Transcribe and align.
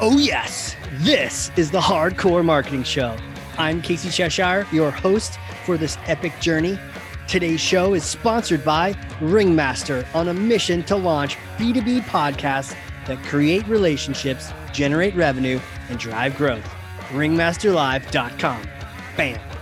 Oh, 0.00 0.18
yes, 0.18 0.74
this 0.90 1.52
is 1.56 1.70
the 1.70 1.80
Hard 1.80 2.18
Corps 2.18 2.42
Marketing 2.42 2.82
Show. 2.82 3.16
I'm 3.58 3.80
Casey 3.80 4.10
Cheshire, 4.10 4.66
your 4.72 4.90
host 4.90 5.38
for 5.64 5.78
this 5.78 5.96
epic 6.06 6.32
journey. 6.40 6.76
Today's 7.28 7.60
show 7.60 7.94
is 7.94 8.02
sponsored 8.02 8.64
by 8.64 8.96
Ringmaster 9.20 10.04
on 10.12 10.28
a 10.28 10.34
mission 10.34 10.82
to 10.84 10.96
launch 10.96 11.36
B2B 11.58 12.00
podcasts 12.02 12.76
that 13.06 13.22
create 13.22 13.64
relationships, 13.68 14.52
generate 14.72 15.14
revenue, 15.14 15.60
and 15.88 15.96
drive 15.96 16.36
growth. 16.36 16.68
Ringmasterlive.com. 17.10 18.62
Bam. 19.16 19.53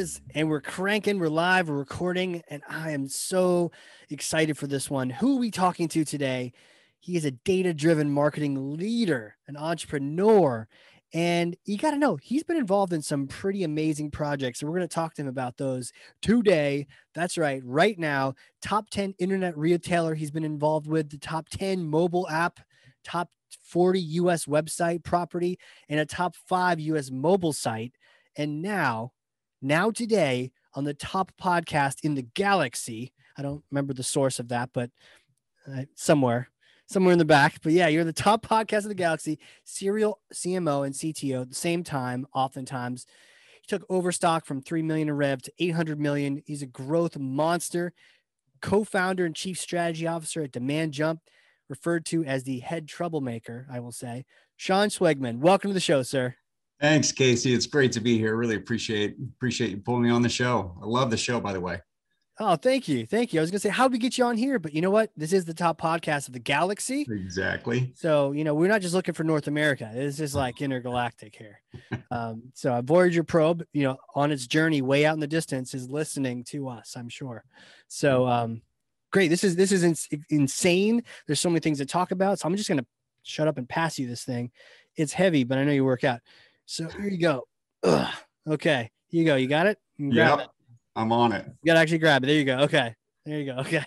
Is. 0.00 0.22
And 0.34 0.48
we're 0.48 0.62
cranking, 0.62 1.18
we're 1.18 1.28
live, 1.28 1.68
we're 1.68 1.76
recording, 1.76 2.42
and 2.48 2.62
I 2.66 2.92
am 2.92 3.06
so 3.06 3.70
excited 4.08 4.56
for 4.56 4.66
this 4.66 4.88
one. 4.88 5.10
Who 5.10 5.36
are 5.36 5.40
we 5.40 5.50
talking 5.50 5.88
to 5.88 6.06
today? 6.06 6.54
He 7.00 7.16
is 7.16 7.26
a 7.26 7.32
data 7.32 7.74
driven 7.74 8.10
marketing 8.10 8.78
leader, 8.78 9.36
an 9.46 9.58
entrepreneur. 9.58 10.66
And 11.12 11.54
you 11.66 11.76
got 11.76 11.90
to 11.90 11.98
know, 11.98 12.16
he's 12.16 12.42
been 12.42 12.56
involved 12.56 12.94
in 12.94 13.02
some 13.02 13.26
pretty 13.26 13.62
amazing 13.62 14.10
projects. 14.10 14.62
And 14.62 14.70
we're 14.70 14.78
going 14.78 14.88
to 14.88 14.94
talk 14.94 15.12
to 15.14 15.22
him 15.22 15.28
about 15.28 15.58
those 15.58 15.92
today. 16.22 16.86
That's 17.14 17.36
right. 17.36 17.60
Right 17.62 17.98
now, 17.98 18.34
top 18.62 18.88
10 18.88 19.16
internet 19.18 19.54
retailer 19.58 20.14
he's 20.14 20.30
been 20.30 20.44
involved 20.44 20.86
with, 20.86 21.10
the 21.10 21.18
top 21.18 21.50
10 21.50 21.84
mobile 21.84 22.26
app, 22.30 22.58
top 23.04 23.28
40 23.64 24.00
US 24.00 24.46
website 24.46 25.04
property, 25.04 25.58
and 25.90 26.00
a 26.00 26.06
top 26.06 26.36
five 26.48 26.80
US 26.80 27.10
mobile 27.10 27.52
site. 27.52 27.92
And 28.34 28.62
now, 28.62 29.12
now 29.62 29.90
today, 29.90 30.52
on 30.74 30.84
the 30.84 30.94
top 30.94 31.32
podcast 31.40 31.98
in 32.02 32.14
the 32.14 32.22
galaxy, 32.22 33.12
I 33.36 33.42
don't 33.42 33.62
remember 33.70 33.94
the 33.94 34.02
source 34.02 34.38
of 34.38 34.48
that, 34.48 34.70
but 34.72 34.90
uh, 35.66 35.82
somewhere, 35.94 36.48
somewhere 36.86 37.12
in 37.12 37.18
the 37.18 37.24
back. 37.24 37.60
But 37.62 37.72
yeah, 37.72 37.88
you're 37.88 38.04
the 38.04 38.12
top 38.12 38.46
podcast 38.46 38.78
of 38.78 38.88
the 38.88 38.94
galaxy, 38.94 39.38
serial 39.64 40.20
CMO 40.32 40.86
and 40.86 40.94
CTO 40.94 41.42
at 41.42 41.48
the 41.48 41.54
same 41.54 41.84
time, 41.84 42.26
oftentimes. 42.34 43.06
He 43.62 43.66
took 43.66 43.84
Overstock 43.88 44.46
from 44.46 44.62
3 44.62 44.82
million 44.82 45.08
in 45.08 45.16
rev 45.16 45.42
to 45.42 45.52
800 45.58 45.98
million. 45.98 46.42
He's 46.46 46.62
a 46.62 46.66
growth 46.66 47.18
monster, 47.18 47.92
co 48.62 48.84
founder 48.84 49.24
and 49.24 49.34
chief 49.34 49.58
strategy 49.58 50.06
officer 50.06 50.42
at 50.42 50.52
Demand 50.52 50.92
Jump, 50.92 51.20
referred 51.68 52.04
to 52.06 52.24
as 52.24 52.44
the 52.44 52.60
head 52.60 52.88
troublemaker, 52.88 53.66
I 53.70 53.80
will 53.80 53.92
say. 53.92 54.24
Shawn 54.56 54.88
Schwegman, 54.88 55.38
welcome 55.38 55.70
to 55.70 55.74
the 55.74 55.80
show, 55.80 56.02
sir. 56.02 56.36
Thanks, 56.80 57.12
Casey. 57.12 57.52
It's 57.52 57.66
great 57.66 57.92
to 57.92 58.00
be 58.00 58.18
here. 58.18 58.36
Really 58.36 58.56
appreciate 58.56 59.16
appreciate 59.36 59.70
you 59.70 59.76
pulling 59.78 60.02
me 60.02 60.10
on 60.10 60.22
the 60.22 60.28
show. 60.28 60.76
I 60.82 60.86
love 60.86 61.10
the 61.10 61.16
show, 61.16 61.40
by 61.40 61.52
the 61.52 61.60
way. 61.60 61.80
Oh, 62.42 62.56
thank 62.56 62.88
you. 62.88 63.04
Thank 63.04 63.34
you. 63.34 63.40
I 63.40 63.42
was 63.42 63.50
going 63.50 63.58
to 63.58 63.68
say, 63.68 63.68
how 63.68 63.86
do 63.86 63.92
we 63.92 63.98
get 63.98 64.16
you 64.16 64.24
on 64.24 64.38
here? 64.38 64.58
But 64.58 64.72
you 64.72 64.80
know 64.80 64.88
what? 64.88 65.10
This 65.14 65.34
is 65.34 65.44
the 65.44 65.52
top 65.52 65.78
podcast 65.78 66.26
of 66.26 66.32
the 66.32 66.38
galaxy. 66.38 67.02
Exactly. 67.02 67.92
So, 67.94 68.32
you 68.32 68.44
know, 68.44 68.54
we're 68.54 68.70
not 68.70 68.80
just 68.80 68.94
looking 68.94 69.12
for 69.12 69.24
North 69.24 69.46
America. 69.46 69.90
This 69.92 70.20
is 70.20 70.34
like 70.34 70.62
intergalactic 70.62 71.36
here. 71.36 71.60
Um, 72.10 72.44
so, 72.54 72.74
a 72.74 72.80
Voyager 72.80 73.24
probe, 73.24 73.66
you 73.74 73.82
know, 73.82 73.98
on 74.14 74.32
its 74.32 74.46
journey 74.46 74.80
way 74.80 75.04
out 75.04 75.12
in 75.12 75.20
the 75.20 75.26
distance 75.26 75.74
is 75.74 75.90
listening 75.90 76.44
to 76.44 76.70
us, 76.70 76.94
I'm 76.96 77.10
sure. 77.10 77.44
So, 77.88 78.26
um, 78.26 78.62
great. 79.12 79.28
This 79.28 79.44
is, 79.44 79.54
this 79.54 79.70
is 79.70 79.84
ins- 79.84 80.08
insane. 80.30 81.04
There's 81.26 81.40
so 81.40 81.50
many 81.50 81.60
things 81.60 81.76
to 81.76 81.84
talk 81.84 82.10
about. 82.10 82.38
So, 82.38 82.48
I'm 82.48 82.56
just 82.56 82.70
going 82.70 82.80
to 82.80 82.86
shut 83.22 83.48
up 83.48 83.58
and 83.58 83.68
pass 83.68 83.98
you 83.98 84.08
this 84.08 84.24
thing. 84.24 84.50
It's 84.96 85.12
heavy, 85.12 85.44
but 85.44 85.58
I 85.58 85.64
know 85.64 85.72
you 85.72 85.84
work 85.84 86.04
out. 86.04 86.20
So, 86.70 86.86
here 86.86 87.08
you 87.08 87.18
go. 87.18 87.48
Ugh. 87.82 88.14
Okay. 88.48 88.92
Here 89.08 89.18
you 89.18 89.26
go. 89.26 89.34
You 89.34 89.48
got 89.48 89.66
it? 89.66 89.76
Yeah. 89.98 90.46
I'm 90.94 91.10
on 91.10 91.32
it. 91.32 91.44
You 91.46 91.66
gotta 91.66 91.80
actually 91.80 91.98
grab 91.98 92.22
it. 92.22 92.28
There 92.28 92.36
you 92.36 92.44
go. 92.44 92.58
Okay. 92.58 92.94
There 93.26 93.40
you 93.40 93.52
go. 93.52 93.58
Okay. 93.58 93.84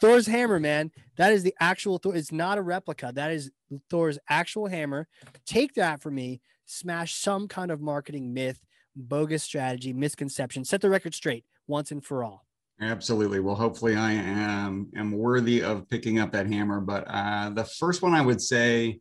Thor's 0.00 0.26
hammer, 0.26 0.58
man. 0.58 0.90
That 1.18 1.32
is 1.32 1.44
the 1.44 1.54
actual 1.60 1.98
Thor. 1.98 2.16
It's 2.16 2.32
not 2.32 2.58
a 2.58 2.62
replica. 2.62 3.12
That 3.14 3.30
is 3.30 3.52
Thor's 3.90 4.18
actual 4.28 4.66
hammer. 4.66 5.06
Take 5.46 5.74
that 5.74 6.02
for 6.02 6.10
me. 6.10 6.40
Smash 6.66 7.14
some 7.14 7.46
kind 7.46 7.70
of 7.70 7.80
marketing 7.80 8.34
myth, 8.34 8.58
bogus 8.96 9.44
strategy, 9.44 9.92
misconception. 9.92 10.64
Set 10.64 10.80
the 10.80 10.90
record 10.90 11.14
straight 11.14 11.44
once 11.68 11.92
and 11.92 12.04
for 12.04 12.24
all. 12.24 12.44
Absolutely. 12.80 13.38
Well, 13.38 13.54
hopefully 13.54 13.94
I 13.94 14.14
am 14.14 14.90
am 14.96 15.12
worthy 15.12 15.62
of 15.62 15.88
picking 15.88 16.18
up 16.18 16.32
that 16.32 16.48
hammer. 16.48 16.80
But 16.80 17.04
uh, 17.06 17.50
the 17.50 17.66
first 17.78 18.02
one 18.02 18.14
I 18.14 18.20
would 18.20 18.40
say, 18.40 18.98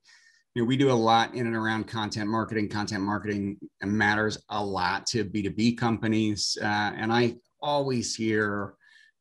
you 0.56 0.64
know, 0.64 0.68
we 0.68 0.78
do 0.78 0.92
a 0.92 0.94
lot 0.94 1.36
in 1.36 1.46
and 1.46 1.56
around 1.56 1.88
content 1.88 2.30
marketing. 2.30 2.70
Content 2.70 3.04
marketing 3.04 3.58
matters 3.84 4.38
a 4.50 4.64
lot 4.64 5.06
to 5.08 5.24
B2B 5.24 5.78
companies. 5.78 6.58
Uh, 6.62 6.92
and 6.96 7.14
I 7.14 7.36
always 7.62 8.16
hear 8.16 8.76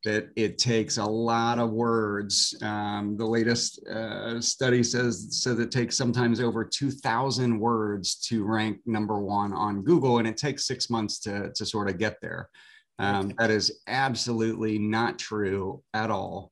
that 0.05 0.29
it 0.35 0.57
takes 0.57 0.97
a 0.97 1.05
lot 1.05 1.59
of 1.59 1.71
words. 1.71 2.57
Um, 2.61 3.17
the 3.17 3.25
latest 3.25 3.85
uh, 3.87 4.39
study 4.39 4.81
says, 4.81 5.27
says 5.43 5.59
it 5.59 5.71
takes 5.71 5.97
sometimes 5.97 6.39
over 6.39 6.63
2,000 6.63 7.59
words 7.59 8.15
to 8.27 8.45
rank 8.45 8.79
number 8.85 9.19
one 9.19 9.53
on 9.53 9.83
Google, 9.83 10.19
and 10.19 10.27
it 10.27 10.37
takes 10.37 10.65
six 10.65 10.89
months 10.89 11.19
to, 11.19 11.51
to 11.53 11.65
sort 11.65 11.89
of 11.89 11.97
get 11.97 12.17
there. 12.21 12.49
Um. 12.97 13.33
That 13.37 13.51
is 13.51 13.81
absolutely 13.87 14.77
not 14.77 15.19
true 15.19 15.83
at 15.93 16.11
all. 16.11 16.51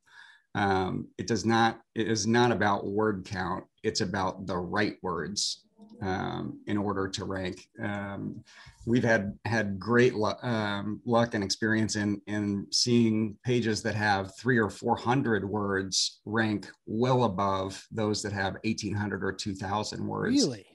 Um, 0.55 1.07
it 1.17 1.27
does 1.27 1.45
not, 1.45 1.79
it 1.94 2.07
is 2.07 2.25
not 2.25 2.51
about 2.51 2.85
word 2.88 3.25
count 3.25 3.65
it's 3.87 4.01
about 4.01 4.33
the 4.45 4.59
right 4.77 4.97
words 5.01 5.63
um, 6.01 6.59
in 6.67 6.77
order 6.77 7.07
to 7.07 7.25
rank. 7.25 7.57
Um, 7.81 8.43
we've 8.85 9.03
had 9.13 9.23
had 9.45 9.79
great 9.79 10.13
luck, 10.13 10.43
um, 10.43 11.01
luck 11.05 11.33
and 11.33 11.43
experience 11.43 11.95
in 11.95 12.21
in 12.27 12.67
seeing 12.71 13.37
pages 13.43 13.81
that 13.83 13.95
have 13.95 14.35
three 14.37 14.59
or 14.65 14.69
four 14.69 14.95
hundred 14.95 15.43
words 15.59 16.21
rank 16.25 16.67
well 16.85 17.23
above 17.23 17.71
those 17.91 18.21
that 18.23 18.33
have 18.33 18.57
eighteen 18.63 18.93
hundred 18.93 19.23
or 19.23 19.33
two 19.33 19.55
thousand 19.55 20.05
words. 20.05 20.35
Really, 20.35 20.65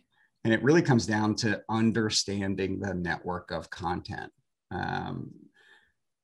and 0.45 0.53
it 0.55 0.63
really 0.63 0.83
comes 0.83 1.07
down 1.07 1.35
to 1.37 1.61
understanding 1.69 2.81
the 2.81 2.95
network 2.95 3.51
of 3.51 3.71
content. 3.71 4.33
Um, 4.71 5.31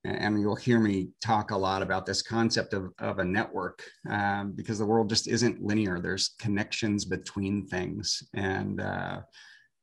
and 0.04 0.40
you'll 0.40 0.56
hear 0.56 0.78
me 0.78 1.08
talk 1.20 1.50
a 1.50 1.56
lot 1.56 1.82
about 1.82 2.06
this 2.06 2.22
concept 2.22 2.72
of, 2.72 2.92
of 2.98 3.18
a 3.18 3.24
network 3.24 3.82
um, 4.08 4.52
because 4.52 4.78
the 4.78 4.86
world 4.86 5.08
just 5.08 5.26
isn't 5.26 5.62
linear. 5.62 6.00
There's 6.00 6.34
connections 6.38 7.04
between 7.04 7.66
things. 7.66 8.22
And 8.34 8.80
uh, 8.80 9.20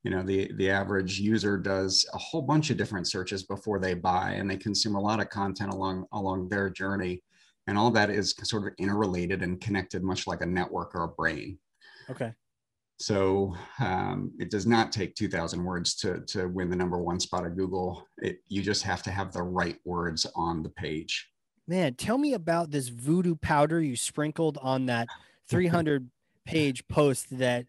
you 0.04 0.12
know 0.12 0.22
the 0.22 0.52
the 0.58 0.70
average 0.70 1.20
user 1.20 1.58
does 1.58 2.06
a 2.14 2.18
whole 2.18 2.44
bunch 2.44 2.70
of 2.70 2.78
different 2.78 3.08
searches 3.08 3.42
before 3.44 3.80
they 3.80 3.96
buy 3.96 4.34
and 4.34 4.50
they 4.50 4.56
consume 4.58 4.96
a 4.96 5.02
lot 5.02 5.20
of 5.20 5.30
content 5.30 5.74
along 5.74 6.06
along 6.14 6.50
their 6.50 6.70
journey. 6.70 7.24
And 7.68 7.78
all 7.78 7.90
that 7.92 8.12
is 8.12 8.36
sort 8.44 8.68
of 8.68 8.74
interrelated 8.78 9.42
and 9.42 9.60
connected 9.60 10.04
much 10.04 10.28
like 10.28 10.42
a 10.42 10.46
network 10.46 10.94
or 10.94 11.06
a 11.06 11.08
brain. 11.08 11.58
Okay 12.10 12.32
so 12.98 13.54
um, 13.80 14.32
it 14.40 14.50
does 14.50 14.66
not 14.66 14.92
take 14.92 15.16
2,000 15.16 15.64
words 15.64 15.96
to, 15.96 16.22
to 16.28 16.48
win 16.48 16.70
the 16.70 16.76
number 16.76 16.98
one 16.98 17.20
spot 17.20 17.46
at 17.46 17.58
Google. 17.58 18.08
It, 18.20 18.40
you 18.48 18.62
just 18.62 18.84
have 18.84 19.04
to 19.04 19.12
have 19.12 19.34
the 19.34 19.44
right 19.44 19.78
words 19.84 20.26
on 20.36 20.64
the 20.64 20.70
page. 20.70 21.30
Man, 21.68 21.96
tell 21.96 22.18
me 22.18 22.34
about 22.34 22.72
this 22.72 22.90
voodoo 22.90 23.36
powder 23.36 23.82
you 23.82 23.96
sprinkled 23.96 24.58
on 24.62 24.86
that 24.86 25.08
300 25.50 26.10
page 26.46 26.88
post 26.88 27.38
that 27.38 27.66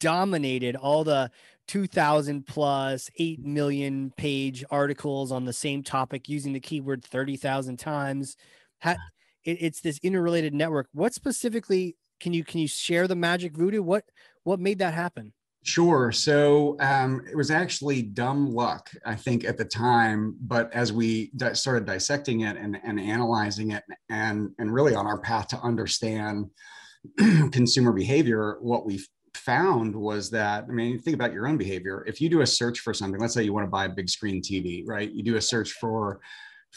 dominated 0.00 0.76
all 0.76 1.04
the 1.04 1.30
2000 1.68 2.46
plus 2.46 3.10
8 3.18 3.44
million 3.44 4.12
page 4.16 4.64
articles 4.70 5.32
on 5.32 5.44
the 5.44 5.52
same 5.52 5.82
topic 5.82 6.28
using 6.28 6.52
the 6.52 6.60
keyword 6.60 7.04
30,000 7.04 7.76
times. 7.78 8.36
it, 8.84 8.98
it's 9.44 9.80
this 9.80 9.98
interrelated 10.02 10.54
network. 10.54 10.88
What 10.92 11.14
specifically 11.14 11.96
can 12.20 12.32
you 12.32 12.44
can 12.44 12.60
you 12.60 12.68
share 12.68 13.06
the 13.06 13.16
magic 13.16 13.56
voodoo? 13.56 13.82
What 13.82 14.04
what 14.46 14.60
made 14.60 14.78
that 14.78 14.94
happen? 14.94 15.32
Sure. 15.64 16.12
So 16.12 16.76
um, 16.78 17.22
it 17.28 17.36
was 17.36 17.50
actually 17.50 18.02
dumb 18.02 18.54
luck, 18.54 18.88
I 19.04 19.16
think, 19.16 19.44
at 19.44 19.58
the 19.58 19.64
time. 19.64 20.36
But 20.40 20.72
as 20.72 20.92
we 20.92 21.32
di- 21.34 21.54
started 21.54 21.84
dissecting 21.84 22.42
it 22.42 22.56
and, 22.56 22.78
and 22.84 23.00
analyzing 23.00 23.72
it, 23.72 23.82
and 24.08 24.50
and 24.60 24.72
really 24.72 24.94
on 24.94 25.08
our 25.08 25.18
path 25.18 25.48
to 25.48 25.60
understand 25.60 26.46
consumer 27.50 27.92
behavior, 27.92 28.58
what 28.60 28.86
we 28.86 29.04
found 29.34 29.96
was 29.96 30.30
that 30.30 30.66
I 30.68 30.72
mean, 30.72 31.00
think 31.00 31.16
about 31.16 31.32
your 31.32 31.48
own 31.48 31.56
behavior. 31.56 32.04
If 32.06 32.20
you 32.20 32.28
do 32.28 32.42
a 32.42 32.46
search 32.46 32.78
for 32.78 32.94
something, 32.94 33.20
let's 33.20 33.34
say 33.34 33.42
you 33.42 33.52
want 33.52 33.66
to 33.66 33.70
buy 33.70 33.86
a 33.86 33.88
big 33.88 34.08
screen 34.08 34.40
TV, 34.40 34.84
right? 34.86 35.10
You 35.10 35.24
do 35.24 35.36
a 35.36 35.40
search 35.42 35.72
for 35.72 36.20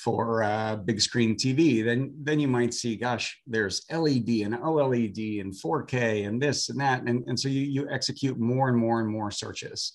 for 0.03 0.43
uh, 0.43 0.75
big 0.77 1.01
screen 1.01 1.35
TV, 1.35 1.83
then 1.83 2.13
then 2.21 2.39
you 2.39 2.47
might 2.47 2.73
see, 2.73 2.95
gosh, 2.95 3.39
there's 3.45 3.85
LED 3.91 4.29
and 4.45 4.55
OLED 4.55 5.41
and 5.41 5.53
4K 5.53 6.27
and 6.27 6.41
this 6.41 6.69
and 6.69 6.79
that, 6.79 7.03
and, 7.03 7.23
and 7.27 7.39
so 7.39 7.49
you 7.49 7.61
you 7.61 7.89
execute 7.89 8.37
more 8.37 8.69
and 8.69 8.77
more 8.77 9.01
and 9.01 9.09
more 9.09 9.31
searches. 9.31 9.93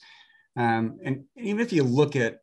Um, 0.57 0.99
and 1.05 1.25
even 1.37 1.61
if 1.61 1.73
you 1.73 1.83
look 1.83 2.17
at 2.17 2.41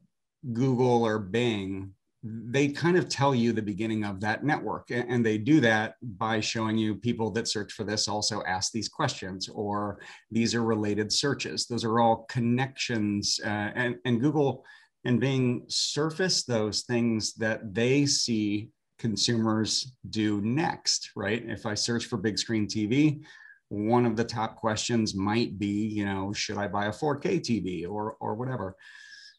Google 0.54 1.06
or 1.06 1.20
Bing, 1.20 1.94
they 2.24 2.68
kind 2.68 2.98
of 2.98 3.10
tell 3.10 3.34
you 3.34 3.52
the 3.52 3.62
beginning 3.62 4.04
of 4.04 4.20
that 4.20 4.44
network, 4.44 4.92
and 4.92 5.26
they 5.26 5.38
do 5.40 5.60
that 5.62 5.96
by 6.02 6.40
showing 6.40 6.78
you 6.78 6.96
people 6.96 7.32
that 7.32 7.48
search 7.48 7.74
for 7.74 7.84
this 7.84 8.08
also 8.08 8.44
ask 8.44 8.72
these 8.72 8.90
questions, 8.90 9.50
or 9.50 10.00
these 10.30 10.54
are 10.54 10.64
related 10.64 11.12
searches. 11.12 11.66
Those 11.66 11.84
are 11.84 12.00
all 12.00 12.26
connections, 12.30 13.40
uh, 13.44 13.72
and 13.76 13.96
and 14.06 14.22
Google 14.22 14.64
and 15.06 15.20
Bing 15.20 15.64
surface 15.68 16.44
those 16.44 16.82
things 16.82 17.34
that 17.36 17.74
they 17.74 18.06
see 18.06 18.70
consumers 19.00 19.94
do 20.10 20.42
next, 20.42 21.12
right? 21.16 21.44
If 21.48 21.66
I 21.66 21.74
search 21.74 22.06
for 22.06 22.18
big 22.18 22.38
screen 22.38 22.68
TV, 22.68 23.24
one 23.70 24.06
of 24.06 24.16
the 24.16 24.24
top 24.24 24.58
questions 24.58 25.16
might 25.16 25.58
be, 25.58 25.88
you 25.88 26.06
know, 26.06 26.34
should 26.34 26.58
I 26.58 26.68
buy 26.68 26.86
a 26.86 26.92
4K 26.92 27.40
TV 27.40 27.90
or 27.90 28.18
or 28.20 28.36
whatever. 28.36 28.76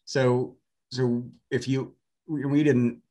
So 0.05 0.57
so 0.91 1.23
if 1.49 1.67
you 1.67 1.95
we 2.27 2.63
didn't 2.63 3.02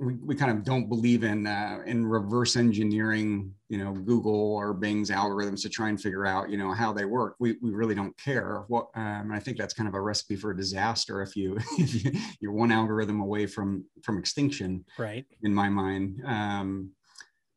we, 0.00 0.14
we 0.14 0.34
kind 0.34 0.50
of 0.50 0.64
don't 0.64 0.88
believe 0.88 1.24
in 1.24 1.46
uh, 1.46 1.80
in 1.84 2.06
reverse 2.06 2.56
engineering 2.56 3.52
you 3.68 3.78
know 3.78 3.92
google 3.92 4.56
or 4.56 4.72
bing's 4.72 5.10
algorithms 5.10 5.62
to 5.62 5.68
try 5.68 5.90
and 5.90 6.00
figure 6.00 6.26
out 6.26 6.50
you 6.50 6.56
know 6.56 6.72
how 6.72 6.92
they 6.92 7.04
work. 7.04 7.36
We, 7.38 7.56
we 7.62 7.70
really 7.70 7.94
don't 7.94 8.16
care 8.18 8.64
what 8.68 8.88
um, 8.94 9.30
i 9.32 9.38
think 9.38 9.58
that's 9.58 9.74
kind 9.74 9.88
of 9.88 9.94
a 9.94 10.00
recipe 10.00 10.36
for 10.36 10.50
a 10.50 10.56
disaster 10.56 11.22
if 11.22 11.36
you 11.36 11.58
if 11.78 12.04
you, 12.04 12.12
you're 12.40 12.52
one 12.52 12.72
algorithm 12.72 13.20
away 13.20 13.46
from 13.46 13.84
from 14.02 14.18
extinction 14.18 14.84
right. 14.98 15.26
in 15.42 15.54
my 15.54 15.68
mind. 15.68 16.22
Um, 16.24 16.90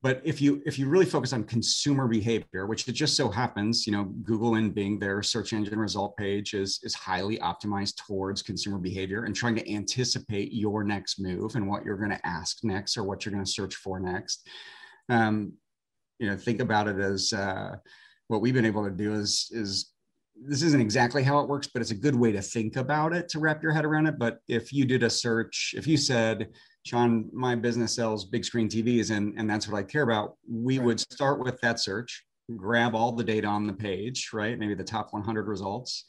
but 0.03 0.21
if 0.23 0.41
you 0.41 0.61
if 0.65 0.77
you 0.77 0.87
really 0.87 1.05
focus 1.05 1.33
on 1.33 1.43
consumer 1.45 2.07
behavior 2.07 2.67
which 2.67 2.87
it 2.87 2.91
just 2.91 3.17
so 3.17 3.29
happens 3.29 3.87
you 3.87 3.93
know 3.93 4.03
google 4.23 4.55
and 4.55 4.75
bing 4.75 4.99
their 4.99 5.23
search 5.23 5.53
engine 5.53 5.79
result 5.79 6.15
page 6.17 6.53
is 6.53 6.79
is 6.83 6.93
highly 6.93 7.37
optimized 7.39 7.95
towards 7.95 8.43
consumer 8.43 8.77
behavior 8.77 9.23
and 9.23 9.35
trying 9.35 9.55
to 9.55 9.73
anticipate 9.73 10.51
your 10.51 10.83
next 10.83 11.19
move 11.19 11.55
and 11.55 11.67
what 11.67 11.83
you're 11.83 11.97
going 11.97 12.11
to 12.11 12.27
ask 12.27 12.63
next 12.63 12.97
or 12.97 13.03
what 13.03 13.25
you're 13.25 13.33
going 13.33 13.43
to 13.43 13.51
search 13.51 13.75
for 13.75 13.99
next. 13.99 14.47
Um, 15.09 15.53
you 16.19 16.29
know 16.29 16.37
think 16.37 16.59
about 16.59 16.87
it 16.87 16.99
as 16.99 17.33
uh, 17.33 17.75
what 18.27 18.41
we've 18.41 18.53
been 18.53 18.65
able 18.65 18.85
to 18.85 18.91
do 18.91 19.13
is 19.13 19.49
is 19.51 19.91
this 20.35 20.63
isn't 20.63 20.81
exactly 20.81 21.21
how 21.23 21.39
it 21.39 21.47
works 21.47 21.67
but 21.67 21.81
it's 21.81 21.91
a 21.91 21.95
good 21.95 22.15
way 22.15 22.31
to 22.31 22.41
think 22.41 22.75
about 22.75 23.13
it 23.13 23.29
to 23.29 23.39
wrap 23.39 23.61
your 23.61 23.71
head 23.71 23.85
around 23.85 24.07
it. 24.07 24.17
But 24.17 24.39
if 24.47 24.73
you 24.73 24.85
did 24.85 25.03
a 25.03 25.09
search 25.09 25.73
if 25.77 25.87
you 25.87 25.97
said 25.97 26.49
Shawn, 26.83 27.29
my 27.31 27.55
business 27.55 27.95
sells 27.95 28.25
big 28.25 28.43
screen 28.43 28.67
TVs 28.67 29.15
and, 29.15 29.33
and 29.37 29.49
that's 29.49 29.67
what 29.67 29.77
I 29.77 29.83
care 29.83 30.03
about. 30.03 30.35
We 30.49 30.77
right. 30.77 30.85
would 30.85 30.99
start 30.99 31.39
with 31.39 31.59
that 31.61 31.79
search, 31.79 32.25
grab 32.55 32.93
all 32.93 33.13
the 33.13 33.23
data 33.23 33.47
on 33.47 33.65
the 33.65 33.73
page, 33.73 34.31
right? 34.33 34.59
Maybe 34.59 34.75
the 34.75 34.83
top 34.83 35.13
100 35.13 35.47
results. 35.47 36.05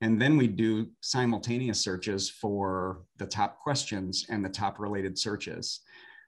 And 0.00 0.20
then 0.20 0.36
we 0.36 0.46
do 0.46 0.88
simultaneous 1.00 1.80
searches 1.80 2.30
for 2.30 3.00
the 3.16 3.26
top 3.26 3.58
questions 3.58 4.26
and 4.28 4.44
the 4.44 4.48
top 4.48 4.78
related 4.78 5.18
searches. 5.18 5.80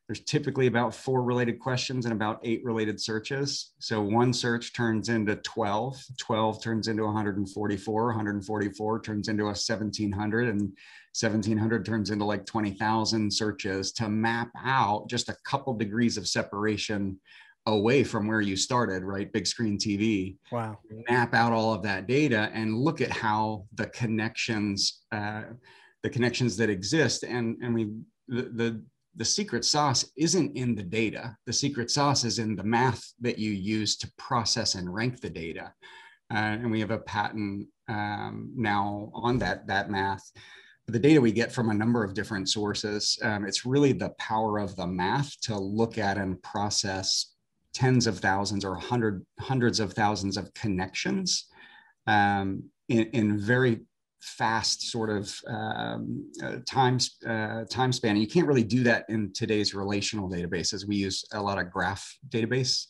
There's 0.09 0.25
typically 0.25 0.67
about 0.67 0.93
four 0.93 1.23
related 1.23 1.61
questions 1.61 2.05
and 2.05 2.13
about 2.13 2.41
eight 2.43 2.65
related 2.65 3.01
searches. 3.01 3.75
So 3.79 4.03
one 4.03 4.33
search 4.33 4.73
turns 4.73 5.09
into 5.09 5.37
12, 5.37 6.05
12 6.19 6.61
turns 6.61 6.89
into 6.89 7.05
144, 7.05 8.07
144 8.07 9.03
turns 9.03 9.29
into 9.29 9.45
a 9.45 9.47
1700, 9.47 10.49
and 10.49 10.73
1700 11.19 11.85
turns 11.85 12.11
into 12.11 12.25
like 12.25 12.47
20,000 12.47 13.33
searches 13.33 13.93
to 13.93 14.09
map 14.09 14.51
out 14.65 15.09
just 15.09 15.29
a 15.29 15.37
couple 15.45 15.75
degrees 15.75 16.17
of 16.17 16.29
separation 16.29 17.19
away 17.67 18.05
from 18.05 18.27
where 18.27 18.41
you 18.41 18.57
started, 18.57 19.03
right? 19.03 19.33
Big 19.33 19.47
screen 19.47 19.77
TV. 19.77 20.37
Wow. 20.51 20.79
Map 21.09 21.35
out 21.35 21.53
all 21.53 21.75
of 21.75 21.83
that 21.83 22.07
data 22.07 22.51
and 22.55 22.79
look 22.79 23.01
at 23.01 23.11
how 23.11 23.67
the 23.75 23.87
connections, 23.89 25.03
uh, 25.13 25.43
the 26.03 26.11
connections 26.11 26.57
that 26.57 26.71
exist, 26.71 27.25
and 27.25 27.57
and 27.63 27.75
we 27.75 27.91
the, 28.29 28.43
the 28.43 28.83
the 29.17 29.25
secret 29.25 29.65
sauce 29.65 30.11
isn't 30.17 30.57
in 30.57 30.75
the 30.75 30.83
data. 30.83 31.37
The 31.47 31.53
secret 31.53 31.91
sauce 31.91 32.25
is 32.25 32.39
in 32.39 32.55
the 32.55 32.65
math 32.65 33.03
that 33.21 33.39
you 33.39 33.51
use 33.51 33.97
to 33.99 34.13
process 34.17 34.77
and 34.77 34.93
rank 34.93 35.21
the 35.21 35.31
data. 35.31 35.73
Uh, 36.33 36.57
and 36.63 36.71
we 36.71 36.81
have 36.81 36.93
a 36.93 36.99
patent 36.99 37.67
um, 37.89 38.53
now 38.57 39.11
on 39.15 39.39
that, 39.39 39.67
that 39.67 39.91
math. 39.91 40.23
The 40.91 40.99
data 40.99 41.21
we 41.21 41.31
get 41.31 41.53
from 41.53 41.71
a 41.71 41.75
number 41.75 42.03
of 42.03 42.15
different 42.15 42.49
sources, 42.49 43.17
um, 43.23 43.47
it's 43.47 43.65
really 43.65 43.93
the 43.93 44.11
power 44.19 44.59
of 44.59 44.75
the 44.75 44.87
math 44.87 45.41
to 45.43 45.57
look 45.57 45.99
at 45.99 46.19
and 46.19 46.43
process 46.43 47.35
tens 47.73 48.09
of 48.09 48.19
thousands 48.19 48.65
or 48.65 48.75
hundred, 48.75 49.25
hundreds 49.39 49.79
of 49.79 49.93
thousands 49.93 50.37
of 50.37 50.53
connections 50.55 51.47
um, 52.09 52.65
in, 52.89 53.07
in 53.13 53.39
very 53.39 53.81
fast 54.21 54.91
sort 54.91 55.11
of 55.11 55.33
um, 55.47 56.29
uh, 56.43 56.57
time, 56.67 56.99
uh, 57.27 57.65
time 57.71 57.93
span. 57.93 58.13
And 58.13 58.21
you 58.21 58.29
can't 58.29 58.49
really 58.49 58.65
do 58.65 58.83
that 58.83 59.05
in 59.09 59.33
today's 59.33 59.75
relational 59.75 60.29
databases. 60.29 60.87
We 60.87 60.97
use 60.97 61.25
a 61.33 61.41
lot 61.41 61.59
of 61.59 61.71
graph 61.71 62.19
database 62.29 62.87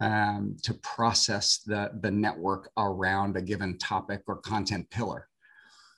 um, 0.00 0.56
to 0.64 0.74
process 0.74 1.58
the, 1.64 1.90
the 2.00 2.10
network 2.10 2.70
around 2.76 3.36
a 3.36 3.42
given 3.42 3.78
topic 3.78 4.22
or 4.26 4.38
content 4.38 4.90
pillar. 4.90 5.28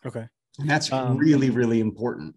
Okay. 0.04 0.28
And 0.58 0.68
that's 0.68 0.92
um, 0.92 1.16
really, 1.16 1.50
really 1.50 1.80
important 1.80 2.34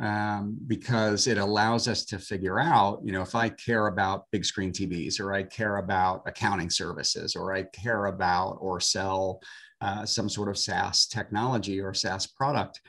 um, 0.00 0.56
because 0.66 1.26
it 1.26 1.38
allows 1.38 1.88
us 1.88 2.04
to 2.06 2.18
figure 2.18 2.60
out, 2.60 3.00
you 3.04 3.12
know, 3.12 3.22
if 3.22 3.34
I 3.34 3.48
care 3.48 3.88
about 3.88 4.26
big 4.30 4.44
screen 4.44 4.72
TVs 4.72 5.20
or 5.20 5.32
I 5.32 5.42
care 5.42 5.78
about 5.78 6.22
accounting 6.26 6.70
services 6.70 7.34
or 7.34 7.54
I 7.54 7.64
care 7.64 8.06
about 8.06 8.58
or 8.60 8.80
sell 8.80 9.40
uh, 9.80 10.04
some 10.04 10.28
sort 10.28 10.48
of 10.48 10.58
SaaS 10.58 11.06
technology 11.06 11.80
or 11.80 11.94
SaaS 11.94 12.26
product. 12.26 12.80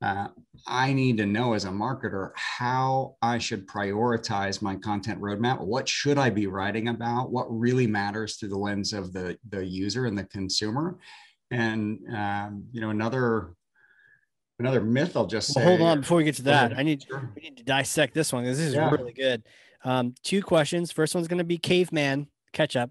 Uh, 0.00 0.28
I 0.66 0.92
need 0.92 1.16
to 1.16 1.26
know 1.26 1.54
as 1.54 1.64
a 1.64 1.70
marketer 1.70 2.30
how 2.36 3.16
I 3.20 3.38
should 3.38 3.66
prioritize 3.66 4.62
my 4.62 4.76
content 4.76 5.20
roadmap. 5.20 5.60
What 5.60 5.88
should 5.88 6.18
I 6.18 6.30
be 6.30 6.46
writing 6.46 6.88
about? 6.88 7.32
What 7.32 7.46
really 7.50 7.88
matters 7.88 8.36
through 8.36 8.50
the 8.50 8.58
lens 8.58 8.92
of 8.92 9.12
the, 9.12 9.36
the 9.48 9.64
user 9.64 10.06
and 10.06 10.16
the 10.16 10.24
consumer? 10.24 10.98
And 11.50 11.98
um, 12.14 12.64
you 12.70 12.80
know, 12.80 12.90
another 12.90 13.54
another 14.58 14.80
myth 14.80 15.16
I'll 15.16 15.26
just 15.26 15.54
well, 15.54 15.64
say. 15.64 15.68
hold 15.68 15.80
on 15.80 16.00
before 16.00 16.18
we 16.18 16.24
get 16.24 16.36
to 16.36 16.42
that. 16.44 16.76
I 16.76 16.82
need 16.82 17.04
sure. 17.04 17.30
we 17.34 17.42
need 17.42 17.56
to 17.58 17.64
dissect 17.64 18.14
this 18.14 18.32
one 18.32 18.44
because 18.44 18.58
this 18.58 18.68
is 18.68 18.74
yeah. 18.74 18.90
really 18.90 19.12
good. 19.12 19.44
Um, 19.84 20.14
two 20.24 20.42
questions. 20.42 20.90
First 20.90 21.14
one's 21.14 21.28
going 21.28 21.38
to 21.38 21.44
be 21.44 21.58
caveman 21.58 22.26
catch 22.52 22.76
up 22.76 22.90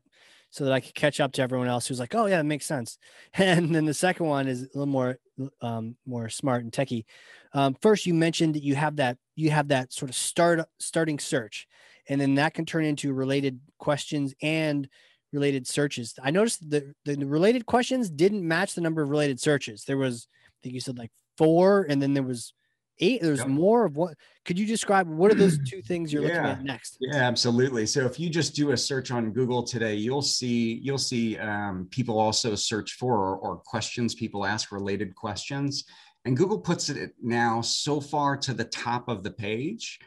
so 0.49 0.63
that 0.63 0.73
I 0.73 0.79
could 0.79 0.95
catch 0.95 1.19
up 1.19 1.33
to 1.33 1.41
everyone 1.41 1.67
else 1.67 1.87
who's 1.87 1.99
like, 1.99 2.15
oh 2.15 2.25
yeah, 2.25 2.37
that 2.37 2.45
makes 2.45 2.65
sense. 2.65 2.97
And 3.33 3.75
then 3.75 3.85
the 3.85 3.93
second 3.93 4.25
one 4.27 4.47
is 4.47 4.63
a 4.63 4.69
little 4.73 4.85
more 4.85 5.17
um, 5.61 5.95
more 6.05 6.29
smart 6.29 6.63
and 6.63 6.73
techy. 6.73 7.05
Um, 7.53 7.75
first, 7.81 8.05
you 8.05 8.13
mentioned 8.13 8.55
that 8.55 8.63
you 8.63 8.75
have 8.75 8.95
that 8.97 9.17
you 9.35 9.51
have 9.51 9.67
that 9.67 9.93
sort 9.93 10.09
of 10.09 10.15
start 10.15 10.61
starting 10.79 11.19
search, 11.19 11.67
and 12.09 12.19
then 12.19 12.35
that 12.35 12.53
can 12.53 12.65
turn 12.65 12.85
into 12.85 13.13
related 13.13 13.59
questions 13.77 14.33
and 14.41 14.87
related 15.33 15.67
searches. 15.67 16.15
I 16.23 16.31
noticed 16.31 16.69
that 16.71 16.95
the, 17.05 17.15
the 17.15 17.27
related 17.27 17.65
questions 17.65 18.09
didn't 18.09 18.47
match 18.47 18.73
the 18.73 18.81
number 18.81 19.01
of 19.01 19.09
related 19.09 19.39
searches. 19.39 19.83
There 19.83 19.97
was, 19.97 20.27
I 20.45 20.57
think 20.63 20.73
you 20.73 20.81
said 20.81 20.97
like 20.97 21.11
four, 21.37 21.85
and 21.89 22.01
then 22.01 22.13
there 22.13 22.23
was 22.23 22.53
eight. 22.99 23.21
There's 23.21 23.39
yep. 23.39 23.47
more 23.47 23.85
of 23.85 23.95
what 23.95 24.15
could 24.45 24.57
you 24.57 24.65
describe 24.65 25.07
what 25.07 25.31
are 25.31 25.35
those 25.35 25.59
two 25.67 25.81
things 25.81 26.11
you're 26.11 26.23
yeah. 26.23 26.29
looking 26.29 26.45
at 26.45 26.63
next? 26.63 26.97
Yeah 26.99 27.15
absolutely. 27.17 27.85
So 27.85 28.05
if 28.05 28.19
you 28.19 28.29
just 28.29 28.55
do 28.55 28.71
a 28.71 28.77
search 28.77 29.11
on 29.11 29.31
google 29.31 29.63
today 29.63 29.95
you'll 29.95 30.21
see 30.21 30.79
you'll 30.83 30.97
see 30.97 31.37
um, 31.37 31.87
people 31.91 32.19
also 32.19 32.55
search 32.55 32.93
for 32.93 33.15
or, 33.15 33.37
or, 33.37 33.57
questions 33.57 34.15
people 34.15 34.45
ask 34.45 34.71
related 34.71 35.15
questions. 35.15 35.85
And 36.25 36.35
google 36.35 36.59
puts 36.59 36.89
it 36.89 37.11
now 37.21 37.61
so 37.61 38.01
far 38.01 38.37
to 38.37 38.53
the 38.53 38.65
top 38.65 39.07
of 39.09 39.23
the 39.23 39.31
page 39.31 39.99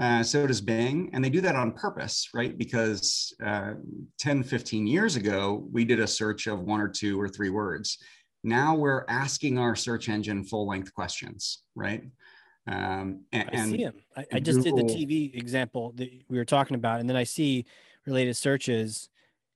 uh, 0.00 0.22
so 0.22 0.46
does 0.46 0.60
bing. 0.60 1.10
And 1.12 1.24
they 1.24 1.30
do 1.30 1.40
that 1.40 1.56
on 1.56 1.72
purpose 1.72 2.28
right? 2.34 2.56
Because 2.56 3.34
uh, 3.44 3.74
10 4.18 4.42
15 4.42 4.86
years 4.86 5.16
ago 5.16 5.66
we 5.72 5.84
did 5.84 6.00
a 6.00 6.06
search 6.06 6.46
of 6.46 6.60
one 6.60 6.80
or 6.80 6.88
two 6.88 7.20
or 7.20 7.28
three 7.28 7.50
words 7.50 7.98
now 8.44 8.74
we're 8.74 9.04
asking 9.08 9.58
our 9.58 9.74
search 9.74 10.08
engine 10.08 10.44
full 10.44 10.66
length 10.66 10.94
questions 10.94 11.62
right 11.74 12.04
um, 12.68 13.20
and, 13.32 13.50
I 13.50 13.64
see 13.64 13.84
them. 13.84 13.94
I, 14.16 14.26
I 14.34 14.40
just 14.40 14.62
Google, 14.62 14.86
did 14.86 14.88
the 14.88 15.06
TV 15.06 15.34
example 15.34 15.92
that 15.96 16.10
we 16.28 16.36
were 16.36 16.44
talking 16.44 16.74
about, 16.74 17.00
and 17.00 17.08
then 17.08 17.16
I 17.16 17.24
see 17.24 17.64
related 18.06 18.36
searches, 18.36 19.08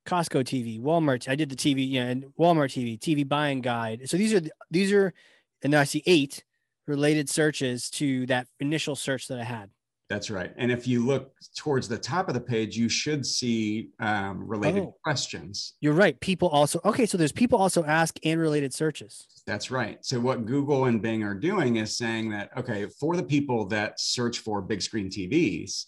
Costco 0.07 0.43
TV, 0.43 0.81
Walmart. 0.81 1.29
I 1.29 1.35
did 1.35 1.49
the 1.49 1.55
TV, 1.55 1.89
yeah, 1.89 2.05
and 2.05 2.23
Walmart 2.39 2.71
TV, 2.71 2.99
TV 2.99 3.27
buying 3.27 3.61
guide. 3.61 4.09
So 4.09 4.17
these 4.17 4.33
are 4.33 4.41
these 4.71 4.91
are, 4.91 5.13
and 5.61 5.71
then 5.71 5.79
I 5.79 5.83
see 5.83 6.01
eight 6.07 6.43
related 6.87 7.29
searches 7.29 7.89
to 7.91 8.25
that 8.27 8.47
initial 8.59 8.95
search 8.95 9.27
that 9.27 9.39
I 9.39 9.43
had. 9.43 9.69
That's 10.13 10.29
right. 10.29 10.53
And 10.57 10.71
if 10.71 10.87
you 10.87 11.03
look 11.03 11.31
towards 11.57 11.87
the 11.87 11.97
top 11.97 12.27
of 12.27 12.35
the 12.35 12.39
page, 12.39 12.77
you 12.77 12.87
should 12.87 13.25
see 13.25 13.89
um, 13.99 14.47
related 14.47 14.83
oh, 14.83 14.95
questions. 15.03 15.73
You're 15.81 15.95
right. 15.95 16.19
People 16.19 16.49
also, 16.49 16.79
okay, 16.85 17.07
so 17.07 17.17
there's 17.17 17.31
people 17.31 17.57
also 17.57 17.83
ask 17.83 18.19
and 18.23 18.39
related 18.39 18.75
searches. 18.75 19.25
That's 19.47 19.71
right. 19.71 20.05
So 20.05 20.19
what 20.19 20.45
Google 20.45 20.85
and 20.85 21.01
Bing 21.01 21.23
are 21.23 21.33
doing 21.33 21.77
is 21.77 21.97
saying 21.97 22.29
that, 22.29 22.51
okay, 22.55 22.85
for 22.99 23.15
the 23.15 23.23
people 23.23 23.65
that 23.69 23.99
search 23.99 24.37
for 24.37 24.61
big 24.61 24.83
screen 24.83 25.09
TVs, 25.09 25.85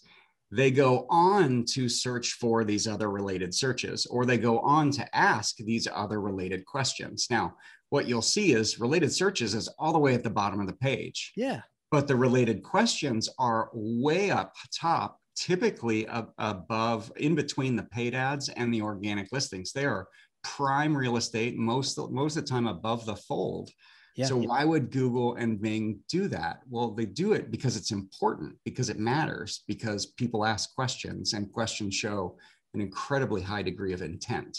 they 0.50 0.72
go 0.72 1.06
on 1.08 1.64
to 1.74 1.88
search 1.88 2.32
for 2.32 2.64
these 2.64 2.88
other 2.88 3.10
related 3.10 3.54
searches, 3.54 4.06
or 4.06 4.26
they 4.26 4.38
go 4.38 4.58
on 4.58 4.90
to 4.90 5.16
ask 5.16 5.58
these 5.58 5.86
other 5.94 6.20
related 6.20 6.66
questions. 6.66 7.28
Now, 7.30 7.54
what 7.90 8.08
you'll 8.08 8.22
see 8.22 8.54
is 8.54 8.80
related 8.80 9.12
searches 9.12 9.54
is 9.54 9.68
all 9.78 9.92
the 9.92 10.00
way 10.00 10.14
at 10.14 10.24
the 10.24 10.30
bottom 10.30 10.58
of 10.58 10.66
the 10.66 10.72
page. 10.72 11.32
Yeah 11.36 11.60
but 11.90 12.08
the 12.08 12.16
related 12.16 12.62
questions 12.62 13.28
are 13.38 13.70
way 13.72 14.30
up 14.30 14.54
top, 14.74 15.20
typically 15.36 16.06
above, 16.38 17.12
in 17.16 17.34
between 17.34 17.76
the 17.76 17.84
paid 17.84 18.14
ads 18.14 18.48
and 18.48 18.72
the 18.72 18.82
organic 18.82 19.30
listings. 19.32 19.72
They 19.72 19.84
are 19.84 20.08
prime 20.42 20.96
real 20.96 21.16
estate, 21.16 21.56
most, 21.56 21.98
most 22.10 22.36
of 22.36 22.44
the 22.44 22.50
time 22.50 22.66
above 22.66 23.06
the 23.06 23.16
fold. 23.16 23.70
Yeah, 24.16 24.26
so 24.26 24.40
yeah. 24.40 24.48
why 24.48 24.64
would 24.64 24.90
Google 24.90 25.34
and 25.34 25.60
Bing 25.60 26.00
do 26.08 26.26
that? 26.28 26.60
Well, 26.68 26.92
they 26.92 27.04
do 27.04 27.34
it 27.34 27.50
because 27.50 27.76
it's 27.76 27.90
important, 27.90 28.56
because 28.64 28.88
it 28.88 28.98
matters, 28.98 29.62
because 29.68 30.06
people 30.06 30.46
ask 30.46 30.74
questions 30.74 31.34
and 31.34 31.52
questions 31.52 31.94
show 31.94 32.38
an 32.72 32.80
incredibly 32.80 33.42
high 33.42 33.62
degree 33.62 33.92
of 33.92 34.02
intent. 34.02 34.58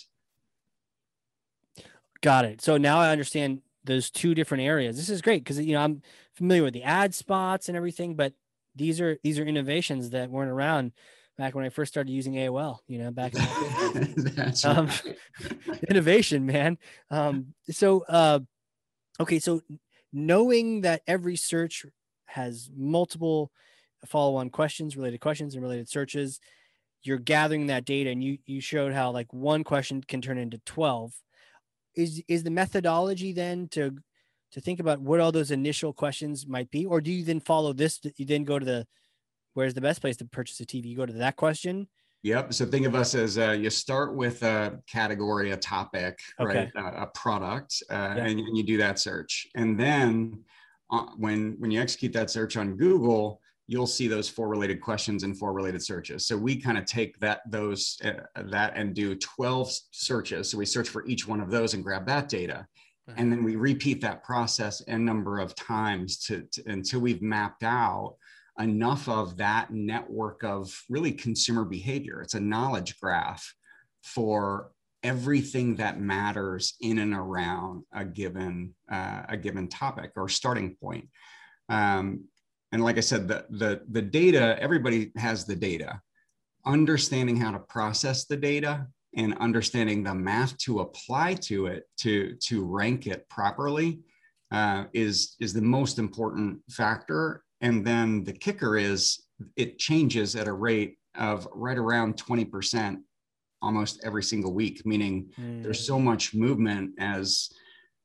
Got 2.22 2.46
it. 2.46 2.62
So 2.62 2.78
now 2.78 3.00
I 3.00 3.12
understand 3.12 3.62
those 3.84 4.12
two 4.12 4.36
different 4.36 4.64
areas. 4.64 4.96
This 4.98 5.10
is 5.10 5.22
great 5.22 5.44
because 5.44 5.60
you 5.60 5.74
know 5.74 5.82
I'm 5.82 6.02
familiar 6.38 6.64
with 6.64 6.74
the 6.74 6.84
ad 6.84 7.16
spots 7.16 7.68
and 7.68 7.76
everything, 7.76 8.16
but 8.16 8.34
these 8.76 9.02
are 9.02 9.18
these 9.24 9.40
are 9.40 9.46
innovations 9.46 10.12
that 10.12 10.30
weren't 10.30 10.52
around 10.52 10.92
back 11.38 11.56
when 11.56 11.66
I 11.66 11.70
first 11.70 11.92
started 11.92 12.12
using 12.12 12.34
AOL. 12.34 12.80
You 12.88 13.00
know, 13.00 13.12
back 13.12 13.34
in 13.34 14.54
um, 14.66 14.90
innovation, 15.90 16.46
man. 16.46 16.78
Um, 17.10 17.54
so 17.70 18.06
uh, 18.08 18.40
okay, 19.20 19.40
so 19.40 19.62
knowing 20.14 20.82
that 20.82 21.02
every 21.08 21.36
search 21.36 21.86
has 22.28 22.70
multiple 22.76 23.52
follow-on 24.06 24.52
questions, 24.52 24.96
related 24.96 25.20
questions, 25.20 25.56
and 25.56 25.64
related 25.64 25.90
searches, 25.90 26.40
you're 27.02 27.18
gathering 27.18 27.68
that 27.68 27.86
data, 27.86 28.12
and 28.12 28.24
you 28.24 28.38
you 28.46 28.62
showed 28.62 28.94
how 28.94 29.12
like 29.12 29.34
one 29.34 29.64
question 29.64 30.04
can 30.08 30.22
turn 30.22 30.38
into 30.38 30.60
twelve 30.60 31.14
is 31.96 32.22
is 32.28 32.44
the 32.44 32.52
methodology 32.52 33.34
then 33.34 33.68
to 33.70 33.98
to 34.52 34.62
think 34.62 34.80
about 34.80 35.00
what 35.00 35.20
all 35.20 35.32
those 35.32 35.52
initial 35.52 35.94
questions 35.94 36.48
might 36.48 36.70
be 36.72 36.86
or 36.86 37.02
do 37.02 37.12
you 37.12 37.24
then 37.24 37.40
follow 37.40 37.74
this 37.74 38.00
you 38.18 38.26
then 38.26 38.44
go 38.44 38.60
to 38.60 38.66
the 38.66 38.88
where's 39.54 39.74
the 39.74 39.82
best 39.82 40.02
place 40.02 40.18
to 40.18 40.26
purchase 40.26 40.60
a 40.60 40.66
tv 40.66 40.86
you 40.86 40.98
go 40.98 41.06
to 41.06 41.14
that 41.14 41.36
question 41.36 41.88
Yep. 42.24 42.54
So 42.54 42.66
think 42.66 42.86
of 42.86 42.96
us 42.96 43.16
as 43.16 43.38
uh, 43.38 43.52
you 43.52 43.70
start 43.70 44.16
with 44.16 44.42
a 44.44 44.80
category, 44.88 45.52
a 45.52 45.58
topic, 45.58 46.20
okay. 46.40 46.70
right? 46.76 46.76
Uh, 46.76 47.04
a 47.04 47.08
product, 47.08 47.82
uh, 47.92 48.16
yeah. 48.18 48.26
and, 48.26 48.40
and, 48.40 48.58
you 48.58 48.64
do 48.64 48.76
that 48.78 49.00
search. 49.00 49.48
And 49.56 49.80
then 49.80 50.44
uh, 50.92 51.06
when 51.18 51.56
when 51.60 51.70
you 51.70 51.80
execute 51.80 52.14
that 52.14 52.30
search 52.30 52.58
on 52.58 52.76
Google, 52.76 53.40
you'll 53.68 53.88
see 53.88 54.08
those 54.08 54.28
four 54.28 54.48
related 54.48 54.82
questions 54.82 55.24
and 55.24 55.38
four 55.38 55.54
related 55.54 55.84
searches. 55.84 56.26
So 56.26 56.36
we 56.36 56.56
kind 56.56 56.78
of 56.78 56.86
take 56.86 57.20
that 57.20 57.42
those 57.50 57.98
uh, 58.04 58.44
that 58.50 58.74
and 58.76 58.96
do 58.96 59.16
12 59.16 59.72
searches. 59.92 60.50
So 60.50 60.58
we 60.58 60.66
search 60.66 60.90
for 60.90 61.06
each 61.06 61.28
one 61.28 61.40
of 61.40 61.52
those 61.52 61.74
and 61.74 61.84
grab 61.84 62.08
that 62.08 62.30
data. 62.30 62.66
And 63.16 63.32
then 63.32 63.44
we 63.44 63.56
repeat 63.56 64.02
that 64.02 64.24
process 64.24 64.82
a 64.82 64.98
number 64.98 65.40
of 65.40 65.56
times 65.56 66.18
to, 66.26 66.42
to, 66.52 66.64
until 66.68 67.00
we've 67.00 67.22
mapped 67.22 67.64
out 67.64 68.16
enough 68.60 69.08
of 69.08 69.38
that 69.38 69.72
network 69.72 70.44
of 70.44 70.78
really 70.90 71.12
consumer 71.12 71.64
behavior. 71.64 72.22
It's 72.22 72.34
a 72.34 72.40
knowledge 72.40 73.00
graph 73.00 73.54
for 74.04 74.72
everything 75.04 75.76
that 75.76 76.02
matters 76.02 76.76
in 76.82 76.98
and 76.98 77.14
around 77.14 77.84
a 77.94 78.04
given 78.04 78.74
uh, 78.92 79.24
a 79.30 79.38
given 79.38 79.68
topic 79.68 80.12
or 80.16 80.28
starting 80.28 80.76
point. 80.76 81.08
Um, 81.70 82.26
and 82.72 82.84
like 82.84 82.98
I 82.98 83.02
said, 83.02 83.28
the, 83.28 83.46
the, 83.50 83.82
the 83.90 84.02
data, 84.02 84.58
everybody 84.60 85.12
has 85.16 85.46
the 85.46 85.56
data. 85.56 86.02
Understanding 86.66 87.38
how 87.38 87.52
to 87.52 87.60
process 87.60 88.26
the 88.26 88.36
data 88.36 88.88
and 89.16 89.38
understanding 89.40 90.04
the 90.04 90.14
math 90.14 90.58
to 90.60 90.82
apply 90.82 91.34
to 91.36 91.68
it 91.68 91.84
to, 91.98 92.36
to 92.36 92.66
rank 92.66 93.08
it 93.08 93.28
properly 93.30 94.00
uh, 94.52 94.86
is, 94.94 95.36
is 95.40 95.54
the 95.54 95.62
most 95.62 96.00
important 96.00 96.60
factor. 96.70 97.44
And 97.62 97.86
then 97.86 98.24
the 98.24 98.34
kicker 98.34 98.78
is 98.78 99.24
it 99.56 99.80
changes 99.80 100.36
at 100.36 100.48
a 100.48 100.54
rate 100.54 100.98
of 101.16 101.48
right 101.54 101.78
around 101.78 102.18
20% 102.18 102.98
almost 103.62 104.02
every 104.04 104.24
single 104.24 104.54
week, 104.54 104.86
meaning 104.86 105.30
mm. 105.40 105.64
there's 105.64 105.86
so 105.86 106.00
much 106.00 106.36
movement 106.36 106.92
as 107.00 107.50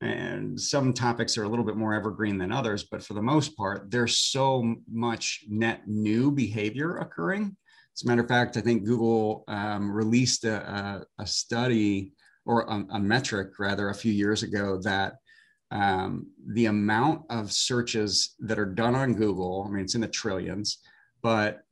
and 0.02 0.60
some 0.60 0.92
topics 0.92 1.38
are 1.38 1.44
a 1.44 1.48
little 1.48 1.64
bit 1.64 1.76
more 1.76 1.94
evergreen 1.94 2.36
than 2.36 2.52
others 2.52 2.84
but 2.84 3.02
for 3.02 3.14
the 3.14 3.22
most 3.22 3.56
part 3.56 3.90
there's 3.90 4.18
so 4.18 4.74
much 4.90 5.44
net 5.48 5.82
new 5.86 6.30
behavior 6.30 6.98
occurring 6.98 7.56
as 7.94 8.04
a 8.04 8.06
matter 8.06 8.22
of 8.22 8.28
fact 8.28 8.56
i 8.56 8.60
think 8.60 8.84
google 8.84 9.44
um, 9.48 9.90
released 9.90 10.44
a, 10.44 10.56
a, 11.18 11.22
a, 11.22 11.26
study 11.26 12.12
or 12.44 12.62
a, 12.62 12.84
a, 12.92 13.00
metric 13.00 13.58
rather 13.58 13.88
a 13.88 13.94
few 13.94 14.12
years 14.12 14.42
ago 14.42 14.78
that 14.82 15.14
um, 15.70 16.26
the 16.48 16.66
amount 16.66 17.22
of 17.30 17.52
searches 17.52 18.34
that 18.40 18.58
are 18.58 18.66
done 18.66 18.94
on 18.94 19.14
google 19.14 19.64
i 19.66 19.70
mean 19.70 19.84
it's 19.84 19.94
in 19.94 20.00
the 20.00 20.08
trillions 20.08 20.78
but 21.22 21.62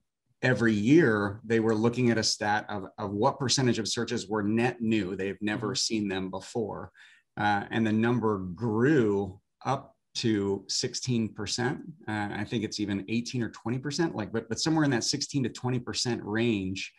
every 0.43 0.73
year 0.73 1.41
they 1.45 1.61
were 1.61 1.75
looking 1.75 2.11
at 2.11 2.17
a 2.17 2.23
stat 2.23 2.65
of, 2.69 2.87
of 2.99 3.11
what 3.11 3.39
percentage 3.39 3.79
of 3.79 3.89
searches 3.89 4.29
were 4.29 4.43
net 4.43 4.81
new 4.81 5.17
they've 5.17 5.41
never 5.41 5.69
mm-hmm. 5.69 5.75
seen 5.75 6.09
them 6.09 6.31
before 6.31 6.91
uh, 7.37 7.65
and 7.71 7.87
the 7.87 7.93
number 7.93 8.39
grew 8.39 9.41
up 9.65 9.95
to 10.17 10.65
16%. 10.69 11.79
Uh, 12.09 12.29
I 12.33 12.45
think 12.45 12.65
it's 12.65 12.81
even 12.81 13.05
18 13.09 13.43
or 13.43 13.51
20%, 13.51 14.15
like, 14.15 14.33
but, 14.33 14.49
but 14.49 14.61
somewhere 14.61 14.85
in 14.85 14.91
that 14.91 15.05
16 15.05 15.45
to 15.45 15.49
20% 15.51 16.21
range 16.23 16.93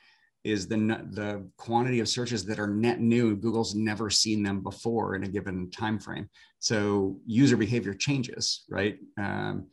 is 0.43 0.67
the, 0.67 0.77
the 1.11 1.47
quantity 1.57 1.99
of 1.99 2.09
searches 2.09 2.45
that 2.45 2.59
are 2.59 2.67
net 2.67 2.99
new. 2.99 3.35
Google's 3.35 3.75
never 3.75 4.09
seen 4.09 4.41
them 4.41 4.61
before 4.61 5.15
in 5.15 5.23
a 5.23 5.27
given 5.27 5.69
time 5.69 5.99
frame. 5.99 6.29
So 6.59 7.17
user 7.25 7.57
behavior 7.57 7.93
changes, 7.93 8.63
right? 8.69 8.97
Um, 9.19 9.67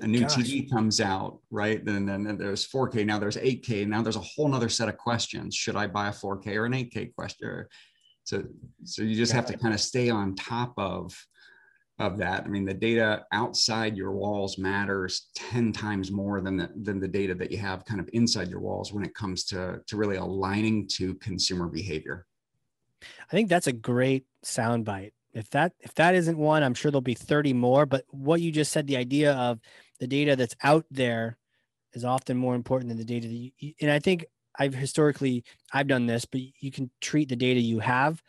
a 0.00 0.06
new 0.06 0.22
Gosh. 0.22 0.34
TV 0.34 0.68
comes 0.68 1.00
out, 1.00 1.38
right? 1.50 1.78
And 1.86 2.08
then, 2.08 2.24
then 2.24 2.36
there's 2.36 2.66
4K, 2.66 3.06
now 3.06 3.18
there's 3.20 3.36
8K, 3.36 3.86
now 3.86 4.02
there's 4.02 4.16
a 4.16 4.20
whole 4.20 4.48
nother 4.48 4.68
set 4.68 4.88
of 4.88 4.96
questions. 4.98 5.54
Should 5.54 5.76
I 5.76 5.86
buy 5.86 6.08
a 6.08 6.12
4K 6.12 6.56
or 6.56 6.66
an 6.66 6.72
8K 6.72 7.14
question? 7.14 7.66
So, 8.24 8.44
so 8.84 9.02
you 9.02 9.14
just 9.14 9.32
have 9.32 9.46
to 9.46 9.56
kind 9.56 9.72
of 9.72 9.80
stay 9.80 10.10
on 10.10 10.34
top 10.34 10.74
of 10.76 11.14
of 11.98 12.16
that. 12.18 12.44
I 12.44 12.48
mean, 12.48 12.64
the 12.64 12.74
data 12.74 13.24
outside 13.32 13.96
your 13.96 14.12
walls 14.12 14.56
matters 14.56 15.30
10 15.34 15.72
times 15.72 16.10
more 16.10 16.40
than 16.40 16.56
the, 16.56 16.70
than 16.82 17.00
the 17.00 17.08
data 17.08 17.34
that 17.34 17.50
you 17.50 17.58
have 17.58 17.84
kind 17.84 18.00
of 18.00 18.08
inside 18.12 18.48
your 18.48 18.60
walls 18.60 18.92
when 18.92 19.04
it 19.04 19.14
comes 19.14 19.44
to, 19.46 19.80
to 19.86 19.96
really 19.96 20.16
aligning 20.16 20.86
to 20.92 21.14
consumer 21.16 21.66
behavior. 21.66 22.26
I 23.02 23.32
think 23.32 23.48
that's 23.48 23.66
a 23.66 23.72
great 23.72 24.26
soundbite. 24.44 25.12
If 25.34 25.50
that 25.50 25.72
if 25.80 25.94
that 25.94 26.14
isn't 26.14 26.38
one, 26.38 26.62
I'm 26.62 26.74
sure 26.74 26.90
there'll 26.90 27.02
be 27.02 27.14
30 27.14 27.52
more. 27.52 27.86
But 27.86 28.04
what 28.10 28.40
you 28.40 28.50
just 28.50 28.72
said, 28.72 28.86
the 28.86 28.96
idea 28.96 29.34
of 29.34 29.60
the 30.00 30.06
data 30.06 30.36
that's 30.36 30.56
out 30.62 30.86
there 30.90 31.36
is 31.92 32.04
often 32.04 32.36
more 32.36 32.54
important 32.54 32.88
than 32.88 32.98
the 32.98 33.04
data 33.04 33.28
that 33.28 33.34
you, 33.34 33.74
and 33.80 33.90
I 33.90 33.98
think 33.98 34.24
I've 34.58 34.74
historically 34.74 35.44
I've 35.72 35.86
done 35.86 36.06
this, 36.06 36.24
but 36.24 36.40
you 36.60 36.70
can 36.72 36.90
treat 37.00 37.28
the 37.28 37.36
data 37.36 37.60
you 37.60 37.78
have 37.78 38.22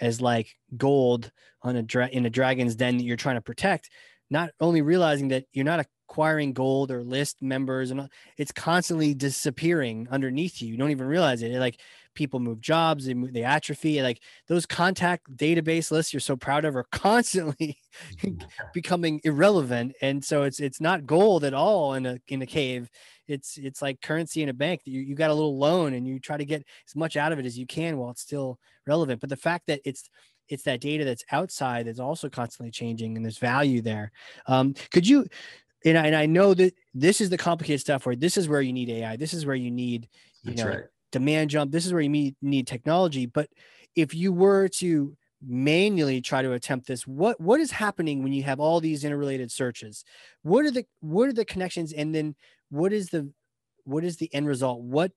as 0.00 0.20
like 0.20 0.54
gold 0.76 1.30
on 1.62 1.76
a 1.76 1.82
dra- 1.82 2.08
in 2.08 2.26
a 2.26 2.30
dragon's 2.30 2.76
den 2.76 2.96
that 2.96 3.04
you're 3.04 3.16
trying 3.16 3.36
to 3.36 3.42
protect, 3.42 3.90
not 4.30 4.50
only 4.60 4.82
realizing 4.82 5.28
that 5.28 5.44
you're 5.52 5.64
not 5.64 5.86
acquiring 6.08 6.52
gold 6.52 6.90
or 6.90 7.02
list 7.02 7.42
members 7.42 7.90
and 7.90 8.08
it's 8.36 8.52
constantly 8.52 9.14
disappearing 9.14 10.08
underneath 10.10 10.60
you. 10.60 10.68
You 10.68 10.76
don't 10.76 10.90
even 10.90 11.06
realize 11.06 11.42
it. 11.42 11.52
Like 11.52 11.80
people 12.14 12.40
move 12.40 12.60
jobs, 12.60 13.06
they, 13.06 13.14
move, 13.14 13.32
they 13.32 13.44
atrophy. 13.44 14.02
Like 14.02 14.20
those 14.48 14.66
contact 14.66 15.34
database 15.36 15.90
lists 15.90 16.12
you're 16.12 16.20
so 16.20 16.36
proud 16.36 16.64
of 16.64 16.76
are 16.76 16.86
constantly 16.92 17.78
becoming 18.72 19.20
irrelevant. 19.24 19.94
And 20.00 20.24
so 20.24 20.42
it's 20.42 20.60
it's 20.60 20.80
not 20.80 21.06
gold 21.06 21.44
at 21.44 21.54
all 21.54 21.94
in 21.94 22.06
a 22.06 22.18
in 22.28 22.42
a 22.42 22.46
cave. 22.46 22.90
It's 23.28 23.56
it's 23.56 23.82
like 23.82 24.00
currency 24.00 24.42
in 24.42 24.48
a 24.48 24.54
bank. 24.54 24.82
You 24.84 25.00
you 25.00 25.14
got 25.14 25.30
a 25.30 25.34
little 25.34 25.58
loan 25.58 25.94
and 25.94 26.06
you 26.06 26.18
try 26.18 26.36
to 26.36 26.44
get 26.44 26.64
as 26.88 26.96
much 26.96 27.16
out 27.16 27.32
of 27.32 27.38
it 27.38 27.46
as 27.46 27.58
you 27.58 27.66
can 27.66 27.98
while 27.98 28.10
it's 28.10 28.22
still 28.22 28.58
relevant. 28.86 29.20
But 29.20 29.30
the 29.30 29.36
fact 29.36 29.66
that 29.68 29.80
it's 29.84 30.08
it's 30.48 30.64
that 30.64 30.80
data 30.80 31.04
that's 31.04 31.24
outside 31.30 31.86
that's 31.86 32.00
also 32.00 32.28
constantly 32.28 32.70
changing 32.70 33.16
and 33.16 33.24
there's 33.24 33.38
value 33.38 33.80
there. 33.80 34.12
Um, 34.46 34.74
could 34.90 35.06
you 35.06 35.26
and 35.84 35.98
I, 35.98 36.06
and 36.06 36.14
I 36.14 36.26
know 36.26 36.54
that 36.54 36.74
this 36.94 37.20
is 37.20 37.30
the 37.30 37.38
complicated 37.38 37.80
stuff 37.80 38.06
where 38.06 38.14
this 38.14 38.36
is 38.36 38.48
where 38.48 38.60
you 38.60 38.72
need 38.72 38.88
AI. 38.88 39.16
This 39.16 39.34
is 39.34 39.44
where 39.44 39.56
you 39.56 39.70
need, 39.70 40.08
you 40.42 40.52
That's 40.52 40.62
know, 40.62 40.70
right 40.70 40.84
demand 41.12 41.50
jump. 41.50 41.70
This 41.70 41.86
is 41.86 41.92
where 41.92 42.02
you 42.02 42.08
need, 42.08 42.34
need 42.42 42.66
technology. 42.66 43.26
But 43.26 43.48
if 43.94 44.14
you 44.14 44.32
were 44.32 44.68
to 44.68 45.16
manually 45.46 46.20
try 46.20 46.42
to 46.42 46.52
attempt 46.52 46.86
this, 46.86 47.06
what 47.06 47.40
what 47.40 47.60
is 47.60 47.70
happening 47.70 48.22
when 48.22 48.32
you 48.32 48.42
have 48.44 48.60
all 48.60 48.80
these 48.80 49.04
interrelated 49.04 49.50
searches? 49.50 50.04
What 50.42 50.64
are 50.64 50.70
the 50.70 50.84
what 51.00 51.28
are 51.28 51.32
the 51.32 51.44
connections, 51.44 51.92
and 51.92 52.14
then 52.14 52.34
what 52.70 52.92
is 52.92 53.10
the 53.10 53.30
what 53.84 54.04
is 54.04 54.16
the 54.16 54.32
end 54.34 54.46
result? 54.46 54.80
What 54.80 55.12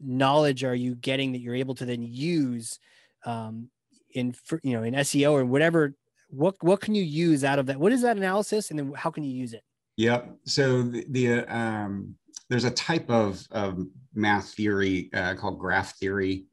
knowledge 0.00 0.64
are 0.64 0.74
you 0.74 0.94
getting 0.94 1.32
that 1.32 1.40
you're 1.40 1.54
able 1.54 1.74
to 1.76 1.84
then 1.84 2.02
use 2.02 2.78
um, 3.24 3.70
in 4.12 4.34
you 4.62 4.76
know 4.76 4.82
in 4.82 4.94
SEO 4.94 5.32
or 5.32 5.44
whatever? 5.44 5.94
What 6.28 6.56
what 6.60 6.80
can 6.80 6.94
you 6.94 7.02
use 7.02 7.44
out 7.44 7.58
of 7.58 7.66
that? 7.66 7.78
What 7.78 7.92
is 7.92 8.02
that 8.02 8.16
analysis, 8.16 8.70
and 8.70 8.78
then 8.78 8.92
how 8.94 9.10
can 9.10 9.24
you 9.24 9.34
use 9.34 9.52
it? 9.52 9.62
Yep. 9.96 10.36
So 10.44 10.82
the, 10.82 11.06
the 11.08 11.56
um, 11.56 12.16
there's 12.50 12.64
a 12.64 12.70
type 12.70 13.10
of, 13.10 13.46
of 13.50 13.78
math 14.14 14.54
theory 14.54 15.10
uh, 15.14 15.34
called 15.34 15.58
graph 15.58 15.96
theory. 15.96 16.46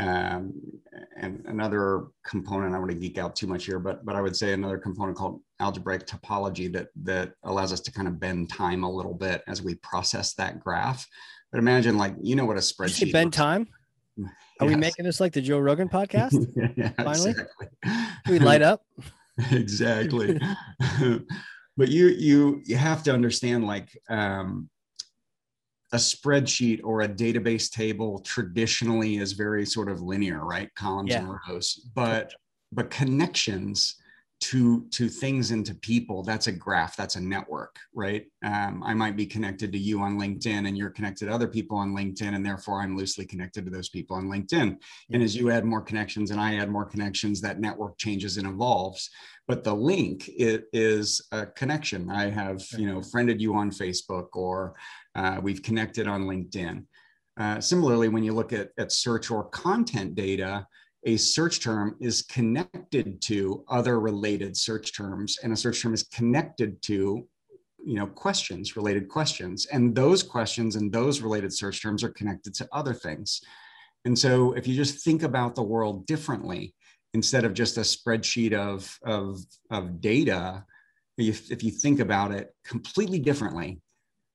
Um, 0.00 0.54
and 1.16 1.44
another 1.46 2.06
component, 2.26 2.74
I 2.74 2.78
want 2.78 2.90
to 2.90 2.96
geek 2.96 3.16
out 3.16 3.36
too 3.36 3.46
much 3.46 3.66
here, 3.66 3.78
but 3.78 4.04
but 4.04 4.16
I 4.16 4.20
would 4.20 4.34
say 4.34 4.52
another 4.52 4.76
component 4.76 5.16
called 5.16 5.40
algebraic 5.60 6.04
topology 6.06 6.72
that 6.72 6.88
that 7.04 7.34
allows 7.44 7.72
us 7.72 7.80
to 7.80 7.92
kind 7.92 8.08
of 8.08 8.18
bend 8.18 8.50
time 8.50 8.82
a 8.82 8.90
little 8.90 9.14
bit 9.14 9.44
as 9.46 9.62
we 9.62 9.76
process 9.76 10.34
that 10.34 10.58
graph. 10.58 11.06
But 11.52 11.58
imagine 11.58 11.96
like 11.96 12.16
you 12.20 12.34
know 12.34 12.44
what 12.44 12.56
a 12.56 12.60
spreadsheet. 12.60 13.12
bend 13.12 13.32
time. 13.32 13.68
Are 14.18 14.66
yes. 14.66 14.74
we 14.74 14.76
making 14.76 15.04
this 15.04 15.20
like 15.20 15.32
the 15.32 15.40
Joe 15.40 15.58
Rogan 15.58 15.88
podcast? 15.88 16.44
yeah, 16.76 16.90
Finally, 17.02 17.30
exactly. 17.30 17.68
we 18.28 18.38
light 18.38 18.62
up. 18.62 18.84
exactly. 19.50 20.40
but 21.76 21.88
you 21.88 22.08
you 22.08 22.62
you 22.64 22.76
have 22.76 23.02
to 23.04 23.12
understand 23.12 23.66
like 23.66 23.96
um, 24.08 24.68
a 25.94 25.96
spreadsheet 25.96 26.80
or 26.82 27.02
a 27.02 27.08
database 27.08 27.70
table 27.70 28.18
traditionally 28.18 29.18
is 29.18 29.32
very 29.32 29.64
sort 29.64 29.88
of 29.88 30.02
linear, 30.02 30.44
right? 30.44 30.68
Columns 30.74 31.10
yeah. 31.10 31.20
and 31.20 31.38
rows. 31.48 31.88
But 31.94 32.34
but 32.72 32.90
connections 32.90 33.94
to 34.40 34.84
to 34.90 35.08
things 35.08 35.52
and 35.52 35.64
to 35.64 35.74
people 35.76 36.24
that's 36.24 36.48
a 36.48 36.52
graph 36.52 36.96
that's 36.96 37.14
a 37.14 37.20
network 37.20 37.76
right? 37.94 38.26
Um, 38.44 38.82
i 38.84 38.92
might 38.92 39.16
be 39.16 39.26
connected 39.26 39.70
to 39.72 39.78
you 39.78 40.00
on 40.00 40.18
linkedin 40.18 40.66
and 40.66 40.76
you're 40.76 40.90
connected 40.90 41.26
to 41.26 41.32
other 41.32 41.46
people 41.46 41.78
on 41.78 41.94
linkedin 41.94 42.34
and 42.34 42.44
therefore 42.44 42.80
i'm 42.80 42.96
loosely 42.96 43.24
connected 43.24 43.64
to 43.64 43.70
those 43.70 43.88
people 43.88 44.16
on 44.16 44.26
linkedin. 44.26 44.76
And 45.12 45.22
as 45.22 45.36
you 45.36 45.52
add 45.52 45.64
more 45.64 45.80
connections 45.80 46.32
and 46.32 46.40
i 46.40 46.56
add 46.56 46.68
more 46.68 46.84
connections 46.84 47.40
that 47.42 47.60
network 47.60 47.96
changes 47.96 48.36
and 48.36 48.46
evolves. 48.46 49.08
But 49.46 49.62
the 49.62 49.74
link 49.74 50.28
it 50.28 50.64
is 50.72 51.20
a 51.30 51.44
connection. 51.46 52.10
I 52.10 52.30
have 52.30 52.62
you 52.76 52.86
know 52.86 53.02
friended 53.02 53.40
you 53.40 53.54
on 53.54 53.70
facebook 53.70 54.28
or 54.32 54.74
uh, 55.14 55.40
we've 55.42 55.62
connected 55.62 56.06
on 56.06 56.24
linkedin. 56.24 56.84
Uh, 57.36 57.60
similarly 57.60 58.08
when 58.08 58.22
you 58.22 58.32
look 58.32 58.52
at, 58.52 58.70
at 58.78 58.92
search 58.92 59.30
or 59.30 59.44
content 59.48 60.14
data 60.14 60.66
a 61.06 61.16
search 61.16 61.60
term 61.60 61.96
is 62.00 62.22
connected 62.22 63.20
to 63.20 63.64
other 63.68 64.00
related 64.00 64.56
search 64.56 64.96
terms 64.96 65.38
and 65.42 65.52
a 65.52 65.56
search 65.56 65.82
term 65.82 65.92
is 65.92 66.04
connected 66.04 66.80
to 66.82 67.26
you 67.84 67.94
know 67.94 68.06
questions 68.06 68.76
related 68.76 69.08
questions. 69.08 69.66
And 69.66 69.94
those 69.94 70.22
questions 70.22 70.76
and 70.76 70.90
those 70.90 71.20
related 71.20 71.52
search 71.52 71.82
terms 71.82 72.02
are 72.02 72.10
connected 72.10 72.54
to 72.54 72.68
other 72.72 72.94
things. 72.94 73.42
And 74.06 74.18
so 74.18 74.52
if 74.52 74.66
you 74.66 74.74
just 74.74 75.04
think 75.04 75.22
about 75.22 75.54
the 75.54 75.62
world 75.62 76.06
differently 76.06 76.74
instead 77.12 77.44
of 77.44 77.54
just 77.54 77.76
a 77.76 77.82
spreadsheet 77.82 78.52
of 78.54 78.98
of, 79.04 79.40
of 79.70 80.00
data 80.00 80.64
if, 81.16 81.52
if 81.52 81.62
you 81.62 81.70
think 81.70 82.00
about 82.00 82.32
it 82.32 82.52
completely 82.64 83.20
differently 83.20 83.80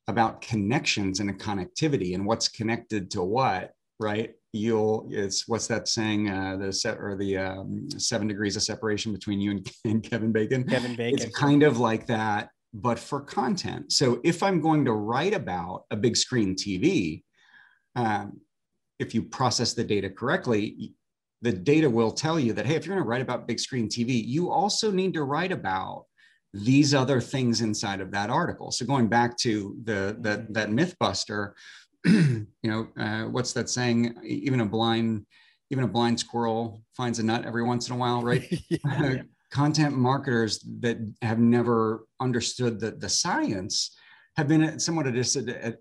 about 0.10 0.42
connections 0.42 1.20
and 1.20 1.30
a 1.30 1.34
connectivity 1.34 2.16
and 2.16 2.26
what's 2.26 2.48
connected 2.48 3.10
to 3.12 3.24
what 3.24 3.72
right? 4.00 4.34
You'll 4.52 5.08
it's 5.12 5.48
what's 5.48 5.68
that 5.68 5.88
saying 5.88 6.30
uh 6.30 6.58
the 6.58 6.74
set 6.74 6.98
or 6.98 7.16
the 7.16 7.38
um, 7.38 7.88
seven 7.98 8.28
degrees 8.28 8.56
of 8.56 8.64
separation 8.64 9.14
between 9.14 9.40
you 9.40 9.52
and, 9.52 9.72
and 9.86 10.04
kevin 10.04 10.32
bacon? 10.32 10.64
Kevin 10.64 10.96
bacon. 10.96 11.20
It's 11.20 11.38
kind 11.38 11.64
of 11.64 11.80
like 11.80 12.08
that 12.08 12.50
but 12.74 13.00
for 13.00 13.22
content. 13.22 13.92
So 13.92 14.20
if 14.24 14.42
i'm 14.44 14.62
going 14.62 14.86
to 14.86 14.94
write 14.94 15.34
about 15.34 15.86
a 15.92 15.96
big 15.96 16.16
screen 16.16 16.56
tv 16.56 17.24
um, 17.96 18.40
if 19.00 19.14
you 19.14 19.24
process 19.24 19.74
the 19.74 19.84
data 19.84 20.10
correctly 20.10 20.94
the 21.42 21.54
data 21.54 21.90
will 21.90 22.12
tell 22.12 22.40
you 22.40 22.54
that 22.54 22.66
hey 22.66 22.76
if 22.76 22.86
you're 22.86 22.96
going 22.96 23.04
to 23.04 23.10
write 23.10 23.22
about 23.22 23.48
big 23.48 23.60
screen 23.60 23.88
tv 23.88 24.24
you 24.26 24.50
also 24.50 24.92
need 24.92 25.14
to 25.14 25.24
write 25.24 25.52
about 25.52 26.06
these 26.54 26.94
other 26.94 27.22
things 27.22 27.62
inside 27.62 28.02
of 28.02 28.12
that 28.12 28.30
article 28.30 28.72
so 28.72 28.86
going 28.86 29.08
back 29.08 29.38
to 29.38 29.76
the, 29.84 30.18
the 30.22 30.38
mm-hmm. 30.38 30.54
that 30.54 30.70
mythbuster 30.70 31.54
you 32.06 32.48
know, 32.64 32.88
uh, 32.98 33.24
what's 33.24 33.54
that 33.54 33.70
saying? 33.70 34.16
Even 34.24 34.62
a 34.62 34.66
blind, 34.66 35.26
even 35.70 35.84
a 35.84 35.88
blind 35.88 36.20
squirrel 36.20 36.82
finds 36.96 37.20
a 37.20 37.24
nut 37.24 37.46
every 37.46 37.64
once 37.64 37.90
in 37.90 37.96
a 37.96 37.98
while, 37.98 38.22
right? 38.22 38.48
yeah. 38.70 39.22
Content 39.52 39.98
marketers 39.98 40.60
that 40.80 40.98
have 41.22 41.40
never 41.40 42.06
understood 42.20 42.80
the, 42.80 42.92
the 42.92 43.10
science 43.10 43.98
have 44.38 44.48
been 44.48 44.80
somewhat 44.80 45.08
a, 45.08 45.12
dis- 45.12 45.36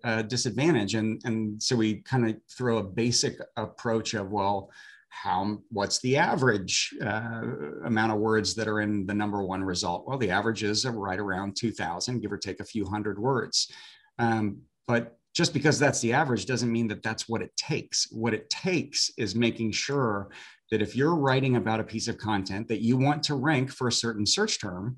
a 0.05 0.23
disadvantage. 0.23 0.95
And, 0.95 1.21
and 1.25 1.63
so 1.63 1.77
we 1.77 1.97
kind 2.03 2.29
of 2.29 2.37
throw 2.51 2.79
a 2.79 2.83
basic 2.83 3.35
approach 3.57 4.15
of, 4.15 4.31
well, 4.31 4.71
how 5.11 5.59
what's 5.71 6.01
the 6.01 6.17
average 6.17 6.95
uh, 7.03 7.43
amount 7.85 8.13
of 8.13 8.19
words 8.19 8.55
that 8.55 8.69
are 8.69 8.81
in 8.81 9.07
the 9.07 9.15
number 9.15 9.43
one 9.43 9.63
result 9.63 10.07
well 10.07 10.19
the 10.19 10.31
average 10.31 10.63
is 10.63 10.87
right 10.87 11.19
around 11.19 11.57
2000 11.57 12.21
give 12.21 12.33
or 12.33 12.39
take 12.39 12.61
a 12.61 12.65
few 12.65 12.85
hundred 12.85 13.19
words 13.19 13.71
um, 14.19 14.59
but 14.87 15.19
just 15.35 15.53
because 15.53 15.79
that's 15.79 16.01
the 16.01 16.13
average 16.13 16.47
doesn't 16.47 16.73
mean 16.73 16.89
that 16.89 17.03
that's 17.03 17.29
what 17.29 17.43
it 17.43 17.57
takes. 17.57 18.09
What 18.11 18.35
it 18.35 18.51
takes 18.51 19.11
is 19.17 19.37
making 19.37 19.71
sure 19.71 20.31
that 20.73 20.83
if 20.83 20.97
you're 20.97 21.15
writing 21.15 21.55
about 21.55 21.79
a 21.79 21.85
piece 21.85 22.09
of 22.09 22.19
content 22.19 22.67
that 22.67 22.83
you 22.83 22.97
want 22.97 23.23
to 23.25 23.37
rank 23.37 23.71
for 23.71 23.87
a 23.87 23.93
certain 23.93 24.27
search 24.27 24.61
term, 24.61 24.97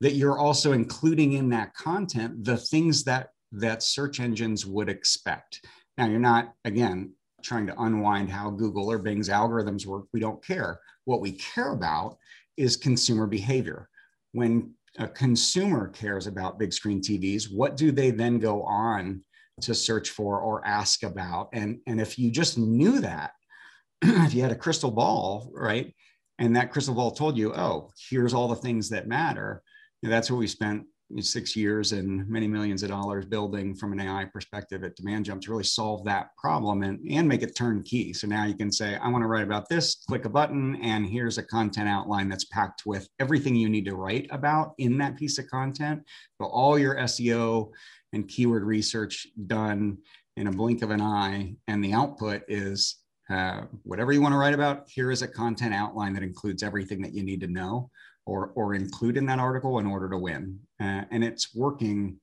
that 0.00 0.12
you're 0.12 0.38
also 0.38 0.72
including 0.72 1.32
in 1.32 1.48
that 1.50 1.72
content 1.74 2.44
the 2.44 2.56
things 2.58 3.04
that 3.04 3.30
that 3.52 3.82
search 3.82 4.20
engines 4.20 4.66
would 4.66 4.90
expect. 4.90 5.64
Now, 5.96 6.06
you're 6.06 6.20
not 6.20 6.52
again 6.64 7.14
trying 7.42 7.66
to 7.66 7.82
unwind 7.82 8.30
how 8.30 8.50
Google 8.50 8.90
or 8.90 8.98
Bing's 8.98 9.28
algorithms 9.28 9.86
work. 9.86 10.06
We 10.12 10.20
don't 10.20 10.44
care. 10.44 10.80
What 11.04 11.20
we 11.20 11.32
care 11.32 11.72
about 11.72 12.16
is 12.56 12.76
consumer 12.76 13.26
behavior. 13.26 13.88
When 14.32 14.74
a 14.98 15.08
consumer 15.08 15.88
cares 15.88 16.26
about 16.26 16.58
big 16.58 16.72
screen 16.72 17.00
TVs, 17.00 17.52
what 17.52 17.76
do 17.76 17.92
they 17.92 18.10
then 18.10 18.38
go 18.38 18.62
on 18.62 19.22
to 19.62 19.74
search 19.74 20.10
for 20.10 20.40
or 20.40 20.66
ask 20.66 21.02
about. 21.02 21.48
And, 21.52 21.80
and 21.86 22.00
if 22.00 22.18
you 22.18 22.30
just 22.30 22.58
knew 22.58 23.00
that, 23.00 23.32
if 24.02 24.34
you 24.34 24.42
had 24.42 24.52
a 24.52 24.56
crystal 24.56 24.90
ball, 24.90 25.50
right? 25.54 25.94
And 26.38 26.56
that 26.56 26.72
crystal 26.72 26.94
ball 26.94 27.10
told 27.10 27.36
you, 27.36 27.54
oh, 27.54 27.90
here's 28.08 28.34
all 28.34 28.48
the 28.48 28.56
things 28.56 28.88
that 28.90 29.06
matter. 29.06 29.62
that's 30.02 30.30
what 30.30 30.38
we 30.38 30.46
spent 30.46 30.84
six 31.20 31.56
years 31.56 31.92
and 31.92 32.28
many 32.28 32.46
millions 32.46 32.82
of 32.82 32.88
dollars 32.88 33.24
building 33.24 33.74
from 33.74 33.92
an 33.92 34.00
AI 34.00 34.26
perspective 34.26 34.84
at 34.84 34.96
Demand 34.96 35.24
Jump 35.24 35.42
to 35.42 35.50
really 35.50 35.64
solve 35.64 36.04
that 36.04 36.28
problem 36.36 36.82
and, 36.82 37.00
and 37.10 37.26
make 37.26 37.42
it 37.42 37.56
turnkey. 37.56 38.12
So 38.12 38.26
now 38.26 38.44
you 38.44 38.54
can 38.54 38.70
say, 38.70 38.96
I 38.96 39.08
want 39.08 39.22
to 39.22 39.28
write 39.28 39.44
about 39.44 39.68
this, 39.68 40.04
click 40.08 40.24
a 40.24 40.28
button, 40.28 40.76
and 40.82 41.06
here's 41.06 41.38
a 41.38 41.42
content 41.42 41.88
outline 41.88 42.28
that's 42.28 42.44
packed 42.46 42.82
with 42.86 43.08
everything 43.18 43.56
you 43.56 43.68
need 43.68 43.86
to 43.86 43.96
write 43.96 44.28
about 44.30 44.74
in 44.78 44.98
that 44.98 45.16
piece 45.16 45.38
of 45.38 45.48
content. 45.48 46.02
So 46.40 46.48
all 46.48 46.78
your 46.78 46.96
SEO 46.96 47.70
and 48.12 48.28
keyword 48.28 48.64
research 48.64 49.26
done 49.46 49.98
in 50.36 50.46
a 50.46 50.52
blink 50.52 50.82
of 50.82 50.90
an 50.90 51.00
eye. 51.00 51.56
And 51.68 51.82
the 51.82 51.92
output 51.92 52.42
is 52.48 52.96
uh, 53.30 53.62
whatever 53.84 54.12
you 54.12 54.20
want 54.20 54.32
to 54.32 54.38
write 54.38 54.54
about, 54.54 54.88
here 54.88 55.10
is 55.10 55.22
a 55.22 55.28
content 55.28 55.74
outline 55.74 56.12
that 56.14 56.22
includes 56.22 56.62
everything 56.62 57.00
that 57.02 57.14
you 57.14 57.22
need 57.22 57.40
to 57.40 57.46
know 57.46 57.90
or, 58.30 58.52
or 58.54 58.74
include 58.74 59.16
in 59.16 59.26
that 59.26 59.40
article 59.40 59.80
in 59.80 59.86
order 59.86 60.08
to 60.08 60.16
win. 60.16 60.56
Uh, 60.80 61.02
and 61.10 61.24
it's 61.24 61.52
working 61.52 62.20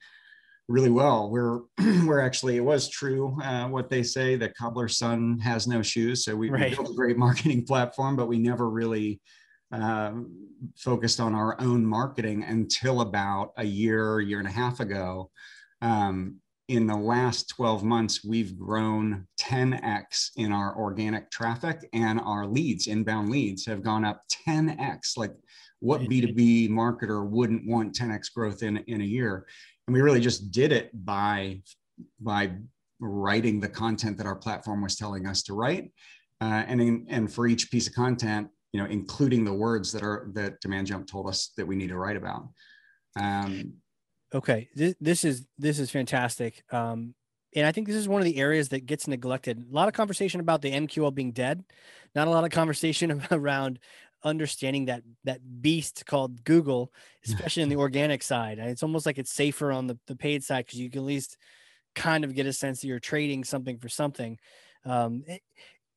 really 0.70 0.90
well. 0.90 1.30
We're, 1.30 1.60
we're 2.06 2.22
actually, 2.22 2.56
it 2.56 2.64
was 2.64 2.88
true 2.88 3.38
uh, 3.44 3.68
what 3.68 3.90
they 3.90 4.04
say 4.04 4.38
that 4.38 4.56
cobbler's 4.56 4.98
son 4.98 5.38
has 5.40 5.68
no 5.68 5.82
shoes. 5.82 6.24
So 6.24 6.34
we, 6.34 6.50
right. 6.50 6.70
we 6.70 6.76
built 6.76 6.92
a 6.92 6.96
great 6.96 7.18
marketing 7.28 7.66
platform, 7.66 8.16
but 8.16 8.28
we 8.30 8.40
never 8.40 8.70
really 8.70 9.20
uh, 9.74 10.14
focused 10.78 11.20
on 11.20 11.36
our 11.36 11.60
own 11.60 11.86
marketing 11.86 12.44
until 12.44 13.02
about 13.02 13.52
a 13.58 13.66
year, 13.66 14.22
year 14.22 14.40
and 14.40 14.48
a 14.48 14.52
half 14.52 14.80
ago 14.80 15.30
um, 15.82 16.38
in 16.68 16.86
the 16.86 16.96
last 16.96 17.50
12 17.50 17.84
months, 17.84 18.26
we've 18.26 18.58
grown 18.58 19.26
10x 19.40 20.32
in 20.36 20.52
our 20.52 20.76
organic 20.76 21.32
traffic 21.32 21.88
and 21.94 22.20
our 22.20 22.46
leads, 22.46 22.88
inbound 22.88 23.30
leads 23.30 23.66
have 23.66 23.82
gone 23.82 24.04
up 24.04 24.24
10x. 24.48 25.18
Like 25.18 25.34
what 25.80 26.02
B2B 26.02 26.70
marketer 26.70 27.28
wouldn't 27.28 27.68
want 27.68 27.96
10x 27.96 28.34
growth 28.34 28.64
in, 28.64 28.78
in 28.88 29.02
a 29.02 29.06
year? 29.06 29.46
And 29.88 29.94
we 29.94 30.02
really 30.02 30.20
just 30.20 30.52
did 30.52 30.72
it 30.72 30.90
by, 31.06 31.62
by 32.20 32.52
writing 33.00 33.60
the 33.60 33.70
content 33.70 34.18
that 34.18 34.26
our 34.26 34.36
platform 34.36 34.82
was 34.82 34.96
telling 34.96 35.28
us 35.28 35.44
to 35.44 35.54
write. 35.54 35.92
Uh, 36.42 36.64
and, 36.68 36.82
in, 36.82 37.06
and 37.10 37.32
for 37.32 37.48
each 37.48 37.72
piece 37.72 37.88
of 37.88 37.94
content, 37.94 38.48
you 38.74 38.82
know, 38.82 38.90
including 38.90 39.46
the 39.46 39.54
words 39.54 39.92
that 39.92 40.04
are 40.04 40.30
that 40.34 40.60
Demand 40.62 40.88
Jump 40.88 41.08
told 41.08 41.28
us 41.28 41.52
that 41.58 41.66
we 41.66 41.76
need 41.76 41.88
to 41.88 41.98
write 41.98 42.18
about. 42.18 42.50
Um, 43.20 43.74
Okay, 44.34 44.68
this, 44.76 44.94
this 45.00 45.24
is 45.24 45.46
this 45.58 45.80
is 45.80 45.90
fantastic. 45.90 46.64
Um, 46.72 47.16
and 47.56 47.66
I 47.66 47.72
think 47.72 47.88
this 47.88 47.96
is 47.96 48.10
one 48.10 48.22
of 48.22 48.26
the 48.26 48.38
areas 48.38 48.70
that 48.70 48.86
gets 48.86 49.08
neglected. 49.08 49.58
A 49.58 49.74
lot 49.74 49.88
of 49.88 49.94
conversation 49.94 50.42
about 50.42 50.62
the 50.62 50.72
MQL 50.72 51.16
being 51.16 51.32
dead, 51.32 51.64
not 52.14 52.28
a 52.28 52.30
lot 52.30 52.44
of 52.44 52.52
conversation 52.52 53.24
around 53.32 53.80
understanding 54.28 54.86
that 54.86 55.04
that 55.24 55.40
beast 55.62 56.06
called 56.06 56.44
Google, 56.44 56.92
especially 57.26 57.64
in 57.64 57.70
the 57.70 57.78
organic 57.78 58.22
side. 58.22 58.60
It's 58.60 58.84
almost 58.84 59.06
like 59.06 59.18
it's 59.18 59.32
safer 59.32 59.72
on 59.72 59.88
the, 59.88 59.98
the 60.08 60.16
paid 60.16 60.44
side 60.44 60.66
because 60.66 60.80
you 60.80 60.90
can 60.90 61.00
at 61.00 61.06
least 61.06 61.38
kind 61.96 62.24
of 62.24 62.36
get 62.36 62.46
a 62.46 62.54
sense 62.54 62.82
that 62.82 62.88
you're 62.88 63.00
trading 63.00 63.44
something 63.44 63.78
for 63.78 63.90
something. 63.90 64.38
Um, 64.86 65.24
it, 65.28 65.42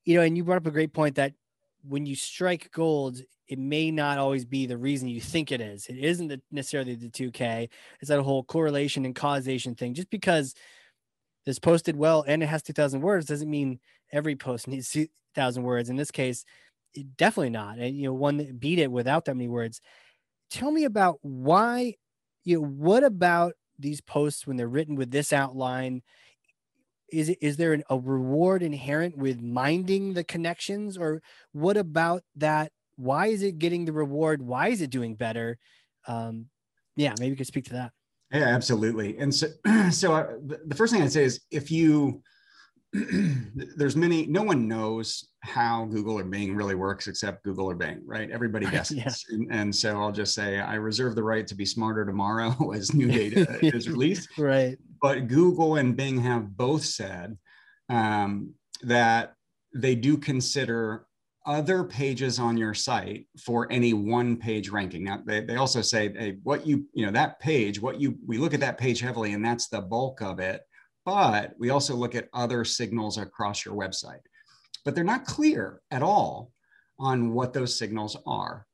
you 0.05 0.16
know, 0.16 0.23
and 0.23 0.37
you 0.37 0.45
brought 0.45 0.57
up 0.57 0.66
a 0.66 0.71
great 0.71 0.93
point 0.93 1.16
that 1.16 1.35
when 1.83 2.07
you 2.07 2.16
strike 2.16 2.71
gold, 2.73 3.21
it 3.49 3.59
may 3.59 3.90
not 3.90 4.19
always 4.19 4.45
be 4.45 4.66
the 4.66 4.79
reason 4.79 5.09
you 5.09 5.21
think 5.21 5.51
it 5.51 5.61
is. 5.61 5.87
It 5.87 5.99
isn't 5.99 6.40
necessarily 6.51 6.95
the 6.95 7.11
2K. 7.11 7.69
It's 8.01 8.09
that 8.09 8.21
whole 8.21 8.45
correlation 8.45 9.05
and 9.05 9.14
causation 9.14 9.75
thing. 9.75 9.95
Just 9.95 10.11
because 10.11 10.55
this 11.47 11.59
posted 11.59 11.97
well 11.97 12.25
and 12.27 12.43
it 12.43 12.47
has 12.47 12.62
2,000 12.62 13.01
words 13.01 13.27
doesn't 13.27 13.51
mean 13.51 13.81
every 14.12 14.37
post 14.37 14.69
needs 14.69 14.90
2,000 14.90 15.62
words. 15.62 15.90
In 15.90 15.97
this 15.97 16.11
case, 16.11 16.45
definitely 17.16 17.50
not. 17.50 17.79
And, 17.79 17.96
you 17.96 18.05
know, 18.05 18.14
one 18.14 18.38
that 18.38 18.59
beat 18.59 18.79
it 18.79 18.90
without 18.90 19.24
that 19.24 19.37
many 19.37 19.48
words. 19.48 19.81
Tell 20.50 20.70
me 20.70 20.85
about 20.85 21.18
why, 21.22 21.94
you 22.44 22.57
know, 22.57 22.66
what 22.66 23.05
about 23.05 23.55
these 23.79 24.00
posts 24.00 24.46
when 24.46 24.57
they're 24.57 24.68
written 24.68 24.96
with 24.96 25.11
this 25.11 25.33
outline? 25.33 26.03
Is, 27.12 27.29
it, 27.29 27.38
is 27.40 27.57
there 27.57 27.72
an, 27.72 27.83
a 27.90 27.98
reward 27.98 28.62
inherent 28.62 29.16
with 29.16 29.40
minding 29.40 30.14
the 30.14 30.24
connections 30.24 30.96
or 30.96 31.22
what 31.53 31.76
about 31.76 32.22
that 32.37 32.72
why 33.00 33.29
is 33.29 33.42
it 33.42 33.59
getting 33.59 33.87
the 33.87 33.92
reward? 33.92 34.42
Why 34.42 34.68
is 34.68 34.83
it 34.83 34.90
doing 34.90 35.14
better? 35.14 35.59
Um, 36.07 36.46
yeah, 36.96 37.14
maybe 37.18 37.31
you 37.31 37.37
could 37.37 37.46
speak 37.46 37.64
to 37.66 37.72
that. 37.72 37.92
Yeah, 38.31 38.48
absolutely. 38.48 39.16
And 39.18 39.35
so, 39.35 39.46
so 39.90 40.12
uh, 40.12 40.26
the 40.66 40.74
first 40.74 40.92
thing 40.92 41.03
I'd 41.03 41.12
say 41.12 41.24
is 41.24 41.40
if 41.50 41.70
you, 41.70 42.22
there's 43.76 43.94
many, 43.94 44.26
no 44.26 44.42
one 44.42 44.66
knows 44.66 45.29
how 45.42 45.85
Google 45.85 46.18
or 46.18 46.24
Bing 46.24 46.57
really 46.57 46.74
works 46.74 47.07
except 47.07 47.44
Google 47.44 47.70
or 47.70 47.76
Bing, 47.76 48.03
right? 48.05 48.31
Everybody 48.31 48.66
guesses. 48.66 48.96
yeah. 48.96 49.37
and, 49.37 49.46
and, 49.50 49.74
so 49.74 50.00
I'll 50.00 50.12
just 50.12 50.35
say 50.35 50.59
I 50.59 50.74
reserve 50.74 51.14
the 51.14 51.22
right 51.22 51.46
to 51.46 51.55
be 51.55 51.64
smarter 51.64 52.05
tomorrow 52.05 52.72
as 52.74 52.92
new 52.92 53.09
data 53.31 53.59
is 53.62 53.88
released. 53.88 54.29
Right. 54.37 54.76
But 55.00 55.29
Google 55.29 55.76
and 55.76 55.96
Bing 55.96 56.20
have 56.20 56.57
both 56.57 56.85
said 56.85 57.38
um, 57.88 58.55
that 58.83 59.35
they 59.74 59.94
do 59.94 60.16
consider 60.16 61.07
other 61.46 61.85
pages 61.85 62.38
on 62.38 62.57
your 62.57 62.74
site 62.74 63.26
for 63.38 63.70
any 63.70 63.92
one 63.92 64.37
page 64.37 64.68
ranking. 64.68 65.05
Now 65.05 65.22
they, 65.24 65.40
they 65.40 65.57
also 65.57 65.81
say, 65.81 66.12
hey, 66.12 66.38
what 66.42 66.66
you, 66.66 66.87
you 66.92 67.07
know, 67.07 67.12
that 67.12 67.40
page, 67.40 67.81
what 67.81 68.00
you, 68.00 68.18
we 68.26 68.37
look 68.37 68.53
at 68.53 68.61
that 68.61 68.79
page 68.79 69.00
heavily 69.00 69.33
and 69.33 69.44
that's 69.44 69.68
the 69.68 69.81
bulk 69.81 70.20
of 70.20 70.38
it, 70.38 70.62
but 71.04 71.54
we 71.58 71.70
also 71.70 71.94
look 71.94 72.14
at 72.14 72.28
other 72.32 72.64
signals 72.64 73.18
across 73.18 73.64
your 73.64 73.74
website, 73.74 74.20
but 74.84 74.94
they're 74.94 75.04
not 75.04 75.24
clear 75.24 75.80
at 75.90 76.02
all 76.02 76.52
on 76.98 77.32
what 77.32 77.52
those 77.52 77.78
signals 77.78 78.16
are. 78.26 78.66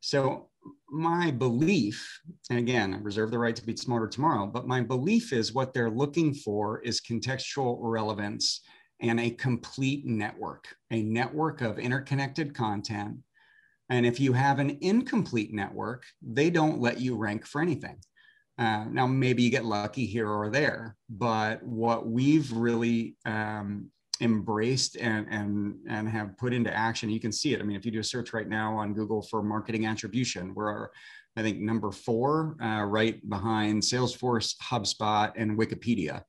So 0.00 0.48
my 0.90 1.30
belief, 1.30 2.20
and 2.50 2.58
again, 2.58 2.94
I 2.94 2.98
reserve 2.98 3.30
the 3.30 3.38
right 3.38 3.56
to 3.56 3.64
be 3.64 3.76
smarter 3.76 4.08
tomorrow, 4.08 4.46
but 4.46 4.66
my 4.66 4.80
belief 4.80 5.32
is 5.32 5.52
what 5.52 5.74
they're 5.74 5.90
looking 5.90 6.34
for 6.34 6.80
is 6.80 7.00
contextual 7.00 7.78
relevance 7.80 8.60
and 9.00 9.20
a 9.20 9.30
complete 9.30 10.06
network, 10.06 10.66
a 10.90 11.02
network 11.02 11.60
of 11.60 11.78
interconnected 11.78 12.54
content. 12.54 13.18
And 13.90 14.04
if 14.04 14.20
you 14.20 14.32
have 14.32 14.58
an 14.58 14.78
incomplete 14.80 15.52
network, 15.52 16.04
they 16.22 16.50
don't 16.50 16.80
let 16.80 17.00
you 17.00 17.16
rank 17.16 17.46
for 17.46 17.60
anything. 17.60 17.98
Uh, 18.58 18.84
now, 18.90 19.06
maybe 19.06 19.42
you 19.42 19.50
get 19.50 19.64
lucky 19.64 20.04
here 20.04 20.28
or 20.28 20.50
there, 20.50 20.96
but 21.08 21.62
what 21.62 22.08
we've 22.08 22.52
really 22.52 23.16
um, 23.24 23.88
embraced 24.20 24.96
and, 24.96 25.26
and, 25.30 25.76
and 25.88 26.08
have 26.08 26.36
put 26.36 26.52
into 26.52 26.74
action, 26.74 27.08
you 27.08 27.20
can 27.20 27.30
see 27.30 27.54
it. 27.54 27.60
I 27.60 27.62
mean, 27.62 27.76
if 27.76 27.86
you 27.86 27.92
do 27.92 28.00
a 28.00 28.04
search 28.04 28.32
right 28.32 28.48
now 28.48 28.74
on 28.76 28.94
Google 28.94 29.22
for 29.22 29.42
marketing 29.42 29.86
attribution, 29.86 30.54
we're, 30.54 30.88
I 31.36 31.42
think, 31.42 31.60
number 31.60 31.92
four, 31.92 32.56
uh, 32.60 32.82
right 32.82 33.26
behind 33.28 33.82
Salesforce, 33.82 34.56
HubSpot, 34.60 35.32
and 35.36 35.56
Wikipedia 35.56 36.22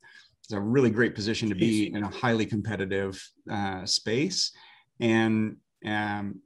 it's 0.50 0.56
a 0.56 0.60
really 0.60 0.90
great 0.90 1.14
position 1.14 1.48
to 1.50 1.54
be 1.54 1.94
in 1.94 2.02
a 2.02 2.10
highly 2.10 2.44
competitive 2.44 3.24
uh, 3.52 3.86
space. 3.86 4.52
And 5.00 5.58
um, 5.86 6.42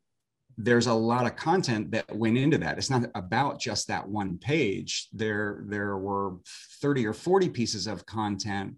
there's 0.57 0.87
a 0.87 0.93
lot 0.93 1.25
of 1.25 1.35
content 1.35 1.91
that 1.91 2.15
went 2.15 2.37
into 2.37 2.57
that. 2.59 2.77
It's 2.77 2.89
not 2.89 3.09
about 3.15 3.59
just 3.59 3.87
that 3.87 4.07
one 4.07 4.37
page. 4.37 5.07
There, 5.13 5.63
there 5.67 5.97
were 5.97 6.37
30 6.81 7.07
or 7.07 7.13
40 7.13 7.49
pieces 7.49 7.87
of 7.87 8.05
content, 8.05 8.75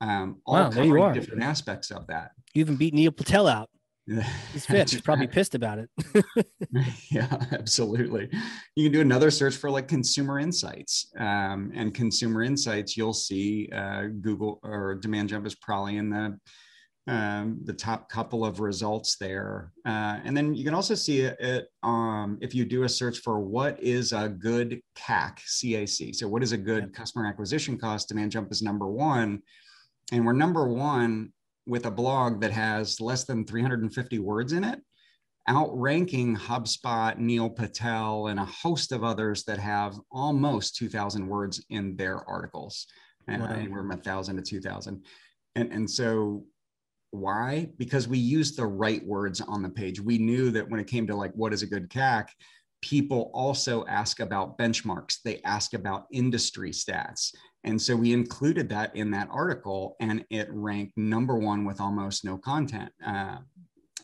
um, 0.00 0.40
all 0.44 0.54
wow, 0.54 0.70
covering 0.70 1.14
different 1.14 1.42
aspects 1.42 1.90
of 1.90 2.06
that. 2.08 2.32
You 2.54 2.60
even 2.60 2.76
beat 2.76 2.94
Neil 2.94 3.12
Patel 3.12 3.46
out. 3.46 3.70
He's 4.52 4.66
pissed. 4.66 4.92
He's 4.92 5.00
probably 5.00 5.26
pissed 5.26 5.54
about 5.54 5.78
it. 5.78 5.88
yeah, 7.10 7.38
absolutely. 7.52 8.28
You 8.76 8.84
can 8.84 8.92
do 8.92 9.00
another 9.00 9.30
search 9.30 9.56
for 9.56 9.70
like 9.70 9.88
consumer 9.88 10.38
insights. 10.38 11.10
Um, 11.18 11.72
and 11.74 11.94
consumer 11.94 12.42
insights, 12.42 12.96
you'll 12.96 13.14
see 13.14 13.70
uh, 13.74 14.08
Google 14.20 14.60
or 14.62 14.96
Demand 14.96 15.30
Demandjump 15.30 15.46
is 15.46 15.54
probably 15.54 15.96
in 15.96 16.10
the 16.10 16.38
um, 17.06 17.60
the 17.64 17.72
top 17.72 18.08
couple 18.08 18.44
of 18.44 18.60
results 18.60 19.16
there. 19.16 19.72
Uh, 19.84 20.20
and 20.24 20.36
then 20.36 20.54
you 20.54 20.64
can 20.64 20.74
also 20.74 20.94
see 20.94 21.20
it, 21.20 21.36
it 21.38 21.68
um, 21.82 22.38
if 22.40 22.54
you 22.54 22.64
do 22.64 22.84
a 22.84 22.88
search 22.88 23.18
for 23.18 23.40
what 23.40 23.80
is 23.82 24.12
a 24.12 24.28
good 24.28 24.80
CAC, 24.96 25.38
CAC. 25.38 26.14
So 26.14 26.28
what 26.28 26.42
is 26.42 26.52
a 26.52 26.56
good 26.56 26.84
yeah. 26.84 26.98
customer 26.98 27.26
acquisition 27.26 27.78
cost? 27.78 28.08
Demand 28.08 28.32
Jump 28.32 28.50
is 28.50 28.62
number 28.62 28.86
one. 28.88 29.42
And 30.12 30.24
we're 30.24 30.32
number 30.32 30.66
one 30.66 31.32
with 31.66 31.86
a 31.86 31.90
blog 31.90 32.40
that 32.40 32.52
has 32.52 33.00
less 33.00 33.24
than 33.24 33.44
350 33.44 34.18
words 34.18 34.52
in 34.52 34.64
it, 34.64 34.80
outranking 35.48 36.36
HubSpot, 36.36 37.18
Neil 37.18 37.50
Patel, 37.50 38.28
and 38.28 38.38
a 38.38 38.44
host 38.44 38.92
of 38.92 39.04
others 39.04 39.44
that 39.44 39.58
have 39.58 39.98
almost 40.10 40.76
2,000 40.76 41.26
words 41.26 41.64
in 41.70 41.96
their 41.96 42.28
articles, 42.28 42.86
and 43.28 43.42
wow. 43.42 43.48
anywhere 43.48 43.80
from 43.80 43.88
1,000 43.88 44.36
to 44.36 44.42
2,000. 44.42 45.04
And, 45.54 45.72
and 45.72 45.90
so 45.90 46.44
why? 47.14 47.68
Because 47.78 48.08
we 48.08 48.18
used 48.18 48.56
the 48.56 48.66
right 48.66 49.04
words 49.06 49.40
on 49.40 49.62
the 49.62 49.68
page. 49.68 50.00
We 50.00 50.18
knew 50.18 50.50
that 50.50 50.68
when 50.68 50.80
it 50.80 50.88
came 50.88 51.06
to 51.06 51.14
like 51.14 51.32
what 51.34 51.52
is 51.52 51.62
a 51.62 51.66
good 51.66 51.88
CAC, 51.88 52.26
people 52.82 53.30
also 53.32 53.84
ask 53.86 54.20
about 54.20 54.58
benchmarks. 54.58 55.22
They 55.24 55.40
ask 55.44 55.74
about 55.74 56.06
industry 56.12 56.70
stats. 56.72 57.32
And 57.62 57.80
so 57.80 57.96
we 57.96 58.12
included 58.12 58.68
that 58.70 58.94
in 58.96 59.10
that 59.12 59.28
article 59.30 59.96
and 60.00 60.24
it 60.28 60.48
ranked 60.50 60.98
number 60.98 61.38
one 61.38 61.64
with 61.64 61.80
almost 61.80 62.24
no 62.24 62.36
content. 62.36 62.90
Uh, 63.04 63.38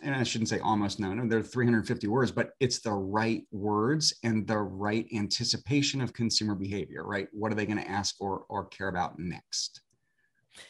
and 0.02 0.14
I 0.14 0.22
shouldn't 0.22 0.48
say 0.48 0.60
almost 0.60 0.98
no, 1.00 1.12
no, 1.12 1.28
there 1.28 1.40
are 1.40 1.42
350 1.42 2.06
words, 2.06 2.30
but 2.30 2.52
it's 2.60 2.80
the 2.80 2.92
right 2.92 3.42
words 3.50 4.14
and 4.22 4.46
the 4.46 4.56
right 4.56 5.06
anticipation 5.14 6.00
of 6.00 6.14
consumer 6.14 6.54
behavior, 6.54 7.04
right? 7.04 7.28
What 7.32 7.52
are 7.52 7.56
they 7.56 7.66
going 7.66 7.82
to 7.82 7.90
ask 7.90 8.16
for 8.16 8.44
or 8.48 8.66
care 8.66 8.88
about 8.88 9.18
next? 9.18 9.82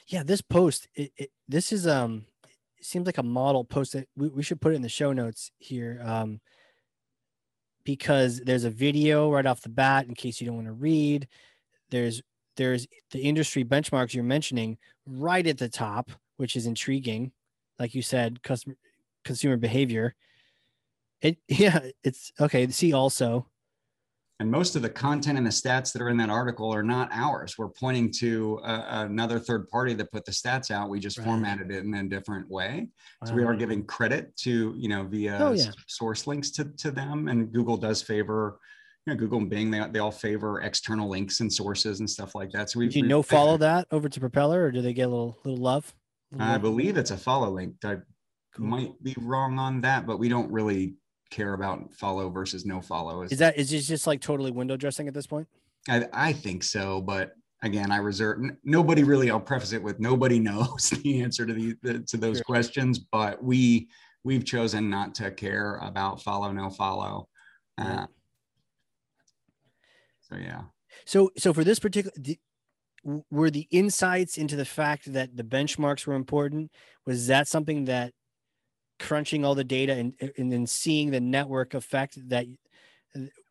Yeah, 0.09 0.24
this 0.24 0.40
post, 0.40 0.88
it, 0.96 1.12
it, 1.16 1.31
this 1.46 1.70
is, 1.70 1.87
um, 1.87 2.24
seems 2.82 3.06
like 3.06 3.18
a 3.18 3.22
model 3.22 3.64
post 3.64 3.92
that 3.92 4.08
we, 4.16 4.28
we 4.28 4.42
should 4.42 4.60
put 4.60 4.72
it 4.72 4.76
in 4.76 4.82
the 4.82 4.88
show 4.88 5.12
notes 5.12 5.50
here. 5.58 6.00
Um, 6.04 6.40
because 7.84 8.40
there's 8.40 8.64
a 8.64 8.70
video 8.70 9.30
right 9.32 9.46
off 9.46 9.62
the 9.62 9.68
bat 9.68 10.06
in 10.06 10.14
case 10.14 10.40
you 10.40 10.46
don't 10.46 10.56
want 10.56 10.68
to 10.68 10.72
read. 10.72 11.28
There's 11.90 12.22
there's 12.56 12.86
the 13.10 13.20
industry 13.20 13.64
benchmarks 13.64 14.14
you're 14.14 14.24
mentioning 14.24 14.78
right 15.06 15.46
at 15.46 15.58
the 15.58 15.68
top, 15.68 16.10
which 16.36 16.56
is 16.56 16.66
intriguing. 16.66 17.32
Like 17.78 17.94
you 17.94 18.02
said, 18.02 18.42
customer 18.42 18.76
consumer 19.24 19.56
behavior. 19.56 20.14
It 21.20 21.38
yeah, 21.48 21.80
it's 22.04 22.32
okay. 22.40 22.68
See 22.68 22.92
also. 22.92 23.46
And 24.40 24.50
most 24.50 24.74
of 24.74 24.81
the 24.81 24.88
content 24.88 25.37
and 25.37 25.46
the 25.46 25.50
stats 25.50 25.92
that 25.92 26.00
are 26.00 26.09
in 26.09 26.16
that 26.16 26.31
article 26.31 26.74
are 26.74 26.83
not 26.83 27.11
ours. 27.12 27.59
We're 27.59 27.68
pointing 27.68 28.11
to 28.20 28.59
uh, 28.64 29.05
another 29.07 29.38
third 29.38 29.68
party 29.68 29.92
that 29.92 30.11
put 30.11 30.24
the 30.24 30.33
stats 30.33 30.70
out. 30.70 30.88
We 30.88 30.98
just 30.98 31.18
right. 31.18 31.26
formatted 31.26 31.70
it 31.70 31.85
in 31.85 31.92
a 31.92 32.05
different 32.05 32.48
way. 32.48 32.88
So 33.26 33.35
we 33.35 33.44
are 33.44 33.55
giving 33.55 33.85
credit 33.85 34.35
to, 34.38 34.74
you 34.79 34.88
know, 34.88 35.05
via 35.05 35.37
oh, 35.40 35.53
yeah. 35.53 35.70
source 35.87 36.26
links 36.26 36.50
to, 36.53 36.64
to 36.79 36.90
them. 36.90 37.29
And 37.29 37.53
Google 37.53 37.76
does 37.76 38.00
favor 38.00 38.59
you 39.07 39.12
know, 39.12 39.18
Google 39.18 39.38
and 39.40 39.50
Bing, 39.50 39.70
they, 39.70 39.83
they 39.92 39.98
all 39.98 40.11
favor 40.11 40.61
external 40.61 41.09
links 41.09 41.40
and 41.40 41.53
sources 41.53 42.00
and 42.00 42.09
stuff 42.09 42.35
like 42.35 42.50
that. 42.53 42.70
So 42.70 42.79
we 42.79 42.88
do 42.88 42.98
you 43.00 43.07
no 43.07 43.22
follow 43.22 43.57
that 43.59 43.87
over 43.90 44.09
to 44.09 44.20
Propeller, 44.20 44.64
or 44.64 44.70
do 44.70 44.83
they 44.83 44.92
get 44.92 45.05
a 45.05 45.09
little 45.09 45.38
little 45.44 45.61
love? 45.61 45.94
I 46.38 46.59
believe 46.59 46.96
it's 46.96 47.11
a 47.11 47.16
follow 47.16 47.50
link. 47.50 47.76
I 47.83 47.96
cool. 48.55 48.66
might 48.66 49.03
be 49.03 49.14
wrong 49.18 49.59
on 49.59 49.81
that, 49.81 50.07
but 50.07 50.18
we 50.18 50.29
don't 50.29 50.53
really 50.53 50.96
care 51.30 51.54
about 51.54 51.92
follow 51.94 52.28
versus 52.28 52.66
no 52.66 52.80
follow. 52.80 53.22
Is 53.22 53.38
that 53.38 53.56
is 53.56 53.72
it 53.72 53.80
just 53.80 54.06
like 54.06 54.20
totally 54.20 54.50
window 54.50 54.76
dressing 54.76 55.08
at 55.08 55.14
this 55.14 55.26
point? 55.26 55.48
I, 55.88 56.06
I 56.12 56.32
think 56.32 56.62
so, 56.62 57.00
but 57.00 57.32
again, 57.62 57.90
I 57.90 57.96
reserve 57.96 58.38
nobody 58.64 59.02
really. 59.02 59.30
I'll 59.30 59.40
preface 59.40 59.72
it 59.72 59.82
with 59.82 60.00
nobody 60.00 60.38
knows 60.50 60.90
the 60.90 61.22
answer 61.22 61.46
to 61.46 61.52
the, 61.52 62.00
to 62.00 62.16
those 62.16 62.38
sure. 62.38 62.44
questions, 62.44 62.98
but 62.98 63.42
we 63.42 63.88
we've 64.24 64.44
chosen 64.44 64.90
not 64.90 65.14
to 65.16 65.30
care 65.30 65.76
about 65.82 66.22
follow 66.22 66.52
no 66.52 66.70
follow. 66.70 67.28
Uh, 67.78 68.06
so 70.20 70.36
yeah. 70.36 70.62
So 71.06 71.30
so 71.38 71.52
for 71.52 71.64
this 71.64 71.78
particular 71.78 72.12
the, 72.16 72.38
were 73.30 73.50
the 73.50 73.66
insights 73.70 74.36
into 74.36 74.56
the 74.56 74.64
fact 74.64 75.12
that 75.12 75.36
the 75.36 75.44
benchmarks 75.44 76.06
were 76.06 76.14
important 76.14 76.70
was 77.06 77.28
that 77.28 77.48
something 77.48 77.86
that 77.86 78.12
crunching 79.00 79.44
all 79.44 79.54
the 79.54 79.64
data 79.64 79.94
and 79.94 80.14
and 80.38 80.52
then 80.52 80.66
seeing 80.66 81.10
the 81.10 81.20
network 81.20 81.74
effect 81.74 82.18
that 82.28 82.46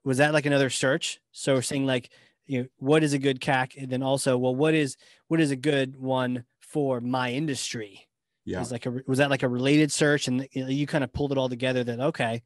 was 0.03 0.17
that 0.19 0.33
like 0.33 0.45
another 0.45 0.69
search? 0.69 1.19
So 1.31 1.59
saying 1.59 1.85
like 1.85 2.09
you 2.45 2.61
know 2.61 2.67
what 2.77 3.03
is 3.03 3.13
a 3.13 3.19
good 3.19 3.41
cac 3.41 3.75
and 3.77 3.89
then 3.89 4.01
also 4.01 4.37
well 4.37 4.55
what 4.55 4.73
is 4.73 4.95
what 5.27 5.41
is 5.41 5.51
a 5.51 5.55
good 5.55 5.97
one 5.97 6.45
for 6.61 7.01
my 7.01 7.31
industry? 7.31 8.07
Yeah. 8.45 8.59
Was 8.59 8.71
like 8.71 8.85
a 8.85 9.01
was 9.07 9.17
that 9.17 9.29
like 9.29 9.43
a 9.43 9.49
related 9.49 9.91
search? 9.91 10.27
And 10.27 10.47
you, 10.53 10.67
you 10.67 10.87
kind 10.87 11.03
of 11.03 11.11
pulled 11.11 11.31
it 11.31 11.37
all 11.37 11.49
together 11.49 11.83
that 11.83 11.99
okay 11.99 12.41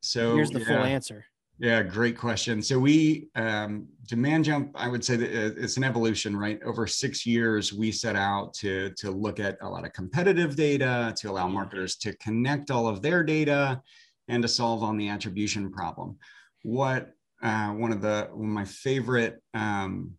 so 0.00 0.36
here's 0.36 0.50
the 0.50 0.60
yeah. 0.60 0.66
full 0.66 0.84
answer 0.84 1.24
yeah, 1.58 1.82
great 1.82 2.18
question. 2.18 2.60
So 2.60 2.78
we 2.78 3.28
um, 3.34 3.86
Demandjump, 4.06 4.70
I 4.74 4.88
would 4.88 5.04
say 5.04 5.16
that 5.16 5.30
it's 5.56 5.78
an 5.78 5.84
evolution, 5.84 6.36
right? 6.36 6.62
Over 6.62 6.86
six 6.86 7.24
years, 7.24 7.72
we 7.72 7.90
set 7.90 8.14
out 8.14 8.52
to 8.54 8.90
to 8.98 9.10
look 9.10 9.40
at 9.40 9.56
a 9.62 9.68
lot 9.68 9.86
of 9.86 9.92
competitive 9.92 10.54
data 10.54 11.14
to 11.18 11.30
allow 11.30 11.48
marketers 11.48 11.96
to 11.96 12.14
connect 12.18 12.70
all 12.70 12.86
of 12.86 13.00
their 13.00 13.24
data 13.24 13.80
and 14.28 14.42
to 14.42 14.48
solve 14.48 14.82
on 14.82 14.98
the 14.98 15.08
attribution 15.08 15.70
problem. 15.72 16.18
What 16.62 17.12
uh, 17.42 17.68
one 17.68 17.92
of 17.92 18.02
the 18.02 18.28
one 18.32 18.48
of 18.48 18.54
my 18.54 18.64
favorite 18.66 19.40
um, 19.54 20.12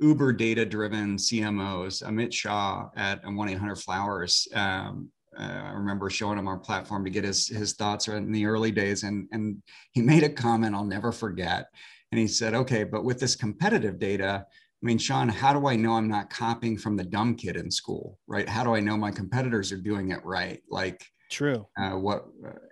Uber 0.00 0.32
data 0.34 0.66
driven 0.66 1.16
CMOs, 1.16 2.02
Amit 2.02 2.32
Shah 2.32 2.88
at 2.96 3.24
1 3.24 3.48
800 3.48 3.76
Flowers, 3.76 4.46
um, 4.52 4.60
uh, 4.62 5.13
I 5.38 5.72
remember 5.72 6.10
showing 6.10 6.38
him 6.38 6.48
our 6.48 6.58
platform 6.58 7.04
to 7.04 7.10
get 7.10 7.24
his 7.24 7.48
his 7.48 7.74
thoughts 7.74 8.08
in 8.08 8.32
the 8.32 8.46
early 8.46 8.70
days, 8.70 9.02
and 9.02 9.28
and 9.32 9.62
he 9.92 10.02
made 10.02 10.22
a 10.22 10.28
comment 10.28 10.74
I'll 10.74 10.84
never 10.84 11.12
forget. 11.12 11.66
And 12.12 12.18
he 12.18 12.28
said, 12.28 12.54
"Okay, 12.54 12.84
but 12.84 13.04
with 13.04 13.18
this 13.20 13.36
competitive 13.36 13.98
data, 13.98 14.46
I 14.84 14.86
mean, 14.86 14.98
Shawn, 14.98 15.28
how 15.28 15.52
do 15.52 15.66
I 15.66 15.76
know 15.76 15.94
I'm 15.94 16.08
not 16.08 16.28
copying 16.30 16.76
from 16.76 16.96
the 16.96 17.04
dumb 17.04 17.36
kid 17.36 17.56
in 17.56 17.70
school, 17.70 18.18
right? 18.26 18.48
How 18.48 18.62
do 18.64 18.74
I 18.74 18.80
know 18.80 18.96
my 18.96 19.10
competitors 19.10 19.72
are 19.72 19.78
doing 19.78 20.10
it 20.10 20.24
right? 20.24 20.60
Like, 20.68 21.04
true. 21.30 21.66
Uh, 21.78 21.92
what? 21.92 22.26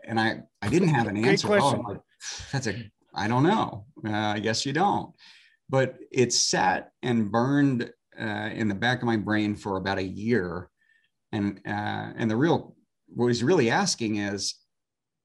And 0.07 0.20
I 0.20 0.42
I 0.61 0.68
didn't 0.68 0.88
have 0.88 1.07
an 1.07 1.16
answer. 1.25 1.48
Oh, 1.59 1.83
like, 1.88 2.01
That's 2.53 2.66
a 2.66 2.90
I 3.14 3.29
don't 3.29 3.42
know. 3.42 3.87
Uh, 4.07 4.12
I 4.12 4.38
guess 4.40 4.66
you 4.66 4.72
don't. 4.72 5.14
But 5.68 5.96
it 6.11 6.33
sat 6.33 6.90
and 7.03 7.31
burned 7.31 7.90
uh, 8.20 8.51
in 8.53 8.68
the 8.68 8.75
back 8.75 9.01
of 9.01 9.07
my 9.07 9.16
brain 9.16 9.55
for 9.55 9.77
about 9.77 9.98
a 9.98 10.05
year, 10.05 10.68
and 11.33 11.61
uh, 11.66 12.12
and 12.16 12.31
the 12.31 12.37
real 12.37 12.77
what 13.09 13.29
he's 13.29 13.45
really 13.45 13.71
asking 13.71 14.16
is, 14.16 14.55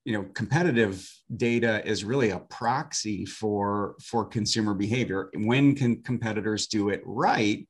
you 0.04 0.14
know, 0.14 0.24
competitive 0.34 1.10
data 1.36 1.86
is 1.86 2.04
really 2.04 2.32
a 2.32 2.40
proxy 2.40 3.26
for 3.26 3.96
for 4.02 4.26
consumer 4.26 4.74
behavior. 4.74 5.30
When 5.34 5.76
can 5.76 6.02
competitors 6.04 6.68
do 6.68 6.90
it 6.90 7.02
right? 7.06 7.68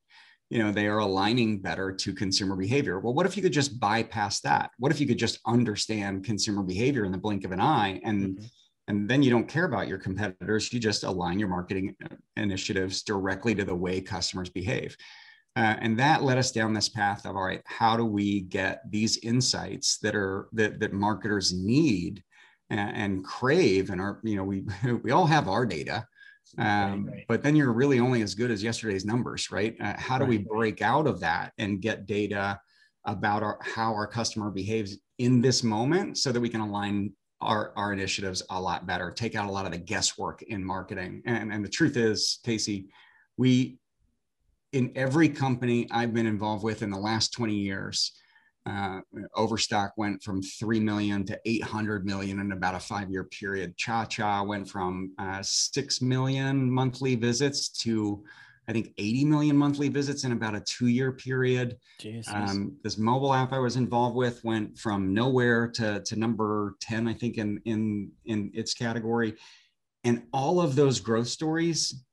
You 0.49 0.59
know, 0.59 0.71
they 0.71 0.87
are 0.87 0.99
aligning 0.99 1.59
better 1.59 1.91
to 1.91 2.13
consumer 2.13 2.55
behavior. 2.55 2.99
Well, 2.99 3.13
what 3.13 3.25
if 3.25 3.35
you 3.35 3.43
could 3.43 3.51
just 3.51 3.81
bypass 3.81 4.39
that? 4.41 4.71
What 4.79 4.93
if 4.93 5.01
you 5.01 5.07
could 5.07 5.19
just 5.19 5.39
understand 5.45 6.23
consumer 6.23 6.63
behavior 6.63 7.03
in 7.03 7.11
the 7.11 7.17
blink 7.17 7.43
of 7.43 7.51
an 7.51 7.59
eye 7.59 7.99
and 8.03 8.37
mm-hmm 8.37 8.45
and 8.87 9.09
then 9.09 9.21
you 9.21 9.29
don't 9.29 9.47
care 9.47 9.65
about 9.65 9.87
your 9.87 9.97
competitors 9.97 10.71
you 10.71 10.79
just 10.79 11.03
align 11.03 11.39
your 11.39 11.47
marketing 11.47 11.95
uh, 12.03 12.15
initiatives 12.35 13.03
directly 13.03 13.53
to 13.53 13.65
the 13.65 13.75
way 13.75 14.01
customers 14.01 14.49
behave 14.49 14.95
uh, 15.57 15.75
and 15.81 15.99
that 15.99 16.23
led 16.23 16.37
us 16.37 16.51
down 16.51 16.73
this 16.73 16.89
path 16.89 17.25
of 17.25 17.35
all 17.35 17.43
right 17.43 17.61
how 17.65 17.97
do 17.97 18.05
we 18.05 18.41
get 18.41 18.81
these 18.89 19.17
insights 19.17 19.97
that 19.97 20.15
are 20.15 20.47
that, 20.53 20.79
that 20.79 20.93
marketers 20.93 21.53
need 21.53 22.23
and, 22.69 22.95
and 22.95 23.23
crave 23.25 23.89
and 23.89 23.99
are 23.99 24.19
you 24.23 24.35
know 24.35 24.43
we 24.43 24.63
we 25.03 25.11
all 25.11 25.25
have 25.25 25.47
our 25.47 25.65
data 25.65 26.05
um, 26.57 27.05
right, 27.05 27.13
right. 27.13 27.25
but 27.27 27.43
then 27.43 27.57
you're 27.57 27.73
really 27.73 27.99
only 27.99 28.21
as 28.21 28.33
good 28.33 28.51
as 28.51 28.63
yesterday's 28.63 29.05
numbers 29.05 29.51
right 29.51 29.75
uh, 29.81 29.95
how 29.97 30.17
do 30.17 30.23
right, 30.23 30.29
we 30.29 30.37
break 30.37 30.81
out 30.81 31.07
of 31.07 31.19
that 31.19 31.51
and 31.57 31.81
get 31.81 32.05
data 32.05 32.59
about 33.07 33.41
our, 33.41 33.57
how 33.61 33.93
our 33.93 34.05
customer 34.05 34.51
behaves 34.51 34.97
in 35.17 35.41
this 35.41 35.63
moment 35.63 36.17
so 36.17 36.31
that 36.31 36.39
we 36.39 36.49
can 36.49 36.61
align 36.61 37.11
our, 37.41 37.71
our 37.75 37.93
initiatives 37.93 38.43
a 38.49 38.59
lot 38.59 38.85
better, 38.85 39.11
take 39.11 39.35
out 39.35 39.47
a 39.47 39.51
lot 39.51 39.65
of 39.65 39.71
the 39.71 39.77
guesswork 39.77 40.43
in 40.43 40.63
marketing. 40.63 41.21
And, 41.25 41.51
and 41.51 41.63
the 41.63 41.69
truth 41.69 41.95
is, 41.95 42.39
Casey, 42.43 42.89
we, 43.37 43.79
in 44.77 44.91
every 44.95 45.27
company 45.27 45.87
I've 45.89 46.13
been 46.13 46.27
involved 46.27 46.63
with 46.63 46.83
in 46.83 46.91
the 46.91 46.99
last 46.99 47.33
20 47.33 47.55
years, 47.55 48.11
uh, 48.67 48.99
Overstock 49.33 49.93
went 49.97 50.21
from 50.21 50.43
3 50.43 50.79
million 50.79 51.25
to 51.25 51.39
800 51.45 52.05
million 52.05 52.39
in 52.39 52.51
about 52.51 52.75
a 52.75 52.79
five 52.79 53.09
year 53.09 53.23
period. 53.23 53.75
Cha 53.75 54.05
Cha 54.05 54.43
went 54.43 54.69
from 54.69 55.13
uh, 55.17 55.41
6 55.41 56.01
million 56.03 56.69
monthly 56.69 57.15
visits 57.15 57.69
to 57.69 58.23
I 58.67 58.73
think 58.73 58.93
80 58.97 59.25
million 59.25 59.57
monthly 59.57 59.87
visits 59.87 60.25
in 60.25 60.33
about 60.33 60.53
a 60.53 60.59
two 60.59 60.87
year 60.87 61.11
period. 61.13 61.77
Um, 62.35 62.77
this 62.83 62.99
mobile 62.99 63.33
app 63.33 63.53
I 63.53 63.59
was 63.59 63.77
involved 63.77 64.15
with 64.15 64.43
went 64.43 64.77
from 64.77 65.11
nowhere 65.11 65.69
to, 65.69 66.01
to 66.01 66.15
number 66.17 66.75
10, 66.81 67.07
I 67.07 67.13
think, 67.13 67.37
in, 67.37 67.61
in, 67.65 68.11
in 68.25 68.51
its 68.53 68.73
category. 68.73 69.35
And 70.03 70.23
all 70.33 70.59
of 70.59 70.75
those 70.75 70.99
growth 70.99 71.29
stories, 71.29 72.03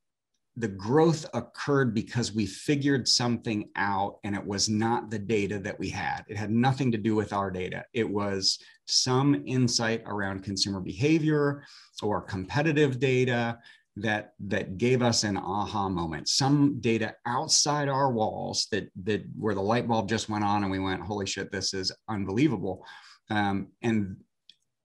the 0.57 0.69
growth 0.69 1.27
occurred 1.35 1.95
because 1.95 2.33
we 2.33 2.47
figured 2.47 3.09
something 3.09 3.69
out 3.75 4.19
and 4.23 4.37
it 4.37 4.47
was 4.47 4.69
not 4.69 5.11
the 5.11 5.19
data 5.19 5.59
that 5.59 5.79
we 5.79 5.88
had. 5.88 6.25
It 6.29 6.37
had 6.37 6.51
nothing 6.51 6.93
to 6.93 6.99
do 6.99 7.17
with 7.17 7.33
our 7.33 7.51
data. 7.51 7.85
It 7.93 8.09
was 8.09 8.59
some 8.87 9.43
insight 9.47 10.03
around 10.07 10.45
consumer 10.45 10.81
behavior 10.81 11.64
or 12.03 12.21
competitive 12.21 13.01
data 13.01 13.59
that 13.97 14.35
that 14.40 14.77
gave 14.77 15.03
us 15.03 15.23
an 15.23 15.37
aha 15.37 15.88
moment 15.88 16.29
some 16.29 16.81
data 16.81 17.14
outside 17.27 17.88
our 17.88 18.11
walls 18.11 18.67
that 18.73 18.90
that 19.05 19.25
where 19.38 19.55
the 19.55 19.62
light 19.62 19.87
bulb 19.87 20.09
just 20.09 20.29
went 20.29 20.43
on 20.43 20.64
and 20.64 20.73
we 20.73 20.81
went 20.81 21.01
holy 21.01 21.27
shit 21.27 21.53
this 21.53 21.73
is 21.73 21.93
unbelievable 22.09 22.85
um, 23.31 23.69
and 23.83 24.17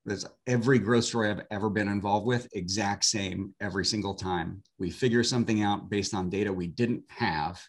there's 0.05 0.25
every 0.47 0.79
growth 0.79 1.03
story 1.05 1.29
i've 1.29 1.45
ever 1.51 1.69
been 1.69 1.87
involved 1.87 2.25
with 2.25 2.47
exact 2.53 3.05
same 3.05 3.53
every 3.61 3.85
single 3.85 4.13
time 4.13 4.61
we 4.77 4.89
figure 4.89 5.23
something 5.23 5.61
out 5.61 5.89
based 5.89 6.13
on 6.13 6.29
data 6.29 6.51
we 6.51 6.67
didn't 6.67 7.03
have 7.09 7.61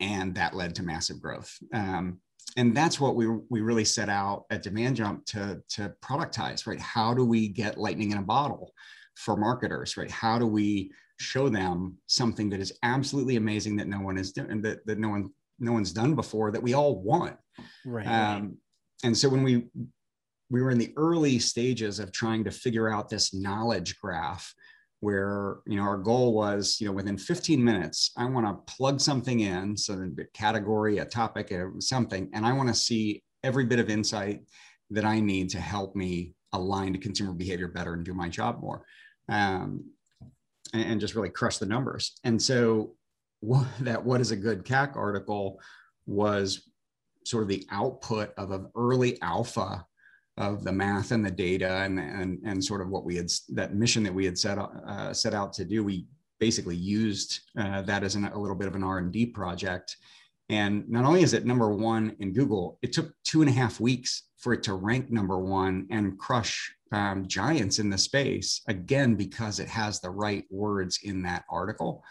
and 0.00 0.34
that 0.34 0.54
led 0.54 0.74
to 0.74 0.82
massive 0.82 1.20
growth 1.20 1.56
um, 1.74 2.18
and 2.56 2.74
that's 2.74 2.98
what 2.98 3.14
we, 3.14 3.26
we 3.50 3.60
really 3.60 3.84
set 3.84 4.08
out 4.08 4.44
at 4.50 4.62
demand 4.62 4.96
jump 4.96 5.24
to, 5.26 5.60
to 5.68 5.92
productize 6.02 6.66
right 6.66 6.80
how 6.80 7.12
do 7.12 7.24
we 7.24 7.48
get 7.48 7.78
lightning 7.78 8.12
in 8.12 8.18
a 8.18 8.22
bottle 8.22 8.72
for 9.18 9.36
marketers, 9.36 9.96
right? 9.96 10.10
How 10.10 10.38
do 10.38 10.46
we 10.46 10.92
show 11.18 11.48
them 11.48 11.98
something 12.06 12.48
that 12.50 12.60
is 12.60 12.72
absolutely 12.84 13.34
amazing 13.34 13.76
that 13.76 13.88
no 13.88 14.00
one 14.00 14.16
is 14.16 14.32
doing, 14.32 14.62
that, 14.62 14.86
that 14.86 14.98
no 14.98 15.08
one 15.08 15.30
no 15.60 15.72
one's 15.72 15.92
done 15.92 16.14
before 16.14 16.52
that 16.52 16.62
we 16.62 16.74
all 16.74 17.02
want. 17.02 17.36
Right. 17.84 18.06
Um, 18.06 18.58
and 19.02 19.18
so 19.18 19.28
when 19.28 19.42
we 19.42 19.64
we 20.50 20.62
were 20.62 20.70
in 20.70 20.78
the 20.78 20.92
early 20.96 21.38
stages 21.38 21.98
of 21.98 22.12
trying 22.12 22.44
to 22.44 22.50
figure 22.50 22.92
out 22.92 23.08
this 23.08 23.34
knowledge 23.34 23.98
graph 24.00 24.54
where 25.00 25.58
you 25.66 25.76
know 25.76 25.82
our 25.82 25.96
goal 25.96 26.32
was 26.34 26.78
you 26.80 26.86
know 26.86 26.92
within 26.92 27.16
15 27.16 27.62
minutes 27.62 28.10
i 28.16 28.24
want 28.24 28.46
to 28.46 28.74
plug 28.74 29.00
something 29.00 29.40
in 29.40 29.76
so 29.76 29.94
the 29.94 30.26
category 30.34 30.98
a 30.98 31.04
topic 31.04 31.52
something 31.78 32.28
and 32.32 32.44
i 32.44 32.52
want 32.52 32.68
to 32.68 32.74
see 32.74 33.22
every 33.44 33.64
bit 33.64 33.78
of 33.78 33.90
insight 33.90 34.40
that 34.90 35.04
i 35.04 35.20
need 35.20 35.48
to 35.50 35.60
help 35.60 35.94
me 35.94 36.34
align 36.52 36.92
to 36.92 36.98
consumer 36.98 37.32
behavior 37.32 37.68
better 37.68 37.94
and 37.94 38.04
do 38.04 38.12
my 38.12 38.28
job 38.28 38.60
more 38.60 38.82
um, 39.28 39.84
and, 40.72 40.92
and, 40.92 41.00
just 41.00 41.14
really 41.14 41.30
crush 41.30 41.58
the 41.58 41.66
numbers. 41.66 42.18
And 42.24 42.40
so 42.40 42.94
what, 43.40 43.66
that 43.80 44.04
what 44.04 44.20
is 44.20 44.30
a 44.30 44.36
good 44.36 44.64
CAC 44.64 44.96
article 44.96 45.60
was 46.06 46.68
sort 47.24 47.42
of 47.42 47.48
the 47.48 47.66
output 47.70 48.32
of 48.38 48.50
an 48.52 48.68
early 48.74 49.20
alpha 49.20 49.84
of 50.38 50.64
the 50.64 50.72
math 50.72 51.10
and 51.10 51.24
the 51.24 51.30
data 51.30 51.82
and, 51.82 51.98
and, 51.98 52.38
and 52.44 52.64
sort 52.64 52.80
of 52.80 52.88
what 52.88 53.04
we 53.04 53.16
had 53.16 53.30
that 53.50 53.74
mission 53.74 54.02
that 54.04 54.14
we 54.14 54.24
had 54.24 54.38
set, 54.38 54.58
uh, 54.58 55.12
set 55.12 55.34
out 55.34 55.52
to 55.52 55.64
do. 55.64 55.84
We 55.84 56.06
basically 56.40 56.76
used 56.76 57.40
uh, 57.58 57.82
that 57.82 58.04
as 58.04 58.14
an, 58.14 58.24
a 58.24 58.38
little 58.38 58.56
bit 58.56 58.68
of 58.68 58.74
an 58.74 58.84
R&D 58.84 59.26
project. 59.26 59.96
And 60.48 60.88
not 60.88 61.04
only 61.04 61.22
is 61.22 61.34
it 61.34 61.44
number 61.44 61.74
one 61.74 62.16
in 62.20 62.32
Google, 62.32 62.78
it 62.80 62.92
took 62.92 63.12
two 63.24 63.42
and 63.42 63.50
a 63.50 63.52
half 63.52 63.80
weeks 63.80 64.28
for 64.38 64.52
it 64.52 64.62
to 64.62 64.74
rank 64.74 65.10
number 65.10 65.38
one 65.38 65.86
and 65.90 66.18
crush 66.18 66.72
um, 66.92 67.26
giants 67.26 67.78
in 67.78 67.90
the 67.90 67.98
space 67.98 68.62
again 68.68 69.14
because 69.14 69.58
it 69.58 69.68
has 69.68 70.00
the 70.00 70.10
right 70.10 70.44
words 70.50 71.00
in 71.02 71.22
that 71.22 71.44
article 71.50 72.02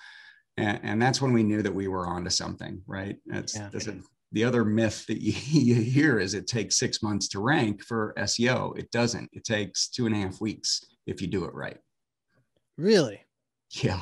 and, 0.58 0.80
and 0.84 1.02
that's 1.02 1.22
when 1.22 1.34
we 1.34 1.44
knew 1.44 1.62
that 1.62 1.74
we 1.74 1.88
were 1.88 2.06
onto 2.06 2.30
something 2.30 2.82
right 2.86 3.18
that's, 3.26 3.56
yeah. 3.56 3.70
that's 3.72 3.88
a, 3.88 3.98
the 4.32 4.44
other 4.44 4.66
myth 4.66 5.06
that 5.08 5.22
you, 5.22 5.32
you 5.48 5.76
hear 5.76 6.20
is 6.20 6.34
it 6.34 6.48
takes 6.48 6.78
six 6.78 7.02
months 7.02 7.28
to 7.30 7.40
rank 7.40 7.84
for 7.84 8.14
seo 8.20 8.78
it 8.78 8.90
doesn't 8.92 9.30
it 9.34 9.44
takes 9.44 9.88
two 9.88 10.06
and 10.06 10.16
a 10.16 10.20
half 10.20 10.42
weeks 10.42 10.86
if 11.06 11.22
you 11.22 11.28
do 11.28 11.46
it 11.46 11.54
right 11.54 11.78
really 12.78 13.22
yeah 13.72 14.02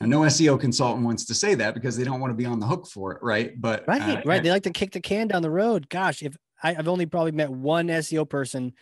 and 0.00 0.10
no 0.10 0.20
SEO 0.20 0.60
consultant 0.60 1.06
wants 1.06 1.24
to 1.26 1.34
say 1.34 1.54
that 1.54 1.72
because 1.72 1.96
they 1.96 2.02
don't 2.02 2.20
want 2.20 2.32
to 2.32 2.36
be 2.36 2.44
on 2.44 2.58
the 2.58 2.66
hook 2.66 2.88
for 2.88 3.12
it, 3.12 3.22
right? 3.22 3.58
But 3.58 3.84
right, 3.86 4.02
uh, 4.02 4.22
right. 4.26 4.42
They 4.42 4.50
like 4.50 4.64
to 4.64 4.70
kick 4.70 4.90
the 4.90 5.00
can 5.00 5.28
down 5.28 5.40
the 5.40 5.52
road. 5.52 5.88
Gosh, 5.88 6.20
if 6.20 6.36
I, 6.62 6.74
have 6.74 6.88
only 6.88 7.06
probably 7.06 7.30
met 7.30 7.48
one 7.48 7.86
SEO 7.86 8.28
person 8.28 8.74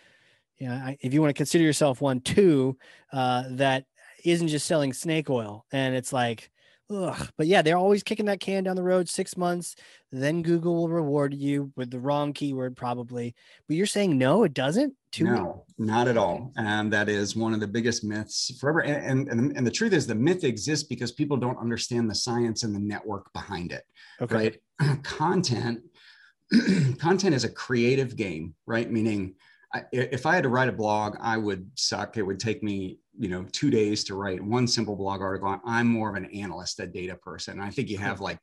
yeah, 0.62 0.92
if 1.00 1.12
you 1.12 1.20
want 1.20 1.30
to 1.30 1.34
consider 1.34 1.64
yourself 1.64 2.00
one 2.00 2.20
too, 2.20 2.78
uh, 3.12 3.42
that 3.50 3.84
isn't 4.24 4.46
just 4.46 4.64
selling 4.64 4.92
snake 4.92 5.28
oil. 5.28 5.66
And 5.72 5.96
it's 5.96 6.12
like, 6.12 6.51
ugh. 6.92 7.28
But 7.36 7.46
yeah, 7.46 7.62
they're 7.62 7.76
always 7.76 8.02
kicking 8.02 8.26
that 8.26 8.40
can 8.40 8.64
down 8.64 8.76
the 8.76 8.82
road 8.82 9.08
six 9.08 9.36
months. 9.36 9.74
Then 10.10 10.42
Google 10.42 10.74
will 10.74 10.88
reward 10.88 11.34
you 11.34 11.72
with 11.76 11.90
the 11.90 11.98
wrong 11.98 12.32
keyword, 12.32 12.76
probably. 12.76 13.34
But 13.66 13.76
you're 13.76 13.86
saying 13.86 14.18
no, 14.18 14.44
it 14.44 14.54
doesn't? 14.54 14.94
Too 15.10 15.24
no, 15.24 15.64
not 15.78 16.08
at 16.08 16.16
all. 16.16 16.52
And 16.56 16.92
that 16.92 17.08
is 17.08 17.36
one 17.36 17.52
of 17.52 17.60
the 17.60 17.66
biggest 17.66 18.02
myths 18.02 18.56
forever. 18.58 18.80
And, 18.80 19.28
and, 19.28 19.56
and 19.56 19.66
the 19.66 19.70
truth 19.70 19.92
is, 19.92 20.06
the 20.06 20.14
myth 20.14 20.44
exists 20.44 20.86
because 20.86 21.12
people 21.12 21.36
don't 21.36 21.58
understand 21.58 22.10
the 22.10 22.14
science 22.14 22.62
and 22.62 22.74
the 22.74 22.80
network 22.80 23.32
behind 23.32 23.72
it. 23.72 23.84
Okay. 24.20 24.58
Right. 24.80 25.02
content, 25.02 25.80
content 26.98 27.34
is 27.34 27.44
a 27.44 27.50
creative 27.50 28.16
game, 28.16 28.54
right? 28.66 28.90
Meaning, 28.90 29.34
I, 29.74 29.84
if 29.92 30.26
I 30.26 30.34
had 30.34 30.42
to 30.42 30.48
write 30.48 30.68
a 30.68 30.72
blog, 30.72 31.16
I 31.20 31.36
would 31.36 31.70
suck. 31.76 32.16
It 32.16 32.22
would 32.22 32.40
take 32.40 32.62
me, 32.62 32.98
you 33.18 33.28
know, 33.28 33.46
two 33.52 33.70
days 33.70 34.04
to 34.04 34.14
write 34.14 34.42
one 34.42 34.66
simple 34.66 34.96
blog 34.96 35.22
article. 35.22 35.58
I'm 35.64 35.86
more 35.86 36.10
of 36.10 36.16
an 36.16 36.26
analyst, 36.26 36.80
a 36.80 36.86
data 36.86 37.16
person. 37.16 37.60
I 37.60 37.70
think 37.70 37.88
you 37.88 37.98
have 37.98 38.20
like, 38.20 38.38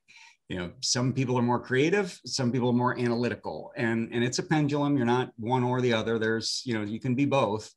you 0.48 0.58
know, 0.58 0.72
some 0.82 1.14
people 1.14 1.38
are 1.38 1.44
more 1.44 1.60
creative, 1.60 2.20
some 2.26 2.52
people 2.52 2.70
are 2.70 2.74
more 2.74 2.98
analytical, 2.98 3.72
and 3.76 4.10
and 4.12 4.24
it's 4.24 4.40
a 4.40 4.44
pendulum. 4.44 4.98
You're 4.98 5.06
not 5.06 5.32
one 5.38 5.64
or 5.64 5.80
the 5.80 5.94
other. 5.94 6.18
There's, 6.18 6.64
you 6.66 6.74
know, 6.74 6.82
you 6.84 7.00
can 7.00 7.14
be 7.14 7.26
both. 7.26 7.72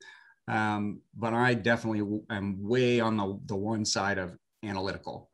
Um, 0.48 1.02
but 1.14 1.34
I 1.34 1.54
definitely 1.54 2.20
am 2.30 2.56
way 2.66 3.00
on 3.00 3.16
the 3.18 3.38
the 3.46 3.56
one 3.56 3.84
side 3.84 4.16
of 4.16 4.36
analytical. 4.64 5.28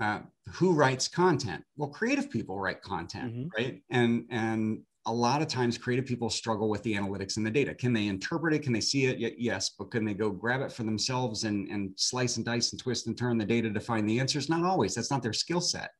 Uh, 0.00 0.20
who 0.52 0.72
writes 0.72 1.08
content? 1.08 1.64
Well, 1.76 1.88
creative 1.88 2.30
people 2.30 2.60
write 2.60 2.82
content, 2.82 3.32
mm-hmm. 3.32 3.48
right? 3.56 3.82
And 3.90 4.26
and 4.30 4.80
a 5.08 5.12
lot 5.12 5.40
of 5.40 5.48
times 5.48 5.78
creative 5.78 6.04
people 6.04 6.28
struggle 6.28 6.68
with 6.68 6.82
the 6.82 6.94
analytics 6.94 7.38
and 7.38 7.46
the 7.46 7.50
data. 7.50 7.74
Can 7.74 7.94
they 7.94 8.08
interpret 8.08 8.52
it? 8.52 8.62
Can 8.62 8.74
they 8.74 8.80
see 8.80 9.06
it? 9.06 9.34
Yes, 9.38 9.70
but 9.70 9.90
can 9.90 10.04
they 10.04 10.12
go 10.12 10.30
grab 10.30 10.60
it 10.60 10.70
for 10.70 10.82
themselves 10.82 11.44
and, 11.44 11.66
and 11.68 11.92
slice 11.96 12.36
and 12.36 12.44
dice 12.44 12.72
and 12.72 12.80
twist 12.80 13.06
and 13.06 13.16
turn 13.16 13.38
the 13.38 13.44
data 13.44 13.72
to 13.72 13.80
find 13.80 14.06
the 14.06 14.20
answers? 14.20 14.50
Not 14.50 14.64
always. 14.64 14.94
That's 14.94 15.10
not 15.10 15.22
their 15.22 15.32
skill 15.32 15.62
set. 15.62 15.92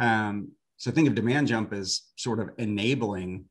Um, 0.00 0.52
so 0.78 0.90
think 0.90 1.06
of 1.06 1.14
demand 1.14 1.48
jump 1.48 1.74
as 1.74 2.00
sort 2.16 2.40
of 2.40 2.48
enabling 2.56 3.44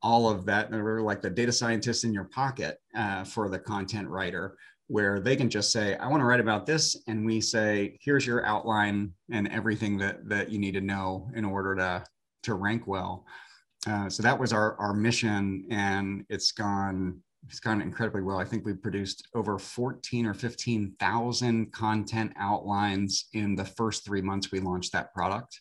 all 0.00 0.30
of 0.30 0.46
that, 0.46 0.72
like 0.72 1.22
the 1.22 1.28
data 1.28 1.50
scientist 1.50 2.04
in 2.04 2.14
your 2.14 2.24
pocket 2.24 2.78
uh, 2.96 3.24
for 3.24 3.48
the 3.48 3.58
content 3.58 4.08
writer, 4.08 4.56
where 4.86 5.18
they 5.18 5.34
can 5.34 5.50
just 5.50 5.72
say, 5.72 5.96
I 5.96 6.06
want 6.06 6.20
to 6.20 6.24
write 6.24 6.38
about 6.38 6.66
this. 6.66 6.96
And 7.08 7.26
we 7.26 7.40
say, 7.40 7.98
here's 8.00 8.24
your 8.24 8.46
outline 8.46 9.12
and 9.32 9.48
everything 9.48 9.98
that, 9.98 10.28
that 10.28 10.50
you 10.50 10.60
need 10.60 10.74
to 10.74 10.80
know 10.80 11.28
in 11.34 11.44
order 11.44 11.74
to, 11.74 12.04
to 12.44 12.54
rank 12.54 12.86
well. 12.86 13.26
Uh, 13.86 14.08
so 14.08 14.22
that 14.22 14.38
was 14.38 14.52
our, 14.52 14.76
our 14.76 14.92
mission 14.92 15.66
and 15.70 16.24
it's 16.28 16.52
gone, 16.52 17.18
it's 17.48 17.60
gone 17.60 17.80
incredibly 17.80 18.20
well. 18.22 18.38
I 18.38 18.44
think 18.44 18.66
we've 18.66 18.82
produced 18.82 19.28
over 19.34 19.58
14 19.58 20.26
or 20.26 20.34
15,000 20.34 21.72
content 21.72 22.32
outlines 22.36 23.28
in 23.32 23.56
the 23.56 23.64
first 23.64 24.04
three 24.04 24.20
months 24.20 24.52
we 24.52 24.60
launched 24.60 24.92
that 24.92 25.14
product. 25.14 25.60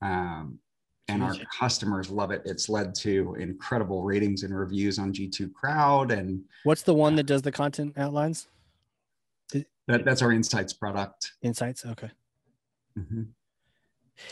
Um, 0.00 0.60
and 1.08 1.22
our 1.22 1.34
customers 1.58 2.10
love 2.10 2.30
it. 2.30 2.42
It's 2.44 2.68
led 2.68 2.94
to 2.96 3.34
incredible 3.40 4.02
ratings 4.02 4.42
and 4.42 4.56
reviews 4.56 4.98
on 4.98 5.12
G2 5.12 5.52
Crowd. 5.54 6.12
And 6.12 6.42
what's 6.64 6.82
the 6.82 6.92
one 6.92 7.16
that 7.16 7.24
does 7.24 7.40
the 7.40 7.50
content 7.50 7.94
outlines? 7.96 8.46
That, 9.86 10.04
that's 10.04 10.20
our 10.20 10.32
Insights 10.32 10.74
product. 10.74 11.32
Insights, 11.40 11.86
okay. 11.86 12.10
Mm-hmm. 12.98 13.22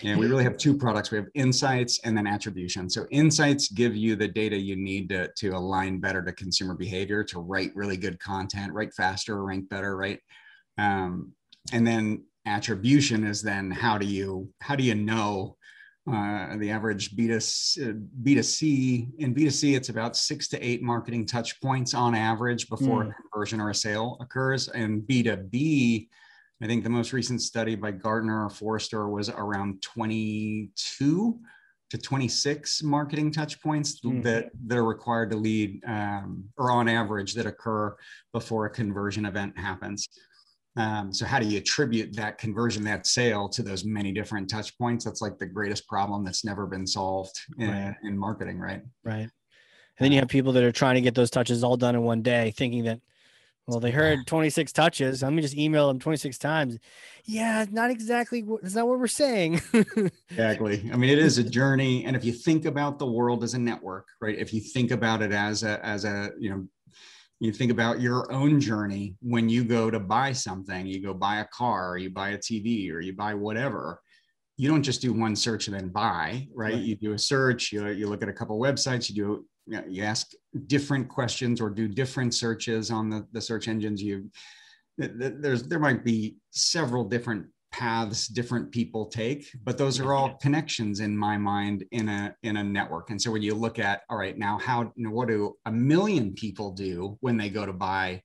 Yeah, 0.03 0.16
we 0.16 0.27
really 0.27 0.44
have 0.44 0.57
two 0.57 0.77
products. 0.77 1.11
We 1.11 1.18
have 1.18 1.29
Insights 1.35 2.01
and 2.05 2.16
then 2.16 2.27
Attribution. 2.27 2.90
So 2.90 3.07
Insights 3.11 3.68
give 3.68 3.96
you 3.96 4.16
the 4.16 4.29
data 4.29 4.57
you 4.57 4.77
need 4.77 5.09
to, 5.11 5.29
to 5.37 5.51
align 5.51 6.01
better 6.01 6.22
to 6.22 6.33
consumer 6.33 6.75
behavior, 6.75 7.22
to 7.25 7.40
write 7.40 7.70
really 7.75 7.96
good 7.96 8.18
content, 8.18 8.72
write 8.72 8.92
faster, 8.94 9.42
rank 9.44 9.68
better, 9.68 9.96
right? 9.96 10.20
Um, 10.79 11.33
and 11.72 11.87
then 11.87 12.25
Attribution 12.46 13.27
is 13.27 13.42
then 13.42 13.72
how 13.72 13.99
do 13.99 14.07
you 14.07 14.49
how 14.61 14.77
do 14.77 14.85
you 14.85 14.94
know 14.94 15.57
uh, 16.11 16.57
the 16.59 16.70
average 16.70 17.16
B2, 17.16 18.07
B2C 18.22 19.09
in 19.18 19.35
B2C, 19.35 19.77
it's 19.77 19.88
about 19.88 20.16
six 20.16 20.46
to 20.49 20.61
eight 20.64 20.81
marketing 20.81 21.27
touch 21.27 21.61
points 21.61 21.94
on 21.94 22.14
average 22.14 22.68
before 22.68 23.05
mm. 23.05 23.11
a 23.11 23.14
conversion 23.14 23.61
or 23.61 23.70
a 23.70 23.75
sale 23.75 24.16
occurs. 24.20 24.68
And 24.68 25.03
B2B, 25.03 26.09
I 26.62 26.66
think 26.66 26.85
the 26.85 26.90
most 26.90 27.12
recent 27.12 27.42
study 27.42 27.75
by 27.75 27.90
Gartner 27.90 28.45
or 28.47 28.51
Forrester 28.51 29.09
was 29.09 29.29
around 29.29 29.83
22 29.83 31.38
to 31.90 31.99
26 31.99 32.83
marketing 32.83 33.31
touch 33.31 33.61
points 33.62 34.01
mm. 34.01 34.23
that, 34.23 34.51
that 34.66 34.79
are 34.79 34.85
required 34.85 35.31
to 35.31 35.37
lead 35.37 35.81
um, 35.87 36.45
or 36.57 36.71
on 36.71 36.88
average 36.88 37.35
that 37.35 37.47
occur 37.47 37.95
before 38.33 38.66
a 38.66 38.71
conversion 38.71 39.27
event 39.27 39.57
happens. 39.59 40.09
Um, 40.77 41.12
so 41.12 41.25
how 41.25 41.38
do 41.38 41.47
you 41.47 41.59
attribute 41.59 42.14
that 42.16 42.38
conversion, 42.38 42.85
that 42.85 43.07
sale 43.07 43.49
to 43.51 43.62
those 43.62 43.85
many 43.85 44.12
different 44.12 44.51
touch 44.51 44.77
points? 44.77 45.05
That's 45.05 45.23
like 45.23 45.38
the 45.38 45.47
greatest 45.47 45.87
problem 45.87 46.25
that's 46.25 46.45
never 46.45 46.66
been 46.66 46.87
solved 46.87 47.38
in, 47.59 47.71
right. 47.71 47.95
in 48.03 48.19
marketing, 48.19 48.59
right? 48.59 48.83
Right. 49.03 49.31
And 49.99 50.05
then 50.05 50.12
you 50.12 50.19
have 50.19 50.29
people 50.29 50.53
that 50.53 50.64
are 50.64 50.73
trying 50.73 50.97
to 50.97 51.01
get 51.01 51.14
those 51.14 51.31
touches 51.31 51.64
all 51.64 51.79
done 51.79 51.95
in 51.95 52.03
one 52.03 52.21
day, 52.21 52.53
thinking 52.57 52.85
that, 52.85 53.01
well, 53.66 53.81
they 53.81 53.90
heard 53.90 54.26
26 54.26 54.72
touches. 54.72 55.22
Let 55.22 55.33
me 55.33 55.42
just 55.42 55.57
email 55.57 55.88
them 55.88 55.98
26 55.98 56.38
times. 56.38 56.79
Yeah, 57.24 57.64
not 57.70 57.90
exactly. 57.90 58.44
That's 58.62 58.76
not 58.76 58.87
what 58.87 58.98
we're 59.00 59.09
saying. 59.09 59.61
exactly. 60.31 60.88
I 60.92 60.96
mean, 60.96 61.11
it 61.11 61.18
is 61.18 61.38
a 61.38 61.44
journey, 61.44 62.05
and 62.05 62.14
if 62.14 62.24
you 62.24 62.33
think 62.33 62.64
about 62.64 62.98
the 62.98 63.07
world 63.07 63.42
as 63.42 63.55
a 63.55 63.59
network, 63.59 64.07
right? 64.20 64.38
If 64.38 64.55
you 64.55 64.61
think 64.61 64.92
about 64.92 65.20
it 65.20 65.33
as 65.33 65.64
a 65.64 65.85
as 65.85 66.05
a 66.05 66.31
you 66.38 66.50
know 66.50 66.66
you 67.40 67.52
think 67.52 67.70
about 67.70 68.00
your 68.00 68.33
own 68.33 68.61
journey 68.61 69.14
when 69.20 69.48
you 69.48 69.64
go 69.64 69.90
to 69.90 70.00
buy 70.00 70.33
something 70.33 70.87
you 70.87 71.02
go 71.02 71.12
buy 71.12 71.40
a 71.40 71.44
car 71.46 71.90
or 71.90 71.98
you 71.98 72.11
buy 72.11 72.31
a 72.31 72.38
tv 72.38 72.90
or 72.90 73.00
you 73.00 73.12
buy 73.12 73.35
whatever 73.35 74.00
you 74.57 74.70
don't 74.70 74.83
just 74.83 75.02
do 75.02 75.12
one 75.12 75.37
search 75.37 75.68
and 75.68 75.76
then 75.76 75.88
buy 75.88 76.46
right, 76.55 76.72
right. 76.72 76.83
you 76.83 76.96
do 76.96 77.12
a 77.12 77.18
search 77.18 77.72
you, 77.72 77.87
you 77.88 78.09
look 78.09 78.22
at 78.22 78.29
a 78.29 78.33
couple 78.33 78.59
websites 78.59 79.11
you 79.11 79.14
do 79.14 79.46
you, 79.66 79.76
know, 79.76 79.85
you 79.88 80.02
ask 80.02 80.33
different 80.66 81.09
questions 81.09 81.61
or 81.61 81.70
do 81.70 81.88
different 81.88 82.35
searches 82.35 82.90
on 82.90 83.11
the, 83.11 83.26
the 83.33 83.40
search 83.40 83.68
engines. 83.68 84.02
You 84.02 84.31
there's 84.98 85.64
there 85.64 85.79
might 85.79 86.05
be 86.05 86.37
several 86.50 87.05
different 87.05 87.46
paths 87.72 88.29
different 88.29 88.70
people 88.70 89.05
take 89.05 89.46
but 89.64 89.76
those 89.76 90.00
are 90.00 90.14
all 90.14 90.35
connections 90.40 91.00
in 91.00 91.14
my 91.14 91.37
mind 91.37 91.85
in 91.90 92.09
a 92.09 92.35
in 92.42 92.57
a 92.57 92.64
network. 92.64 93.11
And 93.11 93.20
so 93.20 93.31
when 93.31 93.42
you 93.42 93.55
look 93.55 93.79
at 93.79 94.02
all 94.09 94.16
right 94.16 94.38
now 94.38 94.59
how 94.59 94.92
you 94.94 95.05
know, 95.05 95.11
what 95.11 95.29
do 95.29 95.55
a 95.66 95.72
million 95.72 96.33
people 96.33 96.70
do 96.70 97.18
when 97.20 97.37
they 97.37 97.50
go 97.50 97.66
to 97.66 97.72
buy 97.72 98.22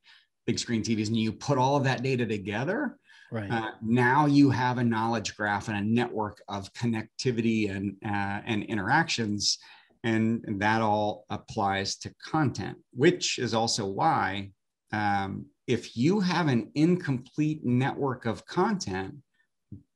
big 0.47 0.57
screen 0.57 0.81
tvs 0.81 1.07
and 1.07 1.17
you 1.17 1.31
put 1.33 1.57
all 1.57 1.75
of 1.75 1.83
that 1.83 2.01
data 2.01 2.25
together 2.25 2.97
right. 3.31 3.51
uh, 3.51 3.71
now 3.81 4.25
you 4.25 4.49
have 4.49 4.77
a 4.77 4.83
knowledge 4.83 5.35
graph 5.35 5.67
and 5.67 5.77
a 5.77 5.81
network 5.81 6.41
of 6.47 6.71
connectivity 6.73 7.69
and 7.69 7.95
uh, 8.05 8.41
and 8.45 8.63
interactions 8.63 9.57
and, 10.03 10.43
that 10.59 10.81
all 10.81 11.25
applies 11.29 11.95
to 11.97 12.13
content 12.23 12.77
which 12.93 13.37
is 13.39 13.53
also 13.53 13.85
why 13.85 14.49
um, 14.93 15.45
if 15.67 15.95
you 15.95 16.19
have 16.19 16.47
an 16.47 16.71
incomplete 16.75 17.63
network 17.63 18.25
of 18.25 18.45
content 18.45 19.15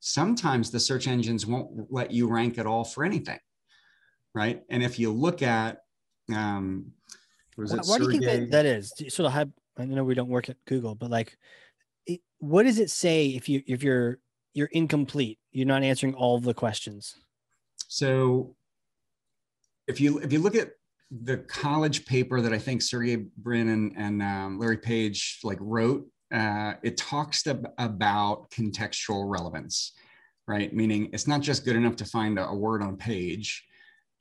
sometimes 0.00 0.70
the 0.70 0.80
search 0.80 1.08
engines 1.08 1.46
won't 1.46 1.90
let 1.90 2.10
you 2.10 2.28
rank 2.28 2.58
at 2.58 2.66
all 2.66 2.84
for 2.84 3.04
anything, 3.04 3.38
right? 4.34 4.62
And 4.70 4.82
if 4.82 4.98
you 4.98 5.12
look 5.12 5.42
at, 5.42 5.78
um, 6.34 6.92
was 7.56 7.72
it 7.72 7.80
what, 7.84 7.98
do 7.98 8.04
you 8.04 8.20
think 8.20 8.24
that, 8.24 8.50
that 8.50 8.66
is? 8.66 8.92
Sort 9.08 9.26
of 9.26 9.32
have, 9.32 9.50
I 9.78 9.84
know 9.84 10.04
we 10.04 10.14
don't 10.14 10.28
work 10.28 10.48
at 10.48 10.56
Google, 10.66 10.94
but 10.94 11.10
like, 11.10 11.36
it, 12.06 12.20
what 12.38 12.64
does 12.64 12.78
it 12.78 12.90
say 12.90 13.28
if 13.28 13.48
you 13.48 13.62
if 13.66 13.82
you're 13.82 14.18
you're 14.52 14.68
incomplete, 14.72 15.38
you're 15.52 15.66
not 15.66 15.82
answering 15.82 16.14
all 16.14 16.38
the 16.38 16.54
questions? 16.54 17.14
So, 17.88 18.55
if 19.86 20.00
you 20.00 20.18
if 20.18 20.32
you 20.32 20.40
look 20.40 20.54
at 20.54 20.70
the 21.22 21.38
college 21.38 22.04
paper 22.06 22.40
that 22.40 22.52
I 22.52 22.58
think 22.58 22.82
Sergey 22.82 23.26
Brin 23.36 23.68
and, 23.68 23.92
and 23.96 24.22
um, 24.22 24.58
Larry 24.58 24.78
Page 24.78 25.38
like 25.44 25.58
wrote 25.60 26.06
uh, 26.32 26.74
it 26.82 26.96
talks 26.96 27.44
about 27.46 28.50
contextual 28.50 29.30
relevance, 29.30 29.92
right? 30.48 30.74
Meaning 30.74 31.10
it's 31.12 31.28
not 31.28 31.40
just 31.40 31.64
good 31.64 31.76
enough 31.76 31.96
to 31.96 32.04
find 32.04 32.38
a, 32.38 32.48
a 32.48 32.54
word 32.54 32.82
on 32.82 32.94
a 32.94 32.96
page. 32.96 33.64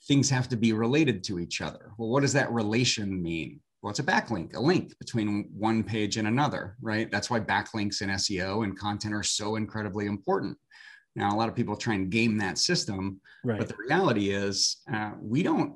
Things 0.08 0.30
have 0.30 0.48
to 0.50 0.56
be 0.56 0.74
related 0.74 1.24
to 1.26 1.40
each 1.40 1.62
other. 1.62 1.92
Well, 1.98 2.10
what 2.10 2.22
does 2.22 2.34
that 2.34 2.52
relation 2.52 3.22
mean? 3.22 3.60
Well, 3.82 3.90
it's 3.90 4.00
a 4.00 4.04
backlink, 4.04 4.56
a 4.56 4.60
link 4.60 4.98
between 5.00 5.50
one 5.56 5.84
page 5.84 6.18
and 6.18 6.28
another, 6.28 6.76
right? 6.82 7.10
That's 7.12 7.30
why 7.30 7.40
backlinks 7.40 8.02
in 8.02 8.10
SEO 8.10 8.64
and 8.64 8.78
content 8.78 9.14
are 9.14 9.24
so 9.24 9.56
incredibly 9.56 10.06
important. 10.06 10.58
Now, 11.16 11.34
a 11.34 11.38
lot 11.38 11.50
of 11.50 11.56
people 11.56 11.76
try 11.76 11.94
and 11.94 12.10
game 12.10 12.38
that 12.40 12.58
system, 12.58 13.22
right. 13.44 13.58
but 13.58 13.68
the 13.68 13.76
reality 13.88 14.32
is 14.32 14.78
uh, 14.94 15.12
we 15.20 15.44
don't, 15.44 15.76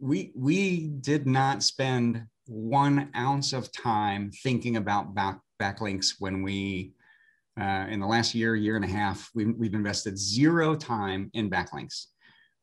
we, 0.00 0.32
we 0.34 0.88
did 0.88 1.26
not 1.26 1.62
spend 1.62 2.24
one 2.46 3.10
ounce 3.14 3.52
of 3.52 3.70
time 3.72 4.30
thinking 4.42 4.76
about 4.76 5.14
back, 5.14 5.38
backlinks 5.60 6.14
when 6.18 6.42
we, 6.42 6.92
uh, 7.60 7.86
in 7.90 8.00
the 8.00 8.06
last 8.06 8.34
year, 8.34 8.56
year 8.56 8.76
and 8.76 8.84
a 8.84 8.88
half, 8.88 9.28
we've, 9.34 9.54
we've 9.56 9.74
invested 9.74 10.18
zero 10.18 10.74
time 10.74 11.30
in 11.34 11.50
backlinks. 11.50 12.06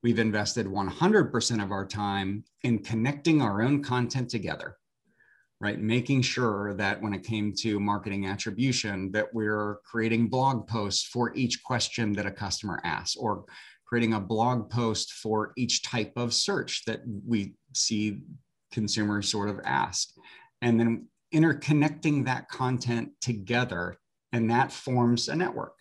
We've 0.01 0.19
invested 0.19 0.65
100% 0.65 1.63
of 1.63 1.71
our 1.71 1.85
time 1.85 2.43
in 2.63 2.79
connecting 2.79 3.41
our 3.41 3.61
own 3.61 3.83
content 3.83 4.29
together, 4.29 4.77
right? 5.59 5.79
Making 5.79 6.21
sure 6.21 6.73
that 6.75 7.01
when 7.01 7.13
it 7.13 7.23
came 7.23 7.53
to 7.59 7.79
marketing 7.79 8.27
attribution, 8.27 9.11
that 9.13 9.33
we're 9.33 9.77
creating 9.89 10.27
blog 10.27 10.67
posts 10.67 11.03
for 11.03 11.33
each 11.35 11.63
question 11.63 12.13
that 12.13 12.25
a 12.25 12.31
customer 12.31 12.79
asks, 12.83 13.15
or 13.15 13.45
creating 13.85 14.13
a 14.13 14.19
blog 14.19 14.69
post 14.69 15.13
for 15.13 15.53
each 15.57 15.81
type 15.81 16.13
of 16.15 16.33
search 16.33 16.83
that 16.85 16.99
we 17.25 17.55
see 17.73 18.21
consumers 18.71 19.31
sort 19.31 19.49
of 19.49 19.59
ask. 19.63 20.09
And 20.61 20.79
then 20.79 21.07
interconnecting 21.33 22.25
that 22.25 22.49
content 22.49 23.09
together, 23.21 23.97
and 24.33 24.49
that 24.51 24.71
forms 24.71 25.27
a 25.27 25.35
network. 25.35 25.75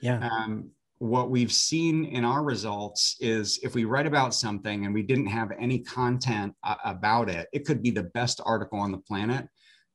Yeah. 0.00 0.28
Um, 0.28 0.70
what 1.02 1.30
we've 1.30 1.52
seen 1.52 2.04
in 2.04 2.24
our 2.24 2.44
results 2.44 3.16
is 3.18 3.58
if 3.64 3.74
we 3.74 3.84
write 3.84 4.06
about 4.06 4.32
something 4.32 4.84
and 4.84 4.94
we 4.94 5.02
didn't 5.02 5.26
have 5.26 5.50
any 5.58 5.80
content 5.80 6.54
uh, 6.62 6.76
about 6.84 7.28
it, 7.28 7.48
it 7.52 7.66
could 7.66 7.82
be 7.82 7.90
the 7.90 8.04
best 8.04 8.40
article 8.46 8.78
on 8.78 8.92
the 8.92 8.98
planet. 8.98 9.48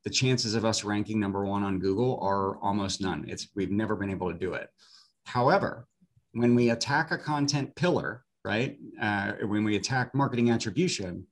The 0.04 0.10
chances 0.10 0.54
of 0.54 0.66
us 0.66 0.84
ranking 0.84 1.18
number 1.18 1.46
one 1.46 1.64
on 1.64 1.80
Google 1.80 2.20
are 2.22 2.58
almost 2.58 3.00
none. 3.00 3.24
It's 3.26 3.48
we've 3.56 3.72
never 3.72 3.96
been 3.96 4.12
able 4.12 4.34
to 4.34 4.38
do 4.38 4.56
it. 4.56 4.68
However, 5.24 5.88
when 6.34 6.56
we 6.56 6.72
attack 6.72 7.12
a 7.12 7.18
content 7.18 7.74
pillar, 7.78 8.26
right? 8.44 8.78
Uh, 9.02 9.32
when 9.44 9.64
we 9.64 9.78
attack 9.78 10.14
marketing 10.14 10.50
attribution, 10.50 11.26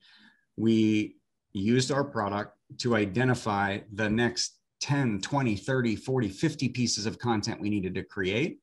we 0.56 1.18
used 1.52 1.92
our 1.92 2.06
product 2.06 2.56
to 2.78 2.96
identify 2.96 3.80
the 3.92 4.10
next 4.10 4.58
10, 4.80 5.20
20, 5.20 5.58
30, 5.58 5.98
40, 5.98 6.30
50 6.30 6.70
pieces 6.70 7.06
of 7.06 7.20
content 7.20 7.60
we 7.60 7.70
needed 7.70 7.94
to 7.96 8.04
create. 8.04 8.60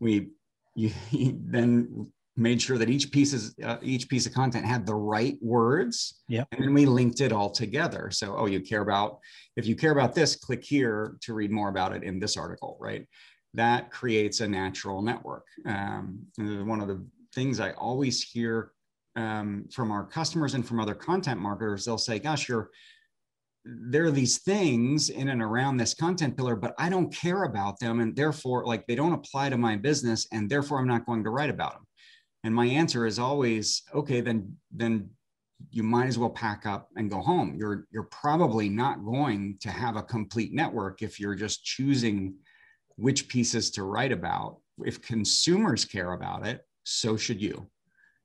We 0.00 0.28
you, 0.74 0.92
then 1.10 2.10
made 2.38 2.60
sure 2.60 2.76
that 2.76 2.90
each 2.90 3.10
piece 3.10 3.32
is 3.32 3.54
uh, 3.64 3.78
each 3.80 4.10
piece 4.10 4.26
of 4.26 4.34
content 4.34 4.66
had 4.66 4.84
the 4.84 4.94
right 4.94 5.38
words. 5.40 6.22
Yeah 6.28 6.44
and 6.52 6.62
then 6.62 6.74
we 6.74 6.84
linked 6.84 7.20
it 7.20 7.32
all 7.32 7.50
together. 7.50 8.10
So 8.10 8.36
oh 8.36 8.46
you 8.46 8.60
care 8.60 8.82
about 8.82 9.18
if 9.56 9.66
you 9.66 9.74
care 9.74 9.92
about 9.92 10.14
this 10.14 10.36
click 10.36 10.62
here 10.62 11.16
to 11.22 11.32
read 11.32 11.50
more 11.50 11.70
about 11.70 11.94
it 11.94 12.02
in 12.02 12.18
this 12.18 12.36
article 12.36 12.76
right? 12.80 13.06
That 13.54 13.90
creates 13.90 14.40
a 14.40 14.48
natural 14.48 15.00
network. 15.00 15.46
Um, 15.64 16.26
one 16.36 16.80
of 16.80 16.88
the 16.88 17.02
things 17.36 17.60
i 17.60 17.70
always 17.72 18.22
hear 18.22 18.72
um, 19.14 19.66
from 19.70 19.92
our 19.92 20.04
customers 20.04 20.54
and 20.54 20.66
from 20.66 20.80
other 20.80 20.94
content 20.94 21.38
marketers 21.38 21.84
they'll 21.84 21.98
say 21.98 22.18
gosh 22.18 22.48
you're 22.48 22.70
there 23.66 24.04
are 24.04 24.12
these 24.12 24.38
things 24.38 25.10
in 25.10 25.28
and 25.28 25.42
around 25.42 25.76
this 25.76 25.94
content 25.94 26.36
pillar, 26.36 26.54
but 26.54 26.74
I 26.78 26.88
don't 26.88 27.12
care 27.12 27.44
about 27.44 27.80
them. 27.80 28.00
And 28.00 28.14
therefore, 28.14 28.64
like 28.64 28.86
they 28.86 28.94
don't 28.94 29.12
apply 29.12 29.50
to 29.50 29.58
my 29.58 29.76
business, 29.76 30.26
and 30.32 30.48
therefore 30.48 30.78
I'm 30.78 30.86
not 30.86 31.06
going 31.06 31.24
to 31.24 31.30
write 31.30 31.50
about 31.50 31.72
them. 31.72 31.86
And 32.44 32.54
my 32.54 32.66
answer 32.66 33.06
is 33.06 33.18
always, 33.18 33.82
okay, 33.92 34.20
then 34.20 34.56
then 34.70 35.10
you 35.70 35.82
might 35.82 36.06
as 36.06 36.18
well 36.18 36.30
pack 36.30 36.66
up 36.66 36.90
and 36.96 37.10
go 37.10 37.20
home. 37.20 37.56
You're 37.58 37.86
you're 37.90 38.04
probably 38.04 38.68
not 38.68 39.04
going 39.04 39.56
to 39.60 39.70
have 39.70 39.96
a 39.96 40.02
complete 40.02 40.52
network 40.52 41.02
if 41.02 41.18
you're 41.18 41.34
just 41.34 41.64
choosing 41.64 42.34
which 42.96 43.28
pieces 43.28 43.70
to 43.72 43.82
write 43.82 44.12
about. 44.12 44.58
If 44.84 45.02
consumers 45.02 45.84
care 45.84 46.12
about 46.12 46.46
it, 46.46 46.60
so 46.84 47.16
should 47.16 47.40
you. 47.40 47.68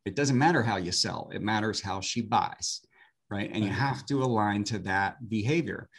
It 0.06 0.16
doesn't 0.16 0.38
matter 0.38 0.62
how 0.62 0.78
you 0.78 0.92
sell, 0.92 1.30
it 1.34 1.42
matters 1.42 1.82
how 1.82 2.02
she 2.02 2.22
buys, 2.22 2.82
right? 3.32 3.50
And 3.52 3.64
you 3.64 3.72
have 3.72 4.06
to 4.08 4.22
align 4.22 4.64
to 4.66 4.80
that 4.80 5.30
behavior. 5.30 5.90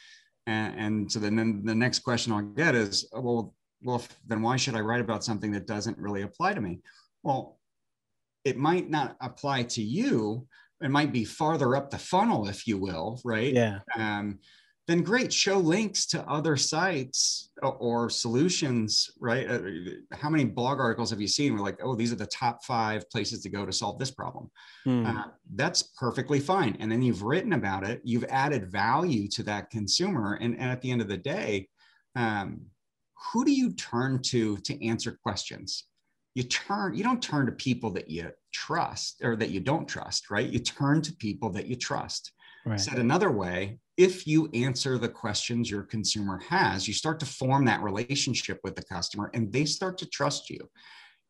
And, 0.47 0.79
and 0.79 1.13
so 1.13 1.19
then, 1.19 1.37
then 1.37 1.63
the 1.65 1.75
next 1.75 2.01
question 2.01 2.33
I'll 2.33 2.43
get 2.43 2.75
is, 2.75 3.09
well, 3.13 3.55
well, 3.83 4.03
then 4.27 4.43
why 4.43 4.57
should 4.57 4.77
I 4.77 4.81
write 4.81 5.01
about 5.01 5.25
something 5.25 5.51
that 5.53 5.67
doesn't 5.67 5.99
really 5.99 6.23
apply 6.23 6.55
to 6.55 6.61
me? 6.61 6.81
Well, 7.23 7.59
it 8.45 8.57
might 8.57 8.91
not 8.91 9.17
apply 9.21 9.65
to 9.65 9.83
you. 9.83 10.47
It 10.81 10.91
might 10.91 11.13
be 11.13 11.25
farther 11.25 11.75
up 11.77 11.91
the 11.91 11.99
funnel, 11.99 12.49
if 12.49 12.67
you 12.67 12.79
will, 12.79 13.21
right? 13.25 13.53
Yeah. 13.53 13.79
Um, 13.97 14.39
then 14.89 15.03
great, 15.03 15.33
show 15.33 15.59
links 15.59 16.07
to 16.07 16.29
other 16.29 16.57
sites 16.57 17.51
or, 17.63 18.11
solutions, 18.11 19.11
right? 19.21 19.49
Uh, 19.49 19.61
how 20.13 20.29
many 20.29 20.45
blog 20.45 20.81
articles 20.81 21.11
have 21.11 21.21
you 21.21 21.29
seen? 21.29 21.55
We're 21.55 21.61
like, 21.61 21.79
oh, 21.83 21.95
these 21.95 22.13
are 22.13 22.17
the 22.17 22.27
top 22.27 22.65
five 22.65 23.09
places 23.11 23.43
to 23.43 23.49
go 23.49 23.65
to 23.65 23.73
solve 23.73 24.01
this 24.01 24.11
problem. 24.11 24.51
Hmm. 24.85 25.07
Uh, 25.07 25.25
that's 25.55 25.83
perfectly 25.97 26.41
fine. 26.41 26.77
And 26.81 26.91
then 26.91 27.01
you've 27.01 27.23
written 27.23 27.53
about 27.53 27.87
it, 27.87 28.01
you've 28.03 28.25
added 28.25 28.73
value 28.73 29.29
to 29.29 29.45
that 29.45 29.71
consumer. 29.71 30.35
And, 30.41 30.55
and 30.59 30.71
at 30.71 30.83
the 30.83 30.91
end 30.91 31.01
of 31.01 31.09
the 31.09 31.17
day, 31.17 31.69
um, 32.17 32.63
who 33.33 33.45
do 33.45 33.53
you 33.53 33.73
turn 33.75 34.21
to 34.23 34.57
to 34.59 34.85
answer 34.85 35.17
questions? 35.23 35.85
you 36.35 36.43
turn 36.43 36.95
you 36.95 37.05
don't 37.05 37.23
turn 37.23 37.47
to 37.47 37.53
people 37.53 37.91
that 37.91 38.09
you 38.09 38.31
trust 38.53 39.21
or 39.23 39.37
that 39.37 39.51
you 39.51 39.61
don't 39.61 39.87
trust 39.87 40.31
right 40.31 40.49
you 40.49 40.59
turn 40.59 41.03
to 41.03 41.13
people 41.17 41.51
that 41.51 41.67
you 41.67 41.77
trust 41.77 42.33
right. 42.65 42.81
said 42.81 42.99
another 42.99 43.31
way 43.31 43.79
if 43.97 44.27
you 44.27 44.49
answer 44.55 44.99
the 44.99 45.09
questions 45.09 45.71
your 45.71 45.83
consumer 45.83 46.41
has 46.49 46.89
you 46.89 46.95
start 46.95 47.21
to 47.21 47.27
form 47.27 47.65
that 47.65 47.83
relationship 47.83 48.59
with 48.65 48.75
the 48.75 48.83
customer 48.83 49.31
and 49.35 49.53
they 49.53 49.65
start 49.65 49.99
to 49.99 50.07
trust 50.07 50.51
you. 50.51 50.59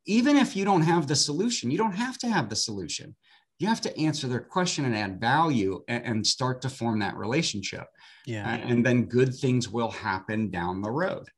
Even 0.07 0.37
if 0.37 0.57
you 0.57 0.65
don't 0.65 0.83
have 0.83 1.07
the 1.07 1.17
solution 1.17 1.71
you 1.71 1.79
don't 1.79 1.95
have 1.95 2.19
to 2.19 2.29
have 2.29 2.49
the 2.49 2.57
solution. 2.57 3.15
You 3.59 3.69
have 3.69 3.81
to 3.83 3.97
answer 3.97 4.27
their 4.27 4.41
question 4.41 4.87
and 4.87 4.97
add 4.97 5.21
value 5.21 5.85
and, 5.87 6.05
and 6.05 6.27
start 6.27 6.63
to 6.63 6.69
form 6.69 6.99
that 6.99 7.17
relationship. 7.17 7.87
Yeah. 8.27 8.57
And 8.57 8.85
then 8.85 9.05
good 9.05 9.33
things 9.33 9.69
will 9.69 9.91
happen 9.91 10.51
down 10.51 10.83
the 10.83 10.91
road. 10.91 11.29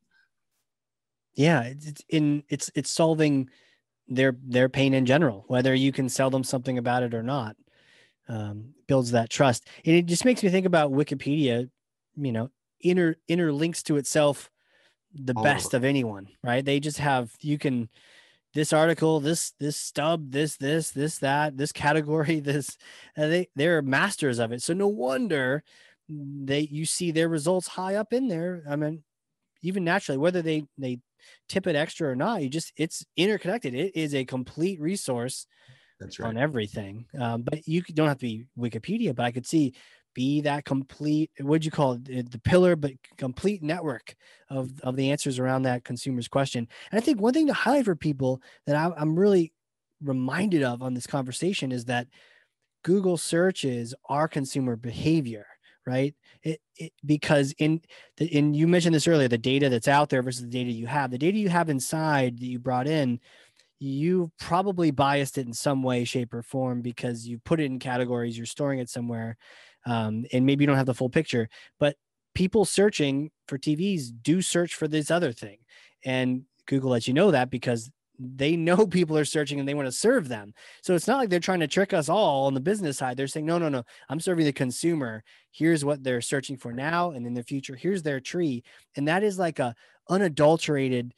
Yeah 1.35 1.65
it's 1.65 2.03
in 2.09 2.45
it's 2.49 2.71
it's 2.75 2.91
solving 2.91 3.51
their 4.07 4.37
their 4.43 4.69
pain 4.69 4.95
in 4.95 5.07
general 5.07 5.45
whether 5.49 5.75
you 5.75 5.91
can 5.91 6.09
sell 6.09 6.31
them 6.31 6.45
something 6.45 6.79
about 6.79 7.03
it 7.03 7.15
or 7.15 7.23
not 7.23 7.57
um, 8.29 8.75
builds 8.87 9.11
that 9.13 9.31
trust. 9.31 9.69
And 9.85 9.95
it 9.95 10.07
just 10.07 10.25
makes 10.25 10.43
me 10.43 10.49
think 10.49 10.67
about 10.67 10.93
wikipedia 10.93 11.69
you 12.17 12.33
know 12.33 12.51
inter 12.81 13.17
interlinks 13.29 13.83
to 13.83 13.97
itself 13.97 14.51
the 15.15 15.35
best 15.35 15.75
of 15.75 15.85
anyone 15.85 16.29
right? 16.43 16.65
They 16.65 16.81
just 16.81 16.99
have 16.99 17.31
you 17.41 17.59
can 17.59 17.89
this 18.53 18.73
article 18.73 19.21
this 19.21 19.53
this 19.61 19.77
stub 19.77 20.31
this 20.31 20.57
this 20.57 20.91
this 20.91 21.19
that 21.19 21.57
this 21.57 21.73
category 21.73 22.41
this 22.41 22.77
they 23.17 23.49
they're 23.55 23.83
masters 23.83 24.39
of 24.39 24.53
it. 24.53 24.63
So 24.63 24.75
no 24.75 24.89
wonder 24.89 25.63
they 26.09 26.61
you 26.61 26.85
see 26.85 27.11
their 27.11 27.29
results 27.29 27.69
high 27.69 27.95
up 27.95 28.13
in 28.13 28.29
there. 28.29 28.63
I 28.69 28.77
mean 28.77 29.03
even 29.63 29.85
naturally 29.85 30.19
whether 30.19 30.43
they 30.43 30.65
they 30.77 30.99
tip 31.49 31.67
it 31.67 31.77
extra 31.77 32.09
or 32.09 32.17
not. 32.17 32.43
You 32.43 32.49
just 32.49 32.73
it's 32.77 33.05
interconnected. 33.17 33.75
It 33.75 33.97
is 33.97 34.15
a 34.15 34.25
complete 34.25 34.81
resource 34.81 35.47
That's 36.01 36.19
right. 36.19 36.29
on 36.29 36.37
everything. 36.37 37.07
Um, 37.19 37.43
but 37.43 37.67
you 37.67 37.83
don't 37.83 38.09
have 38.09 38.19
to 38.19 38.27
be 38.27 38.47
Wikipedia, 38.59 39.15
but 39.15 39.25
I 39.25 39.33
could 39.33 39.47
see 39.47 39.75
be 40.15 40.41
that 40.43 40.65
complete 40.65 41.31
what'd 41.41 41.65
you 41.65 41.71
call 41.71 41.95
it 42.07 42.31
the 42.31 42.39
pillar 42.39 42.77
but 42.77 42.93
complete 43.19 43.63
network 43.63 44.15
of 44.49 44.81
of 44.83 44.97
the 44.97 45.11
answers 45.11 45.39
around 45.39 45.63
that 45.63 45.85
consumer's 45.85 46.29
question 46.29 46.69
and 46.91 46.99
i 46.99 47.03
think 47.03 47.21
one 47.21 47.35
thing 47.35 47.49
to 47.49 47.53
highlight 47.53 47.85
for 47.85 47.97
people 47.97 48.41
that 48.67 48.77
I, 48.77 48.93
i'm 48.97 49.19
really 49.19 49.53
reminded 50.01 50.63
of 50.63 50.83
on 50.83 50.95
this 50.95 51.07
conversation 51.07 51.73
is 51.73 51.87
that 51.87 52.07
google 52.85 53.17
searches 53.17 53.93
are 54.09 54.29
consumer 54.29 54.77
behavior 54.77 55.47
right? 55.87 56.15
It, 56.43 56.61
it, 56.77 56.93
because 57.05 57.53
in 57.59 57.81
the 58.17 58.27
in 58.27 58.55
you 58.55 58.67
mentioned 58.67 58.95
this 58.95 59.09
earlier, 59.09 59.29
the 59.29 59.39
data 59.39 59.69
that's 59.69 59.89
out 59.89 60.09
there 60.09 60.23
versus 60.23 60.43
the 60.43 60.49
data 60.49 60.71
you 60.71 60.87
have, 60.87 61.11
the 61.11 61.19
data 61.19 61.37
you 61.37 61.49
have 61.49 61.69
inside 61.69 62.39
that 62.39 62.47
you 62.47 62.59
brought 62.59 62.87
in, 62.87 63.21
you 63.85 64.33
probably 64.39 64.91
biased 64.91 65.39
it 65.39 65.47
in 65.47 65.53
some 65.53 65.83
way, 65.83 66.05
shape, 66.05 66.33
or 66.33 66.43
form 66.43 66.81
because 66.81 67.27
you 67.27 67.39
put 67.39 67.61
it 67.61 67.67
in 67.67 67.79
categories, 67.79 68.37
you're 68.37 68.47
storing 68.47 68.79
it 68.79 68.89
somewhere, 68.89 69.37
um, 69.87 70.25
and 70.33 70.47
maybe 70.47 70.63
you 70.63 70.67
don't 70.67 70.77
have 70.77 70.87
the 70.87 70.95
full 70.95 71.11
picture. 71.11 71.49
But 71.79 71.97
people 72.35 72.65
searching 72.65 73.31
for 73.47 73.59
TVs 73.59 74.11
do 74.23 74.43
search 74.43 74.75
for 74.75 74.89
this 74.89 75.11
other 75.11 75.33
thing, 75.33 75.59
and 76.05 76.43
Google 76.67 76.91
lets 76.91 77.07
you 77.07 77.15
know 77.15 77.31
that 77.31 77.51
because 77.51 77.91
they 78.19 78.57
know 78.57 78.87
people 78.87 79.19
are 79.19 79.25
searching 79.25 79.59
and 79.59 79.69
they 79.69 79.75
want 79.75 79.87
to 79.87 79.93
serve 79.93 80.29
them. 80.29 80.55
So 80.83 80.95
it's 80.95 81.07
not 81.07 81.19
like 81.19 81.29
they're 81.29 81.41
trying 81.41 81.61
to 81.61 81.67
trick 81.67 81.93
us 81.93 82.09
all 82.09 82.47
on 82.47 82.55
the 82.55 82.61
business 82.61 82.99
side. 82.99 83.17
They're 83.17 83.27
saying, 83.27 83.47
no, 83.47 83.59
no, 83.59 83.69
no, 83.69 83.83
I'm 84.09 84.21
serving 84.21 84.47
the 84.47 84.53
consumer. 84.53 85.23
Here's 85.51 85.85
what 85.85 86.03
they're 86.03 86.21
searching 86.21 86.57
for 86.57 86.73
now 86.73 87.11
and 87.11 87.27
in 87.27 87.35
the 87.35 87.43
future. 87.43 87.75
Here's 87.75 88.03
their 88.03 88.21
tree. 88.21 88.63
And 88.97 89.09
that 89.09 89.23
is 89.23 89.39
like 89.39 89.59
a 89.59 89.75
unadulterated 90.09 91.13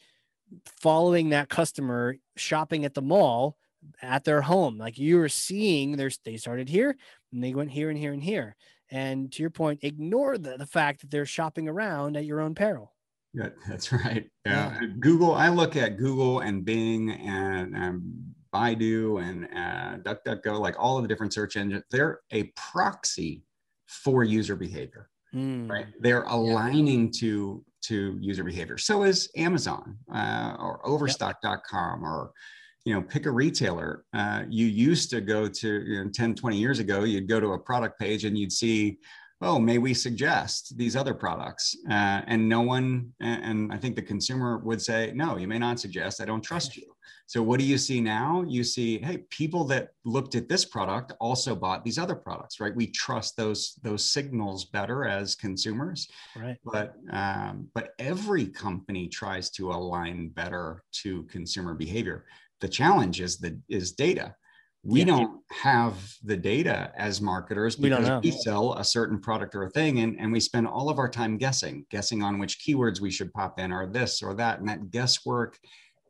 following 0.80 1.30
that 1.30 1.48
customer 1.48 2.16
shopping 2.36 2.84
at 2.84 2.94
the 2.94 3.02
mall 3.02 3.56
at 4.02 4.24
their 4.24 4.42
home. 4.42 4.78
Like 4.78 4.98
you 4.98 5.16
were 5.16 5.28
seeing 5.28 5.96
there's 5.96 6.18
they 6.24 6.36
started 6.36 6.68
here 6.68 6.96
and 7.32 7.42
they 7.42 7.54
went 7.54 7.70
here 7.70 7.90
and 7.90 7.98
here 7.98 8.12
and 8.12 8.22
here. 8.22 8.56
And 8.90 9.32
to 9.32 9.42
your 9.42 9.50
point, 9.50 9.80
ignore 9.82 10.38
the, 10.38 10.56
the 10.56 10.66
fact 10.66 11.00
that 11.00 11.10
they're 11.10 11.26
shopping 11.26 11.68
around 11.68 12.16
at 12.16 12.24
your 12.24 12.40
own 12.40 12.54
peril. 12.54 12.92
Yeah, 13.34 13.50
that's 13.68 13.92
right. 13.92 14.30
Yeah. 14.44 14.80
Google, 15.00 15.34
I 15.34 15.48
look 15.48 15.76
at 15.76 15.98
Google 15.98 16.40
and 16.40 16.64
Bing 16.64 17.10
and 17.10 17.76
um, 17.76 18.34
Baidu 18.54 19.22
and 19.22 19.44
uh, 19.46 19.98
DuckDuckGo, 20.08 20.60
like 20.60 20.76
all 20.78 20.96
of 20.96 21.02
the 21.02 21.08
different 21.08 21.34
search 21.34 21.56
engines, 21.56 21.82
they're 21.90 22.20
a 22.30 22.44
proxy 22.56 23.42
for 23.86 24.24
user 24.24 24.56
behavior, 24.56 25.10
mm. 25.34 25.68
right? 25.68 25.86
They're 26.00 26.22
aligning 26.22 27.06
yeah. 27.06 27.20
to 27.20 27.64
to 27.88 28.18
user 28.20 28.44
behavior. 28.44 28.78
So 28.78 29.02
is 29.02 29.30
Amazon 29.36 29.98
uh, 30.12 30.56
or 30.58 30.86
Overstock.com 30.86 32.04
or 32.04 32.32
you 32.84 32.94
know 32.94 33.02
pick 33.02 33.26
a 33.26 33.30
retailer 33.30 34.04
uh, 34.14 34.44
you 34.48 34.66
used 34.66 35.10
to 35.10 35.20
go 35.20 35.48
to 35.48 35.68
you 35.82 36.04
know, 36.04 36.10
10 36.10 36.36
20 36.36 36.56
years 36.56 36.78
ago 36.78 37.02
you'd 37.02 37.28
go 37.28 37.40
to 37.40 37.52
a 37.54 37.58
product 37.58 37.98
page 37.98 38.24
and 38.24 38.38
you'd 38.38 38.52
see 38.52 38.98
oh, 39.42 39.58
may 39.58 39.78
we 39.78 39.92
suggest 39.92 40.76
these 40.76 40.96
other 40.96 41.14
products? 41.14 41.76
Uh, 41.88 42.22
and 42.26 42.48
no 42.48 42.62
one, 42.62 43.12
and 43.20 43.72
I 43.72 43.76
think 43.76 43.96
the 43.96 44.02
consumer 44.02 44.58
would 44.58 44.80
say, 44.80 45.12
no, 45.14 45.36
you 45.36 45.46
may 45.46 45.58
not 45.58 45.78
suggest, 45.78 46.20
I 46.20 46.24
don't 46.24 46.42
trust 46.42 46.76
you. 46.76 46.96
So 47.28 47.42
what 47.42 47.58
do 47.58 47.66
you 47.66 47.76
see 47.76 48.00
now? 48.00 48.44
You 48.46 48.62
see, 48.62 48.98
hey, 48.98 49.18
people 49.30 49.64
that 49.64 49.88
looked 50.04 50.36
at 50.36 50.48
this 50.48 50.64
product 50.64 51.12
also 51.20 51.56
bought 51.56 51.84
these 51.84 51.98
other 51.98 52.14
products, 52.14 52.60
right? 52.60 52.74
We 52.74 52.86
trust 52.86 53.36
those 53.36 53.78
those 53.82 54.04
signals 54.04 54.66
better 54.66 55.04
as 55.04 55.34
consumers, 55.34 56.08
right? 56.36 56.56
But 56.64 56.94
um, 57.10 57.68
but 57.74 57.94
every 57.98 58.46
company 58.46 59.08
tries 59.08 59.50
to 59.50 59.72
align 59.72 60.28
better 60.28 60.84
to 61.02 61.24
consumer 61.24 61.74
behavior. 61.74 62.26
The 62.60 62.68
challenge 62.68 63.20
is 63.20 63.38
the 63.38 63.58
is 63.68 63.92
data 63.92 64.36
we 64.86 65.00
yeah. 65.00 65.06
don't 65.06 65.40
have 65.50 65.94
the 66.22 66.36
data 66.36 66.92
as 66.96 67.20
marketers 67.20 67.74
because 67.74 68.08
we, 68.22 68.30
we, 68.30 68.36
sell 68.36 68.74
a 68.74 68.84
certain 68.84 69.18
product 69.18 69.54
or 69.54 69.64
a 69.64 69.70
thing 69.70 69.98
and, 69.98 70.16
and 70.20 70.30
we 70.32 70.38
spend 70.38 70.66
all 70.66 70.88
of 70.88 70.98
our 70.98 71.08
time 71.08 71.36
guessing 71.36 71.84
guessing 71.90 72.22
on 72.22 72.38
which 72.38 72.60
keywords 72.60 73.00
we 73.00 73.10
should 73.10 73.32
pop 73.32 73.58
in 73.58 73.72
or 73.72 73.86
this 73.86 74.22
or 74.22 74.32
that 74.34 74.60
and 74.60 74.68
that 74.68 74.90
guesswork 74.90 75.58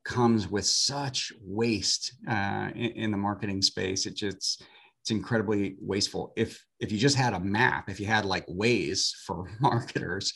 comes 0.05 0.49
with 0.49 0.67
such 0.67 1.33
waste 1.43 2.15
uh, 2.29 2.69
in, 2.75 2.91
in, 2.93 3.11
the 3.11 3.17
marketing 3.17 3.61
space. 3.61 4.07
It 4.07 4.15
just 4.15 4.63
it's 5.01 5.11
incredibly 5.11 5.77
wasteful. 5.81 6.33
If 6.37 6.63
if 6.79 6.93
you 6.93 6.99
just 6.99 7.17
had 7.17 7.33
a 7.33 7.41
map 7.41 7.89
if 7.89 7.99
you 7.99 8.07
had 8.07 8.25
like 8.25 8.45
ways 8.47 9.15
for 9.27 9.51
marketers 9.61 10.33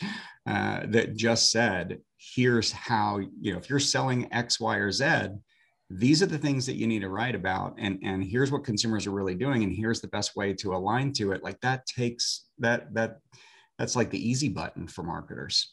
uh, 0.46 0.80
that 0.88 1.14
just 1.14 1.50
said 1.50 1.98
here's 2.16 2.72
how 2.72 3.18
you 3.18 3.52
know 3.52 3.58
if 3.58 3.68
you're 3.68 3.78
selling 3.78 4.32
x 4.32 4.58
y 4.58 4.76
or 4.76 4.90
z 4.90 5.28
these 5.90 6.22
are 6.22 6.26
the 6.26 6.38
things 6.38 6.64
that 6.66 6.76
you 6.76 6.86
need 6.86 7.00
to 7.00 7.08
write 7.08 7.34
about 7.34 7.74
and 7.76 7.98
and 8.04 8.22
here's 8.22 8.52
what 8.52 8.64
consumers 8.64 9.06
are 9.06 9.10
really 9.10 9.34
doing 9.34 9.64
and 9.64 9.74
here's 9.74 10.00
the 10.00 10.08
best 10.08 10.36
way 10.36 10.54
to 10.54 10.72
align 10.72 11.12
to 11.14 11.32
it. 11.32 11.42
Like 11.42 11.60
that 11.62 11.84
takes 11.86 12.46
that 12.58 12.94
that 12.94 13.18
that's 13.78 13.96
like 13.96 14.10
the 14.10 14.28
easy 14.28 14.48
button 14.48 14.86
for 14.86 15.02
marketers. 15.02 15.72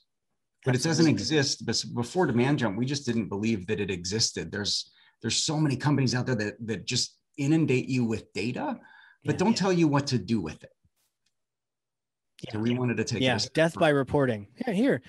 But 0.66 0.76
it 0.76 0.84
doesn't 0.84 1.08
exist 1.08 1.66
before 1.94 2.28
DemandJump 2.28 2.76
we 2.76 2.86
just 2.86 3.06
didn't 3.06 3.30
believe 3.30 3.68
that 3.68 3.80
it 3.80 3.92
existed. 3.92 4.52
There's 4.52 4.92
there's 5.22 5.38
so 5.38 5.60
many 5.60 5.76
companies 5.76 6.16
out 6.16 6.26
there 6.26 6.36
that 6.36 6.56
that 6.66 6.86
just 6.86 7.16
inundate 7.38 7.88
you 7.88 8.04
with 8.04 8.34
data 8.34 8.80
but 9.24 9.34
yeah, 9.34 9.38
don't 9.38 9.52
yeah. 9.52 9.58
tell 9.58 9.74
you 9.74 9.88
what 9.88 10.08
to 10.08 10.18
do 10.18 10.40
with 10.40 10.64
it. 10.64 10.72
Yeah, 12.44 12.54
so 12.54 12.60
we 12.60 12.74
wanted 12.74 12.98
to 12.98 13.04
take 13.04 13.22
yeah 13.22 13.38
death 13.54 13.76
by 13.76 13.90
reporting. 13.90 14.48
Here 14.66 14.74
here 14.74 15.02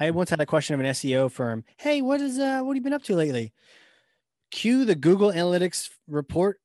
i 0.00 0.10
once 0.10 0.30
had 0.30 0.40
a 0.40 0.46
question 0.46 0.74
of 0.74 0.80
an 0.80 0.86
seo 0.86 1.30
firm. 1.30 1.64
Hey 1.76 2.00
what 2.00 2.20
is 2.20 2.38
uh 2.38 2.60
what 2.62 2.74
have 2.74 2.76
you 2.76 2.82
been 2.82 2.92
up 2.94 3.02
to 3.04 3.14
lately 3.14 3.52
cue 4.50 4.84
the 4.84 4.94
Google 4.94 5.32
Analytics 5.32 5.90
report, 6.06 6.60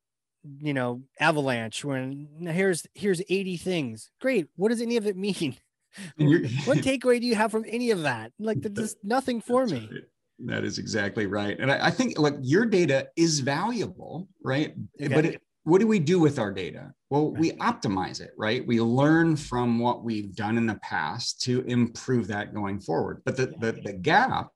you 0.60 0.74
know, 0.74 1.02
avalanche 1.20 1.84
when 1.84 2.28
here's 2.40 2.86
here's 2.94 3.22
80 3.28 3.56
things. 3.56 4.10
Great. 4.20 4.48
What 4.56 4.70
does 4.70 4.80
any 4.80 4.96
of 4.96 5.06
it 5.06 5.16
mean? 5.16 5.56
what 6.16 6.78
takeaway 6.78 7.20
do 7.20 7.26
you 7.26 7.36
have 7.36 7.52
from 7.52 7.64
any 7.68 7.92
of 7.92 8.02
that? 8.02 8.32
Like 8.38 8.60
there's 8.60 8.74
just 8.74 9.04
nothing 9.04 9.40
for 9.40 9.66
me. 9.66 9.88
Right. 9.92 10.02
That 10.40 10.64
is 10.64 10.78
exactly 10.78 11.26
right. 11.26 11.56
And 11.60 11.70
I, 11.70 11.86
I, 11.86 11.90
think 11.92 12.18
like 12.18 12.34
your 12.42 12.66
data 12.66 13.08
is 13.16 13.38
valuable, 13.38 14.28
right? 14.42 14.74
Okay. 15.00 15.14
But 15.14 15.24
it, 15.26 15.42
what 15.62 15.80
do 15.80 15.86
we 15.86 16.00
do 16.00 16.18
with 16.18 16.38
our 16.38 16.52
data? 16.52 16.92
Well, 17.08 17.30
right. 17.30 17.40
we 17.40 17.52
optimize 17.52 18.20
it, 18.20 18.32
right? 18.36 18.66
We 18.66 18.80
learn 18.80 19.36
from 19.36 19.78
what 19.78 20.02
we've 20.02 20.34
done 20.34 20.58
in 20.58 20.66
the 20.66 20.78
past 20.82 21.40
to 21.42 21.62
improve 21.62 22.26
that 22.28 22.52
going 22.52 22.80
forward. 22.80 23.22
But 23.24 23.36
the, 23.36 23.54
the, 23.60 23.80
the 23.84 23.92
gap 23.92 24.48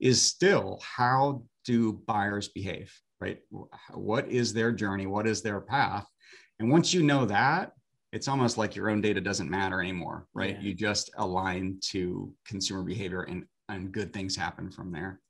is 0.00 0.22
still 0.22 0.80
how 0.82 1.42
do 1.68 1.92
buyers 2.06 2.48
behave, 2.48 2.90
right? 3.20 3.40
What 3.92 4.26
is 4.28 4.54
their 4.54 4.72
journey? 4.72 5.06
What 5.06 5.26
is 5.26 5.42
their 5.42 5.60
path? 5.60 6.06
And 6.58 6.70
once 6.70 6.94
you 6.94 7.02
know 7.02 7.26
that, 7.26 7.72
it's 8.10 8.26
almost 8.26 8.56
like 8.56 8.74
your 8.74 8.88
own 8.88 9.02
data 9.02 9.20
doesn't 9.20 9.50
matter 9.50 9.82
anymore, 9.82 10.26
right? 10.32 10.56
Yeah. 10.56 10.62
You 10.62 10.72
just 10.72 11.10
align 11.18 11.78
to 11.90 12.32
consumer 12.46 12.82
behavior 12.82 13.24
and, 13.24 13.44
and 13.68 13.92
good 13.92 14.14
things 14.14 14.34
happen 14.34 14.70
from 14.70 14.90
there. 14.90 15.20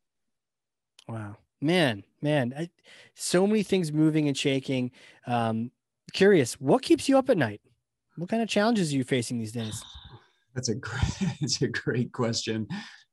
Wow. 1.09 1.39
Man, 1.61 2.05
man, 2.23 2.55
I, 2.57 2.71
so 3.17 3.45
many 3.45 3.65
things 3.65 3.93
moving 3.93 4.29
and 4.29 4.39
shaking. 4.39 4.93
Um, 5.27 5.73
curious, 6.13 6.55
what 6.61 6.83
keeps 6.83 7.09
you 7.09 7.19
up 7.19 7.31
at 7.31 7.37
night? 7.37 7.61
What 8.17 8.29
kind 8.29 8.45
of 8.45 8.49
challenges 8.49 8.93
are 8.93 8.97
you 8.97 9.03
facing 9.03 9.41
these 9.41 9.53
days? 9.53 9.83
That's 10.55 10.69
a 10.69 10.75
great, 10.77 11.03
that's 11.41 11.63
a 11.63 11.69
great 11.69 12.11
question 12.11 12.67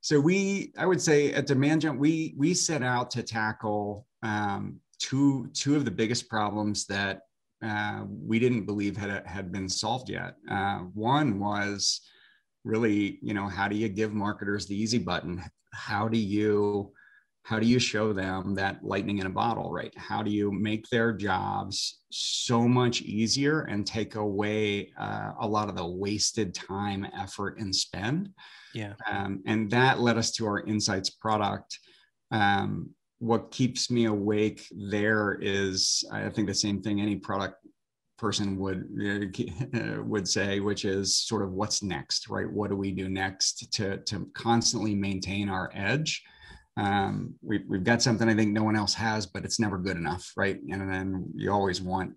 so 0.06 0.20
we 0.20 0.72
i 0.78 0.86
would 0.86 1.02
say 1.02 1.32
at 1.32 1.48
DemandJump 1.48 1.98
we 1.98 2.32
we 2.36 2.54
set 2.54 2.80
out 2.80 3.10
to 3.10 3.24
tackle 3.24 4.06
um, 4.22 4.78
two 5.00 5.48
two 5.52 5.74
of 5.74 5.84
the 5.84 5.90
biggest 5.90 6.28
problems 6.28 6.86
that 6.86 7.22
uh, 7.64 8.04
we 8.08 8.38
didn't 8.38 8.66
believe 8.66 8.96
had 8.96 9.26
had 9.26 9.50
been 9.50 9.68
solved 9.68 10.08
yet. 10.08 10.36
Uh, 10.48 10.78
one 10.94 11.40
was 11.40 12.02
really 12.64 13.18
you 13.20 13.34
know 13.34 13.48
how 13.48 13.66
do 13.66 13.74
you 13.74 13.88
give 13.88 14.12
marketers 14.12 14.66
the 14.66 14.80
easy 14.80 14.98
button? 14.98 15.42
How 15.72 16.06
do 16.06 16.18
you 16.18 16.92
how 17.46 17.60
do 17.60 17.66
you 17.66 17.78
show 17.78 18.12
them 18.12 18.54
that 18.54 18.82
lightning 18.82 19.18
in 19.18 19.26
a 19.26 19.30
bottle 19.30 19.70
right 19.70 19.96
how 19.96 20.22
do 20.22 20.30
you 20.30 20.50
make 20.50 20.88
their 20.88 21.12
jobs 21.12 22.00
so 22.10 22.66
much 22.66 23.02
easier 23.02 23.62
and 23.62 23.86
take 23.86 24.16
away 24.16 24.90
uh, 24.98 25.32
a 25.40 25.46
lot 25.46 25.68
of 25.68 25.76
the 25.76 25.86
wasted 25.86 26.54
time 26.54 27.06
effort 27.14 27.58
and 27.58 27.74
spend 27.74 28.30
yeah. 28.76 28.92
Um, 29.10 29.42
and 29.46 29.70
that 29.70 30.00
led 30.00 30.18
us 30.18 30.30
to 30.32 30.46
our 30.46 30.60
insights 30.60 31.08
product. 31.08 31.78
Um, 32.30 32.90
what 33.20 33.50
keeps 33.50 33.90
me 33.90 34.04
awake 34.04 34.66
there 34.70 35.38
is, 35.40 36.04
I 36.12 36.28
think, 36.28 36.46
the 36.46 36.54
same 36.54 36.82
thing 36.82 37.00
any 37.00 37.16
product 37.16 37.56
person 38.18 38.58
would 38.58 38.86
uh, 39.74 40.02
would 40.04 40.28
say, 40.28 40.60
which 40.60 40.84
is 40.84 41.16
sort 41.16 41.42
of 41.42 41.52
what's 41.52 41.82
next, 41.82 42.28
right? 42.28 42.50
What 42.50 42.68
do 42.68 42.76
we 42.76 42.92
do 42.92 43.08
next 43.08 43.72
to 43.72 43.96
to 43.96 44.28
constantly 44.34 44.94
maintain 44.94 45.48
our 45.48 45.70
edge? 45.72 46.22
Um, 46.76 47.34
we, 47.42 47.64
we've 47.68 47.84
got 47.84 48.02
something 48.02 48.28
I 48.28 48.34
think 48.34 48.52
no 48.52 48.62
one 48.62 48.76
else 48.76 48.94
has, 48.94 49.26
but 49.26 49.44
it's 49.44 49.58
never 49.58 49.78
good 49.78 49.96
enough, 49.96 50.30
right? 50.36 50.58
And 50.70 50.90
then 50.90 51.30
you 51.34 51.50
always 51.50 51.80
want 51.80 52.12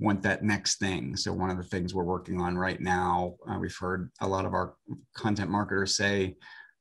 want 0.00 0.22
that 0.22 0.42
next 0.42 0.78
thing. 0.78 1.16
So 1.16 1.32
one 1.32 1.50
of 1.50 1.56
the 1.56 1.62
things 1.62 1.94
we're 1.94 2.04
working 2.04 2.40
on 2.40 2.58
right 2.58 2.80
now, 2.80 3.36
uh, 3.48 3.58
we've 3.60 3.76
heard 3.76 4.10
a 4.20 4.26
lot 4.26 4.44
of 4.44 4.52
our 4.52 4.74
content 5.14 5.50
marketers 5.50 5.96
say, 5.96 6.34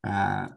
uh, 0.06 0.48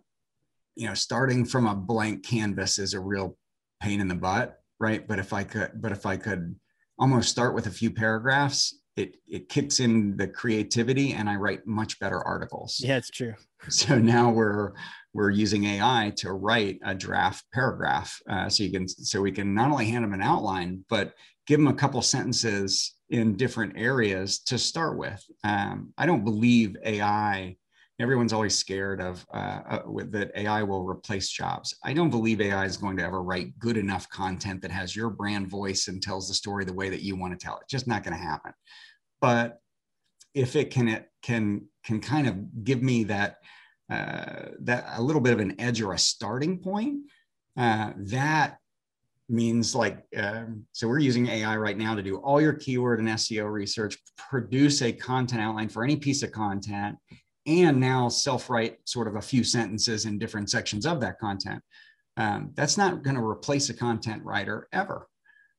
you 0.74 0.86
know, 0.86 0.94
starting 0.94 1.44
from 1.44 1.66
a 1.66 1.74
blank 1.74 2.24
canvas 2.24 2.78
is 2.78 2.94
a 2.94 3.00
real 3.00 3.36
pain 3.82 4.00
in 4.00 4.09
the 4.09 4.14
butt, 4.14 4.59
right? 4.80 5.07
But 5.07 5.18
if 5.18 5.32
I 5.32 5.44
could, 5.44 5.72
but 5.74 5.92
if 5.92 6.07
I 6.07 6.16
could 6.16 6.57
almost 6.98 7.28
start 7.28 7.54
with 7.54 7.66
a 7.66 7.70
few 7.70 7.90
paragraphs, 7.90 8.78
it 8.97 9.16
it 9.28 9.49
kicks 9.49 9.80
in 9.80 10.16
the 10.16 10.26
creativity, 10.26 11.12
and 11.12 11.28
I 11.28 11.36
write 11.36 11.66
much 11.66 12.01
better 12.01 12.22
articles. 12.22 12.80
Yeah, 12.82 12.97
it's 12.97 13.11
true. 13.11 13.34
So 13.68 13.99
now 13.99 14.30
we're 14.30 14.72
we're 15.12 15.30
using 15.30 15.64
AI 15.64 16.12
to 16.18 16.32
write 16.32 16.78
a 16.84 16.94
draft 16.94 17.44
paragraph, 17.53 18.18
uh, 18.28 18.49
so 18.49 18.62
you 18.62 18.70
can 18.70 18.88
so 18.88 19.20
we 19.20 19.32
can 19.32 19.55
not 19.55 19.70
only 19.70 19.86
hand 19.86 20.05
them 20.05 20.12
an 20.12 20.22
outline, 20.22 20.84
but 20.88 21.14
give 21.47 21.59
them 21.59 21.68
a 21.68 21.74
couple 21.74 22.03
sentences 22.03 22.94
in 23.11 23.36
different 23.36 23.74
areas 23.76 24.40
to 24.40 24.59
start 24.59 24.99
with. 24.99 25.22
Um, 25.44 25.92
I 25.97 26.07
don't 26.07 26.24
believe 26.24 26.76
AI. 26.84 27.57
Everyone's 27.99 28.34
always 28.34 28.57
scared 28.57 29.01
of 29.01 29.24
uh, 29.32 29.61
uh, 29.70 29.82
that 30.11 30.30
AI 30.36 30.62
will 30.62 30.84
replace 30.84 31.30
jobs. 31.30 31.74
I 31.82 31.94
don't 31.94 32.11
believe 32.11 32.42
AI 32.42 32.66
is 32.66 32.76
going 32.76 32.99
to 32.99 33.03
ever 33.03 33.22
write 33.22 33.59
good 33.59 33.78
enough 33.78 34.09
content 34.11 34.61
that 34.62 34.70
has 34.70 34.94
your 34.94 35.09
brand 35.09 35.49
voice 35.49 35.88
and 35.88 36.03
tells 36.03 36.28
the 36.28 36.34
story 36.34 36.66
the 36.66 36.74
way 36.74 36.90
that 36.90 37.03
you 37.03 37.16
want 37.16 37.38
to 37.38 37.42
tell 37.42 37.57
it. 37.57 37.62
Just 37.70 37.86
not 37.86 38.05
going 38.05 38.14
to 38.14 38.22
happen. 38.22 38.53
But 39.22 39.61
if 40.34 40.57
it 40.57 40.70
can, 40.70 40.88
it 40.88 41.09
can 41.22 41.68
can 41.84 42.01
kind 42.01 42.26
of 42.26 42.64
give 42.64 42.82
me 42.82 43.05
that 43.05 43.36
uh, 43.90 44.51
that 44.61 44.84
a 44.97 45.03
little 45.03 45.22
bit 45.22 45.32
of 45.32 45.40
an 45.40 45.59
edge 45.59 45.80
or 45.80 45.94
a 45.94 45.99
starting 45.99 46.59
point, 46.59 46.99
uh, 47.57 47.92
that 47.97 48.59
means 49.28 49.74
like 49.74 50.05
um, 50.16 50.64
so 50.70 50.86
we're 50.86 51.01
using 51.01 51.26
ai 51.26 51.57
right 51.57 51.76
now 51.76 51.97
to 51.97 52.03
do 52.03 52.16
all 52.18 52.40
your 52.40 52.53
keyword 52.53 53.01
and 53.01 53.09
seo 53.09 53.51
research 53.51 53.99
produce 54.16 54.82
a 54.82 54.92
content 54.92 55.42
outline 55.42 55.68
for 55.68 55.82
any 55.82 55.97
piece 55.97 56.22
of 56.22 56.30
content 56.30 56.97
and 57.47 57.78
now 57.78 58.09
self-write 58.09 58.78
sort 58.84 59.09
of 59.09 59.16
a 59.16 59.20
few 59.20 59.44
sentences 59.44 60.05
in 60.05 60.18
different 60.18 60.51
sections 60.51 60.86
of 60.86 61.01
that 61.01 61.18
content 61.18 61.62
um, 62.16 62.53
that's 62.55 62.76
not 62.76 63.03
going 63.03 63.16
to 63.16 63.22
replace 63.22 63.68
a 63.68 63.74
content 63.74 64.22
writer 64.24 64.68
ever. 64.72 65.09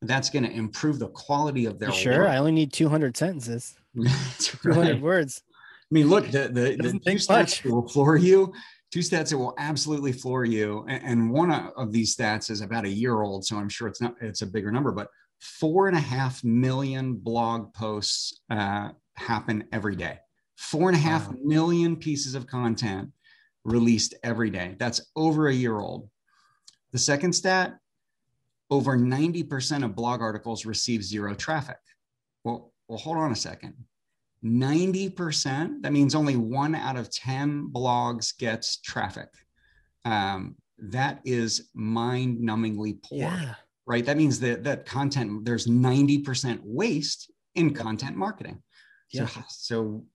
That's 0.01 0.29
going 0.29 0.43
to 0.43 0.51
improve 0.51 0.99
the 0.99 1.09
quality 1.09 1.65
of 1.65 1.79
their 1.79 1.91
sure? 1.91 2.19
work. 2.19 2.29
i 2.29 2.37
only 2.37 2.51
need 2.51 2.73
200 2.73 3.15
sentences. 3.17 3.75
200 4.39 5.01
words. 5.01 5.41
I 5.49 5.93
mean 5.93 6.09
look 6.09 6.29
the 6.31 6.49
the, 6.49 6.75
the 6.75 6.99
two 6.99 7.15
stats 7.15 7.63
will 7.63 7.87
floor 7.87 8.17
you. 8.17 8.53
Two 8.91 8.99
stats 8.99 9.29
that 9.29 9.37
will 9.37 9.53
absolutely 9.57 10.11
floor 10.11 10.45
you. 10.45 10.85
And 10.87 11.31
one 11.31 11.51
of 11.51 11.91
these 11.91 12.15
stats 12.15 12.51
is 12.51 12.61
about 12.61 12.85
a 12.85 12.89
year 12.89 13.21
old, 13.21 13.45
so 13.45 13.57
I'm 13.57 13.69
sure 13.69 13.87
it's 13.87 14.01
not 14.01 14.15
it's 14.21 14.41
a 14.41 14.45
bigger 14.45 14.71
number, 14.71 14.91
but 14.91 15.07
four 15.39 15.87
and 15.87 15.95
a 15.95 16.01
half 16.01 16.43
million 16.43 17.15
blog 17.15 17.73
posts 17.73 18.41
uh, 18.49 18.89
happen 19.15 19.65
every 19.71 19.95
day. 19.95 20.19
Four 20.57 20.89
and 20.89 20.97
a 20.97 21.01
half 21.01 21.27
wow. 21.27 21.35
million 21.43 21.95
pieces 21.95 22.35
of 22.35 22.47
content 22.47 23.11
released 23.63 24.15
every 24.23 24.49
day. 24.49 24.75
That's 24.77 25.01
over 25.15 25.47
a 25.47 25.53
year 25.53 25.79
old. 25.79 26.09
The 26.91 26.99
second 26.99 27.33
stat 27.33 27.77
over 28.69 28.97
90% 28.97 29.85
of 29.85 29.95
blog 29.95 30.21
articles 30.21 30.65
receive 30.65 31.03
zero 31.03 31.33
traffic. 31.33 31.77
Well, 32.43 32.73
well, 32.87 32.97
hold 32.97 33.17
on 33.17 33.31
a 33.31 33.35
second. 33.35 33.75
90%, 34.43 35.81
that 35.81 35.93
means 35.93 36.15
only 36.15 36.35
one 36.35 36.75
out 36.75 36.97
of 36.97 37.09
10 37.09 37.69
blogs 37.71 38.37
gets 38.37 38.77
traffic. 38.77 39.29
Um, 40.05 40.55
that 40.79 41.21
is 41.25 41.69
mind 41.73 42.39
numbingly 42.39 43.01
poor, 43.03 43.19
yeah. 43.19 43.55
right? 43.85 44.05
That 44.05 44.17
means 44.17 44.39
that 44.41 44.63
that 44.63 44.85
content, 44.85 45.43
there's 45.43 45.67
90% 45.67 46.59
waste 46.63 47.31
in 47.55 47.73
content 47.73 48.15
marketing. 48.15 48.61
Yeah. 49.11 49.27
So, 49.27 49.41
so 49.49 50.05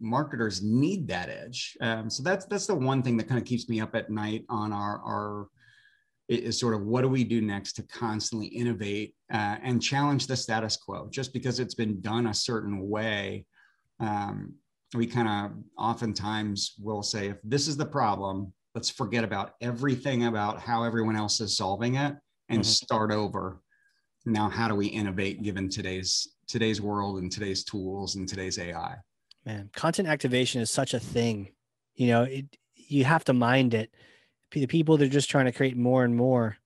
marketers 0.00 0.62
need 0.62 1.08
that 1.08 1.28
edge. 1.28 1.76
Um, 1.80 2.10
so 2.10 2.22
that's, 2.22 2.44
that's 2.46 2.66
the 2.66 2.74
one 2.74 3.02
thing 3.02 3.16
that 3.18 3.28
kind 3.28 3.40
of 3.40 3.46
keeps 3.46 3.68
me 3.68 3.80
up 3.80 3.94
at 3.94 4.10
night 4.10 4.44
on 4.48 4.72
our, 4.72 5.00
our, 5.04 5.48
is 6.28 6.58
sort 6.58 6.74
of 6.74 6.82
what 6.82 7.02
do 7.02 7.08
we 7.08 7.24
do 7.24 7.40
next 7.40 7.74
to 7.74 7.82
constantly 7.84 8.48
innovate 8.48 9.14
uh, 9.32 9.56
and 9.62 9.82
challenge 9.82 10.26
the 10.26 10.36
status 10.36 10.76
quo 10.76 11.08
just 11.10 11.32
because 11.32 11.60
it's 11.60 11.74
been 11.74 12.00
done 12.00 12.28
a 12.28 12.34
certain 12.34 12.88
way 12.88 13.44
um, 14.00 14.54
we 14.94 15.06
kind 15.06 15.28
of 15.28 15.58
oftentimes 15.78 16.74
will 16.78 17.02
say 17.02 17.28
if 17.28 17.36
this 17.44 17.68
is 17.68 17.76
the 17.76 17.86
problem 17.86 18.52
let's 18.74 18.90
forget 18.90 19.24
about 19.24 19.54
everything 19.60 20.26
about 20.26 20.60
how 20.60 20.84
everyone 20.84 21.16
else 21.16 21.40
is 21.40 21.56
solving 21.56 21.96
it 21.96 22.14
and 22.48 22.60
mm-hmm. 22.60 22.62
start 22.62 23.10
over 23.10 23.60
now 24.24 24.48
how 24.48 24.68
do 24.68 24.74
we 24.74 24.86
innovate 24.86 25.42
given 25.42 25.68
today's 25.68 26.28
today's 26.46 26.80
world 26.80 27.18
and 27.18 27.30
today's 27.30 27.64
tools 27.64 28.16
and 28.16 28.28
today's 28.28 28.58
ai 28.58 28.94
man 29.44 29.70
content 29.74 30.08
activation 30.08 30.60
is 30.60 30.70
such 30.70 30.94
a 30.94 31.00
thing 31.00 31.52
you 31.94 32.08
know 32.08 32.22
it, 32.22 32.46
you 32.74 33.04
have 33.04 33.24
to 33.24 33.32
mind 33.32 33.74
it 33.74 33.90
the 34.50 34.66
people 34.66 34.96
they're 34.96 35.08
just 35.08 35.30
trying 35.30 35.46
to 35.46 35.52
create 35.52 35.76
more 35.76 36.04
and 36.04 36.14
more 36.14 36.58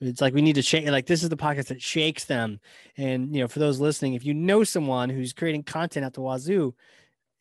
It's 0.00 0.20
like 0.20 0.34
we 0.34 0.42
need 0.42 0.56
to 0.56 0.62
shake. 0.62 0.86
Like 0.86 1.06
this 1.06 1.22
is 1.22 1.28
the 1.28 1.36
podcast 1.36 1.68
that 1.68 1.82
shakes 1.82 2.24
them. 2.24 2.60
And 2.96 3.34
you 3.34 3.40
know, 3.40 3.48
for 3.48 3.58
those 3.58 3.80
listening, 3.80 4.14
if 4.14 4.24
you 4.24 4.34
know 4.34 4.62
someone 4.62 5.08
who's 5.08 5.32
creating 5.32 5.64
content 5.64 6.04
at 6.04 6.12
the 6.12 6.20
wazoo, 6.20 6.74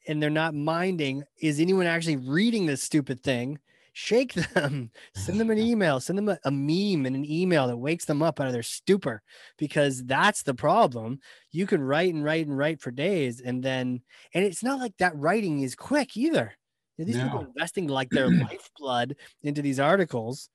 and 0.07 0.21
they're 0.21 0.29
not 0.29 0.53
minding, 0.53 1.23
is 1.41 1.59
anyone 1.59 1.87
actually 1.87 2.17
reading 2.17 2.65
this 2.65 2.83
stupid 2.83 3.21
thing? 3.23 3.59
Shake 3.97 4.33
them, 4.33 4.91
send 5.15 5.39
them 5.39 5.49
an 5.49 5.57
email, 5.71 6.01
send 6.01 6.17
them 6.17 6.27
a, 6.27 6.37
a 6.43 6.51
meme 6.51 7.05
and 7.05 7.15
an 7.15 7.23
email 7.23 7.65
that 7.67 7.77
wakes 7.77 8.03
them 8.03 8.21
up 8.21 8.41
out 8.41 8.47
of 8.47 8.51
their 8.51 8.61
stupor, 8.61 9.21
because 9.57 10.03
that's 10.03 10.43
the 10.43 10.53
problem. 10.53 11.19
You 11.51 11.65
can 11.65 11.81
write 11.81 12.13
and 12.13 12.21
write 12.21 12.45
and 12.45 12.57
write 12.57 12.81
for 12.81 12.91
days, 12.91 13.39
and 13.39 13.63
then, 13.63 14.01
and 14.33 14.43
it's 14.43 14.61
not 14.61 14.79
like 14.79 14.97
that 14.97 15.15
writing 15.15 15.61
is 15.61 15.75
quick 15.75 16.17
either. 16.17 16.53
You 16.97 17.05
know, 17.05 17.07
these 17.07 17.21
people 17.21 17.39
No. 17.39 17.45
are 17.45 17.47
investing 17.47 17.87
like 17.87 18.09
their 18.09 18.29
lifeblood 18.41 19.15
into 19.43 19.61
these 19.61 19.79
articles 19.79 20.49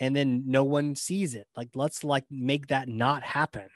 and 0.00 0.16
then 0.16 0.42
no 0.46 0.64
one 0.64 0.96
sees 0.96 1.34
it. 1.34 1.46
Like, 1.56 1.68
let's 1.74 2.02
like 2.02 2.24
make 2.30 2.68
that 2.68 2.88
not 2.88 3.22
happen. 3.22 3.68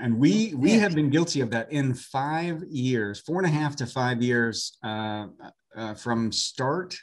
And 0.00 0.18
we 0.18 0.54
we 0.54 0.72
have 0.72 0.94
been 0.94 1.10
guilty 1.10 1.40
of 1.40 1.50
that 1.50 1.70
in 1.70 1.94
five 1.94 2.64
years, 2.68 3.20
four 3.20 3.38
and 3.38 3.46
a 3.46 3.50
half 3.50 3.76
to 3.76 3.86
five 3.86 4.20
years, 4.22 4.76
uh, 4.82 5.28
uh, 5.76 5.94
from 5.94 6.32
start 6.32 6.96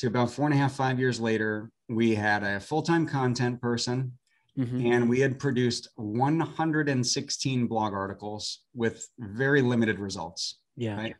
to 0.00 0.06
about 0.06 0.30
four 0.30 0.46
and 0.46 0.54
a 0.54 0.56
half, 0.56 0.72
five 0.72 0.98
years 0.98 1.20
later. 1.20 1.70
We 1.88 2.14
had 2.14 2.42
a 2.42 2.58
full 2.58 2.82
time 2.82 3.06
content 3.06 3.60
person, 3.60 4.12
Mhm. 4.58 4.86
and 4.92 5.08
we 5.10 5.20
had 5.20 5.38
produced 5.38 5.88
116 5.96 7.66
blog 7.66 7.92
articles 7.92 8.60
with 8.74 9.06
very 9.18 9.60
limited 9.62 9.98
results. 9.98 10.60
Yeah. 10.76 10.96
Right. 10.96 11.16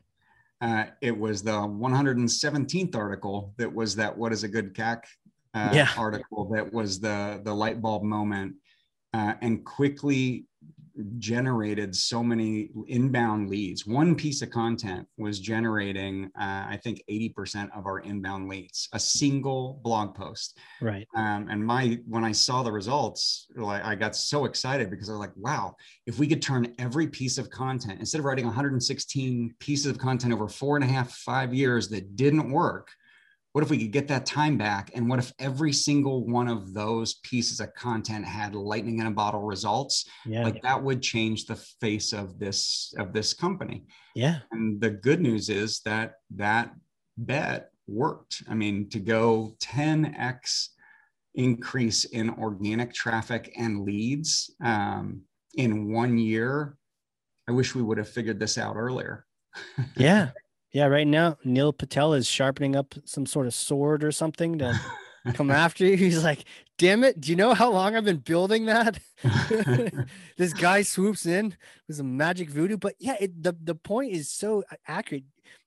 Uh, 0.62 0.86
it 1.02 1.16
was 1.16 1.42
the 1.42 1.66
117th 1.66 2.94
article 2.94 3.54
that 3.58 3.72
was 3.72 3.96
that 3.96 4.16
"What 4.16 4.32
is 4.32 4.44
a 4.44 4.48
good 4.48 4.74
CAC" 4.74 5.04
uh, 5.54 5.72
Yeah. 5.74 5.88
article 5.98 6.48
that 6.54 6.72
was 6.72 7.00
the 7.00 7.40
the 7.44 7.54
light 7.54 7.80
bulb 7.82 8.02
moment, 8.02 8.56
uh, 9.12 9.34
and 9.42 9.64
quickly 9.64 10.46
generated 11.18 11.94
so 11.94 12.22
many 12.22 12.70
inbound 12.86 13.48
leads. 13.48 13.86
One 13.86 14.14
piece 14.14 14.42
of 14.42 14.50
content 14.50 15.06
was 15.16 15.40
generating, 15.40 16.26
uh, 16.38 16.66
I 16.68 16.78
think, 16.82 17.02
80% 17.10 17.68
of 17.76 17.86
our 17.86 18.00
inbound 18.00 18.48
leads. 18.48 18.88
A 18.92 19.00
single 19.00 19.80
blog 19.82 20.14
post. 20.14 20.58
Right. 20.80 21.06
Um, 21.16 21.48
and 21.50 21.64
my 21.64 21.98
when 22.06 22.24
I 22.24 22.32
saw 22.32 22.62
the 22.62 22.72
results, 22.72 23.46
like 23.56 23.84
I 23.84 23.94
got 23.94 24.16
so 24.16 24.44
excited 24.44 24.90
because 24.90 25.08
I 25.08 25.12
was 25.12 25.20
like, 25.20 25.36
wow, 25.36 25.74
if 26.06 26.18
we 26.18 26.26
could 26.26 26.42
turn 26.42 26.74
every 26.78 27.06
piece 27.06 27.38
of 27.38 27.50
content 27.50 28.00
instead 28.00 28.18
of 28.18 28.24
writing 28.24 28.46
116 28.46 29.54
pieces 29.58 29.86
of 29.86 29.98
content 29.98 30.32
over 30.32 30.48
four 30.48 30.76
and 30.76 30.84
a 30.84 30.88
half, 30.88 31.12
five 31.12 31.52
years 31.54 31.88
that 31.88 32.16
didn't 32.16 32.50
work, 32.50 32.88
what 33.52 33.64
if 33.64 33.70
we 33.70 33.78
could 33.78 33.90
get 33.90 34.08
that 34.08 34.26
time 34.26 34.56
back? 34.56 34.92
And 34.94 35.08
what 35.08 35.18
if 35.18 35.32
every 35.38 35.72
single 35.72 36.24
one 36.24 36.46
of 36.46 36.72
those 36.72 37.14
pieces 37.14 37.58
of 37.60 37.74
content 37.74 38.24
had 38.24 38.54
lightning 38.54 39.00
in 39.00 39.06
a 39.06 39.10
bottle 39.10 39.42
results? 39.42 40.08
Yeah. 40.24 40.44
Like 40.44 40.62
that 40.62 40.80
would 40.82 41.02
change 41.02 41.46
the 41.46 41.56
face 41.56 42.12
of 42.12 42.38
this 42.38 42.94
of 42.98 43.12
this 43.12 43.34
company. 43.34 43.84
yeah. 44.14 44.38
And 44.52 44.80
the 44.80 44.90
good 44.90 45.20
news 45.20 45.48
is 45.48 45.80
that 45.84 46.14
that 46.36 46.74
bet 47.18 47.70
worked. 47.88 48.42
I 48.48 48.54
mean, 48.54 48.88
to 48.90 49.00
go 49.00 49.56
10x 49.60 50.68
increase 51.34 52.04
in 52.04 52.30
organic 52.30 52.92
traffic 52.94 53.52
and 53.56 53.84
leads 53.84 54.54
um, 54.64 55.22
in 55.54 55.92
one 55.92 56.18
year, 56.18 56.76
I 57.48 57.52
wish 57.52 57.74
we 57.74 57.82
would 57.82 57.98
have 57.98 58.08
figured 58.08 58.38
this 58.38 58.58
out 58.58 58.76
earlier. 58.76 59.26
Yeah. 59.96 60.30
Yeah. 60.72 60.86
Right 60.86 61.06
now, 61.06 61.36
Neil 61.44 61.72
Patel 61.72 62.14
is 62.14 62.26
sharpening 62.26 62.76
up 62.76 62.94
some 63.04 63.26
sort 63.26 63.46
of 63.46 63.54
sword 63.54 64.04
or 64.04 64.12
something 64.12 64.58
to 64.58 64.78
come 65.34 65.50
after 65.50 65.84
you. 65.84 65.96
He's 65.96 66.24
like, 66.24 66.44
damn 66.78 67.04
it. 67.04 67.20
Do 67.20 67.30
you 67.30 67.36
know 67.36 67.54
how 67.54 67.70
long 67.70 67.96
I've 67.96 68.04
been 68.04 68.18
building 68.18 68.66
that? 68.66 68.98
this 70.36 70.52
guy 70.52 70.82
swoops 70.82 71.26
in 71.26 71.56
with 71.86 71.96
some 71.96 72.16
magic 72.16 72.50
voodoo. 72.50 72.76
But 72.76 72.94
yeah, 72.98 73.16
it, 73.20 73.42
the, 73.42 73.54
the 73.62 73.74
point 73.74 74.12
is 74.12 74.30
so 74.30 74.64
accurate. 74.86 75.24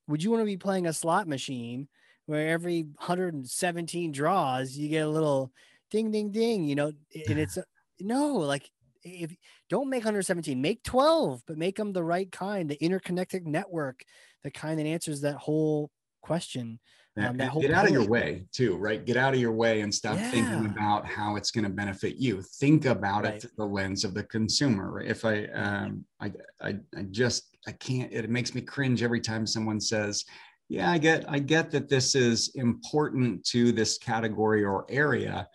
Would 0.07 0.23
you 0.23 0.31
want 0.31 0.41
to 0.41 0.45
be 0.45 0.57
playing 0.57 0.87
a 0.87 0.93
slot 0.93 1.27
machine 1.27 1.87
where 2.25 2.49
every 2.49 2.83
117 2.83 4.11
draws, 4.11 4.75
you 4.75 4.89
get 4.89 5.05
a 5.05 5.09
little 5.09 5.51
ding, 5.91 6.11
ding, 6.11 6.31
ding, 6.31 6.63
you 6.63 6.75
know, 6.75 6.91
and 7.27 7.39
it's 7.39 7.57
no, 7.99 8.35
like 8.35 8.69
if 9.03 9.35
don't 9.69 9.89
make 9.89 10.03
117, 10.03 10.61
make 10.61 10.83
12, 10.83 11.43
but 11.45 11.57
make 11.57 11.75
them 11.75 11.93
the 11.93 12.03
right 12.03 12.31
kind, 12.31 12.69
the 12.69 12.83
interconnected 12.83 13.45
network, 13.45 14.03
the 14.43 14.51
kind 14.51 14.79
that 14.79 14.85
answers 14.85 15.21
that 15.21 15.35
whole 15.35 15.89
question. 16.21 16.79
Yeah, 17.15 17.29
Um, 17.29 17.37
that 17.37 17.43
and 17.43 17.51
whole 17.51 17.61
get 17.61 17.71
out 17.71 17.85
of 17.85 17.91
your 17.91 18.07
way 18.07 18.45
too, 18.51 18.75
right? 18.77 19.05
Get 19.05 19.17
out 19.17 19.33
of 19.33 19.39
your 19.39 19.51
way 19.51 19.81
and 19.81 19.93
stop 19.93 20.17
thinking 20.17 20.65
about 20.65 21.05
how 21.05 21.35
it's 21.35 21.51
going 21.51 21.63
to 21.63 21.69
benefit 21.69 22.15
you. 22.15 22.41
Think 22.41 22.85
about 22.85 23.23
Right. 23.23 23.35
it 23.35 23.41
through 23.41 23.51
the 23.57 23.65
lens 23.65 24.03
of 24.03 24.13
the 24.13 24.23
consumer. 24.23 24.93
Right? 24.93 25.07
If 25.07 25.23
I, 25.23 25.45
um, 25.47 26.05
I, 26.19 26.31
I, 26.61 26.79
I 26.95 27.03
just, 27.11 27.55
I 27.67 27.71
can't. 27.73 28.11
It 28.11 28.29
makes 28.29 28.55
me 28.55 28.61
cringe 28.61 29.03
every 29.03 29.21
time 29.21 29.45
someone 29.47 29.79
says, 29.79 30.25
"Yeah, 30.69 30.89
I 30.91 30.97
get, 30.97 31.23
I 31.29 31.39
get 31.39 31.71
that 31.71 31.87
this 31.87 32.15
is 32.15 32.51
important 32.55 33.45
to 33.45 33.71
this 33.71 33.97
category 33.97 34.63
or 34.65 34.85
area, 34.89 35.47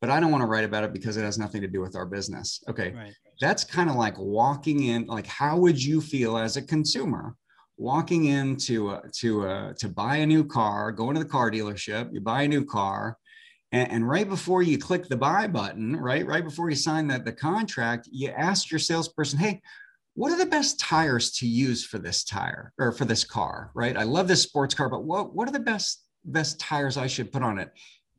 but 0.00 0.10
I 0.10 0.18
don't 0.18 0.32
want 0.32 0.42
to 0.42 0.48
write 0.48 0.64
about 0.64 0.82
it 0.82 0.92
because 0.92 1.16
it 1.16 1.22
has 1.22 1.38
nothing 1.38 1.60
to 1.60 1.68
do 1.68 1.80
with 1.80 1.94
our 1.94 2.06
business." 2.06 2.60
Okay, 2.68 2.92
Right. 2.92 3.14
that's 3.40 3.62
kind 3.64 3.90
of 3.90 3.96
like 3.96 4.18
walking 4.18 4.84
in 4.84 5.04
like 5.06 5.26
how 5.26 5.56
would 5.58 5.80
you 5.82 6.00
feel 6.00 6.36
as 6.38 6.56
a 6.56 6.62
consumer 6.62 7.36
walking 7.76 8.26
into 8.26 8.90
a, 8.90 9.02
to 9.12 9.46
a, 9.46 9.74
to 9.78 9.88
buy 9.88 10.16
a 10.16 10.26
new 10.26 10.44
car 10.44 10.92
going 10.92 11.14
to 11.14 11.22
the 11.22 11.28
car 11.28 11.50
dealership 11.50 12.12
you 12.12 12.20
buy 12.20 12.42
a 12.42 12.48
new 12.48 12.64
car 12.64 13.16
and, 13.72 13.90
and 13.90 14.08
right 14.08 14.28
before 14.28 14.62
you 14.62 14.78
click 14.78 15.08
the 15.08 15.16
buy 15.16 15.46
button 15.46 15.96
right 15.96 16.26
right 16.26 16.44
before 16.44 16.70
you 16.70 16.76
sign 16.76 17.06
that 17.08 17.24
the 17.24 17.32
contract 17.32 18.08
you 18.12 18.28
ask 18.30 18.70
your 18.70 18.78
salesperson 18.78 19.38
hey 19.38 19.60
what 20.14 20.30
are 20.30 20.38
the 20.38 20.46
best 20.46 20.78
tires 20.78 21.30
to 21.32 21.46
use 21.46 21.84
for 21.84 21.98
this 21.98 22.22
tire 22.24 22.72
or 22.78 22.92
for 22.92 23.04
this 23.04 23.24
car? 23.24 23.70
Right? 23.74 23.96
I 23.96 24.02
love 24.02 24.28
this 24.28 24.42
sports 24.42 24.74
car 24.74 24.88
but 24.88 25.04
what 25.04 25.34
what 25.34 25.48
are 25.48 25.52
the 25.52 25.60
best 25.60 26.04
best 26.24 26.60
tires 26.60 26.96
i 26.96 27.06
should 27.06 27.32
put 27.32 27.42
on 27.42 27.58
it? 27.58 27.72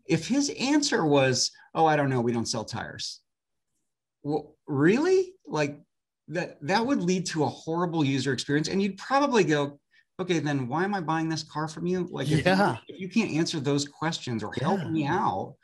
If 0.05 0.27
his 0.27 0.49
answer 0.59 1.05
was 1.05 1.51
oh 1.75 1.85
i 1.85 1.95
don't 1.95 2.09
know 2.09 2.21
we 2.21 2.33
don't 2.33 2.47
sell 2.47 2.65
tires. 2.65 3.21
Well 4.23 4.55
really? 4.67 5.33
Like 5.45 5.79
that 6.30 6.57
that 6.61 6.86
would 6.86 7.01
lead 7.01 7.26
to 7.28 7.43
a 7.43 7.47
horrible 7.49 8.03
user 8.03 8.32
experience 8.34 8.67
and 8.69 8.82
you'd 8.82 8.97
probably 8.97 9.43
go 9.43 9.80
okay 10.19 10.39
then 10.39 10.67
why 10.67 10.84
am 10.84 10.93
i 10.95 11.01
buying 11.01 11.28
this 11.28 11.43
car 11.43 11.67
from 11.67 11.86
you 11.86 12.07
like 12.11 12.30
if, 12.32 12.45
Yeah. 12.45 12.78
you, 12.88 12.95
if 12.95 13.01
you 13.01 13.09
can't 13.09 13.32
answer 13.32 13.59
those 13.59 13.86
questions 13.88 14.43
or 14.43 14.53
help 14.61 14.80
Yeah. 14.82 14.89
me 14.89 15.05
out 15.05 15.55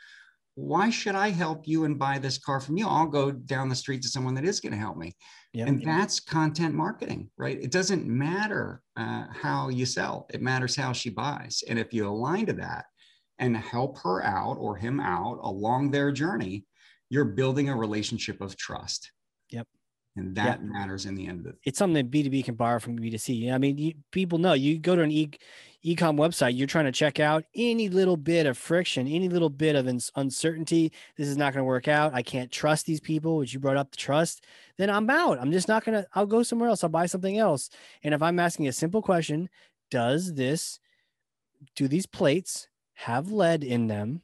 why 0.55 0.89
should 0.89 1.15
i 1.15 1.29
help 1.29 1.65
you 1.67 1.85
and 1.85 1.97
buy 1.97 2.19
this 2.19 2.37
car 2.37 2.59
from 2.59 2.75
you 2.77 2.87
i'll 2.87 3.07
go 3.07 3.31
down 3.31 3.69
the 3.69 3.75
street 3.75 4.01
to 4.01 4.09
someone 4.09 4.33
that 4.35 4.43
is 4.43 4.59
going 4.59 4.73
to 4.73 4.77
help 4.77 4.97
me 4.97 5.15
Yeah. 5.53 5.67
and 5.67 5.81
that's 5.81 6.19
content 6.19 6.75
marketing 6.75 7.29
right 7.37 7.57
it 7.61 7.71
doesn't 7.71 8.05
matter 8.05 8.81
uh, 8.97 9.27
how 9.31 9.69
you 9.69 9.85
sell 9.85 10.27
it 10.33 10.41
matters 10.41 10.75
how 10.75 10.91
she 10.91 11.09
buys 11.09 11.63
and 11.69 11.79
if 11.79 11.93
you 11.93 12.05
align 12.07 12.45
to 12.47 12.53
that 12.53 12.85
and 13.37 13.55
help 13.55 13.97
her 13.99 14.21
out 14.25 14.57
or 14.59 14.75
him 14.75 14.99
out 14.99 15.39
along 15.41 15.91
their 15.91 16.11
journey 16.11 16.65
you're 17.09 17.23
building 17.25 17.69
a 17.69 17.75
relationship 17.75 18.41
of 18.41 18.57
trust 18.57 19.11
Yep. 19.51 19.67
And 20.19 20.35
that 20.35 20.63
matters 20.63 21.05
in 21.05 21.15
the 21.15 21.25
end 21.27 21.39
of 21.39 21.45
it 21.47 21.55
it's 21.63 21.77
something 21.77 22.09
that 22.09 22.11
B2B 22.11 22.45
can 22.45 22.55
borrow 22.55 22.79
from 22.79 22.97
B2C. 22.97 23.51
I 23.53 23.57
mean, 23.57 23.77
you, 23.77 23.93
people 24.11 24.37
know 24.37 24.53
you 24.53 24.79
go 24.79 24.95
to 24.95 25.01
an 25.01 25.11
e 25.11 25.29
ecom 25.85 26.17
website, 26.17 26.57
you're 26.57 26.67
trying 26.67 26.85
to 26.85 26.91
check 26.91 27.19
out 27.19 27.45
any 27.55 27.87
little 27.87 28.17
bit 28.17 28.45
of 28.45 28.57
friction, 28.57 29.07
any 29.07 29.29
little 29.29 29.49
bit 29.49 29.75
of 29.75 29.87
ins- 29.87 30.11
uncertainty. 30.15 30.91
This 31.15 31.27
is 31.27 31.37
not 31.37 31.53
going 31.53 31.61
to 31.61 31.67
work 31.67 31.87
out. 31.87 32.13
I 32.13 32.21
can't 32.21 32.51
trust 32.51 32.85
these 32.85 32.99
people, 32.99 33.37
which 33.37 33.53
you 33.53 33.59
brought 33.59 33.77
up 33.77 33.91
the 33.91 33.97
trust. 33.97 34.43
Then 34.77 34.89
I'm 34.89 35.09
out. 35.09 35.39
I'm 35.39 35.51
just 35.51 35.67
not 35.69 35.85
going 35.85 36.01
to, 36.01 36.07
I'll 36.15 36.25
go 36.25 36.43
somewhere 36.43 36.69
else. 36.69 36.83
I'll 36.83 36.89
buy 36.89 37.05
something 37.05 37.37
else. 37.37 37.69
And 38.03 38.13
if 38.13 38.21
I'm 38.21 38.39
asking 38.39 38.67
a 38.67 38.73
simple 38.73 39.01
question, 39.01 39.49
does 39.89 40.33
this, 40.33 40.79
do 41.75 41.87
these 41.87 42.05
plates 42.05 42.67
have 42.95 43.31
lead 43.31 43.63
in 43.63 43.87
them? 43.87 44.21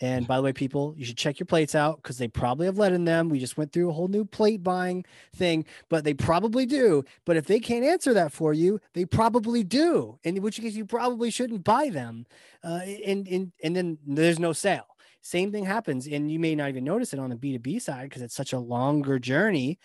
And 0.00 0.26
by 0.28 0.36
the 0.36 0.42
way, 0.42 0.52
people, 0.52 0.94
you 0.96 1.04
should 1.04 1.16
check 1.16 1.40
your 1.40 1.46
plates 1.46 1.74
out 1.74 1.96
because 1.96 2.18
they 2.18 2.28
probably 2.28 2.66
have 2.66 2.78
lead 2.78 2.92
in 2.92 3.04
them. 3.04 3.28
We 3.28 3.40
just 3.40 3.56
went 3.56 3.72
through 3.72 3.90
a 3.90 3.92
whole 3.92 4.08
new 4.08 4.24
plate 4.24 4.62
buying 4.62 5.04
thing, 5.34 5.64
but 5.88 6.04
they 6.04 6.14
probably 6.14 6.66
do. 6.66 7.04
But 7.24 7.36
if 7.36 7.46
they 7.46 7.58
can't 7.58 7.84
answer 7.84 8.14
that 8.14 8.32
for 8.32 8.52
you, 8.52 8.80
they 8.94 9.04
probably 9.04 9.64
do. 9.64 10.18
In 10.22 10.40
which 10.40 10.60
case, 10.60 10.74
you 10.74 10.86
probably 10.86 11.30
shouldn't 11.30 11.64
buy 11.64 11.88
them. 11.90 12.26
Uh, 12.62 12.80
and, 13.04 13.26
and, 13.26 13.52
and 13.62 13.74
then 13.74 13.98
there's 14.06 14.38
no 14.38 14.52
sale. 14.52 14.86
Same 15.20 15.50
thing 15.50 15.64
happens. 15.64 16.06
And 16.06 16.30
you 16.30 16.38
may 16.38 16.54
not 16.54 16.68
even 16.68 16.84
notice 16.84 17.12
it 17.12 17.18
on 17.18 17.30
the 17.30 17.36
B2B 17.36 17.82
side 17.82 18.04
because 18.04 18.22
it's 18.22 18.36
such 18.36 18.52
a 18.52 18.58
longer 18.58 19.18
journey. 19.18 19.78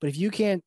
But 0.00 0.08
if 0.08 0.18
you 0.18 0.30
can't, 0.30 0.64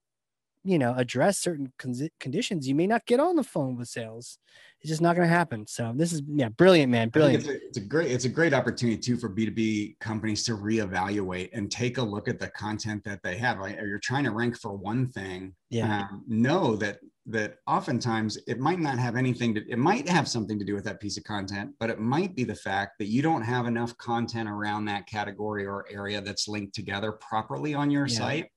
you 0.63 0.79
know, 0.79 0.93
address 0.95 1.39
certain 1.39 1.73
con- 1.77 2.09
conditions, 2.19 2.67
you 2.67 2.75
may 2.75 2.87
not 2.87 3.05
get 3.05 3.19
on 3.19 3.35
the 3.35 3.43
phone 3.43 3.75
with 3.75 3.89
sales. 3.89 4.37
It's 4.81 4.89
just 4.89 5.01
not 5.01 5.15
going 5.15 5.27
to 5.27 5.33
happen. 5.33 5.67
So 5.67 5.93
this 5.95 6.13
is, 6.13 6.21
yeah, 6.27 6.49
brilliant, 6.49 6.91
man. 6.91 7.09
Brilliant. 7.09 7.43
It's 7.43 7.49
a, 7.49 7.67
it's 7.67 7.77
a 7.77 7.81
great 7.81 8.11
it's 8.11 8.25
a 8.25 8.29
great 8.29 8.53
opportunity 8.53 8.97
too 8.97 9.17
for 9.17 9.29
B2B 9.29 9.99
companies 9.99 10.43
to 10.45 10.57
reevaluate 10.57 11.49
and 11.53 11.71
take 11.71 11.97
a 11.97 12.01
look 12.01 12.27
at 12.27 12.39
the 12.39 12.49
content 12.49 13.03
that 13.03 13.21
they 13.23 13.37
have. 13.37 13.59
Like, 13.59 13.77
you're 13.77 13.99
trying 13.99 14.23
to 14.25 14.31
rank 14.31 14.57
for 14.59 14.73
one 14.73 15.07
thing, 15.07 15.53
Yeah. 15.69 16.07
um, 16.11 16.23
know 16.27 16.75
that 16.77 16.99
that 17.25 17.55
oftentimes 17.67 18.37
it 18.47 18.59
might 18.59 18.79
not 18.79 18.99
have 18.99 19.15
anything 19.15 19.53
to 19.55 19.61
it 19.69 19.79
might 19.79 20.09
have 20.09 20.27
something 20.27 20.59
to 20.59 20.65
do 20.65 20.75
with 20.75 20.83
that 20.83 20.99
piece 20.99 21.17
of 21.17 21.23
content 21.23 21.71
but 21.79 21.89
it 21.89 21.97
might 21.97 22.35
be 22.35 22.43
the 22.43 22.53
fact 22.53 22.97
that 22.99 23.05
you 23.05 23.21
don't 23.21 23.43
have 23.43 23.65
enough 23.65 23.95
content 23.97 24.49
around 24.49 24.83
that 24.83 25.07
category 25.07 25.65
or 25.65 25.85
area 25.89 26.19
that's 26.19 26.49
linked 26.49 26.75
together 26.75 27.13
properly 27.13 27.73
on 27.73 27.89
your 27.89 28.07
yeah. 28.07 28.17
site 28.17 28.51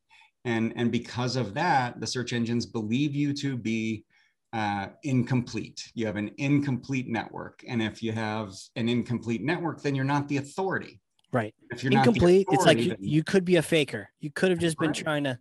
and 0.47 0.73
and 0.77 0.91
because 0.91 1.37
of 1.37 1.53
that 1.55 2.01
the 2.01 2.07
search 2.07 2.33
engines 2.33 2.65
believe 2.65 3.15
you 3.15 3.33
to 3.35 3.57
be 3.57 4.05
uh, 4.53 4.87
incomplete 5.03 5.91
you 5.95 6.07
have 6.07 6.17
an 6.17 6.31
incomplete 6.39 7.09
network 7.09 7.63
and 7.69 7.83
if 7.83 8.03
you 8.03 8.13
have 8.13 8.55
an 8.77 8.89
incomplete 8.89 9.43
network 9.43 9.83
then 9.83 9.95
you're 9.95 10.05
not 10.05 10.27
the 10.29 10.39
authority 10.39 10.99
right 11.33 11.55
if 11.71 11.85
you're 11.85 11.93
incomplete 11.93 12.47
it's 12.51 12.65
like 12.65 12.79
you, 12.79 12.97
you 12.99 13.23
could 13.23 13.45
be 13.45 13.57
a 13.57 13.63
faker 13.63 14.09
you 14.21 14.31
could 14.31 14.49
have 14.49 14.59
just 14.59 14.79
been 14.79 14.89
right. 14.89 14.97
trying 14.97 15.25
to 15.25 15.39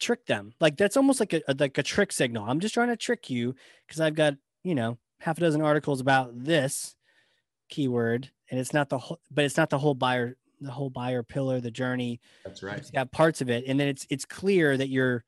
trick 0.00 0.26
them. 0.26 0.54
Like 0.60 0.76
that's 0.76 0.96
almost 0.96 1.20
like 1.20 1.32
a, 1.34 1.42
a 1.46 1.54
like 1.56 1.78
a 1.78 1.82
trick 1.82 2.10
signal. 2.10 2.44
I'm 2.48 2.58
just 2.58 2.74
trying 2.74 2.88
to 2.88 2.96
trick 2.96 3.30
you 3.30 3.54
because 3.86 4.00
I've 4.00 4.16
got 4.16 4.34
you 4.64 4.74
know 4.74 4.98
half 5.20 5.38
a 5.38 5.40
dozen 5.40 5.62
articles 5.62 6.00
about 6.00 6.32
this 6.44 6.96
keyword, 7.68 8.30
and 8.50 8.58
it's 8.58 8.74
not 8.74 8.88
the 8.88 8.98
whole, 8.98 9.20
but 9.30 9.44
it's 9.44 9.56
not 9.56 9.70
the 9.70 9.78
whole 9.78 9.94
buyer 9.94 10.36
the 10.60 10.70
whole 10.70 10.90
buyer 10.90 11.22
pillar, 11.22 11.60
the 11.60 11.70
journey. 11.70 12.20
That's 12.44 12.62
right. 12.62 12.78
It's 12.78 12.90
got 12.90 13.12
parts 13.12 13.40
of 13.40 13.50
it, 13.50 13.64
and 13.66 13.78
then 13.78 13.88
it's 13.88 14.06
it's 14.10 14.24
clear 14.24 14.76
that 14.76 14.88
you're 14.88 15.24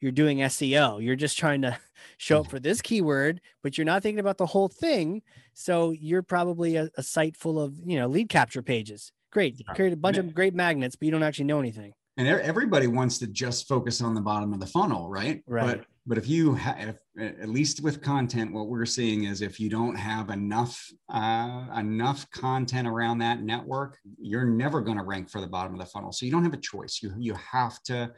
you're 0.00 0.12
doing 0.12 0.38
SEO. 0.38 1.02
You're 1.02 1.16
just 1.16 1.38
trying 1.38 1.62
to 1.62 1.78
show 2.18 2.38
up 2.38 2.44
mm-hmm. 2.44 2.50
for 2.50 2.60
this 2.60 2.80
keyword, 2.80 3.40
but 3.62 3.76
you're 3.76 3.84
not 3.84 4.02
thinking 4.02 4.20
about 4.20 4.38
the 4.38 4.46
whole 4.46 4.68
thing. 4.68 5.22
So 5.52 5.90
you're 5.90 6.22
probably 6.22 6.76
a, 6.76 6.90
a 6.96 7.02
site 7.02 7.36
full 7.36 7.60
of 7.60 7.74
you 7.84 7.98
know 7.98 8.06
lead 8.06 8.28
capture 8.28 8.62
pages. 8.62 9.12
Great, 9.32 9.58
you 9.58 9.64
create 9.74 9.92
a 9.92 9.96
bunch 9.96 10.16
of 10.16 10.34
great 10.34 10.54
magnets, 10.54 10.96
but 10.96 11.06
you 11.06 11.12
don't 11.12 11.22
actually 11.22 11.44
know 11.44 11.60
anything 11.60 11.92
and 12.16 12.28
everybody 12.28 12.86
wants 12.86 13.18
to 13.18 13.26
just 13.26 13.66
focus 13.66 14.02
on 14.02 14.14
the 14.14 14.20
bottom 14.20 14.52
of 14.52 14.60
the 14.60 14.66
funnel 14.66 15.08
right 15.08 15.42
right 15.46 15.78
but 15.78 15.86
but 16.10 16.18
if 16.18 16.28
you 16.28 16.54
have 16.54 16.98
at 17.20 17.48
least 17.48 17.84
with 17.84 18.02
content 18.02 18.52
what 18.52 18.66
we're 18.66 18.84
seeing 18.84 19.24
is 19.24 19.42
if 19.42 19.60
you 19.60 19.70
don't 19.70 19.94
have 19.94 20.28
enough 20.30 20.90
uh, 21.08 21.66
enough 21.76 22.28
content 22.32 22.88
around 22.88 23.18
that 23.18 23.42
network 23.42 23.96
you're 24.18 24.44
never 24.44 24.80
going 24.80 24.98
to 24.98 25.04
rank 25.04 25.30
for 25.30 25.40
the 25.40 25.46
bottom 25.46 25.72
of 25.72 25.78
the 25.78 25.86
funnel. 25.86 26.12
So 26.12 26.26
you 26.26 26.32
don't 26.32 26.42
have 26.42 26.52
a 26.52 26.58
choice. 26.58 27.00
You 27.00 27.12
you 27.16 27.34
have 27.34 27.80
to 27.84 28.12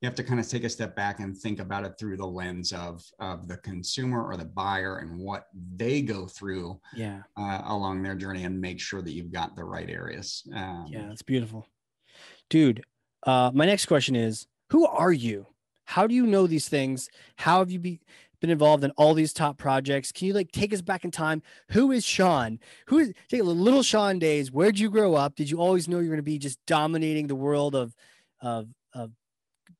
you 0.00 0.06
have 0.06 0.16
to 0.16 0.24
kind 0.24 0.40
of 0.40 0.48
take 0.48 0.64
a 0.64 0.68
step 0.68 0.94
back 0.96 1.20
and 1.20 1.36
think 1.36 1.60
about 1.60 1.84
it 1.84 1.92
through 1.98 2.16
the 2.16 2.26
lens 2.26 2.72
of 2.72 3.04
of 3.20 3.46
the 3.46 3.56
consumer 3.58 4.24
or 4.24 4.36
the 4.36 4.44
buyer 4.44 4.98
and 4.98 5.16
what 5.18 5.44
they 5.76 6.02
go 6.02 6.26
through 6.26 6.80
yeah. 6.94 7.20
uh, 7.36 7.62
along 7.66 8.02
their 8.02 8.14
journey 8.14 8.44
and 8.44 8.60
make 8.60 8.80
sure 8.80 9.02
that 9.02 9.12
you've 9.12 9.32
got 9.32 9.54
the 9.54 9.64
right 9.64 9.88
areas. 9.88 10.42
Um, 10.54 10.86
yeah 10.88 11.06
that's 11.06 11.22
beautiful. 11.22 11.68
Dude 12.50 12.84
uh, 13.24 13.50
my 13.54 13.66
next 13.66 13.86
question 13.86 14.16
is 14.16 14.48
Who 14.70 14.86
are 14.86 15.12
you? 15.12 15.46
How 15.88 16.06
do 16.06 16.14
you 16.14 16.26
know 16.26 16.46
these 16.46 16.68
things? 16.68 17.08
How 17.36 17.60
have 17.60 17.70
you 17.70 17.78
be, 17.78 17.98
been 18.42 18.50
involved 18.50 18.84
in 18.84 18.90
all 18.92 19.14
these 19.14 19.32
top 19.32 19.56
projects? 19.56 20.12
Can 20.12 20.26
you 20.28 20.34
like 20.34 20.52
take 20.52 20.74
us 20.74 20.82
back 20.82 21.02
in 21.02 21.10
time? 21.10 21.40
Who 21.70 21.92
is 21.92 22.04
Shawn? 22.04 22.58
Who 22.88 22.98
is 22.98 23.14
take 23.30 23.40
a 23.40 23.44
little 23.44 23.82
Shawn 23.82 24.18
days? 24.18 24.52
Where'd 24.52 24.78
you 24.78 24.90
grow 24.90 25.14
up? 25.14 25.34
Did 25.34 25.48
you 25.50 25.62
always 25.62 25.88
know 25.88 25.98
you're 26.00 26.08
going 26.08 26.18
to 26.18 26.22
be 26.22 26.38
just 26.38 26.58
dominating 26.66 27.26
the 27.26 27.34
world 27.34 27.74
of, 27.74 27.94
of, 28.42 28.68
of 28.92 29.12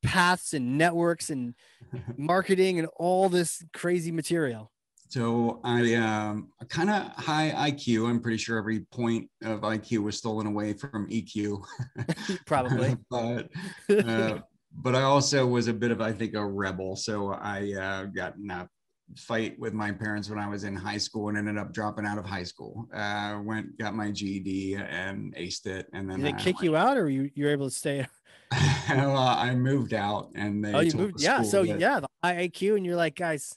paths 0.03 0.55
and 0.55 0.79
networks 0.79 1.29
and 1.29 1.55
marketing 2.17 2.79
and 2.79 2.89
all 2.97 3.29
this 3.29 3.63
crazy 3.75 4.11
material? 4.11 4.73
So 5.11 5.61
I 5.65 5.95
um 5.95 6.49
kind 6.69 6.91
of 6.91 7.07
high 7.13 7.71
IQ. 7.71 8.09
I'm 8.09 8.21
pretty 8.21 8.37
sure 8.37 8.59
every 8.59 8.81
point 8.81 9.29
of 9.43 9.61
IQ 9.61 10.03
was 10.03 10.19
stolen 10.19 10.47
away 10.47 10.75
from 10.75 11.09
EQ. 11.09 11.63
Probably. 12.47 12.97
but 13.11 13.49
uh, 13.91 14.41
but 14.73 14.95
I 14.95 15.03
also 15.03 15.47
was 15.47 15.69
a 15.69 15.73
bit 15.73 15.91
of 15.91 16.01
I 16.01 16.13
think 16.13 16.35
a 16.35 16.45
rebel. 16.45 16.97
So 16.97 17.33
I 17.33 17.73
uh, 17.73 18.05
got 18.05 18.37
in 18.37 18.51
a 18.51 18.69
fight 19.17 19.59
with 19.59 19.73
my 19.73 19.91
parents 19.91 20.29
when 20.29 20.39
I 20.39 20.49
was 20.49 20.65
in 20.65 20.77
high 20.77 20.99
school 20.99 21.29
and 21.29 21.39
ended 21.39 21.57
up 21.57 21.73
dropping 21.73 22.07
out 22.07 22.19
of 22.19 22.27
high 22.27 22.43
school. 22.43 22.89
Uh, 22.95 23.41
went 23.43 23.79
got 23.79 23.95
my 23.95 24.11
GED 24.11 24.75
and 24.77 25.35
aced 25.37 25.67
it, 25.67 25.87
and 25.93 26.11
then 26.11 26.19
Did 26.19 26.27
they 26.27 26.39
I 26.39 26.41
kick 26.41 26.57
went, 26.57 26.65
you 26.65 26.77
out, 26.77 26.97
or 26.97 27.09
you 27.09 27.31
you 27.35 27.47
were 27.47 27.53
able 27.53 27.69
to 27.69 27.75
stay? 27.75 28.07
well, 28.89 29.17
I 29.17 29.55
moved 29.55 29.95
out, 29.95 30.31
and 30.35 30.65
they. 30.65 30.73
Oh, 30.73 30.81
you 30.81 30.93
moved. 30.95 31.21
Yeah. 31.21 31.43
So 31.43 31.65
that, 31.65 31.79
yeah, 31.79 32.01
the 32.01 32.09
IQ, 32.25 32.77
and 32.77 32.87
you're 32.87 32.97
like, 32.97 33.15
guys 33.15 33.55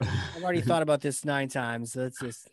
I've 0.00 0.42
already 0.42 0.60
thought 0.62 0.82
about 0.82 1.00
this 1.00 1.24
nine 1.24 1.48
times. 1.48 1.92
That's 1.92 2.18
just 2.20 2.50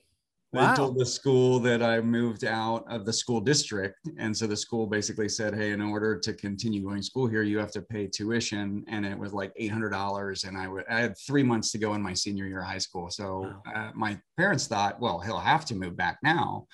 wow. 0.55 0.71
They 0.71 0.77
told 0.77 0.97
the 0.97 1.05
school 1.05 1.59
that 1.59 1.81
I 1.81 2.01
moved 2.01 2.45
out 2.45 2.85
of 2.89 3.05
the 3.05 3.13
school 3.13 3.41
district. 3.41 4.09
And 4.17 4.35
so 4.35 4.47
the 4.47 4.55
school 4.55 4.87
basically 4.87 5.29
said, 5.29 5.53
Hey, 5.53 5.71
in 5.71 5.81
order 5.81 6.17
to 6.17 6.33
continue 6.33 6.83
going 6.83 6.97
to 6.97 7.03
school 7.03 7.27
here, 7.27 7.43
you 7.43 7.57
have 7.59 7.71
to 7.71 7.81
pay 7.81 8.07
tuition. 8.07 8.83
And 8.87 9.05
it 9.05 9.17
was 9.17 9.33
like 9.33 9.53
$800. 9.59 10.47
And 10.47 10.57
I, 10.57 10.67
would, 10.67 10.85
I 10.89 10.99
had 10.99 11.15
three 11.17 11.43
months 11.43 11.71
to 11.71 11.77
go 11.77 11.93
in 11.93 12.01
my 12.01 12.13
senior 12.13 12.45
year 12.45 12.61
of 12.61 12.67
high 12.67 12.77
school. 12.77 13.09
So 13.09 13.53
wow. 13.65 13.73
uh, 13.75 13.91
my 13.93 14.19
parents 14.37 14.67
thought, 14.67 14.99
well, 14.99 15.19
he'll 15.19 15.39
have 15.39 15.65
to 15.65 15.75
move 15.75 15.95
back 15.95 16.17
now. 16.23 16.67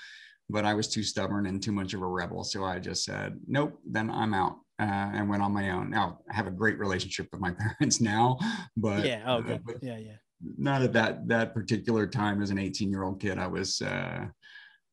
But 0.50 0.66
I 0.66 0.74
was 0.74 0.88
too 0.88 1.04
stubborn 1.04 1.46
and 1.46 1.64
too 1.64 1.72
much 1.72 1.94
of 1.94 2.02
a 2.02 2.08
rebel. 2.08 2.44
So 2.44 2.66
I 2.66 2.80
just 2.80 3.06
said, 3.06 3.40
nope, 3.48 3.80
then 3.86 4.10
I'm 4.10 4.34
out. 4.34 4.58
Uh, 4.80 5.12
and 5.14 5.30
went 5.30 5.44
on 5.44 5.54
my 5.54 5.70
own. 5.70 5.92
Now 5.92 6.22
I 6.30 6.34
have 6.34 6.48
a 6.48 6.52
great 6.52 6.80
relationship 6.80 7.28
with 7.32 7.40
my 7.40 7.52
parents 7.78 8.02
now, 8.02 8.40
but 8.76 9.06
yeah, 9.06 9.22
oh, 9.28 9.40
good. 9.40 9.62
Uh, 9.70 9.74
yeah, 9.80 9.98
yeah 10.00 10.16
not 10.58 10.82
at 10.82 10.94
that 10.94 11.28
that 11.28 11.54
particular 11.54 12.08
time 12.08 12.42
as 12.42 12.50
an 12.50 12.60
18 12.60 12.90
year 12.90 13.04
old 13.04 13.20
kid 13.20 13.38
i 13.38 13.48
was 13.48 13.82
uh, 13.82 14.26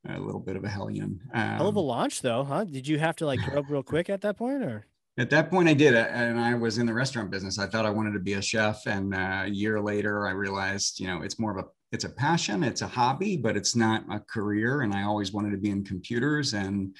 a 0.08 0.18
little 0.18 0.40
bit 0.40 0.56
of 0.56 0.64
a 0.64 0.68
hellion. 0.68 1.20
Um, 1.34 1.56
hell 1.56 1.68
of 1.68 1.76
a 1.76 1.80
launch 1.80 2.22
though 2.22 2.44
huh? 2.44 2.64
Did 2.64 2.86
you 2.86 2.98
have 2.98 3.16
to 3.16 3.26
like 3.26 3.40
grow 3.40 3.58
up 3.60 3.66
real 3.68 3.82
quick 3.82 4.08
at 4.08 4.20
that 4.22 4.36
point 4.36 4.62
or? 4.62 4.86
At 5.18 5.30
that 5.30 5.50
point 5.50 5.68
i 5.68 5.74
did 5.74 5.94
and 5.94 6.38
i 6.38 6.54
was 6.54 6.78
in 6.78 6.86
the 6.86 6.94
restaurant 6.94 7.30
business. 7.30 7.58
I 7.58 7.66
thought 7.66 7.86
i 7.86 7.90
wanted 7.90 8.12
to 8.12 8.20
be 8.20 8.34
a 8.34 8.42
chef 8.42 8.86
and 8.86 9.14
uh, 9.14 9.42
a 9.44 9.48
year 9.48 9.80
later 9.80 10.28
i 10.28 10.30
realized 10.30 11.00
you 11.00 11.08
know 11.08 11.22
it's 11.22 11.38
more 11.38 11.58
of 11.58 11.64
a 11.64 11.68
it's 11.90 12.04
a 12.04 12.08
passion 12.08 12.62
it's 12.62 12.82
a 12.82 12.86
hobby 12.86 13.36
but 13.36 13.56
it's 13.56 13.74
not 13.74 14.04
a 14.12 14.20
career 14.20 14.82
and 14.82 14.94
i 14.94 15.02
always 15.02 15.32
wanted 15.32 15.50
to 15.50 15.56
be 15.56 15.70
in 15.70 15.82
computers 15.82 16.52
and 16.54 16.94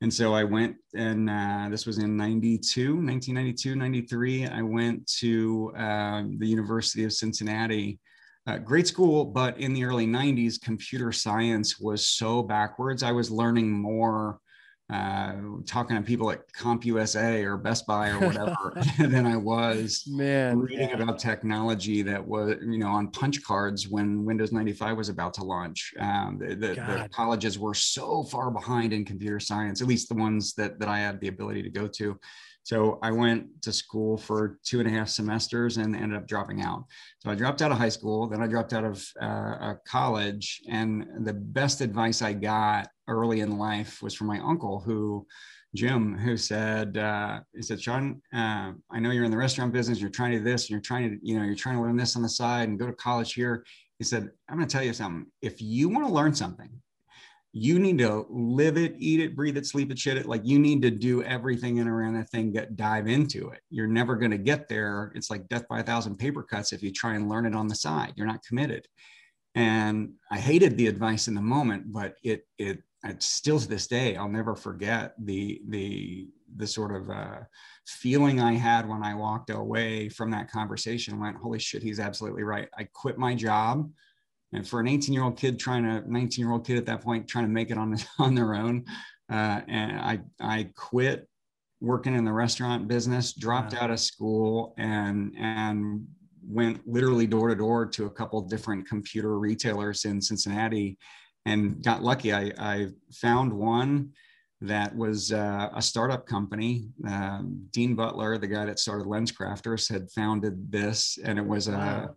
and 0.00 0.12
so 0.12 0.34
I 0.34 0.44
went, 0.44 0.76
and 0.94 1.30
uh, 1.30 1.68
this 1.70 1.86
was 1.86 1.98
in 1.98 2.16
92, 2.16 2.96
1992, 2.96 3.76
93. 3.76 4.46
I 4.46 4.62
went 4.62 5.06
to 5.18 5.72
uh, 5.76 6.24
the 6.38 6.46
University 6.46 7.04
of 7.04 7.12
Cincinnati. 7.12 7.98
Uh, 8.46 8.58
great 8.58 8.86
school, 8.86 9.24
but 9.24 9.58
in 9.58 9.72
the 9.72 9.84
early 9.84 10.06
90s, 10.06 10.60
computer 10.60 11.12
science 11.12 11.80
was 11.80 12.06
so 12.06 12.42
backwards. 12.42 13.02
I 13.02 13.12
was 13.12 13.30
learning 13.30 13.70
more 13.70 14.40
uh, 14.92 15.32
talking 15.66 15.96
to 15.96 16.02
people 16.02 16.30
at 16.30 16.46
CompUSA 16.52 17.42
or 17.44 17.56
Best 17.56 17.86
Buy 17.86 18.10
or 18.10 18.18
whatever 18.26 18.82
than 18.98 19.26
I 19.26 19.36
was 19.36 20.04
Man, 20.06 20.58
reading 20.58 20.90
yeah. 20.90 21.02
about 21.02 21.18
technology 21.18 22.02
that 22.02 22.24
was, 22.24 22.56
you 22.60 22.78
know, 22.78 22.88
on 22.88 23.08
punch 23.08 23.42
cards 23.42 23.88
when 23.88 24.24
Windows 24.24 24.52
95 24.52 24.96
was 24.96 25.08
about 25.08 25.32
to 25.34 25.44
launch. 25.44 25.94
Um, 25.98 26.38
the, 26.38 26.54
the, 26.54 26.74
the, 26.74 27.08
colleges 27.12 27.58
were 27.58 27.74
so 27.74 28.24
far 28.24 28.50
behind 28.50 28.92
in 28.92 29.04
computer 29.04 29.40
science, 29.40 29.80
at 29.80 29.88
least 29.88 30.08
the 30.08 30.16
ones 30.16 30.52
that, 30.54 30.78
that 30.78 30.88
I 30.88 30.98
had 30.98 31.20
the 31.20 31.28
ability 31.28 31.62
to 31.62 31.70
go 31.70 31.86
to. 31.86 32.18
So 32.64 32.98
I 33.02 33.12
went 33.12 33.62
to 33.62 33.72
school 33.72 34.16
for 34.16 34.58
two 34.64 34.80
and 34.80 34.88
a 34.88 34.90
half 34.90 35.08
semesters 35.08 35.76
and 35.76 35.94
ended 35.94 36.18
up 36.18 36.26
dropping 36.26 36.62
out. 36.62 36.84
So 37.20 37.30
I 37.30 37.34
dropped 37.34 37.62
out 37.62 37.70
of 37.70 37.78
high 37.78 37.90
school, 37.90 38.26
then 38.26 38.42
I 38.42 38.46
dropped 38.46 38.72
out 38.72 38.84
of 38.84 39.06
uh, 39.20 39.74
college. 39.86 40.62
And 40.68 41.06
the 41.26 41.34
best 41.34 41.82
advice 41.82 42.22
I 42.22 42.32
got 42.32 42.88
early 43.06 43.40
in 43.40 43.58
life 43.58 44.02
was 44.02 44.14
from 44.14 44.28
my 44.28 44.40
uncle, 44.40 44.80
who 44.80 45.26
Jim, 45.74 46.16
who 46.16 46.36
said, 46.36 46.96
uh, 46.96 47.40
he 47.54 47.60
said, 47.60 47.82
Shawn, 47.82 48.22
uh, 48.32 48.72
I 48.90 49.00
know 49.00 49.10
you're 49.10 49.24
in 49.24 49.30
the 49.30 49.36
restaurant 49.36 49.72
business. 49.72 50.00
You're 50.00 50.08
trying 50.08 50.32
to 50.32 50.38
do 50.38 50.44
this, 50.44 50.64
and 50.64 50.70
you're 50.70 50.80
trying 50.80 51.10
to, 51.10 51.18
you 51.20 51.36
know, 51.36 51.44
you're 51.44 51.56
trying 51.56 51.76
to 51.76 51.82
learn 51.82 51.96
this 51.96 52.16
on 52.16 52.22
the 52.22 52.28
side 52.28 52.68
and 52.68 52.78
go 52.78 52.86
to 52.86 52.92
college 52.92 53.34
here. 53.34 53.64
He 53.98 54.04
said, 54.04 54.30
I'm 54.48 54.56
going 54.56 54.68
to 54.68 54.72
tell 54.72 54.84
you 54.84 54.92
something. 54.92 55.26
If 55.42 55.60
you 55.60 55.88
want 55.88 56.06
to 56.06 56.12
learn 56.12 56.34
something, 56.34 56.70
you 57.56 57.78
need 57.78 57.98
to 57.98 58.26
live 58.28 58.76
it, 58.76 58.96
eat 58.98 59.20
it, 59.20 59.36
breathe 59.36 59.56
it, 59.56 59.64
sleep 59.64 59.92
it, 59.92 59.98
shit 59.98 60.16
it. 60.16 60.26
Like 60.26 60.40
you 60.44 60.58
need 60.58 60.82
to 60.82 60.90
do 60.90 61.22
everything 61.22 61.76
in 61.76 61.86
around 61.86 62.14
that 62.14 62.28
thing, 62.28 62.50
get 62.50 62.74
dive 62.74 63.06
into 63.06 63.50
it. 63.50 63.60
You're 63.70 63.86
never 63.86 64.16
going 64.16 64.32
to 64.32 64.38
get 64.38 64.68
there. 64.68 65.12
It's 65.14 65.30
like 65.30 65.48
death 65.48 65.68
by 65.68 65.78
a 65.78 65.84
thousand 65.84 66.16
paper 66.16 66.42
cuts 66.42 66.72
if 66.72 66.82
you 66.82 66.90
try 66.90 67.14
and 67.14 67.28
learn 67.28 67.46
it 67.46 67.54
on 67.54 67.68
the 67.68 67.76
side. 67.76 68.14
You're 68.16 68.26
not 68.26 68.42
committed. 68.42 68.88
And 69.54 70.14
I 70.32 70.38
hated 70.38 70.76
the 70.76 70.88
advice 70.88 71.28
in 71.28 71.34
the 71.36 71.40
moment, 71.40 71.92
but 71.92 72.16
it 72.24 72.44
it 72.58 72.82
it's 73.04 73.26
still 73.26 73.60
to 73.60 73.68
this 73.68 73.86
day 73.86 74.16
I'll 74.16 74.28
never 74.28 74.56
forget 74.56 75.14
the 75.24 75.62
the 75.68 76.26
the 76.56 76.66
sort 76.66 76.94
of 76.94 77.08
uh, 77.08 77.38
feeling 77.86 78.40
I 78.40 78.54
had 78.54 78.88
when 78.88 79.04
I 79.04 79.14
walked 79.14 79.50
away 79.50 80.08
from 80.08 80.32
that 80.32 80.50
conversation. 80.50 81.20
Went, 81.20 81.36
holy 81.36 81.60
shit, 81.60 81.84
he's 81.84 82.00
absolutely 82.00 82.42
right. 82.42 82.68
I 82.76 82.88
quit 82.92 83.16
my 83.16 83.36
job 83.36 83.88
and 84.54 84.66
for 84.66 84.80
an 84.80 84.88
18 84.88 85.12
year 85.12 85.24
old 85.24 85.36
kid 85.36 85.58
trying 85.58 85.82
to 85.82 86.10
19 86.10 86.44
year 86.44 86.52
old 86.52 86.66
kid 86.66 86.78
at 86.78 86.86
that 86.86 87.02
point 87.02 87.28
trying 87.28 87.44
to 87.44 87.50
make 87.50 87.70
it 87.70 87.78
on 87.78 87.96
on 88.18 88.34
their 88.34 88.54
own 88.54 88.84
uh, 89.30 89.60
and 89.68 90.00
i 90.00 90.20
i 90.40 90.68
quit 90.76 91.28
working 91.80 92.14
in 92.14 92.24
the 92.24 92.32
restaurant 92.32 92.88
business 92.88 93.34
dropped 93.34 93.74
out 93.74 93.90
of 93.90 94.00
school 94.00 94.74
and 94.78 95.34
and 95.38 96.06
went 96.46 96.86
literally 96.86 97.26
door 97.26 97.48
to 97.48 97.54
door 97.54 97.86
to 97.86 98.06
a 98.06 98.10
couple 98.10 98.40
different 98.42 98.86
computer 98.88 99.38
retailers 99.38 100.04
in 100.04 100.20
cincinnati 100.20 100.98
and 101.46 101.82
got 101.82 102.02
lucky. 102.02 102.32
I 102.32 102.52
i 102.58 102.88
found 103.12 103.52
one 103.52 104.10
that 104.60 104.94
was 104.96 105.32
uh, 105.32 105.68
a 105.74 105.82
startup 105.82 106.26
company. 106.26 106.88
Um, 107.06 107.66
Dean 107.70 107.94
Butler, 107.94 108.38
the 108.38 108.46
guy 108.46 108.64
that 108.64 108.78
started 108.78 109.06
LensCrafters, 109.06 109.90
had 109.90 110.10
founded 110.10 110.70
this, 110.70 111.18
and 111.22 111.38
it 111.38 111.44
was 111.44 111.68
a, 111.68 112.08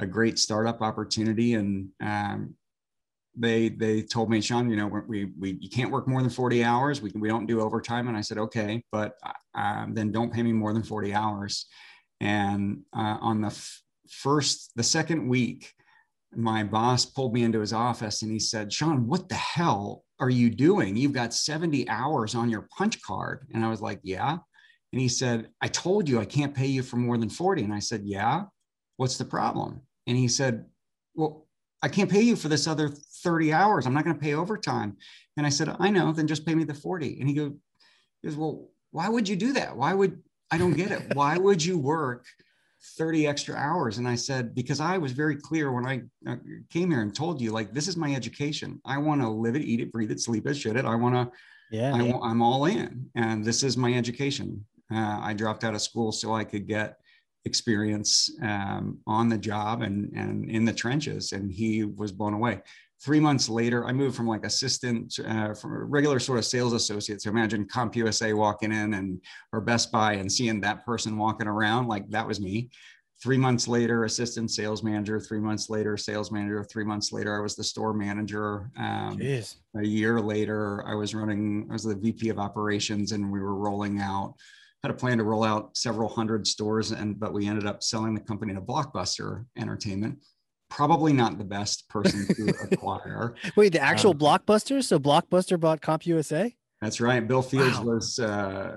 a 0.00 0.06
great 0.06 0.38
startup 0.38 0.82
opportunity. 0.82 1.54
And 1.54 1.88
um, 2.02 2.54
they 3.36 3.68
they 3.68 4.02
told 4.02 4.30
me, 4.30 4.40
Shawn, 4.40 4.68
you 4.70 4.76
know, 4.76 4.88
we 5.06 5.26
we 5.38 5.58
you 5.60 5.70
can't 5.70 5.90
work 5.90 6.08
more 6.08 6.20
than 6.20 6.30
forty 6.30 6.64
hours. 6.64 7.00
We 7.00 7.10
we 7.14 7.28
don't 7.28 7.46
do 7.46 7.60
overtime. 7.60 8.08
And 8.08 8.16
I 8.16 8.20
said, 8.20 8.38
okay, 8.38 8.82
but 8.90 9.14
um, 9.54 9.94
then 9.94 10.10
don't 10.10 10.32
pay 10.32 10.42
me 10.42 10.52
more 10.52 10.72
than 10.72 10.82
forty 10.82 11.14
hours. 11.14 11.66
And 12.20 12.82
uh, 12.94 13.16
on 13.20 13.40
the 13.40 13.48
f- 13.48 13.82
first, 14.10 14.72
the 14.76 14.82
second 14.82 15.28
week, 15.28 15.72
my 16.34 16.62
boss 16.62 17.04
pulled 17.04 17.32
me 17.32 17.42
into 17.42 17.60
his 17.60 17.72
office 17.72 18.22
and 18.22 18.30
he 18.30 18.38
said, 18.38 18.72
Shawn, 18.72 19.06
what 19.06 19.28
the 19.28 19.34
hell 19.36 20.04
are 20.20 20.30
you 20.30 20.50
doing? 20.50 20.96
You've 20.96 21.12
got 21.12 21.34
70 21.34 21.88
hours 21.88 22.34
on 22.34 22.50
your 22.50 22.68
punch 22.76 23.00
card. 23.02 23.46
And 23.54 23.64
I 23.64 23.70
was 23.70 23.80
like, 23.80 24.00
yeah. 24.02 24.36
And 24.92 25.00
he 25.00 25.08
said, 25.08 25.48
I 25.60 25.68
told 25.68 26.08
you 26.08 26.20
I 26.20 26.24
can't 26.24 26.54
pay 26.54 26.66
you 26.66 26.82
for 26.82 26.96
more 26.96 27.16
than 27.16 27.30
40. 27.30 27.62
And 27.64 27.72
I 27.72 27.78
said, 27.78 28.02
yeah. 28.04 28.42
What's 28.96 29.16
the 29.16 29.24
problem? 29.24 29.80
And 30.10 30.18
he 30.18 30.26
said, 30.26 30.66
well, 31.14 31.46
I 31.82 31.88
can't 31.88 32.10
pay 32.10 32.22
you 32.22 32.34
for 32.34 32.48
this 32.48 32.66
other 32.66 32.88
30 32.88 33.52
hours. 33.52 33.86
I'm 33.86 33.94
not 33.94 34.04
going 34.04 34.16
to 34.16 34.20
pay 34.20 34.34
overtime. 34.34 34.96
And 35.36 35.46
I 35.46 35.50
said, 35.50 35.74
I 35.78 35.88
know, 35.88 36.12
then 36.12 36.26
just 36.26 36.44
pay 36.44 36.54
me 36.54 36.64
the 36.64 36.74
40. 36.74 37.20
And 37.20 37.28
he 37.28 37.34
goes, 37.34 37.52
he 38.20 38.28
goes, 38.28 38.36
well, 38.36 38.68
why 38.90 39.08
would 39.08 39.28
you 39.28 39.36
do 39.36 39.52
that? 39.52 39.76
Why 39.76 39.94
would, 39.94 40.20
I 40.50 40.58
don't 40.58 40.74
get 40.74 40.90
it. 40.90 41.14
Why 41.14 41.38
would 41.38 41.64
you 41.64 41.78
work 41.78 42.26
30 42.96 43.28
extra 43.28 43.54
hours. 43.54 43.98
And 43.98 44.08
I 44.08 44.14
said, 44.16 44.52
because 44.52 44.80
I 44.80 44.98
was 44.98 45.12
very 45.12 45.36
clear 45.36 45.70
when 45.70 45.86
I 45.86 46.02
uh, 46.26 46.36
came 46.70 46.90
here 46.90 47.02
and 47.02 47.14
told 47.14 47.40
you, 47.40 47.52
like, 47.52 47.72
this 47.72 47.86
is 47.86 47.96
my 47.96 48.12
education. 48.12 48.80
I 48.84 48.98
want 48.98 49.20
to 49.20 49.28
live 49.28 49.54
it, 49.54 49.62
eat 49.62 49.80
it, 49.80 49.92
breathe 49.92 50.10
it, 50.10 50.20
sleep 50.20 50.46
it, 50.48 50.54
shit 50.54 50.76
it. 50.76 50.84
I 50.84 50.94
want 50.94 51.14
to, 51.14 51.30
yeah, 51.70 51.94
I, 51.94 52.18
I'm 52.22 52.42
all 52.42 52.64
in. 52.64 53.08
And 53.14 53.44
this 53.44 53.62
is 53.62 53.76
my 53.76 53.92
education. 53.92 54.64
Uh, 54.92 55.20
I 55.22 55.34
dropped 55.34 55.62
out 55.62 55.74
of 55.74 55.82
school 55.82 56.10
so 56.10 56.34
I 56.34 56.42
could 56.42 56.66
get 56.66 56.99
experience 57.44 58.30
um, 58.42 58.98
on 59.06 59.28
the 59.28 59.38
job 59.38 59.82
and, 59.82 60.12
and 60.14 60.48
in 60.50 60.64
the 60.64 60.72
trenches. 60.72 61.32
And 61.32 61.50
he 61.50 61.84
was 61.84 62.12
blown 62.12 62.34
away 62.34 62.62
three 63.02 63.20
months 63.20 63.48
later, 63.48 63.86
I 63.86 63.92
moved 63.92 64.16
from 64.16 64.28
like 64.28 64.44
assistant 64.44 65.18
uh, 65.26 65.54
from 65.54 65.72
a 65.72 65.84
regular 65.84 66.18
sort 66.18 66.38
of 66.38 66.44
sales 66.44 66.72
associate. 66.72 67.22
So 67.22 67.30
imagine 67.30 67.66
CompUSA 67.66 68.36
walking 68.36 68.72
in 68.72 68.94
and 68.94 69.20
or 69.52 69.60
Best 69.60 69.90
Buy 69.90 70.14
and 70.14 70.30
seeing 70.30 70.60
that 70.60 70.84
person 70.84 71.16
walking 71.16 71.46
around 71.46 71.88
like 71.88 72.08
that 72.10 72.26
was 72.26 72.40
me. 72.40 72.70
Three 73.22 73.36
months 73.36 73.68
later, 73.68 74.04
assistant 74.04 74.50
sales 74.50 74.82
manager. 74.82 75.20
Three 75.20 75.40
months 75.40 75.68
later, 75.68 75.96
sales 75.98 76.30
manager. 76.30 76.64
Three 76.64 76.84
months 76.84 77.12
later, 77.12 77.38
I 77.38 77.42
was 77.42 77.54
the 77.54 77.64
store 77.64 77.92
manager. 77.92 78.70
Um, 78.78 79.20
a 79.76 79.84
year 79.84 80.20
later, 80.22 80.82
I 80.86 80.94
was 80.94 81.14
running. 81.14 81.66
I 81.68 81.74
was 81.74 81.84
the 81.84 81.94
VP 81.94 82.30
of 82.30 82.38
operations, 82.38 83.12
and 83.12 83.30
we 83.30 83.40
were 83.40 83.56
rolling 83.56 84.00
out. 84.00 84.36
Had 84.82 84.90
a 84.90 84.94
plan 84.94 85.18
to 85.18 85.24
roll 85.24 85.44
out 85.44 85.76
several 85.76 86.08
hundred 86.08 86.46
stores, 86.46 86.92
and 86.92 87.18
but 87.20 87.32
we 87.34 87.46
ended 87.46 87.66
up 87.66 87.82
selling 87.82 88.14
the 88.14 88.20
company 88.20 88.54
to 88.54 88.60
Blockbuster 88.60 89.44
Entertainment 89.58 90.18
probably 90.70 91.12
not 91.12 91.36
the 91.36 91.44
best 91.44 91.88
person 91.88 92.26
to 92.34 92.48
acquire. 92.70 93.34
Wait, 93.56 93.72
the 93.72 93.80
actual 93.80 94.12
um, 94.12 94.18
Blockbuster? 94.18 94.82
So 94.82 94.98
Blockbuster 94.98 95.60
bought 95.60 95.82
CompUSA? 95.82 96.54
That's 96.80 97.00
right. 97.00 97.26
Bill 97.26 97.42
Fields 97.42 97.78
wow. 97.78 97.84
was 97.84 98.18
uh, 98.18 98.76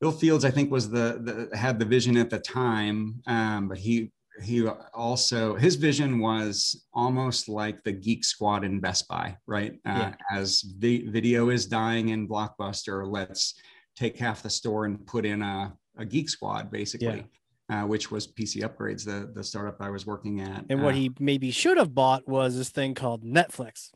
Bill 0.00 0.12
Fields, 0.12 0.44
I 0.44 0.50
think, 0.50 0.70
was 0.70 0.88
the, 0.88 1.48
the 1.50 1.56
had 1.56 1.78
the 1.78 1.84
vision 1.84 2.16
at 2.16 2.30
the 2.30 2.38
time, 2.38 3.20
um, 3.26 3.68
but 3.68 3.78
he 3.78 4.12
he 4.42 4.66
also 4.94 5.56
his 5.56 5.74
vision 5.74 6.20
was 6.20 6.86
almost 6.94 7.48
like 7.48 7.82
the 7.82 7.92
geek 7.92 8.24
squad 8.24 8.64
in 8.64 8.80
Best 8.80 9.08
Buy, 9.08 9.36
right? 9.46 9.72
Uh, 9.84 10.12
yeah. 10.12 10.14
As 10.30 10.64
the 10.78 11.04
video 11.08 11.50
is 11.50 11.66
dying 11.66 12.10
in 12.10 12.28
Blockbuster, 12.28 13.06
let's 13.06 13.54
take 13.96 14.18
half 14.18 14.42
the 14.42 14.50
store 14.50 14.84
and 14.84 15.06
put 15.06 15.24
in 15.24 15.42
a, 15.42 15.74
a 15.98 16.04
geek 16.04 16.28
squad, 16.28 16.70
basically. 16.70 17.18
Yeah 17.18 17.22
uh, 17.70 17.82
which 17.82 18.10
was 18.10 18.26
PC 18.26 18.62
Upgrades, 18.62 19.04
the 19.04 19.30
the 19.32 19.44
startup 19.44 19.76
I 19.80 19.90
was 19.90 20.04
working 20.04 20.40
at. 20.40 20.64
And 20.68 20.82
what 20.82 20.94
uh, 20.94 20.98
he 20.98 21.12
maybe 21.18 21.50
should 21.50 21.76
have 21.76 21.94
bought 21.94 22.26
was 22.28 22.56
this 22.56 22.68
thing 22.68 22.94
called 22.94 23.24
Netflix. 23.24 23.90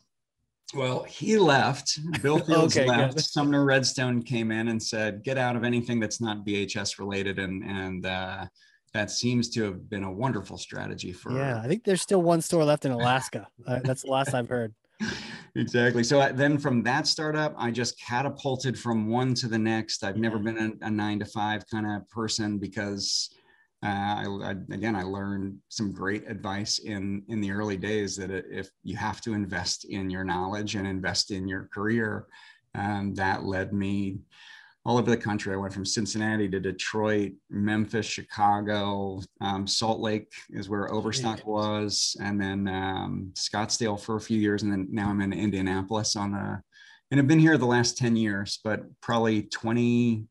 Well, 0.74 1.02
he 1.02 1.36
left. 1.36 1.98
Bill 2.22 2.38
Fields 2.44 2.76
okay, 2.76 2.88
left. 2.88 3.20
Sumner 3.20 3.64
Redstone 3.64 4.22
came 4.22 4.52
in 4.52 4.68
and 4.68 4.80
said, 4.80 5.24
"Get 5.24 5.38
out 5.38 5.56
of 5.56 5.64
anything 5.64 5.98
that's 5.98 6.20
not 6.20 6.46
VHS 6.46 6.98
related," 6.98 7.38
and 7.40 7.64
and 7.64 8.06
uh, 8.06 8.46
that 8.92 9.10
seems 9.10 9.50
to 9.50 9.64
have 9.64 9.90
been 9.90 10.04
a 10.04 10.12
wonderful 10.12 10.56
strategy 10.56 11.12
for. 11.12 11.32
Yeah, 11.32 11.60
I 11.60 11.66
think 11.66 11.82
there's 11.82 12.00
still 12.00 12.22
one 12.22 12.42
store 12.42 12.64
left 12.64 12.84
in 12.84 12.92
Alaska. 12.92 13.48
that's 13.66 14.02
the 14.02 14.10
last 14.10 14.34
I've 14.34 14.48
heard. 14.48 14.72
Exactly. 15.54 16.04
So 16.04 16.20
uh, 16.20 16.32
then 16.32 16.58
from 16.58 16.82
that 16.84 17.06
startup, 17.06 17.54
I 17.56 17.70
just 17.70 18.00
catapulted 18.00 18.78
from 18.78 19.08
one 19.08 19.34
to 19.34 19.48
the 19.48 19.58
next. 19.58 20.04
I've 20.04 20.16
yeah. 20.16 20.22
never 20.22 20.38
been 20.38 20.78
a, 20.82 20.86
a, 20.86 20.90
nine 20.90 21.18
to 21.20 21.24
five 21.24 21.64
kind 21.68 21.86
of 21.86 22.08
person 22.10 22.58
because 22.58 23.30
uh, 23.84 23.88
I, 23.88 24.38
I, 24.42 24.50
again, 24.72 24.96
I 24.96 25.02
learned 25.02 25.58
some 25.68 25.92
great 25.92 26.28
advice 26.28 26.78
in 26.78 27.22
in 27.28 27.40
the 27.40 27.50
early 27.50 27.76
days 27.76 28.16
that 28.16 28.30
if 28.30 28.70
you 28.82 28.96
have 28.96 29.20
to 29.22 29.34
invest 29.34 29.84
in 29.84 30.10
your 30.10 30.24
knowledge 30.24 30.74
and 30.74 30.86
invest 30.86 31.30
in 31.30 31.46
your 31.46 31.68
career, 31.72 32.26
um, 32.74 33.14
that 33.14 33.44
led 33.44 33.72
me 33.72 34.18
all 34.86 34.98
over 34.98 35.10
the 35.10 35.16
country. 35.16 35.54
I 35.54 35.56
went 35.56 35.72
from 35.72 35.86
Cincinnati 35.86 36.48
to 36.48 36.60
Detroit, 36.60 37.32
Memphis, 37.48 38.06
Chicago, 38.06 39.20
um, 39.40 39.66
Salt 39.66 40.00
Lake 40.00 40.30
is 40.50 40.68
where 40.68 40.92
Overstock 40.92 41.46
was, 41.46 42.16
and 42.20 42.40
then 42.40 42.68
um, 42.68 43.32
Scottsdale 43.34 44.00
for 44.00 44.16
a 44.16 44.20
few 44.20 44.38
years, 44.38 44.62
and 44.62 44.70
then 44.70 44.88
now 44.90 45.08
I'm 45.08 45.20
in 45.20 45.32
Indianapolis 45.32 46.16
on 46.16 46.34
a. 46.34 46.62
And 47.10 47.20
I've 47.20 47.28
been 47.28 47.38
here 47.38 47.56
the 47.58 47.66
last 47.66 47.96
ten 47.96 48.16
years, 48.16 48.60
but 48.62 48.82
probably 49.00 49.42
twenty. 49.42 50.26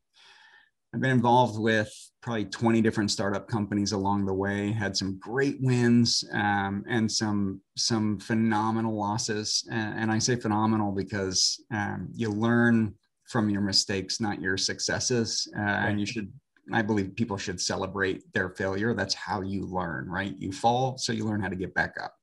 I've 0.92 1.00
been 1.00 1.10
involved 1.10 1.58
with 1.58 1.92
probably 2.22 2.46
20 2.46 2.80
different 2.80 3.10
startup 3.10 3.48
companies 3.48 3.92
along 3.92 4.24
the 4.24 4.32
way 4.32 4.72
had 4.72 4.96
some 4.96 5.18
great 5.18 5.58
wins 5.60 6.24
um, 6.32 6.82
and 6.88 7.10
some 7.10 7.60
some 7.76 8.18
phenomenal 8.18 8.96
losses 8.96 9.68
and, 9.70 9.98
and 9.98 10.10
i 10.10 10.18
say 10.18 10.34
phenomenal 10.34 10.90
because 10.90 11.62
um, 11.70 12.08
you 12.14 12.30
learn 12.30 12.94
from 13.28 13.50
your 13.50 13.60
mistakes 13.60 14.20
not 14.20 14.40
your 14.40 14.56
successes 14.56 15.48
uh, 15.56 15.60
right. 15.60 15.88
and 15.88 16.00
you 16.00 16.06
should 16.06 16.32
i 16.72 16.82
believe 16.82 17.14
people 17.16 17.36
should 17.36 17.60
celebrate 17.60 18.22
their 18.32 18.50
failure 18.50 18.94
that's 18.94 19.14
how 19.14 19.40
you 19.40 19.66
learn 19.66 20.08
right 20.08 20.34
you 20.38 20.52
fall 20.52 20.96
so 20.98 21.12
you 21.12 21.24
learn 21.24 21.40
how 21.40 21.48
to 21.48 21.56
get 21.56 21.74
back 21.74 21.94
up 22.02 22.14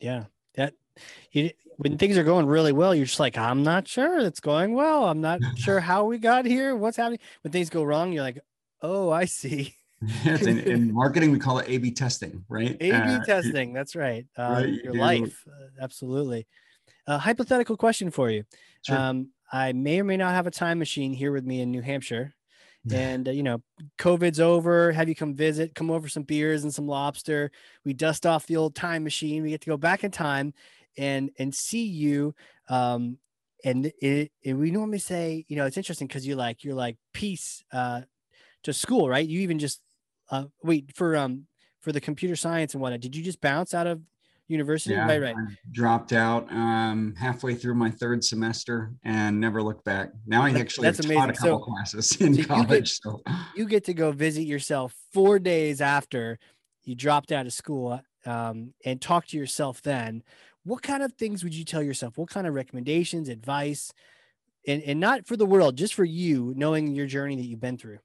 yeah 0.00 0.24
that 0.54 0.74
you, 1.32 1.50
when 1.78 1.96
things 1.96 2.18
are 2.18 2.22
going 2.22 2.44
really 2.46 2.72
well, 2.72 2.94
you're 2.94 3.06
just 3.06 3.18
like, 3.18 3.38
I'm 3.38 3.62
not 3.62 3.88
sure 3.88 4.18
it's 4.18 4.40
going 4.40 4.74
well. 4.74 5.08
I'm 5.08 5.22
not 5.22 5.40
sure 5.56 5.80
how 5.80 6.04
we 6.04 6.18
got 6.18 6.44
here. 6.44 6.76
What's 6.76 6.98
happening? 6.98 7.18
When 7.40 7.50
things 7.50 7.70
go 7.70 7.82
wrong, 7.82 8.12
you're 8.12 8.22
like, 8.22 8.38
Oh, 8.82 9.10
I 9.10 9.24
see. 9.26 9.76
yes, 10.24 10.42
in, 10.42 10.58
in, 10.58 10.92
marketing, 10.92 11.30
we 11.30 11.38
call 11.38 11.60
it 11.60 11.68
A/B 11.68 11.92
testing, 11.92 12.44
right? 12.48 12.76
A/B 12.80 12.92
uh, 12.92 13.24
testing. 13.24 13.72
That's 13.72 13.94
right. 13.94 14.26
Um, 14.36 14.52
right 14.52 14.68
your 14.68 14.94
life, 14.94 15.44
uh, 15.46 15.68
absolutely. 15.80 16.48
A 17.06 17.16
hypothetical 17.16 17.76
question 17.76 18.10
for 18.10 18.28
you. 18.28 18.42
Sure. 18.84 18.98
Um, 18.98 19.28
I 19.52 19.72
may 19.72 20.00
or 20.00 20.04
may 20.04 20.16
not 20.16 20.34
have 20.34 20.46
a 20.46 20.50
time 20.50 20.78
machine 20.78 21.12
here 21.12 21.30
with 21.30 21.44
me 21.44 21.60
in 21.60 21.70
New 21.70 21.82
Hampshire, 21.82 22.34
and 22.90 23.28
uh, 23.28 23.32
you 23.32 23.42
know, 23.42 23.62
COVID's 23.98 24.40
over. 24.40 24.90
Have 24.92 25.08
you 25.08 25.14
come 25.14 25.34
visit? 25.34 25.74
Come 25.74 25.90
over 25.90 26.08
some 26.08 26.22
beers 26.22 26.64
and 26.64 26.74
some 26.74 26.88
lobster. 26.88 27.50
We 27.84 27.92
dust 27.92 28.26
off 28.26 28.46
the 28.46 28.56
old 28.56 28.74
time 28.74 29.04
machine. 29.04 29.42
We 29.42 29.50
get 29.50 29.60
to 29.62 29.70
go 29.70 29.76
back 29.76 30.04
in 30.04 30.10
time 30.10 30.54
and 30.96 31.30
and 31.38 31.54
see 31.54 31.84
you. 31.84 32.34
Um, 32.68 33.18
and 33.64 33.92
it, 34.00 34.32
it, 34.42 34.54
we 34.54 34.72
normally 34.72 34.98
say, 34.98 35.44
you 35.46 35.54
know, 35.54 35.66
it's 35.66 35.76
interesting 35.76 36.08
because 36.08 36.26
you 36.26 36.34
like 36.34 36.64
you're 36.64 36.74
like 36.74 36.96
peace. 37.12 37.62
Uh, 37.72 38.02
to 38.64 38.72
school, 38.72 39.08
right? 39.08 39.26
You 39.26 39.40
even 39.40 39.58
just 39.58 39.80
uh, 40.30 40.44
wait 40.62 40.94
for 40.94 41.16
um 41.16 41.46
for 41.80 41.92
the 41.92 42.00
computer 42.00 42.36
science 42.36 42.74
and 42.74 42.80
whatnot. 42.80 43.00
Did 43.00 43.16
you 43.16 43.22
just 43.22 43.40
bounce 43.40 43.74
out 43.74 43.86
of 43.86 44.00
university? 44.48 44.94
Yeah, 44.94 45.06
right, 45.06 45.20
right. 45.20 45.34
I 45.36 45.54
dropped 45.70 46.12
out 46.12 46.50
um, 46.52 47.14
halfway 47.18 47.54
through 47.54 47.74
my 47.74 47.90
third 47.90 48.24
semester 48.24 48.92
and 49.04 49.40
never 49.40 49.62
looked 49.62 49.84
back. 49.84 50.10
Now 50.26 50.42
I 50.42 50.50
actually 50.50 50.88
that's 50.88 51.00
amazing. 51.00 51.30
a 51.30 51.32
couple 51.34 51.58
so, 51.58 51.64
classes 51.64 52.16
in 52.20 52.34
so 52.34 52.44
college. 52.44 52.70
You 52.70 52.78
get, 52.78 52.88
so 52.88 53.20
you 53.56 53.66
get 53.66 53.84
to 53.84 53.94
go 53.94 54.12
visit 54.12 54.42
yourself 54.42 54.94
four 55.12 55.38
days 55.38 55.80
after 55.80 56.38
you 56.84 56.94
dropped 56.94 57.32
out 57.32 57.46
of 57.46 57.52
school 57.52 58.00
um, 58.26 58.74
and 58.84 59.00
talk 59.00 59.26
to 59.28 59.36
yourself 59.36 59.82
then. 59.82 60.22
What 60.64 60.82
kind 60.82 61.02
of 61.02 61.12
things 61.14 61.42
would 61.42 61.54
you 61.54 61.64
tell 61.64 61.82
yourself? 61.82 62.16
What 62.16 62.30
kind 62.30 62.46
of 62.46 62.54
recommendations, 62.54 63.28
advice, 63.28 63.92
and, 64.66 64.82
and 64.82 65.00
not 65.00 65.26
for 65.26 65.36
the 65.36 65.46
world, 65.46 65.76
just 65.76 65.94
for 65.94 66.04
you, 66.04 66.54
knowing 66.56 66.94
your 66.94 67.06
journey 67.06 67.36
that 67.36 67.46
you've 67.46 67.60
been 67.60 67.78
through? 67.78 67.98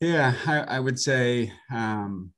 Yeah, 0.00 0.34
I, 0.46 0.58
I 0.58 0.80
would 0.80 0.98
say 0.98 1.52
um, 1.72 2.32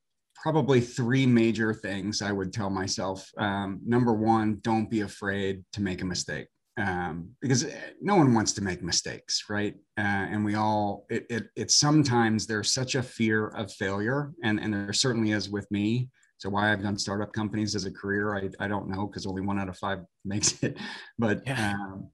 probably 0.45 0.79
three 0.79 1.25
major 1.25 1.73
things 1.73 2.21
I 2.21 2.31
would 2.31 2.53
tell 2.53 2.69
myself. 2.69 3.27
Um, 3.39 3.81
number 3.83 4.13
one, 4.13 4.59
don't 4.61 4.91
be 4.91 5.01
afraid 5.01 5.65
to 5.73 5.81
make 5.81 6.03
a 6.03 6.05
mistake 6.05 6.49
um, 6.79 7.31
because 7.41 7.65
eh, 7.65 7.75
no 8.03 8.17
one 8.17 8.35
wants 8.35 8.53
to 8.53 8.63
make 8.63 8.83
mistakes, 8.83 9.45
right? 9.49 9.75
Uh, 9.97 10.03
and 10.03 10.45
we 10.45 10.55
all, 10.55 11.07
it, 11.09 11.25
it, 11.31 11.47
it 11.57 11.71
sometimes 11.71 12.47
there's 12.47 12.75
such 12.75 12.95
a 12.95 13.03
fear 13.03 13.49
of 13.49 13.73
failure, 13.73 14.35
and, 14.43 14.61
and 14.61 14.75
there 14.75 14.93
certainly 14.93 15.31
is 15.31 15.49
with 15.49 15.67
me. 15.71 16.11
So 16.37 16.51
why 16.51 16.71
I've 16.71 16.83
done 16.83 16.99
startup 16.99 17.33
companies 17.33 17.75
as 17.75 17.87
a 17.87 17.91
career, 17.91 18.37
I, 18.37 18.51
I 18.63 18.69
don't 18.69 18.91
know 18.91 19.07
because 19.07 19.25
only 19.25 19.41
one 19.41 19.59
out 19.59 19.71
of 19.71 19.79
five 19.79 20.01
makes 20.27 20.63
it. 20.63 20.77
But 21.19 21.41
yeah. 21.47 21.73
um, 21.73 22.11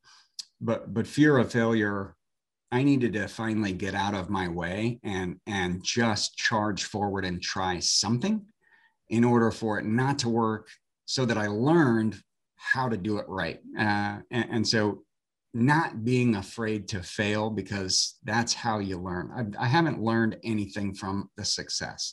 but 0.61 0.95
but 0.95 1.09
fear 1.09 1.37
of 1.37 1.51
failure 1.51 2.14
i 2.73 2.83
needed 2.83 3.12
to 3.12 3.29
finally 3.29 3.73
get 3.73 3.95
out 3.95 4.14
of 4.14 4.31
my 4.31 4.49
way 4.49 4.99
and 5.03 5.37
and 5.47 5.83
just 5.83 6.37
charge 6.37 6.85
forward 6.85 7.25
and 7.25 7.43
try 7.43 7.79
something 7.79 8.45
in 9.09 9.25
order 9.25 9.51
for 9.51 9.79
it 9.79 9.85
not 9.85 10.18
to 10.18 10.29
work 10.29 10.68
so 11.07 11.25
that 11.25 11.39
i 11.39 11.47
learned 11.47 12.21
how 12.61 12.89
to 12.89 12.97
do 12.97 13.18
it 13.18 13.29
right. 13.29 13.59
Uh, 13.79 14.18
and, 14.31 14.47
and, 14.51 14.68
so 14.68 15.03
not 15.55 16.05
being 16.05 16.37
afraid 16.37 16.87
to 16.87 17.03
fail 17.03 17.51
because 17.51 18.18
that's 18.23 18.53
how 18.53 18.79
you 18.79 18.99
learn. 18.99 19.55
I, 19.59 19.64
I 19.64 19.66
haven't 19.66 20.03
learned 20.03 20.37
anything 20.45 20.95
from 20.95 21.31
the 21.37 21.45
success. 21.45 22.12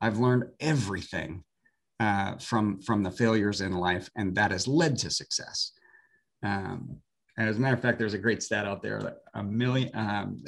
I've 0.00 0.18
learned 0.18 0.44
everything 0.58 1.44
uh, 2.00 2.38
from 2.38 2.80
from 2.80 3.04
the 3.04 3.10
failures 3.10 3.60
in 3.60 3.72
life 3.72 4.10
and 4.16 4.34
that 4.34 4.50
has 4.50 4.66
led 4.66 4.98
to 4.98 5.10
success. 5.10 5.72
Um, 6.42 6.96
as 7.48 7.56
a 7.56 7.60
matter 7.60 7.74
of 7.74 7.82
fact, 7.82 7.98
there's 7.98 8.14
a 8.14 8.18
great 8.18 8.42
stat 8.42 8.66
out 8.66 8.82
there 8.82 9.00
that 9.00 9.18
a 9.34 9.42
million 9.42 9.90
um, 9.94 10.42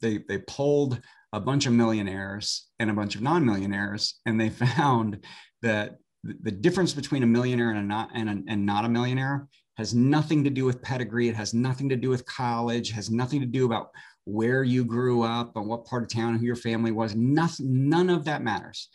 they 0.00 0.18
they 0.28 0.38
polled 0.38 1.00
a 1.32 1.40
bunch 1.40 1.66
of 1.66 1.72
millionaires 1.72 2.68
and 2.78 2.90
a 2.90 2.94
bunch 2.94 3.14
of 3.14 3.22
non-millionaires, 3.22 4.20
and 4.26 4.40
they 4.40 4.48
found 4.76 5.24
that 5.62 5.98
the 6.22 6.50
difference 6.50 6.92
between 6.92 7.22
a 7.22 7.26
millionaire 7.26 7.70
and 7.70 7.78
a 7.78 7.82
not 7.82 8.10
and, 8.14 8.28
a, 8.28 8.42
and 8.48 8.64
not 8.64 8.84
a 8.84 8.88
millionaire 8.88 9.48
has 9.76 9.94
nothing 9.94 10.44
to 10.44 10.50
do 10.50 10.64
with 10.64 10.82
pedigree. 10.82 11.28
It 11.28 11.36
has 11.36 11.54
nothing 11.54 11.88
to 11.88 11.96
do 11.96 12.10
with 12.10 12.26
college. 12.26 12.90
Has 12.90 13.10
nothing 13.10 13.40
to 13.40 13.46
do 13.46 13.64
about 13.64 13.90
where 14.24 14.62
you 14.62 14.84
grew 14.84 15.22
up 15.22 15.56
and 15.56 15.66
what 15.66 15.86
part 15.86 16.02
of 16.02 16.10
town 16.10 16.36
who 16.36 16.44
your 16.44 16.56
family 16.56 16.92
was. 16.92 17.14
Nothing, 17.14 17.88
none 17.88 18.10
of 18.10 18.24
that 18.26 18.42
matters. 18.42 18.88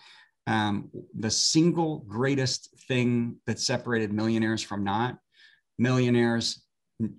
Um, 0.47 0.91
the 1.17 1.31
single 1.31 1.99
greatest 2.07 2.69
thing 2.87 3.37
that 3.47 3.59
separated 3.59 4.13
millionaires 4.13 4.61
from 4.61 4.83
not 4.83 5.17
millionaires 5.79 6.64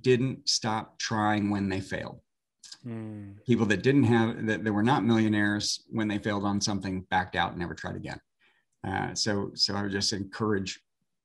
didn't 0.00 0.48
stop 0.48 0.98
trying 0.98 1.50
when 1.50 1.68
they 1.68 1.80
failed. 1.80 2.20
Mm. 2.86 3.36
People 3.46 3.66
that 3.66 3.82
didn't 3.82 4.04
have 4.04 4.46
that, 4.46 4.64
that 4.64 4.72
were 4.72 4.82
not 4.82 5.04
millionaires 5.04 5.84
when 5.90 6.08
they 6.08 6.18
failed 6.18 6.44
on 6.44 6.60
something 6.60 7.06
backed 7.10 7.36
out 7.36 7.50
and 7.50 7.58
never 7.58 7.74
tried 7.74 7.96
again. 7.96 8.20
Uh, 8.86 9.14
so, 9.14 9.50
so 9.54 9.74
I 9.74 9.82
would 9.82 9.92
just 9.92 10.12
encourage 10.12 10.80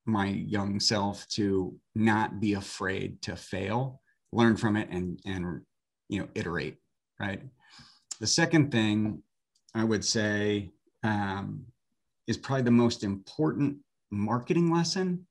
my 0.06 0.28
young 0.28 0.80
self 0.80 1.28
to 1.30 1.78
not 1.96 2.40
be 2.40 2.54
afraid 2.54 3.22
to 3.24 3.36
fail, 3.36 4.02
learn 4.32 4.58
from 4.58 4.76
it, 4.76 4.90
and 4.90 5.20
and 5.26 5.62
you 6.10 6.20
know 6.20 6.28
iterate. 6.36 6.78
Right. 7.20 7.42
The 8.20 8.28
second 8.28 8.72
thing 8.72 9.22
I 9.76 9.84
would 9.84 10.04
say 10.04 10.72
um, 11.04 11.66
is 12.28 12.38
probably 12.38 12.64
the 12.64 12.72
most 12.72 13.04
important 13.04 13.78
marketing 14.12 14.74
lesson 14.74 15.26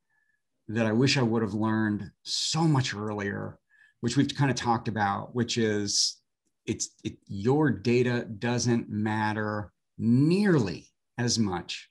that 0.73 0.87
I 0.87 0.93
wish 0.93 1.17
I 1.17 1.23
would 1.23 1.43
have 1.43 1.55
learned 1.55 2.11
so 2.23 2.63
much 2.63 2.95
earlier, 2.95 3.59
which 4.01 4.17
we've 4.17 4.35
kind 4.35 4.51
of 4.51 4.57
talked 4.57 4.89
about, 4.89 5.35
which 5.35 5.59
is 5.59 6.21
it's 6.67 6.91
it, 7.03 7.17
your 7.27 7.71
data 7.71 8.27
doesn't 8.39 8.89
matter 8.89 9.73
nearly 9.99 10.87
as 11.19 11.39
much 11.39 11.91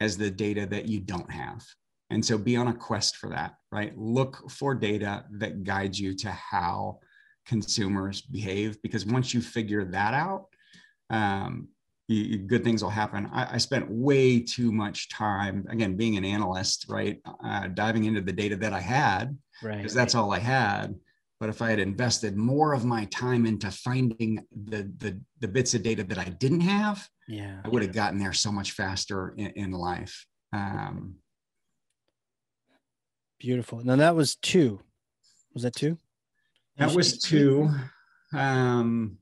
as 0.00 0.16
the 0.16 0.30
data 0.30 0.64
that 0.66 0.86
you 0.86 1.00
don't 1.00 1.30
have. 1.30 1.64
And 2.10 2.24
so 2.24 2.38
be 2.38 2.56
on 2.56 2.68
a 2.68 2.74
quest 2.74 3.16
for 3.16 3.30
that, 3.30 3.54
right? 3.72 3.96
Look 3.98 4.50
for 4.50 4.74
data 4.74 5.24
that 5.38 5.64
guides 5.64 5.98
you 5.98 6.16
to 6.18 6.30
how 6.30 7.00
consumers 7.46 8.20
behave, 8.20 8.80
because 8.82 9.04
once 9.04 9.34
you 9.34 9.40
figure 9.40 9.84
that 9.86 10.14
out, 10.14 10.46
um, 11.10 11.68
you, 12.10 12.38
good 12.38 12.64
things 12.64 12.82
will 12.82 12.90
happen. 12.90 13.28
I, 13.32 13.54
I, 13.54 13.58
spent 13.58 13.88
way 13.88 14.40
too 14.40 14.72
much 14.72 15.08
time, 15.08 15.64
again, 15.70 15.96
being 15.96 16.16
an 16.16 16.24
analyst, 16.24 16.86
right? 16.88 17.20
Uh, 17.44 17.68
diving 17.68 18.04
into 18.04 18.20
the 18.20 18.32
data 18.32 18.56
that 18.56 18.72
I 18.72 18.80
had, 18.80 19.38
right? 19.62 19.78
Because 19.78 19.94
that's 19.94 20.14
all 20.14 20.32
I 20.32 20.40
had. 20.40 20.94
But 21.38 21.48
if 21.48 21.62
I 21.62 21.70
had 21.70 21.78
invested 21.78 22.36
more 22.36 22.74
of 22.74 22.84
my 22.84 23.06
time 23.06 23.46
into 23.46 23.70
finding 23.70 24.44
the 24.66 24.92
the, 24.98 25.20
the 25.38 25.48
bits 25.48 25.72
of 25.74 25.82
data 25.82 26.04
that 26.04 26.18
I 26.18 26.24
didn't 26.24 26.60
have, 26.62 27.08
yeah, 27.28 27.60
I 27.64 27.68
would 27.68 27.82
have 27.82 27.94
gotten 27.94 28.18
there 28.18 28.32
so 28.32 28.50
much 28.50 28.72
faster 28.72 29.34
in, 29.36 29.52
in 29.56 29.70
life. 29.70 30.26
Um, 30.52 31.14
Beautiful. 33.38 33.82
Now 33.84 33.96
that 33.96 34.16
was 34.16 34.34
two. 34.34 34.80
Was 35.54 35.62
that 35.62 35.74
two? 35.74 35.96
That 36.76 36.94
was 36.94 37.18
two. 37.18 37.70
Um, 38.34 39.18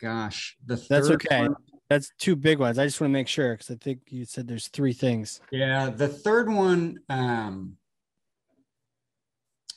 gosh, 0.00 0.56
the 0.64 0.76
that's 0.88 1.10
okay. 1.10 1.42
One, 1.42 1.56
that's 1.88 2.10
two 2.18 2.36
big 2.36 2.58
ones. 2.58 2.78
I 2.78 2.86
just 2.86 3.00
want 3.00 3.10
to 3.10 3.12
make 3.12 3.28
sure 3.28 3.54
because 3.54 3.70
I 3.70 3.76
think 3.76 4.00
you 4.08 4.24
said 4.24 4.48
there's 4.48 4.68
three 4.68 4.92
things. 4.92 5.40
Yeah, 5.52 5.90
the 5.90 6.08
third 6.08 6.50
one, 6.50 6.98
um, 7.08 7.76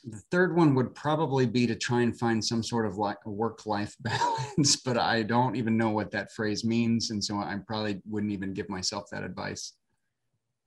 the 0.04 0.20
third 0.30 0.56
one 0.56 0.74
would 0.74 0.94
probably 0.94 1.46
be 1.46 1.66
to 1.66 1.74
try 1.74 2.02
and 2.02 2.18
find 2.18 2.44
some 2.44 2.62
sort 2.62 2.86
of 2.86 2.96
like 2.96 3.24
work-life 3.26 3.94
balance, 4.00 4.76
but 4.76 4.96
I 4.96 5.22
don't 5.22 5.56
even 5.56 5.76
know 5.76 5.90
what 5.90 6.10
that 6.12 6.32
phrase 6.32 6.64
means, 6.64 7.10
and 7.10 7.22
so 7.22 7.36
I 7.36 7.58
probably 7.66 8.00
wouldn't 8.08 8.32
even 8.32 8.54
give 8.54 8.68
myself 8.68 9.04
that 9.12 9.22
advice. 9.22 9.74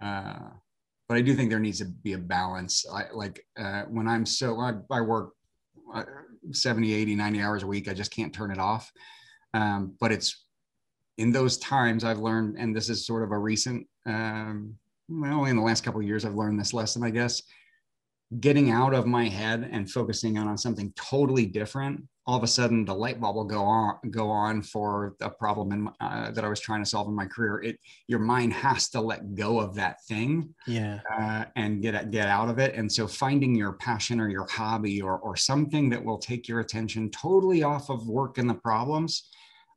Uh, 0.01 0.49
but 1.09 1.17
I 1.17 1.21
do 1.21 1.35
think 1.35 1.49
there 1.49 1.59
needs 1.59 1.79
to 1.79 1.85
be 1.85 2.13
a 2.13 2.17
balance. 2.17 2.85
I 2.91 3.05
like 3.13 3.45
uh, 3.59 3.83
when 3.83 4.07
I'm 4.07 4.25
so 4.25 4.59
I, 4.59 4.73
I 4.89 5.01
work 5.01 5.33
uh, 5.93 6.03
70, 6.51 6.93
80, 6.93 7.15
90 7.15 7.41
hours 7.41 7.63
a 7.63 7.67
week. 7.67 7.89
I 7.89 7.93
just 7.93 8.11
can't 8.11 8.33
turn 8.33 8.51
it 8.51 8.59
off. 8.59 8.91
Um, 9.53 9.95
but 9.99 10.11
it's 10.11 10.45
in 11.17 11.31
those 11.31 11.57
times 11.57 12.03
I've 12.03 12.19
learned, 12.19 12.55
and 12.57 12.75
this 12.75 12.89
is 12.89 13.05
sort 13.05 13.23
of 13.23 13.31
a 13.31 13.37
recent, 13.37 13.87
um, 14.05 14.75
well, 15.09 15.33
only 15.33 15.51
in 15.51 15.57
the 15.57 15.61
last 15.61 15.83
couple 15.83 16.01
of 16.01 16.07
years 16.07 16.25
I've 16.25 16.35
learned 16.35 16.59
this 16.59 16.73
lesson, 16.73 17.03
I 17.03 17.09
guess. 17.09 17.41
Getting 18.39 18.71
out 18.71 18.95
of 18.95 19.05
my 19.05 19.27
head 19.27 19.69
and 19.71 19.89
focusing 19.89 20.39
on, 20.39 20.47
on 20.47 20.57
something 20.57 20.91
totally 20.95 21.45
different, 21.45 22.03
all 22.25 22.37
of 22.37 22.43
a 22.43 22.47
sudden 22.47 22.83
the 22.83 22.95
light 22.95 23.19
bulb 23.19 23.35
will 23.35 23.43
go 23.43 23.63
on, 23.63 23.97
go 24.09 24.29
on 24.29 24.63
for 24.63 25.15
a 25.21 25.29
problem 25.29 25.71
in, 25.71 25.89
uh, 25.99 26.31
that 26.31 26.43
I 26.43 26.47
was 26.47 26.59
trying 26.59 26.81
to 26.83 26.89
solve 26.89 27.07
in 27.07 27.13
my 27.13 27.25
career. 27.25 27.61
It 27.61 27.79
your 28.07 28.19
mind 28.19 28.53
has 28.53 28.89
to 28.89 29.01
let 29.01 29.35
go 29.35 29.59
of 29.59 29.75
that 29.75 29.97
thing, 30.07 30.55
yeah, 30.65 31.01
uh, 31.15 31.45
and 31.55 31.81
get 31.81 32.09
get 32.11 32.27
out 32.27 32.49
of 32.49 32.59
it. 32.59 32.73
And 32.75 32.91
so 32.91 33.07
finding 33.07 33.53
your 33.53 33.73
passion 33.73 34.19
or 34.19 34.29
your 34.29 34.47
hobby 34.47 35.01
or 35.01 35.19
or 35.19 35.35
something 35.35 35.89
that 35.89 36.03
will 36.03 36.17
take 36.17 36.47
your 36.47 36.61
attention 36.61 37.11
totally 37.11 37.61
off 37.61 37.89
of 37.89 38.07
work 38.07 38.37
and 38.37 38.49
the 38.49 38.55
problems 38.55 39.29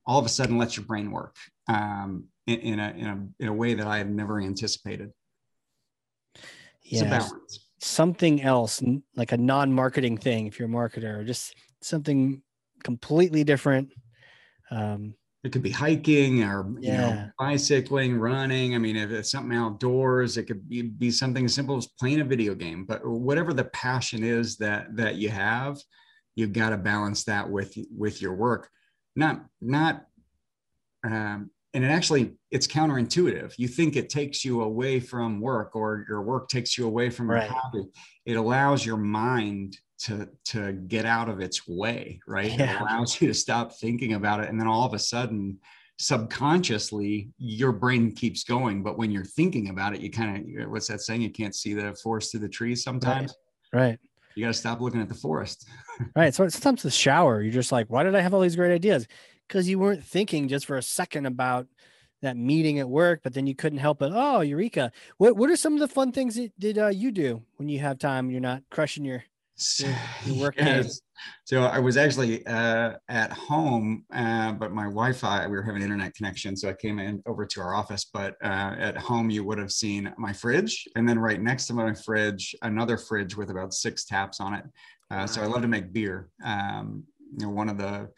all 0.07 0.19
of 0.19 0.27
a 0.27 0.29
sudden 0.29 0.59
lets 0.59 0.77
your 0.77 0.87
brain 0.87 1.11
work 1.11 1.37
um, 1.69 2.25
in, 2.47 2.61
in, 2.61 2.81
a, 2.81 2.91
in, 2.91 3.07
a, 3.07 3.43
in 3.43 3.49
a 3.49 3.53
way 3.53 3.75
that 3.75 3.87
I 3.87 3.99
have 3.99 4.09
never 4.09 4.41
anticipated. 4.41 5.11
It's 6.85 7.03
yeah, 7.03 7.27
something 7.81 8.43
else, 8.43 8.83
like 9.17 9.33
a 9.33 9.37
non-marketing 9.37 10.19
thing, 10.19 10.47
if 10.47 10.59
you're 10.59 10.69
a 10.69 10.71
marketer, 10.71 11.19
or 11.19 11.25
just 11.25 11.55
something 11.83 12.43
completely 12.85 13.43
different. 13.43 13.93
Um, 14.71 15.15
it 15.47 15.53
could 15.53 15.63
be 15.63 15.71
hiking 15.71 16.43
or 16.43 16.67
yeah. 16.81 16.93
you 16.93 16.99
know 16.99 17.31
bicycling 17.39 18.19
running 18.19 18.75
i 18.75 18.79
mean 18.79 18.97
if 18.97 19.13
it's 19.13 19.31
something 19.31 19.57
outdoors 19.57 20.37
it 20.37 20.45
could 20.45 20.69
be, 20.69 20.83
be 20.83 21.09
something 21.09 21.45
as 21.45 21.55
simple 21.55 21.77
as 21.77 21.87
playing 21.87 22.21
a 22.21 22.25
video 22.25 22.53
game 22.53 22.85
but 22.85 23.07
whatever 23.07 23.53
the 23.53 23.67
passion 23.67 24.25
is 24.25 24.57
that 24.57 24.89
that 24.97 25.15
you 25.15 25.29
have 25.29 25.79
you've 26.35 26.53
got 26.53 26.71
to 26.71 26.77
balance 26.77 27.23
that 27.23 27.49
with 27.49 27.79
with 27.97 28.21
your 28.21 28.35
work 28.35 28.69
not 29.17 29.45
not 29.61 30.07
um, 31.05 31.51
and 31.75 31.85
it 31.85 31.89
actually 31.89 32.33
it's 32.51 32.67
counterintuitive. 32.67 33.55
You 33.59 33.69
think 33.69 33.97
it 33.97 34.09
takes 34.09 34.45
you 34.45 34.63
away 34.63 35.01
from 35.01 35.41
work 35.41 35.77
or 35.77 36.07
your 36.09 36.23
work 36.23 36.49
takes 36.49 36.79
you 36.79 36.87
away 36.87 37.11
from 37.11 37.31
right. 37.31 37.45
your 37.45 37.53
hobby. 37.53 37.87
It 38.25 38.35
allows 38.35 38.85
your 38.85 38.97
mind 38.97 39.79
to 39.99 40.29
to 40.45 40.73
get 40.73 41.07
out 41.07 41.29
of 41.29 41.41
its 41.41 41.67
way 41.67 42.21
right? 42.27 42.53
Yeah. 42.53 42.77
it 42.77 42.81
allows 42.83 43.21
you 43.21 43.29
to 43.29 43.35
stop 43.35 43.73
thinking 43.75 44.13
about 44.13 44.41
it 44.41 44.51
and 44.51 44.61
then 44.61 44.67
all 44.67 44.85
of 44.85 44.93
a 44.93 44.99
sudden 44.99 45.59
subconsciously 45.99 47.31
your 47.39 47.73
brain 47.73 48.13
keeps 48.13 48.45
going 48.45 48.83
but 48.83 48.99
when 48.99 49.11
you're 49.11 49.25
thinking 49.25 49.71
about 49.71 49.95
it 49.95 50.03
you 50.03 50.11
kind 50.11 50.61
of 50.61 50.71
what's 50.71 50.89
that 50.89 51.01
saying? 51.01 51.23
You 51.23 51.31
can't 51.31 51.55
see 51.55 51.73
the 51.73 51.95
forest 52.03 52.31
through 52.31 52.41
the 52.41 52.49
trees 52.49 52.83
sometimes? 52.83 53.35
Right, 53.73 53.81
right 53.81 53.99
you 54.37 54.45
got 54.45 54.49
to 54.49 54.55
stop 54.55 54.81
looking 54.81 55.01
at 55.01 55.09
the 55.09 55.15
forest. 55.15 55.67
right. 56.15 56.33
So 56.33 56.47
sometimes 56.49 56.83
the 56.83 56.91
shower, 56.91 57.41
you're 57.43 57.53
just 57.53 57.73
like, 57.73 57.89
why 57.89 58.05
did 58.05 58.15
I 58.15 58.21
have 58.21 58.35
all 58.35 58.43
these 58.43 58.55
great 58.55 58.73
ideas? 58.73 59.09
Because 59.49 59.69
you 59.69 59.79
weren't 59.79 60.05
thinking 60.05 60.47
just 60.47 60.67
for 60.67 60.77
a 60.77 60.83
second 60.83 61.25
about 61.25 61.67
that 62.21 62.37
meeting 62.37 62.79
at 62.79 62.89
work, 62.89 63.21
but 63.23 63.33
then 63.33 63.47
you 63.47 63.55
couldn't 63.55 63.79
help 63.79 64.03
it. 64.03 64.13
Oh, 64.15 64.41
Eureka. 64.41 64.93
What 65.17 65.37
what 65.37 65.51
are 65.51 65.57
some 65.57 65.75
of 65.75 65.81
the 65.81 65.89
fun 65.89 66.13
things 66.13 66.35
that 66.35 66.53
did 66.59 66.79
uh, 66.79 66.89
you 66.89 67.11
do 67.13 67.43
when 67.57 67.69
you 67.69 67.79
have 67.81 67.99
time? 67.99 68.31
You're 68.31 68.41
not 68.41 68.63
crushing 68.71 69.05
your 69.05 69.25
work 70.39 70.55
yes. 70.57 71.01
So 71.45 71.63
I 71.65 71.79
was 71.79 71.97
actually 71.97 72.45
uh, 72.47 72.95
at 73.09 73.33
home, 73.33 74.05
uh, 74.13 74.53
but 74.53 74.73
my 74.73 74.85
Wi-Fi 74.85 75.47
we 75.47 75.57
were 75.57 75.63
having 75.63 75.83
internet 75.83 76.15
connection, 76.15 76.57
so 76.57 76.69
I 76.69 76.75
came 76.75 76.99
in 76.99 77.23
over 77.27 77.47
to 77.47 77.61
our 77.61 77.75
office. 77.75 78.05
But 78.05 78.37
uh, 78.43 78.75
at 78.79 78.97
home, 78.99 79.31
you 79.31 79.45
would 79.45 79.59
have 79.59 79.73
seen 79.73 80.13
my 80.19 80.33
fridge, 80.33 80.87
and 80.95 81.09
then 81.09 81.19
right 81.19 81.41
next 81.41 81.67
to 81.69 81.75
my 81.75 81.95
fridge, 81.95 82.55
another 82.63 82.99
fridge 82.99 83.37
with 83.37 83.51
about 83.51 83.73
six 83.73 84.05
taps 84.05 84.41
on 84.41 84.55
it. 84.55 84.65
Uh, 85.11 85.27
so 85.27 85.43
I 85.43 85.47
love 85.47 85.63
to 85.63 85.69
make 85.69 85.93
beer. 85.93 86.29
Um, 86.45 87.05
you 87.39 87.47
know, 87.47 87.53
one 87.53 87.69
of 87.69 87.79
the 87.79 88.11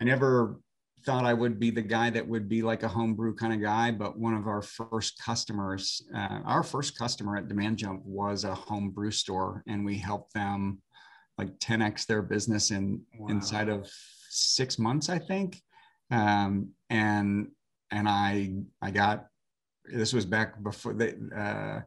I 0.00 0.04
never 0.04 0.60
thought 1.08 1.24
I 1.24 1.32
would 1.32 1.58
be 1.58 1.70
the 1.70 1.80
guy 1.80 2.10
that 2.10 2.28
would 2.28 2.50
be 2.50 2.60
like 2.60 2.82
a 2.82 2.88
homebrew 2.88 3.34
kind 3.34 3.54
of 3.54 3.62
guy, 3.62 3.90
but 3.90 4.18
one 4.18 4.34
of 4.34 4.46
our 4.46 4.60
first 4.60 5.18
customers, 5.18 6.02
uh, 6.14 6.40
our 6.44 6.62
first 6.62 6.98
customer 6.98 7.34
at 7.38 7.48
DemandJump 7.48 8.02
was 8.04 8.44
a 8.44 8.54
homebrew 8.54 9.10
store, 9.10 9.64
and 9.66 9.86
we 9.86 9.96
helped 9.96 10.34
them 10.34 10.82
like 11.38 11.58
10x 11.60 12.04
their 12.04 12.20
business 12.20 12.70
in 12.72 13.00
Wow. 13.18 13.28
inside 13.28 13.70
of 13.70 13.90
six 14.28 14.78
months, 14.78 15.08
I 15.08 15.18
think. 15.18 15.62
Um, 16.10 16.72
and 16.90 17.52
and 17.90 18.06
I 18.06 18.52
I 18.82 18.90
got 18.90 19.28
this 19.86 20.12
was 20.12 20.26
back 20.26 20.62
before 20.62 20.92
they 20.92 21.14
uh, 21.34 21.80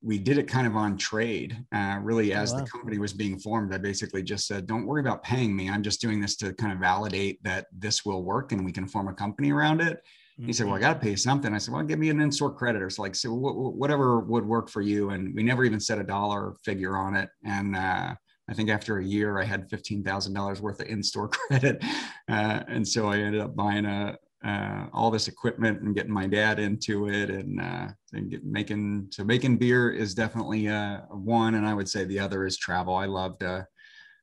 we 0.00 0.18
did 0.18 0.38
it 0.38 0.46
kind 0.48 0.66
of 0.66 0.76
on 0.76 0.96
trade. 0.96 1.64
Uh, 1.74 1.98
really, 2.02 2.32
Oh, 2.34 2.38
as 2.38 2.52
wow. 2.52 2.60
the 2.60 2.70
company 2.70 2.98
was 2.98 3.12
being 3.12 3.38
formed, 3.38 3.74
I 3.74 3.78
basically 3.78 4.22
just 4.22 4.46
said, 4.46 4.66
"Don't 4.66 4.86
worry 4.86 5.00
about 5.00 5.22
paying 5.24 5.54
me. 5.56 5.68
I'm 5.68 5.82
just 5.82 6.00
doing 6.00 6.20
this 6.20 6.36
to 6.36 6.52
kind 6.54 6.72
of 6.72 6.78
validate 6.78 7.42
that 7.42 7.66
this 7.72 8.04
will 8.04 8.22
work 8.22 8.52
and 8.52 8.64
we 8.64 8.72
can 8.72 8.86
form 8.86 9.08
a 9.08 9.14
company 9.14 9.50
around 9.52 9.80
it." 9.80 10.00
He 10.40 10.52
said, 10.52 10.66
"Well, 10.66 10.76
I 10.76 10.78
got 10.78 10.94
to 10.94 11.00
pay 11.00 11.10
you 11.10 11.16
something." 11.16 11.52
I 11.52 11.58
said, 11.58 11.74
"Well, 11.74 11.82
give 11.82 11.98
me 11.98 12.10
an 12.10 12.20
in-store 12.20 12.54
credit 12.54 12.80
or 12.80 12.90
so 12.90 13.02
like 13.02 13.16
so 13.16 13.30
wh- 13.30 13.52
wh- 13.54 13.76
whatever 13.76 14.20
would 14.20 14.46
work 14.46 14.68
for 14.70 14.82
you." 14.82 15.10
And 15.10 15.34
we 15.34 15.42
never 15.42 15.64
even 15.64 15.80
set 15.80 15.98
a 15.98 16.04
dollar 16.04 16.54
figure 16.64 16.96
on 16.96 17.16
it. 17.16 17.28
And 17.44 17.74
uh, 17.74 18.14
I 18.48 18.54
think 18.54 18.70
after 18.70 18.98
a 18.98 19.04
year, 19.04 19.40
I 19.40 19.44
had 19.44 19.68
fifteen 19.68 20.04
thousand 20.04 20.34
dollars 20.34 20.60
worth 20.60 20.80
of 20.80 20.86
in-store 20.86 21.28
credit, 21.32 21.82
uh, 22.28 22.62
and 22.68 22.86
so 22.86 23.08
I 23.08 23.18
ended 23.18 23.40
up 23.40 23.56
buying 23.56 23.84
a. 23.84 24.16
Uh, 24.44 24.86
all 24.92 25.10
this 25.10 25.26
equipment 25.26 25.80
and 25.80 25.96
getting 25.96 26.12
my 26.12 26.26
dad 26.26 26.60
into 26.60 27.08
it 27.08 27.28
and, 27.28 27.60
uh, 27.60 27.88
and 28.12 28.30
get, 28.30 28.44
making 28.44 29.08
so 29.10 29.24
making 29.24 29.56
beer 29.56 29.90
is 29.90 30.14
definitely 30.14 30.68
uh, 30.68 30.98
one 31.10 31.56
and 31.56 31.66
I 31.66 31.74
would 31.74 31.88
say 31.88 32.04
the 32.04 32.20
other 32.20 32.46
is 32.46 32.56
travel. 32.56 32.94
I 32.94 33.06
love 33.06 33.40
to 33.40 33.66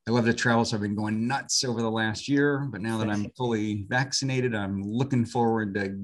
I 0.08 0.12
love 0.12 0.26
to 0.26 0.34
travel, 0.36 0.64
so 0.64 0.76
I've 0.78 0.84
been 0.84 0.96
going 0.96 1.28
nuts 1.28 1.64
over 1.64 1.82
the 1.82 1.90
last 1.90 2.28
year. 2.28 2.60
But 2.70 2.82
now 2.82 3.00
that 3.00 3.10
I'm 3.10 3.32
fully 3.36 3.88
vaccinated, 3.90 4.54
I'm 4.54 4.84
looking 4.84 5.26
forward 5.26 5.74
to 5.76 5.98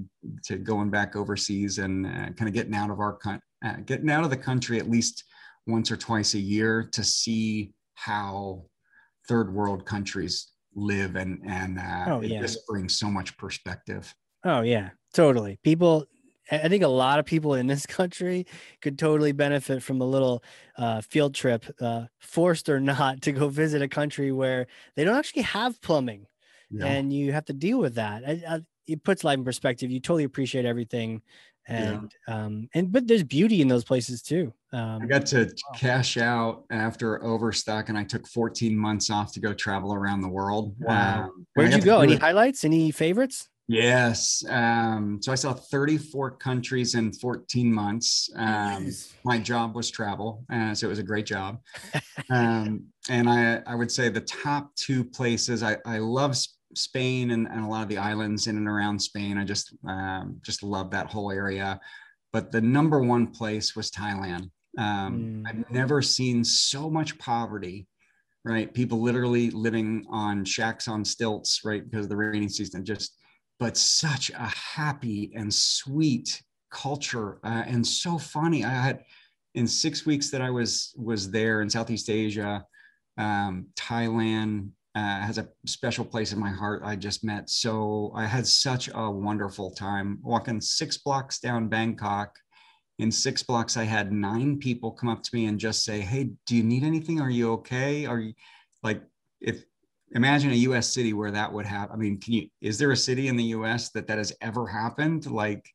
to 0.46 0.58
going 0.58 0.90
back 0.90 1.16
overseas 1.16 1.78
and 1.78 2.08
uh, 2.08 2.32
kind 2.34 2.48
of 2.48 2.54
getting 2.54 2.74
out 2.74 2.90
of 2.90 3.00
our 3.00 3.20
uh, 3.64 3.76
getting 3.86 4.10
out 4.10 4.24
of 4.24 4.32
the 4.32 4.38
country 4.38 4.80
at 4.80 4.90
least 4.90 5.24
once 5.68 5.92
or 5.92 5.98
twice 5.98 6.34
a 6.34 6.40
year 6.40 6.90
to 6.94 7.04
see 7.04 7.74
how 7.94 8.66
third 9.28 9.54
world 9.54 9.86
countries 9.86 10.52
live 10.76 11.16
and 11.16 11.42
and 11.46 11.80
uh, 11.80 12.06
Oh, 12.08 12.22
it 12.22 12.32
yeah. 12.32 12.42
just 12.42 12.66
brings 12.68 12.98
so 12.98 13.10
much 13.10 13.38
perspective. 13.38 14.14
Oh 14.44 14.62
yeah, 14.62 14.92
totally. 15.14 15.60
People, 15.64 16.06
I 16.52 16.68
think 16.68 16.84
a 16.84 16.88
lot 16.88 17.20
of 17.20 17.26
people 17.26 17.54
in 17.56 17.68
this 17.68 17.86
country 18.00 18.46
could 18.82 18.98
totally 18.98 19.32
benefit 19.32 19.84
from 19.84 20.02
a 20.02 20.06
little 20.06 20.44
uh, 20.78 21.02
field 21.02 21.36
trip, 21.36 21.66
uh, 21.80 22.06
forced 22.20 22.70
or 22.70 22.80
not, 22.80 23.22
to 23.24 23.32
go 23.32 23.50
visit 23.50 23.82
a 23.82 23.88
country 23.88 24.32
where 24.32 24.68
they 24.96 25.04
don't 25.04 25.18
actually 25.18 25.44
have 25.44 25.82
plumbing, 25.82 26.26
Yeah. 26.70 26.86
and 26.88 27.14
you 27.14 27.34
have 27.34 27.46
to 27.46 27.54
deal 27.54 27.80
with 27.80 27.96
that. 27.96 28.24
I, 28.28 28.42
I, 28.56 28.62
it 28.88 29.04
puts 29.04 29.24
life 29.24 29.38
in 29.38 29.46
perspective. 29.46 29.92
You 29.92 30.00
totally 30.00 30.24
appreciate 30.24 30.66
everything, 30.66 31.22
Yeah. 31.70 32.00
and 32.00 32.12
um, 32.28 32.70
and 32.74 32.92
but 32.92 33.08
there's 33.08 33.24
beauty 33.24 33.62
in 33.62 33.68
those 33.68 33.84
places 33.84 34.22
too. 34.22 34.54
Um, 34.74 35.02
I 35.02 35.06
got 35.06 35.26
to 35.28 35.54
cash 35.76 36.18
out 36.18 36.64
after 36.72 37.24
overstock, 37.24 37.90
and 37.90 37.98
I 37.98 38.04
took 38.04 38.28
14 38.28 38.76
months 38.78 39.10
off 39.10 39.34
to 39.34 39.40
go 39.40 39.54
travel 39.54 39.94
around 39.94 40.22
the 40.22 40.30
world. 40.30 40.76
Wow. 40.80 41.24
Um, 41.24 41.46
Where'd 41.56 41.74
you 41.74 41.82
go? 41.82 42.00
Any 42.00 42.14
it- 42.14 42.22
highlights? 42.22 42.64
Any 42.64 42.92
favorites? 42.92 43.50
Yes. 43.68 44.44
Um, 44.50 45.20
so 45.22 45.32
I 45.32 45.36
saw 45.36 45.54
34 45.54 46.32
countries 46.32 46.96
in 46.96 47.14
14 47.14 47.72
months. 47.72 48.30
Um, 48.36 48.92
my 49.24 49.38
job 49.38 49.76
was 49.76 49.90
travel, 49.90 50.44
uh, 50.52 50.74
so 50.74 50.88
it 50.88 50.90
was 50.90 51.00
a 51.00 51.04
great 51.04 51.26
job. 51.26 51.60
Um, 52.30 52.86
and 53.10 53.28
I, 53.30 53.62
I 53.66 53.76
would 53.76 53.92
say 53.92 54.08
the 54.08 54.22
top 54.22 54.74
two 54.76 55.04
places 55.04 55.64
I, 55.64 55.78
I 55.86 55.98
love 55.98 56.38
Spain 56.76 57.32
and, 57.32 57.48
and 57.48 57.66
a 57.66 57.68
lot 57.68 57.84
of 57.84 57.90
the 57.90 57.98
islands 57.98 58.48
in 58.48 58.58
and 58.58 58.68
around 58.68 59.02
Spain. 59.02 59.38
I 59.38 59.44
just 59.44 59.76
um, 59.88 60.38
just 60.42 60.64
love 60.64 60.92
that 60.92 61.08
whole 61.08 61.32
area. 61.32 61.80
But 62.32 62.52
the 62.52 62.62
number 62.62 63.02
one 63.02 63.28
place 63.28 63.76
was 63.76 63.92
Thailand. 63.92 64.50
Um, 64.78 65.44
Mm. 65.44 65.48
I've 65.48 65.72
never 65.72 66.02
seen 66.02 66.44
so 66.44 66.90
much 66.90 67.18
poverty. 67.18 67.88
Right, 68.44 68.74
people 68.74 69.00
literally 69.00 69.52
living 69.52 70.04
on 70.10 70.44
shacks 70.46 70.88
on 70.88 71.06
stilts, 71.06 71.62
right, 71.64 71.88
because 71.88 72.06
of 72.06 72.10
the 72.10 72.18
rainy 72.18 72.50
season. 72.50 72.84
Just, 72.84 73.16
but 73.60 73.78
such 73.78 74.32
a 74.32 74.48
happy 74.48 75.32
and 75.36 75.54
sweet 75.54 76.42
culture, 76.72 77.38
uh, 77.44 77.64
and 77.68 77.86
so 77.86 78.18
funny. 78.18 78.66
I 78.66 78.70
had 78.70 79.04
in 79.54 79.68
six 79.68 80.08
weeks 80.08 80.32
that 80.32 80.42
I 80.42 80.50
was 80.50 80.92
was 80.98 81.30
there 81.30 81.62
in 81.62 81.70
Southeast 81.70 82.10
Asia, 82.10 82.66
um, 83.20 83.68
Thailand 83.76 84.72
uh, 84.96 85.20
has 85.22 85.38
a 85.38 85.48
special 85.68 86.04
place 86.04 86.34
in 86.34 86.40
my 86.40 86.50
heart. 86.50 86.82
I 86.84 86.96
just 86.96 87.24
met 87.24 87.48
so 87.48 88.12
I 88.16 88.26
had 88.26 88.48
such 88.48 88.90
a 88.94 89.12
wonderful 89.12 89.70
time 89.70 90.20
walking 90.24 90.60
six 90.62 90.98
blocks 90.98 91.40
down 91.40 91.70
Bangkok. 91.70 92.36
In 93.02 93.12
six 93.12 93.42
blocks, 93.42 93.78
I 93.78 93.84
had 93.84 94.12
nine 94.12 94.60
people 94.60 94.92
come 94.92 95.10
up 95.10 95.24
to 95.24 95.30
me 95.34 95.48
and 95.48 95.60
just 95.60 95.84
say, 95.84 96.02
"Hey, 96.02 96.30
do 96.46 96.56
you 96.56 96.62
need 96.62 96.84
anything? 96.84 97.20
Are 97.20 97.32
you 97.32 97.52
okay? 97.54 98.06
Are 98.06 98.20
you 98.20 98.34
like 98.84 99.02
if?" 99.42 99.64
Imagine 100.14 100.52
a 100.52 100.56
U.S. 100.68 100.94
city 100.94 101.14
where 101.14 101.32
that 101.32 101.52
would 101.52 101.66
happen. 101.66 101.96
I 101.96 101.98
mean, 101.98 102.20
can 102.20 102.34
you? 102.34 102.48
Is 102.62 102.78
there 102.78 102.92
a 102.92 102.98
city 102.98 103.28
in 103.28 103.38
the 103.38 103.46
U.S. 103.56 103.90
that 103.92 104.06
that 104.06 104.20
has 104.20 104.32
ever 104.42 104.68
happened? 104.68 105.26
Like, 105.26 105.68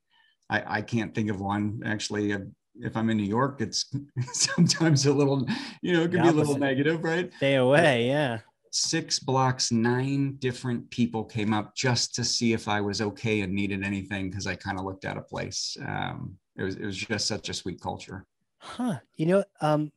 I, 0.48 0.78
I 0.78 0.82
can't 0.82 1.14
think 1.16 1.28
of 1.28 1.40
one 1.40 1.82
actually. 1.84 2.30
If 2.78 2.96
I'm 2.96 3.10
in 3.10 3.16
New 3.16 3.24
York, 3.24 3.60
it's 3.60 3.92
sometimes 4.32 5.06
a 5.06 5.12
little, 5.12 5.48
you 5.82 5.94
know, 5.94 6.02
it 6.02 6.12
can 6.12 6.22
be 6.22 6.28
a 6.28 6.32
little 6.32 6.58
negative, 6.58 7.02
right? 7.02 7.32
Stay 7.38 7.56
away. 7.56 8.06
Yeah. 8.06 8.38
Six 8.70 9.18
blocks, 9.18 9.72
nine 9.72 10.36
different 10.38 10.90
people 10.90 11.24
came 11.24 11.52
up 11.54 11.74
just 11.74 12.14
to 12.16 12.22
see 12.22 12.52
if 12.52 12.68
I 12.68 12.82
was 12.82 13.00
okay 13.00 13.40
and 13.40 13.52
needed 13.52 13.82
anything 13.82 14.28
because 14.28 14.46
I 14.46 14.54
kind 14.54 14.78
of 14.78 14.84
looked 14.84 15.06
out 15.06 15.16
of 15.16 15.26
place. 15.26 15.76
Um, 15.84 16.36
it 16.58 16.62
was 16.62 16.76
it 16.76 16.84
was 16.84 16.96
just 16.96 17.26
such 17.26 17.48
a 17.48 17.54
sweet 17.54 17.80
culture. 17.80 18.24
Huh. 18.58 18.98
You 19.16 19.26
know, 19.26 19.44
um, 19.60 19.92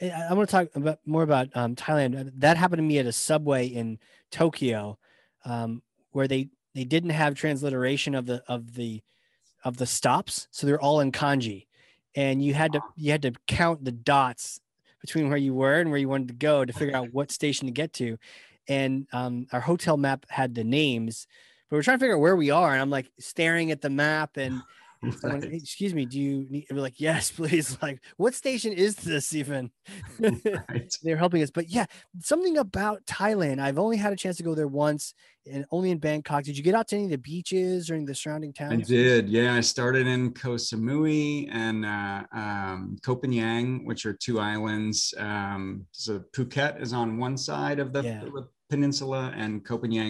I, 0.00 0.10
I 0.10 0.32
want 0.34 0.48
to 0.48 0.52
talk 0.52 0.68
about 0.74 0.98
more 1.06 1.22
about 1.22 1.48
um, 1.54 1.74
Thailand. 1.74 2.18
Uh, 2.18 2.30
That 2.36 2.56
happened 2.56 2.78
to 2.78 2.82
me 2.82 2.98
at 2.98 3.06
a 3.06 3.12
subway 3.12 3.66
in 3.66 3.98
Tokyo, 4.30 4.98
um, 5.44 5.82
where 6.12 6.28
they 6.28 6.48
they 6.74 6.84
didn't 6.84 7.10
have 7.10 7.34
transliteration 7.34 8.14
of 8.14 8.26
the 8.26 8.42
of 8.48 8.74
the 8.74 9.02
of 9.64 9.78
the 9.78 9.86
stops, 9.86 10.48
so 10.50 10.66
they're 10.66 10.80
all 10.80 11.00
in 11.00 11.10
kanji, 11.10 11.66
and 12.14 12.44
you 12.44 12.54
had 12.54 12.72
to 12.72 12.80
you 12.96 13.10
had 13.10 13.22
to 13.22 13.32
count 13.46 13.84
the 13.84 13.92
dots 13.92 14.60
between 15.00 15.28
where 15.28 15.38
you 15.38 15.54
were 15.54 15.80
and 15.80 15.90
where 15.90 15.98
you 15.98 16.08
wanted 16.08 16.28
to 16.28 16.34
go 16.34 16.64
to 16.64 16.72
figure 16.72 16.96
out 16.96 17.12
what 17.12 17.30
station 17.30 17.66
to 17.66 17.72
get 17.72 17.92
to, 17.94 18.18
and 18.68 19.06
um, 19.12 19.46
our 19.52 19.60
hotel 19.60 19.96
map 19.96 20.26
had 20.28 20.54
the 20.54 20.64
names, 20.64 21.26
but 21.68 21.76
we're 21.76 21.82
trying 21.82 21.98
to 21.98 22.02
figure 22.02 22.16
out 22.16 22.20
where 22.20 22.36
we 22.36 22.50
are, 22.50 22.72
and 22.72 22.80
I'm 22.80 22.90
like 22.90 23.10
staring 23.18 23.70
at 23.70 23.80
the 23.80 23.90
map 23.90 24.36
and 24.36 24.62
someone, 25.12 25.40
Right. 25.40 25.50
"Hey, 25.50 25.56
excuse 25.56 25.94
me, 25.94 26.06
do 26.06 26.20
you 26.20 26.46
need? 26.50 26.66
We're 26.70 26.80
like, 26.80 27.00
yes, 27.00 27.30
please. 27.36 27.76
Like, 27.82 28.00
what 28.16 28.34
station 28.34 28.72
is 28.72 28.96
this 28.96 29.34
even? 29.34 29.70
Right. 30.20 30.92
They're 31.02 31.16
helping 31.16 31.42
us, 31.42 31.50
but 31.50 31.68
yeah, 31.68 31.86
something 32.20 32.56
about 32.58 33.04
Thailand. 33.06 33.60
I've 33.60 33.78
only 33.78 33.96
had 33.96 34.12
a 34.12 34.16
chance 34.16 34.36
to 34.38 34.42
go 34.42 34.54
there 34.54 34.68
once, 34.68 35.14
and 35.50 35.64
only 35.70 35.90
in 35.90 35.98
Bangkok. 35.98 36.44
Did 36.44 36.56
you 36.56 36.62
get 36.62 36.74
out 36.74 36.88
to 36.88 36.96
any 36.96 37.04
of 37.04 37.10
the 37.10 37.18
beaches 37.18 37.90
or 37.90 37.94
any 37.94 38.04
of 38.04 38.08
the 38.08 38.14
surrounding 38.14 38.52
towns? 38.52 38.72
I 38.72 38.94
did. 38.94 39.28
Yeah, 39.28 39.54
I 39.54 39.60
started 39.60 40.06
in 40.06 40.32
Koh 40.32 40.54
Samui 40.54 41.48
and 41.52 41.84
uh, 41.84 42.22
um, 42.32 42.96
Koh 43.04 43.16
Phangan, 43.16 43.84
which 43.84 44.06
are 44.06 44.14
two 44.14 44.40
islands. 44.40 45.12
Um, 45.18 45.86
so 45.92 46.20
Phuket 46.34 46.80
is 46.80 46.92
on 46.92 47.18
one 47.18 47.36
side 47.36 47.78
of 47.78 47.92
the, 47.92 48.02
Yeah. 48.02 48.24
the 48.24 48.48
peninsula, 48.74 49.32
and 49.36 49.64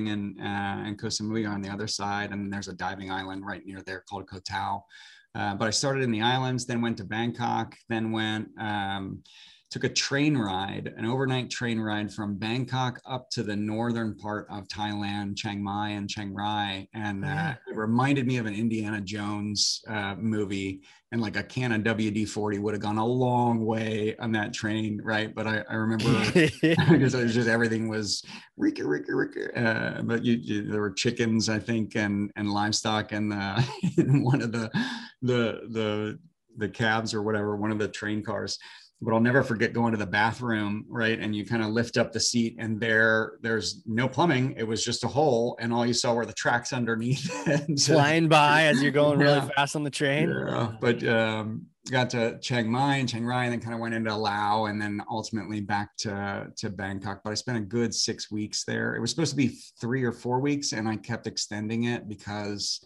and 0.08 0.40
uh, 0.40 0.86
and 0.86 0.98
Koh 0.98 1.08
Samui 1.08 1.46
are 1.46 1.52
on 1.52 1.60
the 1.60 1.68
other 1.68 1.86
side. 1.86 2.32
And 2.32 2.50
there's 2.50 2.68
a 2.68 2.72
diving 2.72 3.10
island 3.10 3.44
right 3.44 3.64
near 3.66 3.82
there 3.82 4.02
called 4.08 4.26
Koh 4.26 4.38
Tao. 4.38 4.84
Uh, 5.34 5.54
but 5.54 5.68
I 5.68 5.70
started 5.70 6.02
in 6.02 6.10
the 6.10 6.22
islands, 6.22 6.64
then 6.64 6.80
went 6.80 6.96
to 6.98 7.04
Bangkok, 7.04 7.76
then 7.90 8.10
went. 8.10 8.48
Um, 8.58 9.22
took 9.74 9.82
a 9.82 9.88
train 9.88 10.38
ride, 10.38 10.94
an 10.96 11.04
overnight 11.04 11.50
train 11.50 11.80
ride 11.80 12.12
from 12.12 12.36
Bangkok 12.36 13.00
up 13.04 13.28
to 13.30 13.42
the 13.42 13.56
northern 13.56 14.14
part 14.14 14.46
of 14.48 14.68
Thailand, 14.68 15.36
Chiang 15.36 15.60
Mai 15.64 15.88
and 15.88 16.08
Chiang 16.08 16.32
Rai. 16.32 16.88
And 16.94 17.24
uh, 17.24 17.26
Yeah. 17.26 17.54
it 17.66 17.74
reminded 17.74 18.24
me 18.24 18.36
of 18.36 18.46
an 18.46 18.54
Indiana 18.54 19.00
Jones 19.00 19.82
uh, 19.88 20.14
movie. 20.16 20.82
And 21.10 21.20
like 21.20 21.34
a 21.36 21.42
can 21.42 21.72
of 21.72 21.80
WD 21.82 22.28
40 22.28 22.60
would 22.60 22.74
have 22.74 22.82
gone 22.82 22.98
a 22.98 23.04
long 23.04 23.66
way 23.66 24.14
on 24.20 24.30
that 24.30 24.52
train, 24.54 25.00
right? 25.02 25.34
But 25.34 25.48
I, 25.48 25.64
I 25.68 25.74
remember 25.74 26.04
because 26.32 27.14
it 27.14 27.24
was 27.24 27.34
just 27.34 27.48
everything 27.48 27.88
was 27.88 28.22
rika 28.56 28.86
rika 28.86 29.12
rika. 29.12 29.60
Uh, 29.60 30.02
but 30.02 30.24
you, 30.24 30.34
you, 30.34 30.70
there 30.70 30.82
were 30.82 30.92
chickens, 30.92 31.48
I 31.48 31.58
think, 31.58 31.96
and 31.96 32.30
and 32.36 32.48
livestock, 32.48 33.10
and 33.10 33.32
uh, 33.32 33.60
in 33.98 34.22
one 34.32 34.40
of 34.40 34.52
the 34.52 34.70
the 35.20 35.62
the 35.70 36.18
the 36.56 36.68
cabs 36.68 37.12
or 37.12 37.22
whatever, 37.24 37.56
one 37.56 37.72
of 37.72 37.80
the 37.80 37.88
train 37.88 38.22
cars. 38.22 38.56
But 39.02 39.12
I'll 39.12 39.20
never 39.20 39.42
forget 39.42 39.72
going 39.74 39.92
to 39.92 39.98
the 39.98 40.06
bathroom, 40.06 40.86
right? 40.88 41.18
And 41.18 41.34
you 41.36 41.44
kind 41.44 41.62
of 41.62 41.70
lift 41.70 41.98
up 41.98 42.12
the 42.12 42.20
seat, 42.20 42.56
and 42.58 42.80
there 42.80 43.34
there's 43.42 43.82
no 43.86 44.08
plumbing. 44.08 44.54
It 44.56 44.62
was 44.66 44.82
just 44.84 45.04
a 45.04 45.08
hole, 45.08 45.58
and 45.60 45.72
all 45.74 45.84
you 45.84 45.92
saw 45.92 46.14
were 46.14 46.24
the 46.24 46.32
tracks 46.32 46.72
underneath. 46.72 47.30
and 47.46 47.78
so- 47.78 47.94
Flying 47.94 48.28
by 48.28 48.64
as 48.64 48.80
you're 48.82 48.92
going 48.92 49.18
really 49.18 49.34
Yeah. 49.34 49.48
fast 49.56 49.76
on 49.76 49.84
the 49.84 49.90
train. 49.90 50.30
yeah, 50.30 50.72
but 50.80 51.04
um, 51.06 51.66
got 51.90 52.08
to 52.10 52.38
Chiang 52.38 52.70
Mai 52.70 52.96
and 52.96 53.08
Chiang 53.08 53.26
Rai, 53.26 53.44
and 53.44 53.52
then 53.52 53.60
kind 53.60 53.74
of 53.74 53.80
went 53.80 53.94
into 53.94 54.14
Laos, 54.16 54.70
and 54.70 54.80
then 54.80 55.02
ultimately 55.10 55.60
back 55.60 55.90
to 55.98 56.46
to 56.56 56.70
Bangkok. 56.70 57.20
But 57.24 57.30
I 57.30 57.34
spent 57.34 57.58
a 57.58 57.62
good 57.62 57.92
six 57.92 58.30
weeks 58.30 58.64
there. 58.64 58.94
It 58.94 59.00
was 59.00 59.10
supposed 59.10 59.32
to 59.32 59.36
be 59.36 59.58
three 59.80 60.04
or 60.04 60.12
four 60.12 60.40
weeks, 60.40 60.72
and 60.72 60.88
I 60.88 60.96
kept 60.96 61.26
extending 61.26 61.84
it 61.84 62.08
because 62.08 62.82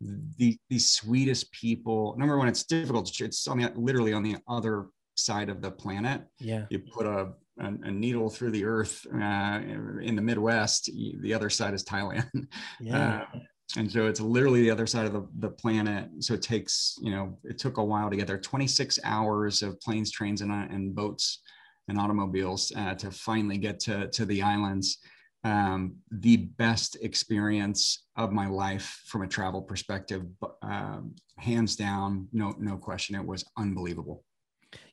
the 0.00 0.56
the 0.70 0.78
sweetest 0.78 1.52
people. 1.52 2.14
Number 2.16 2.38
one, 2.38 2.48
it's 2.48 2.64
difficult. 2.64 3.06
to- 3.12 3.24
It's 3.26 3.46
on 3.48 3.58
the 3.58 3.70
literally 3.76 4.14
on 4.14 4.22
the 4.22 4.36
other 4.48 4.86
side 5.18 5.48
of 5.48 5.60
the 5.60 5.70
planet 5.70 6.22
Yeah. 6.40 6.66
you 6.70 6.78
put 6.78 7.06
a 7.06 7.32
a, 7.60 7.66
a 7.82 7.90
needle 7.90 8.30
through 8.30 8.52
the 8.52 8.64
earth 8.64 9.04
uh, 9.12 9.60
in 10.00 10.14
the 10.14 10.22
Midwest. 10.22 10.90
The 11.20 11.34
other 11.34 11.50
side 11.50 11.74
is 11.74 11.84
Thailand. 11.84 12.28
Yeah. 12.80 13.24
Uh, 13.34 13.38
and 13.76 13.90
so 13.90 14.06
it's 14.06 14.20
literally 14.20 14.62
the 14.62 14.70
other 14.70 14.86
side 14.86 15.06
of 15.06 15.12
the, 15.12 15.26
the 15.40 15.50
planet. 15.50 16.08
So 16.20 16.34
it 16.34 16.40
takes, 16.42 16.96
you 17.02 17.10
know, 17.10 17.36
it 17.42 17.58
took 17.58 17.76
a 17.78 17.84
while 17.84 18.08
to 18.10 18.16
get 18.16 18.26
there 18.28 18.38
26 18.38 18.98
hours 19.04 19.62
of 19.62 19.78
planes, 19.80 20.10
trains, 20.12 20.40
and, 20.40 20.50
uh, 20.52 20.66
and 20.70 20.94
boats 20.94 21.42
and 21.88 21.98
automobiles 21.98 22.72
uh, 22.76 22.94
to 22.94 23.10
finally 23.10 23.58
get 23.58 23.80
to, 23.80 24.08
to 24.08 24.24
the 24.24 24.40
islands. 24.40 24.98
Um, 25.44 25.96
the 26.10 26.36
best 26.36 26.96
experience 27.02 28.06
of 28.16 28.32
my 28.32 28.46
life 28.48 29.02
from 29.06 29.22
a 29.22 29.28
travel 29.28 29.62
perspective, 29.62 30.22
um, 30.62 31.14
hands 31.38 31.74
down, 31.76 32.28
no, 32.32 32.54
no 32.58 32.76
question. 32.76 33.16
It 33.16 33.26
was 33.26 33.44
unbelievable. 33.58 34.24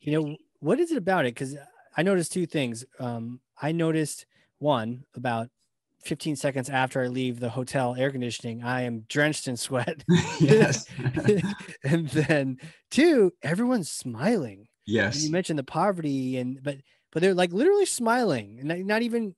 You 0.06 0.11
know, 0.11 0.38
what 0.60 0.80
is 0.80 0.91
it 0.91 0.98
about 0.98 1.26
it? 1.26 1.34
Because 1.34 1.56
I 1.98 2.03
noticed 2.03 2.32
two 2.32 2.45
things. 2.45 2.86
Um, 2.99 3.41
I 3.61 3.72
noticed 3.72 4.26
one 4.60 5.06
about 5.15 5.49
15 6.06 6.36
seconds 6.36 6.69
after 6.69 7.02
I 7.02 7.07
leave 7.07 7.40
the 7.40 7.49
hotel 7.49 7.95
air 7.98 8.11
conditioning, 8.11 8.64
I 8.64 8.82
am 8.84 9.06
drenched 9.10 9.48
in 9.48 9.57
sweat. 9.57 10.03
yes. 10.40 10.86
and 11.84 12.07
then 12.10 12.57
two, 12.91 13.32
everyone's 13.41 13.91
smiling. 13.91 14.68
Yes. 14.86 15.15
And 15.15 15.23
you 15.26 15.32
mentioned 15.32 15.57
the 15.57 15.64
poverty 15.64 16.38
and 16.38 16.61
but 16.61 16.77
but 17.11 17.22
they're 17.22 17.34
like 17.34 17.52
literally 17.52 17.88
smiling 17.88 18.60
and 18.60 18.88
not 18.88 19.02
even 19.02 19.34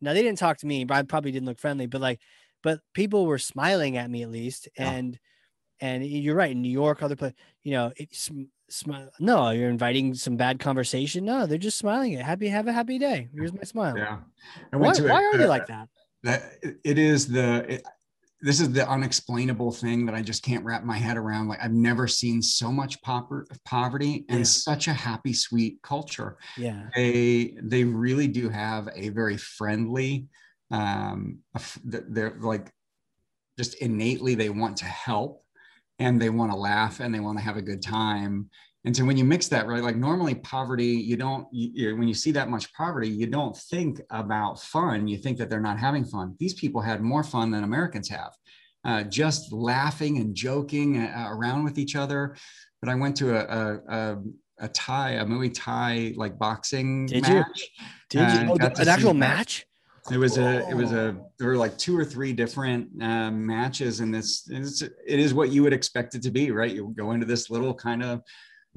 now 0.00 0.12
they 0.12 0.22
didn't 0.22 0.38
talk 0.38 0.58
to 0.58 0.66
me, 0.66 0.84
but 0.84 0.94
I 0.94 1.02
probably 1.02 1.32
didn't 1.32 1.46
look 1.46 1.58
friendly, 1.58 1.86
but 1.86 2.00
like 2.00 2.20
but 2.62 2.80
people 2.94 3.26
were 3.26 3.38
smiling 3.38 3.96
at 3.96 4.08
me 4.08 4.22
at 4.22 4.30
least. 4.30 4.68
And 4.78 5.18
and 5.80 6.06
you're 6.06 6.36
right, 6.36 6.52
in 6.52 6.62
New 6.62 6.70
York, 6.70 7.02
other 7.02 7.16
place, 7.16 7.32
you 7.64 7.72
know, 7.72 7.92
it's 7.96 8.30
smile. 8.68 9.10
No, 9.20 9.50
you're 9.50 9.70
inviting 9.70 10.14
some 10.14 10.36
bad 10.36 10.58
conversation. 10.58 11.24
No, 11.24 11.46
they're 11.46 11.58
just 11.58 11.78
smiling. 11.78 12.14
Happy, 12.18 12.48
have 12.48 12.66
a 12.66 12.72
happy 12.72 12.98
day. 12.98 13.28
Here's 13.34 13.52
my 13.52 13.62
smile. 13.62 13.96
Yeah. 13.96 14.18
Why, 14.72 14.92
why 14.92 15.24
are 15.24 15.38
they 15.38 15.46
like 15.46 15.66
that? 15.66 15.88
that 16.24 16.56
it 16.82 16.98
is 16.98 17.28
the 17.28 17.74
it, 17.74 17.82
this 18.40 18.60
is 18.60 18.72
the 18.72 18.86
unexplainable 18.88 19.72
thing 19.72 20.04
that 20.04 20.14
I 20.14 20.20
just 20.20 20.42
can't 20.42 20.64
wrap 20.64 20.84
my 20.84 20.98
head 20.98 21.16
around. 21.16 21.48
Like 21.48 21.60
I've 21.62 21.72
never 21.72 22.08
seen 22.08 22.42
so 22.42 22.70
much 22.72 23.00
poverty 23.02 24.24
and 24.28 24.38
yeah. 24.40 24.44
such 24.44 24.88
a 24.88 24.92
happy, 24.92 25.32
sweet 25.32 25.80
culture. 25.82 26.36
Yeah, 26.56 26.88
they 26.94 27.56
they 27.62 27.84
really 27.84 28.26
do 28.26 28.48
have 28.48 28.88
a 28.94 29.10
very 29.10 29.36
friendly. 29.36 30.26
Um, 30.70 31.38
they're 31.84 32.36
like 32.40 32.70
just 33.58 33.74
innately 33.76 34.34
they 34.34 34.50
want 34.50 34.78
to 34.78 34.86
help, 34.86 35.43
and 35.98 36.20
they 36.20 36.30
want 36.30 36.50
to 36.50 36.56
laugh 36.56 37.00
and 37.00 37.14
they 37.14 37.20
want 37.20 37.38
to 37.38 37.44
have 37.44 37.56
a 37.56 37.62
good 37.62 37.82
time 37.82 38.48
and 38.84 38.94
so 38.94 39.04
when 39.04 39.16
you 39.16 39.24
mix 39.24 39.48
that 39.48 39.66
right 39.66 39.82
like 39.82 39.96
normally 39.96 40.34
poverty 40.34 40.86
you 40.86 41.16
don't 41.16 41.46
you, 41.52 41.96
when 41.96 42.08
you 42.08 42.14
see 42.14 42.32
that 42.32 42.50
much 42.50 42.72
poverty 42.74 43.08
you 43.08 43.26
don't 43.26 43.56
think 43.56 44.00
about 44.10 44.60
fun 44.60 45.06
you 45.06 45.16
think 45.16 45.38
that 45.38 45.48
they're 45.48 45.60
not 45.60 45.78
having 45.78 46.04
fun 46.04 46.34
these 46.38 46.54
people 46.54 46.80
had 46.80 47.00
more 47.00 47.22
fun 47.22 47.50
than 47.50 47.64
americans 47.64 48.08
have 48.08 48.32
uh, 48.86 49.02
just 49.02 49.50
laughing 49.50 50.18
and 50.18 50.34
joking 50.34 50.98
uh, 50.98 51.28
around 51.30 51.64
with 51.64 51.78
each 51.78 51.96
other 51.96 52.36
but 52.80 52.90
i 52.90 52.94
went 52.94 53.16
to 53.16 53.36
a, 53.36 53.40
a, 53.40 53.80
a 53.88 54.18
a 54.58 54.68
Thai, 54.68 55.12
a 55.12 55.24
Muay 55.24 55.52
Thai 55.52 56.12
like 56.16 56.38
boxing 56.38 57.06
Did 57.06 57.22
match. 57.22 57.46
You? 57.56 57.84
Did 58.10 58.32
you? 58.32 58.50
Oh, 58.50 58.54
an 58.54 58.88
actual 58.88 59.14
match? 59.14 59.66
It 60.12 60.18
was 60.18 60.36
a, 60.36 60.68
it 60.68 60.74
was 60.74 60.92
a, 60.92 61.16
there 61.38 61.48
were 61.48 61.56
like 61.56 61.78
two 61.78 61.98
or 61.98 62.04
three 62.04 62.32
different 62.32 62.90
um, 63.02 63.46
matches, 63.46 64.00
and 64.00 64.14
this, 64.14 64.46
it's, 64.50 64.82
it 64.82 64.92
is 65.06 65.32
what 65.32 65.50
you 65.50 65.62
would 65.62 65.72
expect 65.72 66.14
it 66.14 66.22
to 66.22 66.30
be, 66.30 66.50
right? 66.50 66.70
You 66.70 66.92
go 66.96 67.12
into 67.12 67.24
this 67.24 67.48
little 67.48 67.72
kind 67.72 68.02
of 68.02 68.22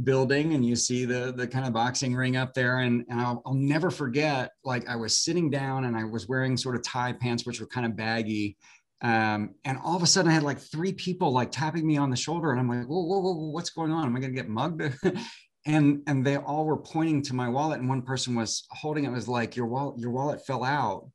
building 0.03 0.53
and 0.53 0.65
you 0.65 0.75
see 0.75 1.05
the 1.05 1.33
the 1.35 1.47
kind 1.47 1.65
of 1.65 1.73
boxing 1.73 2.15
ring 2.15 2.37
up 2.37 2.53
there 2.53 2.79
and, 2.79 3.03
and 3.09 3.19
I'll, 3.19 3.41
I'll 3.45 3.55
never 3.55 3.89
forget 3.89 4.51
like 4.63 4.87
i 4.87 4.95
was 4.95 5.17
sitting 5.17 5.49
down 5.49 5.85
and 5.85 5.97
i 5.97 6.03
was 6.03 6.27
wearing 6.27 6.55
sort 6.55 6.75
of 6.75 6.83
Thai 6.83 7.13
pants 7.13 7.45
which 7.45 7.59
were 7.59 7.65
kind 7.65 7.85
of 7.85 7.95
baggy 7.95 8.57
um, 9.01 9.55
and 9.65 9.77
all 9.83 9.95
of 9.95 10.03
a 10.03 10.07
sudden 10.07 10.29
i 10.29 10.33
had 10.33 10.43
like 10.43 10.59
three 10.59 10.93
people 10.93 11.31
like 11.31 11.51
tapping 11.51 11.85
me 11.85 11.97
on 11.97 12.11
the 12.11 12.15
shoulder 12.15 12.51
and 12.51 12.59
i'm 12.59 12.69
like 12.69 12.85
whoa 12.85 13.01
whoa 13.01 13.19
whoa, 13.19 13.33
whoa 13.33 13.49
what's 13.49 13.71
going 13.71 13.91
on? 13.91 14.05
Am 14.05 14.15
i 14.15 14.19
going 14.19 14.33
to 14.33 14.39
get 14.39 14.49
mugged? 14.49 14.93
And 15.65 16.01
and 16.07 16.25
they 16.25 16.37
all 16.37 16.63
were 16.63 16.77
pointing 16.77 17.21
to 17.23 17.33
my 17.33 17.49
wallet 17.49 17.81
and 17.81 17.89
one 17.89 18.01
person 18.01 18.35
was 18.35 18.65
holding 18.71 19.03
it 19.03 19.11
was 19.11 19.27
like 19.27 19.57
your 19.57 19.65
wallet 19.65 19.99
your 19.99 20.11
wallet 20.11 20.45
fell 20.47 20.63
out 20.63 21.09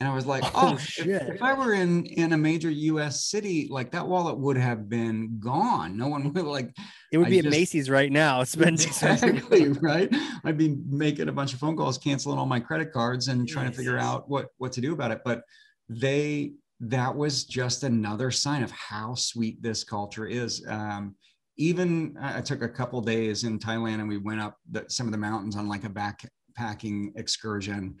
and 0.00 0.08
I 0.08 0.14
was 0.14 0.26
like, 0.26 0.44
oh, 0.54 0.72
oh 0.72 0.74
if, 0.74 1.06
if, 1.06 1.42
I 1.42 1.54
were 1.54 1.74
in 1.74 2.06
in 2.06 2.32
a 2.32 2.38
major 2.38 2.70
U.S. 2.70 3.24
city, 3.24 3.68
like 3.70 3.90
that 3.92 4.06
wallet 4.06 4.38
would 4.38 4.56
have 4.56 4.88
been 4.88 5.38
gone. 5.40 5.96
No 5.96 6.08
one 6.08 6.32
would 6.32 6.44
like. 6.44 6.74
It 7.12 7.18
would 7.18 7.26
I 7.26 7.30
be 7.30 7.36
just, 7.36 7.46
at 7.46 7.50
Macy's 7.50 7.90
right 7.90 8.12
now. 8.12 8.44
Spending 8.44 8.74
exactly 8.86 9.68
right. 9.68 10.08
I'd 10.44 10.58
be 10.58 10.76
making 10.88 11.28
a 11.28 11.32
bunch 11.32 11.52
of 11.52 11.58
phone 11.58 11.76
calls, 11.76 11.98
canceling 11.98 12.38
all 12.38 12.46
my 12.46 12.60
credit 12.60 12.92
cards, 12.92 13.28
and 13.28 13.48
trying 13.48 13.70
to 13.70 13.76
figure 13.76 13.98
out 13.98 14.28
what 14.28 14.48
what 14.58 14.72
to 14.72 14.80
do 14.80 14.92
about 14.92 15.10
it. 15.10 15.20
But 15.24 15.42
they 15.88 16.52
that 16.80 17.14
was 17.14 17.44
just 17.44 17.82
another 17.82 18.30
sign 18.30 18.62
of 18.62 18.70
how 18.70 19.14
sweet 19.14 19.60
this 19.62 19.82
culture 19.82 20.26
is. 20.26 20.64
Um, 20.68 21.16
even 21.56 22.16
I 22.20 22.40
took 22.40 22.62
a 22.62 22.68
couple 22.68 23.00
days 23.00 23.42
in 23.42 23.58
Thailand, 23.58 23.94
and 23.94 24.08
we 24.08 24.18
went 24.18 24.40
up 24.40 24.58
the, 24.70 24.84
some 24.86 25.06
of 25.06 25.12
the 25.12 25.18
mountains 25.18 25.56
on 25.56 25.68
like 25.68 25.82
a 25.82 25.88
backpacking 25.88 27.10
excursion 27.16 27.96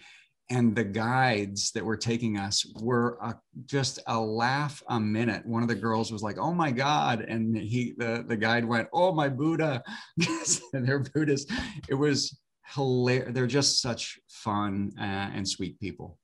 and 0.50 0.74
the 0.74 0.84
guides 0.84 1.72
that 1.72 1.84
were 1.84 1.96
taking 1.96 2.38
us 2.38 2.64
were 2.80 3.18
a, 3.22 3.36
just 3.66 3.98
a 4.06 4.18
laugh 4.18 4.82
a 4.88 4.98
minute. 4.98 5.44
One 5.44 5.62
of 5.62 5.68
the 5.68 5.74
girls 5.74 6.10
was 6.10 6.22
like, 6.22 6.38
"Oh 6.38 6.54
my 6.54 6.70
God!" 6.70 7.20
and 7.20 7.56
he 7.56 7.94
the 7.96 8.24
the 8.26 8.36
guide 8.36 8.64
went, 8.64 8.88
"Oh 8.92 9.12
my 9.12 9.28
Buddha," 9.28 9.82
and 10.72 10.86
they're 10.86 11.00
Buddhists. 11.00 11.52
It 11.88 11.94
was 11.94 12.38
hilarious. 12.74 13.28
They're 13.32 13.46
just 13.46 13.82
such 13.82 14.18
fun 14.28 14.92
uh, 14.98 15.30
and 15.34 15.46
sweet 15.46 15.78
people. 15.80 16.18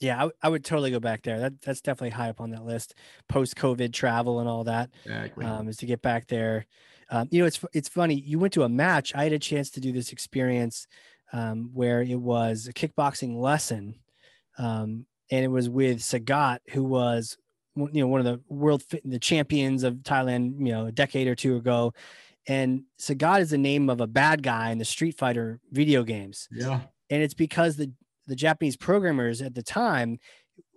Yeah, 0.00 0.26
I, 0.26 0.30
I, 0.42 0.48
would 0.50 0.64
totally 0.64 0.90
go 0.90 1.00
back 1.00 1.22
there. 1.22 1.38
That 1.38 1.60
that's 1.62 1.80
definitely 1.80 2.10
high 2.10 2.28
up 2.28 2.40
on 2.40 2.50
that 2.50 2.64
list. 2.64 2.94
Post 3.28 3.56
COVID 3.56 3.92
travel 3.92 4.40
and 4.40 4.48
all 4.48 4.64
that 4.64 4.90
exactly. 5.04 5.44
um, 5.44 5.68
is 5.68 5.78
to 5.78 5.86
get 5.86 6.02
back 6.02 6.26
there. 6.28 6.66
Um, 7.10 7.28
you 7.30 7.40
know, 7.40 7.46
it's 7.46 7.60
it's 7.72 7.88
funny. 7.88 8.14
You 8.14 8.38
went 8.38 8.52
to 8.54 8.64
a 8.64 8.68
match. 8.68 9.14
I 9.14 9.24
had 9.24 9.32
a 9.32 9.38
chance 9.38 9.70
to 9.70 9.80
do 9.80 9.92
this 9.92 10.12
experience 10.12 10.86
um, 11.32 11.70
where 11.74 12.02
it 12.02 12.20
was 12.20 12.66
a 12.66 12.72
kickboxing 12.72 13.40
lesson, 13.40 13.96
um, 14.58 15.06
and 15.30 15.44
it 15.44 15.48
was 15.48 15.68
with 15.68 15.98
Sagat, 15.98 16.58
who 16.70 16.84
was 16.84 17.36
you 17.74 18.00
know 18.00 18.06
one 18.06 18.20
of 18.20 18.26
the 18.26 18.40
world 18.48 18.82
the 19.04 19.18
champions 19.18 19.82
of 19.82 19.96
Thailand, 19.96 20.54
you 20.58 20.72
know, 20.72 20.86
a 20.86 20.92
decade 20.92 21.28
or 21.28 21.34
two 21.34 21.56
ago. 21.56 21.92
And 22.48 22.84
Sagat 23.00 23.40
is 23.40 23.50
the 23.50 23.58
name 23.58 23.90
of 23.90 24.00
a 24.00 24.06
bad 24.06 24.42
guy 24.42 24.70
in 24.70 24.78
the 24.78 24.84
Street 24.84 25.18
Fighter 25.18 25.60
video 25.72 26.04
games. 26.04 26.48
Yeah, 26.52 26.80
and 27.10 27.22
it's 27.22 27.34
because 27.34 27.76
the 27.76 27.92
the 28.26 28.36
Japanese 28.36 28.76
programmers 28.76 29.42
at 29.42 29.54
the 29.54 29.62
time 29.62 30.18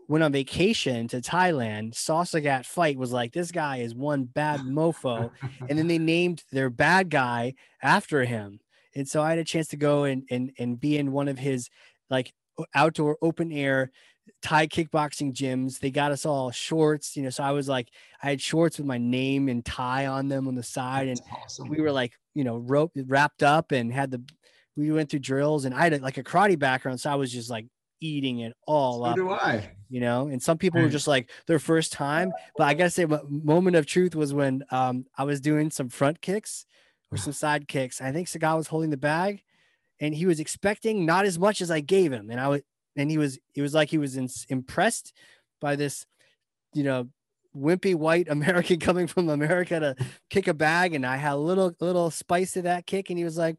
went 0.10 0.24
on 0.24 0.32
vacation 0.32 1.08
to 1.08 1.22
Thailand, 1.22 1.94
saw 1.96 2.24
Sagat 2.24 2.66
fight, 2.66 2.98
was 2.98 3.14
like, 3.14 3.32
this 3.32 3.52
guy 3.52 3.78
is 3.78 3.94
one 3.94 4.24
bad 4.24 4.62
mofo. 4.62 5.30
and 5.70 5.78
then 5.78 5.88
they 5.88 6.00
named 6.00 6.44
their 6.52 6.72
bad 6.72 7.12
guy 7.12 7.54
after 7.82 8.26
him. 8.26 8.60
And 9.00 9.08
so 9.08 9.24
I 9.24 9.32
had 9.32 9.40
a 9.40 9.44
chance 9.44 9.68
to 9.70 9.78
go 9.78 10.04
and 10.04 10.24
and 10.30 10.52
and 10.60 10.80
be 10.80 10.98
in 10.98 11.12
one 11.12 11.28
of 11.28 11.40
his 11.40 11.70
like 12.10 12.34
outdoor 12.76 13.18
open 13.22 13.52
air 13.52 13.92
Thai 14.42 14.68
kickboxing 14.68 15.34
gyms. 15.34 15.80
They 15.80 15.92
got 15.92 16.12
us 16.12 16.26
all 16.26 16.52
shorts, 16.52 17.16
you 17.18 17.24
know. 17.24 17.30
So 17.30 17.44
I 17.44 17.52
was 17.52 17.68
like, 17.68 17.90
I 18.22 18.30
had 18.30 18.42
shorts 18.42 18.78
with 18.78 18.88
my 18.88 18.98
name 18.98 19.50
and 19.50 19.66
Thai 19.66 20.08
on 20.08 20.28
them 20.28 20.48
on 20.48 20.56
the 20.56 20.64
side, 20.64 21.08
That's 21.08 21.22
and 21.22 21.30
awesome. 21.44 21.70
we 21.70 21.82
were 21.82 21.92
like, 21.92 22.14
you 22.34 22.44
know, 22.44 22.58
rope 22.58 22.92
wrapped 23.08 23.44
up 23.44 23.72
and 23.72 23.92
had 23.92 24.12
the. 24.12 24.24
We 24.76 24.92
went 24.92 25.10
through 25.10 25.20
drills, 25.20 25.66
and 25.66 25.76
I 25.76 25.90
had 25.90 26.02
like 26.02 26.18
a 26.18 26.24
karate 26.24 26.58
background, 26.58 27.02
so 27.02 27.10
I 27.10 27.16
was 27.16 27.34
just 27.34 27.50
like 27.50 27.66
eating 28.00 28.40
it 28.40 28.54
all 28.66 29.00
so 29.00 29.06
up. 29.06 29.16
Do 29.16 29.30
I? 29.30 29.72
You 29.90 30.00
know, 30.00 30.28
and 30.28 30.42
some 30.42 30.58
people 30.58 30.82
were 30.82 30.88
just 30.90 31.08
like 31.08 31.32
their 31.48 31.60
first 31.60 31.92
time, 31.92 32.32
but 32.56 32.66
I 32.66 32.76
gotta 32.76 32.92
say, 32.92 33.06
moment 33.28 33.76
of 33.76 33.86
truth 33.86 34.16
was 34.16 34.34
when 34.34 34.64
um, 34.72 35.06
I 35.18 35.24
was 35.24 35.42
doing 35.42 35.70
some 35.72 35.90
front 35.90 36.22
kicks 36.22 36.66
or 37.12 37.18
some 37.18 37.34
side 37.34 37.68
kicks. 37.68 38.02
I 38.02 38.12
think 38.12 38.28
Sagat 38.28 38.58
was 38.58 38.68
holding 38.68 38.90
the 38.90 38.98
bag 38.98 39.44
and 40.00 40.14
he 40.14 40.26
was 40.26 40.40
expecting 40.40 41.06
not 41.06 41.26
as 41.26 41.38
much 41.38 41.62
as 41.62 41.72
I 41.72 41.80
gave 41.80 42.12
him. 42.12 42.30
And 42.30 42.40
I 42.40 42.48
was, 42.48 42.62
and 42.96 43.10
he 43.10 43.18
was, 43.18 43.40
it 43.56 43.62
was 43.62 43.74
like 43.74 43.90
he 43.90 43.98
was 43.98 44.16
in, 44.16 44.30
impressed 44.50 45.14
by 45.60 45.76
this, 45.76 46.06
you 46.74 46.84
know, 46.84 47.10
wimpy 47.56 47.96
white 47.96 48.28
American 48.30 48.80
coming 48.80 49.08
from 49.08 49.30
America 49.30 49.80
to 49.80 49.96
kick 50.30 50.48
a 50.48 50.54
bag. 50.54 50.94
And 50.94 51.06
I 51.06 51.18
had 51.18 51.34
a 51.34 51.38
little, 51.38 51.74
little 51.80 52.12
spice 52.12 52.54
to 52.54 52.64
that 52.64 52.86
kick. 52.86 53.10
And 53.10 53.18
he 53.18 53.26
was 53.26 53.38
like, 53.38 53.58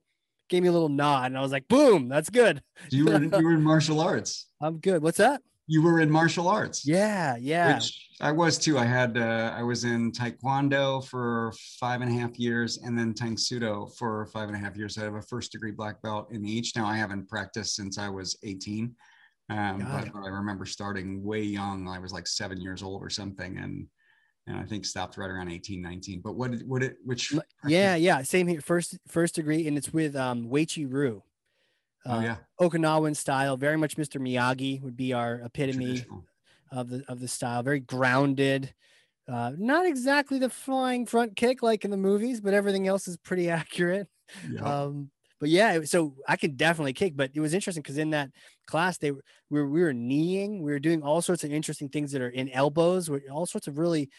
gave 0.48 0.62
me 0.62 0.68
a 0.68 0.72
little 0.72 0.88
nod. 0.88 1.26
And 1.26 1.38
I 1.38 1.42
was 1.42 1.52
like, 1.52 1.68
boom, 1.68 2.08
that's 2.08 2.30
good. 2.30 2.62
You 2.90 3.06
were, 3.06 3.22
you 3.22 3.44
were 3.44 3.54
in 3.54 3.62
martial 3.62 4.00
arts. 4.00 4.46
I'm 4.60 4.78
good. 4.78 5.02
What's 5.02 5.18
that? 5.18 5.42
You 5.70 5.82
were 5.82 6.00
in 6.00 6.10
martial 6.10 6.48
arts. 6.48 6.84
Yeah, 6.84 7.36
yeah. 7.36 7.74
Which 7.74 8.08
I 8.20 8.32
was 8.32 8.58
too. 8.58 8.76
I 8.76 8.84
had 8.84 9.16
uh, 9.16 9.54
I 9.56 9.62
was 9.62 9.84
in 9.84 10.10
Taekwondo 10.10 11.06
for 11.06 11.52
five 11.78 12.00
and 12.00 12.10
a 12.10 12.20
half 12.20 12.36
years, 12.40 12.78
and 12.78 12.98
then 12.98 13.14
Tang 13.14 13.36
Soo 13.36 13.88
for 13.96 14.26
five 14.32 14.48
and 14.48 14.56
a 14.56 14.58
half 14.58 14.76
years. 14.76 14.98
I 14.98 15.04
have 15.04 15.14
a 15.14 15.22
first 15.22 15.52
degree 15.52 15.70
black 15.70 16.02
belt 16.02 16.32
in 16.32 16.44
each. 16.44 16.74
Now 16.74 16.86
I 16.86 16.96
haven't 16.96 17.28
practiced 17.28 17.76
since 17.76 17.98
I 17.98 18.08
was 18.08 18.36
18, 18.42 18.92
um, 19.48 19.78
but, 19.78 20.12
but 20.12 20.24
I 20.24 20.28
remember 20.30 20.66
starting 20.66 21.22
way 21.22 21.42
young. 21.42 21.86
I 21.86 22.00
was 22.00 22.12
like 22.12 22.26
seven 22.26 22.60
years 22.60 22.82
old 22.82 23.00
or 23.00 23.08
something, 23.08 23.56
and 23.58 23.86
and 24.48 24.56
I 24.56 24.64
think 24.64 24.84
stopped 24.84 25.18
right 25.18 25.30
around 25.30 25.52
18, 25.52 25.80
19. 25.80 26.20
But 26.20 26.34
what 26.34 26.50
what 26.66 26.82
it 26.82 26.96
which? 27.04 27.32
Yeah, 27.64 27.94
yeah, 27.94 28.22
same 28.22 28.48
here. 28.48 28.60
First 28.60 28.98
first 29.06 29.36
degree, 29.36 29.68
and 29.68 29.78
it's 29.78 29.92
with 29.92 30.16
um 30.16 30.48
Uechi-Ryu. 30.48 31.22
Oh 32.06 32.18
uh, 32.18 32.20
yeah, 32.20 32.36
Okinawan 32.60 33.16
style, 33.16 33.56
very 33.56 33.76
much 33.76 33.96
Mr. 33.96 34.20
Miyagi 34.20 34.80
would 34.82 34.96
be 34.96 35.12
our 35.12 35.40
epitome 35.44 36.04
of 36.70 36.88
the 36.88 37.04
of 37.08 37.20
the 37.20 37.28
style. 37.28 37.62
Very 37.62 37.80
grounded. 37.80 38.72
Uh, 39.28 39.52
not 39.56 39.86
exactly 39.86 40.38
the 40.38 40.50
flying 40.50 41.06
front 41.06 41.36
kick 41.36 41.62
like 41.62 41.84
in 41.84 41.90
the 41.90 41.96
movies, 41.96 42.40
but 42.40 42.54
everything 42.54 42.88
else 42.88 43.06
is 43.06 43.16
pretty 43.18 43.48
accurate. 43.50 44.08
Yeah. 44.50 44.62
Um, 44.62 45.10
but 45.40 45.48
yeah, 45.48 45.80
so 45.84 46.14
I 46.28 46.36
could 46.36 46.56
definitely 46.58 46.92
kick. 46.92 47.16
But 47.16 47.30
it 47.34 47.40
was 47.40 47.54
interesting 47.54 47.82
because 47.82 47.98
in 47.98 48.10
that 48.10 48.30
class, 48.66 48.98
they 48.98 49.10
were 49.10 49.24
we 49.48 49.60
were, 49.60 49.68
we 49.68 49.82
were 49.82 49.94
kneeing, 49.94 50.62
we 50.62 50.70
were 50.70 50.78
doing 50.78 51.02
all 51.02 51.22
sorts 51.22 51.44
of 51.44 51.52
interesting 51.52 51.88
things 51.88 52.12
that 52.12 52.22
are 52.22 52.28
in 52.28 52.50
elbows, 52.50 53.10
all 53.32 53.46
sorts 53.46 53.66
of 53.66 53.78
really, 53.78 54.10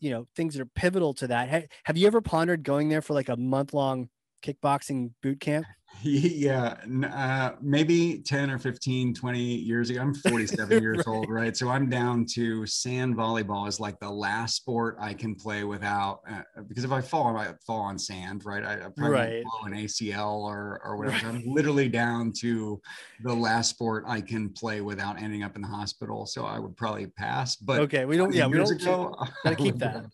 you 0.00 0.10
know, 0.10 0.26
things 0.36 0.54
that 0.54 0.62
are 0.62 0.66
pivotal 0.66 1.14
to 1.14 1.28
that. 1.28 1.68
Have 1.84 1.96
you 1.96 2.06
ever 2.06 2.20
pondered 2.20 2.62
going 2.62 2.88
there 2.88 3.02
for 3.02 3.14
like 3.14 3.30
a 3.30 3.36
month 3.36 3.72
long 3.72 4.10
kickboxing 4.42 5.10
boot 5.22 5.40
camp? 5.40 5.66
yeah 6.02 6.74
uh, 7.10 7.52
maybe 7.62 8.18
10 8.18 8.50
or 8.50 8.58
15 8.58 9.14
20 9.14 9.38
years 9.40 9.88
ago 9.88 10.00
i'm 10.02 10.12
47 10.28 10.82
years 10.82 10.98
Right. 10.98 11.06
old 11.06 11.30
right 11.30 11.56
so 11.56 11.70
i'm 11.70 11.88
down 11.88 12.26
to 12.34 12.66
sand 12.66 13.16
volleyball 13.16 13.66
is 13.66 13.80
like 13.80 13.98
the 14.00 14.10
last 14.10 14.56
sport 14.56 14.96
i 15.00 15.14
can 15.14 15.34
play 15.34 15.64
without 15.64 16.20
uh, 16.30 16.42
because 16.68 16.84
if 16.84 16.90
i 16.92 17.00
fall 17.00 17.34
i 17.36 17.48
fall 17.66 17.80
on 17.80 17.98
sand 17.98 18.44
right 18.44 18.62
i, 18.64 18.74
I 18.74 18.76
probably 18.94 19.08
Right. 19.10 19.34
right. 19.36 19.44
blow 19.44 19.72
an 19.72 19.72
acl 19.84 20.40
or 20.42 20.80
or 20.84 20.96
whatever 20.98 21.18
so 21.18 21.28
i'm 21.28 21.42
literally 21.46 21.88
down 21.88 22.32
to 22.40 22.78
the 23.22 23.32
last 23.32 23.70
sport 23.70 24.04
i 24.06 24.20
can 24.20 24.50
play 24.50 24.82
without 24.82 25.22
ending 25.22 25.44
up 25.44 25.56
in 25.56 25.62
the 25.62 25.68
hospital 25.68 26.26
so 26.26 26.44
i 26.44 26.58
would 26.58 26.76
probably 26.76 27.06
pass 27.06 27.56
but 27.56 27.80
okay, 27.80 28.04
we 28.04 28.16
don't. 28.18 28.34
Yeah, 28.34 28.48
we 28.48 28.58
don't. 28.58 28.70
ago, 28.70 29.14
I 29.18 29.28
gotta 29.44 29.56
keep 29.56 29.76
that. 29.78 30.04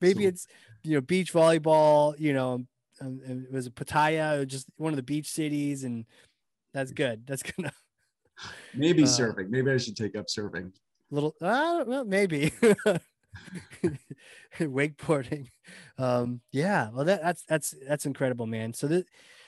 Maybe 0.00 0.22
So- 0.24 0.28
it's 0.28 0.46
you 0.82 0.94
know 0.94 1.00
beach 1.00 1.32
volleyball. 1.32 2.18
You 2.18 2.32
know, 2.32 2.64
um, 3.00 3.20
it 3.26 3.52
was 3.52 3.66
a 3.66 3.70
Pattaya, 3.70 4.46
just 4.46 4.66
one 4.76 4.92
of 4.92 4.96
the 4.96 5.02
beach 5.02 5.30
cities, 5.30 5.84
and 5.84 6.04
that's 6.72 6.92
good. 6.92 7.26
That's 7.26 7.42
gonna 7.42 7.72
maybe 8.74 9.02
Uh, 9.02 9.06
surfing 9.06 9.48
maybe 9.48 9.68
i 9.68 9.76
should 9.76 9.96
take 9.96 10.14
up 10.14 10.26
surfing 10.26 10.70
little. 11.10 11.34
Uh, 11.40 11.84
well, 11.86 12.04
maybe 12.04 12.52
wakeboarding. 14.58 15.48
Um, 15.96 16.40
yeah. 16.52 16.90
Well, 16.90 17.04
that, 17.04 17.22
that's 17.22 17.44
that's 17.44 17.74
that's 17.86 18.06
incredible, 18.06 18.46
man. 18.46 18.72
So 18.72 18.86
this 18.86 19.04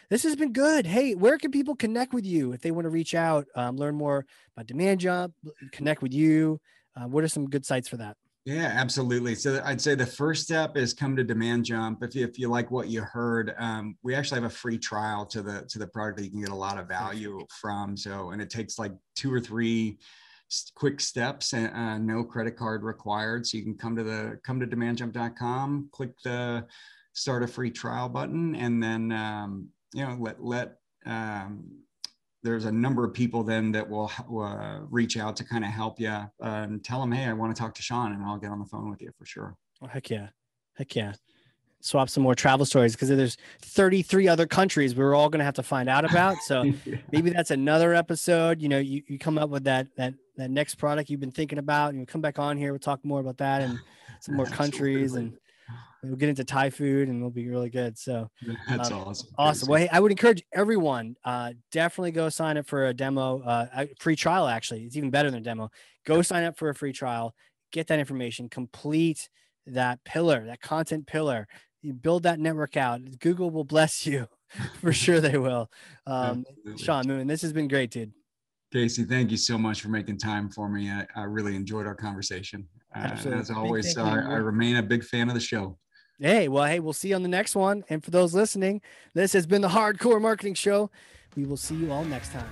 this 0.09 0.23
has 0.25 0.37
been 0.37 0.53
good. 0.53 0.87
Hey, 0.87 1.15
where 1.15 1.39
can 1.39 1.51
people 1.51 1.77
connect 1.77 2.13
with 2.13 2.27
you 2.27 2.53
if 2.53 2.63
they 2.63 2.71
want 2.71 2.87
to 2.87 2.91
reach 2.91 3.15
out, 3.15 3.47
um, 3.55 3.77
learn 3.77 3.95
more 3.95 4.27
about 4.57 4.67
DemandJump, 4.67 5.33
connect 5.73 6.03
with 6.03 6.13
you? 6.13 6.61
Uh, 6.97 7.07
what 7.07 7.23
are 7.23 7.29
some 7.29 7.49
good 7.49 7.65
sites 7.65 7.89
for 7.89 7.97
that? 7.99 8.17
Yeah, 8.51 8.73
absolutely. 8.75 9.37
So 9.37 9.63
I'd 9.65 9.81
say 9.81 9.95
the 9.95 10.05
first 10.05 10.43
step 10.43 10.77
is 10.77 10.93
come 10.93 11.15
to 11.15 11.25
DemandJump. 11.25 12.03
If 12.03 12.17
you, 12.17 12.25
if 12.25 12.37
you 12.37 12.49
like 12.49 12.73
what 12.73 12.89
you 12.89 13.01
heard, 13.01 13.55
um, 13.59 13.97
we 14.03 14.13
actually 14.13 14.41
have 14.41 14.51
a 14.51 14.55
free 14.55 14.77
trial 14.77 15.25
to 15.27 15.41
the 15.41 15.65
to 15.69 15.79
the 15.79 15.87
product 15.87 16.19
that 16.19 16.25
you 16.25 16.33
can 16.33 16.41
get 16.41 16.49
a 16.49 16.55
lot 16.55 16.77
of 16.77 16.89
value 16.89 17.47
from. 17.61 17.97
So 17.97 18.31
and 18.31 18.43
it 18.43 18.51
takes 18.51 18.77
like 18.77 18.91
two 19.15 19.33
or 19.33 19.39
three 19.39 19.99
quick 20.75 21.01
steps 21.01 21.53
and 21.53 21.73
uh, 21.73 21.99
no 21.99 22.25
credit 22.25 22.57
card 22.57 22.83
required. 22.83 23.47
So 23.47 23.57
you 23.57 23.63
can 23.63 23.77
come 23.77 23.95
to 23.95 24.03
the 24.03 24.41
come 24.45 24.59
to 24.59 24.67
demandjump.com, 24.67 25.91
click 25.93 26.11
the 26.25 26.67
start 27.13 27.45
a 27.45 27.47
free 27.47 27.71
trial 27.71 28.09
button, 28.09 28.57
and 28.57 28.83
then 28.83 29.13
um, 29.13 29.69
you 29.95 30.05
know 30.05 30.17
let 30.19 30.43
let 30.43 30.73
um, 31.07 31.71
there's 32.43 32.65
a 32.65 32.73
number 32.73 33.05
of 33.05 33.13
people 33.13 33.43
then 33.43 33.73
that 33.73 33.89
will 33.89 34.11
uh, 34.31 34.81
reach 34.91 35.17
out 35.17 35.37
to 35.37 35.45
kind 35.45 35.65
of 35.65 35.71
help 35.71 36.01
you 36.01 36.09
uh, 36.09 36.29
and 36.41 36.83
tell 36.83 37.01
them, 37.01 37.13
hey, 37.13 37.25
I 37.25 37.33
want 37.33 37.55
to 37.55 37.61
talk 37.61 37.75
to 37.75 37.83
Shawn, 37.83 38.13
and 38.13 38.23
I'll 38.23 38.39
get 38.39 38.51
on 38.51 38.59
the 38.59 38.65
phone 38.65 38.91
with 38.91 39.03
you 39.03 39.11
for 39.19 39.27
sure. 39.27 39.57
Oh, 39.83 39.87
heck 39.87 40.11
yeah. 40.11 40.29
Heck 40.77 40.95
yeah. 40.97 41.13
Swap 41.83 42.11
some 42.11 42.23
more 42.23 42.35
travel 42.35 42.67
stories 42.67 42.93
because 42.93 43.09
there's 43.09 43.39
33 43.63 44.29
other 44.29 44.47
countries 44.47 44.95
we're 44.95 45.15
all 45.15 45.31
going 45.31 45.39
to 45.39 45.45
have 45.45 45.55
to 45.55 45.63
find 45.63 45.89
out 45.89 46.05
about. 46.05 46.37
So 46.39 46.73
maybe 47.13 47.31
that's 47.31 47.51
another 47.51 47.95
episode. 47.95 48.61
You 48.61 48.69
know, 48.69 48.79
you, 48.79 49.03
you 49.07 49.19
come 49.19 49.39
up 49.39 49.49
with 49.49 49.65
that, 49.65 49.89
that, 49.97 50.15
that 50.37 50.51
next 50.51 50.75
product 50.75 51.09
you've 51.09 51.21
been 51.21 51.31
thinking 51.31 51.59
about 51.59 51.91
and 51.91 52.01
you 52.01 52.07
come 52.07 52.21
back 52.21 52.39
on 52.39 52.59
here. 52.59 52.73
We'll 52.73 52.81
talk 52.81 53.03
more 53.05 53.21
about 53.21 53.39
that 53.39 53.63
and 53.63 53.79
some 54.21 54.37
more 54.37 54.47
countries 54.47 55.15
and 55.15 55.33
we'll 56.03 56.17
get 56.17 56.29
into 56.29 56.45
Thai 56.45 56.71
food 56.71 57.09
and 57.09 57.21
we'll 57.21 57.31
be 57.31 57.49
really 57.49 57.71
good. 57.71 57.99
So 57.99 58.31
That's 58.69 58.91
Um, 58.91 58.99
awesome. 58.99 59.29
awesome. 59.39 59.69
Well, 59.69 59.81
hey, 59.81 59.89
I 59.91 60.01
would 60.01 60.11
encourage 60.11 60.43
everyone, 60.53 61.17
uh, 61.25 61.53
definitely 61.73 62.13
go 62.13 62.29
sign 62.29 62.57
up 62.57 62.67
for 62.67 62.87
a 62.87 62.95
demo, 62.95 63.41
uh, 63.43 63.67
a 63.75 63.89
free 63.99 64.17
trial. 64.17 64.47
Actually, 64.47 64.85
it's 64.85 64.97
even 64.97 65.11
better 65.11 65.31
than 65.31 65.41
a 65.41 65.45
demo. 65.45 65.71
Go 66.07 66.23
sign 66.23 66.45
up 66.45 66.57
for 66.57 66.71
a 66.71 66.75
free 66.75 66.93
trial, 66.93 67.35
get 67.73 67.87
that 67.89 67.99
information, 67.99 68.49
complete 68.49 69.29
that 69.67 70.03
pillar, 70.05 70.45
that 70.47 70.61
content 70.61 71.07
pillar. 71.07 71.47
You 71.83 71.93
build 71.93 72.25
that 72.25 72.41
network 72.41 72.77
out. 72.77 73.01
Google 73.21 73.51
will 73.51 73.65
bless 73.65 74.07
you 74.07 74.27
for 74.81 74.93
sure. 74.93 75.21
They 75.21 75.39
will. 75.39 75.71
Um, 76.07 76.45
Absolutely. 76.49 76.85
Shawn 76.85 77.07
Moon, 77.07 77.27
this 77.27 77.43
has 77.43 77.53
been 77.53 77.69
great, 77.69 77.91
dude. 77.91 78.13
Casey, 78.73 79.03
thank 79.03 79.33
you 79.33 79.37
so 79.37 79.59
much 79.59 79.81
for 79.81 79.89
making 79.89 80.17
time 80.17 80.49
for 80.49 80.69
me. 80.69 80.89
I, 80.89 81.05
I 81.17 81.25
really 81.25 81.57
enjoyed 81.57 81.87
our 81.87 81.95
conversation. 81.95 82.69
Uh, 82.95 83.17
as 83.27 83.51
always, 83.51 83.97
uh. 83.97 84.03
I 84.05 84.37
remain 84.37 84.77
a 84.77 84.83
big 84.83 85.03
fan 85.05 85.29
of 85.29 85.35
the 85.35 85.41
show. 85.41 85.77
Hey, 86.21 86.49
well, 86.49 86.67
hey, 86.67 86.81
we'll 86.81 86.93
see 86.93 87.09
you 87.09 87.15
on 87.15 87.23
the 87.23 87.29
next 87.31 87.57
one. 87.57 87.83
And 87.89 88.05
for 88.05 88.11
those 88.11 88.35
listening, 88.35 88.83
this 89.15 89.33
has 89.33 89.47
been 89.47 89.63
the 89.63 89.71
Hard 89.71 89.99
Corps 89.99 90.21
Marketing 90.21 90.53
Show. 90.53 90.91
We 91.35 91.47
will 91.47 91.57
see 91.57 91.77
you 91.77 91.91
all 91.91 92.05
next 92.05 92.31
time. 92.33 92.51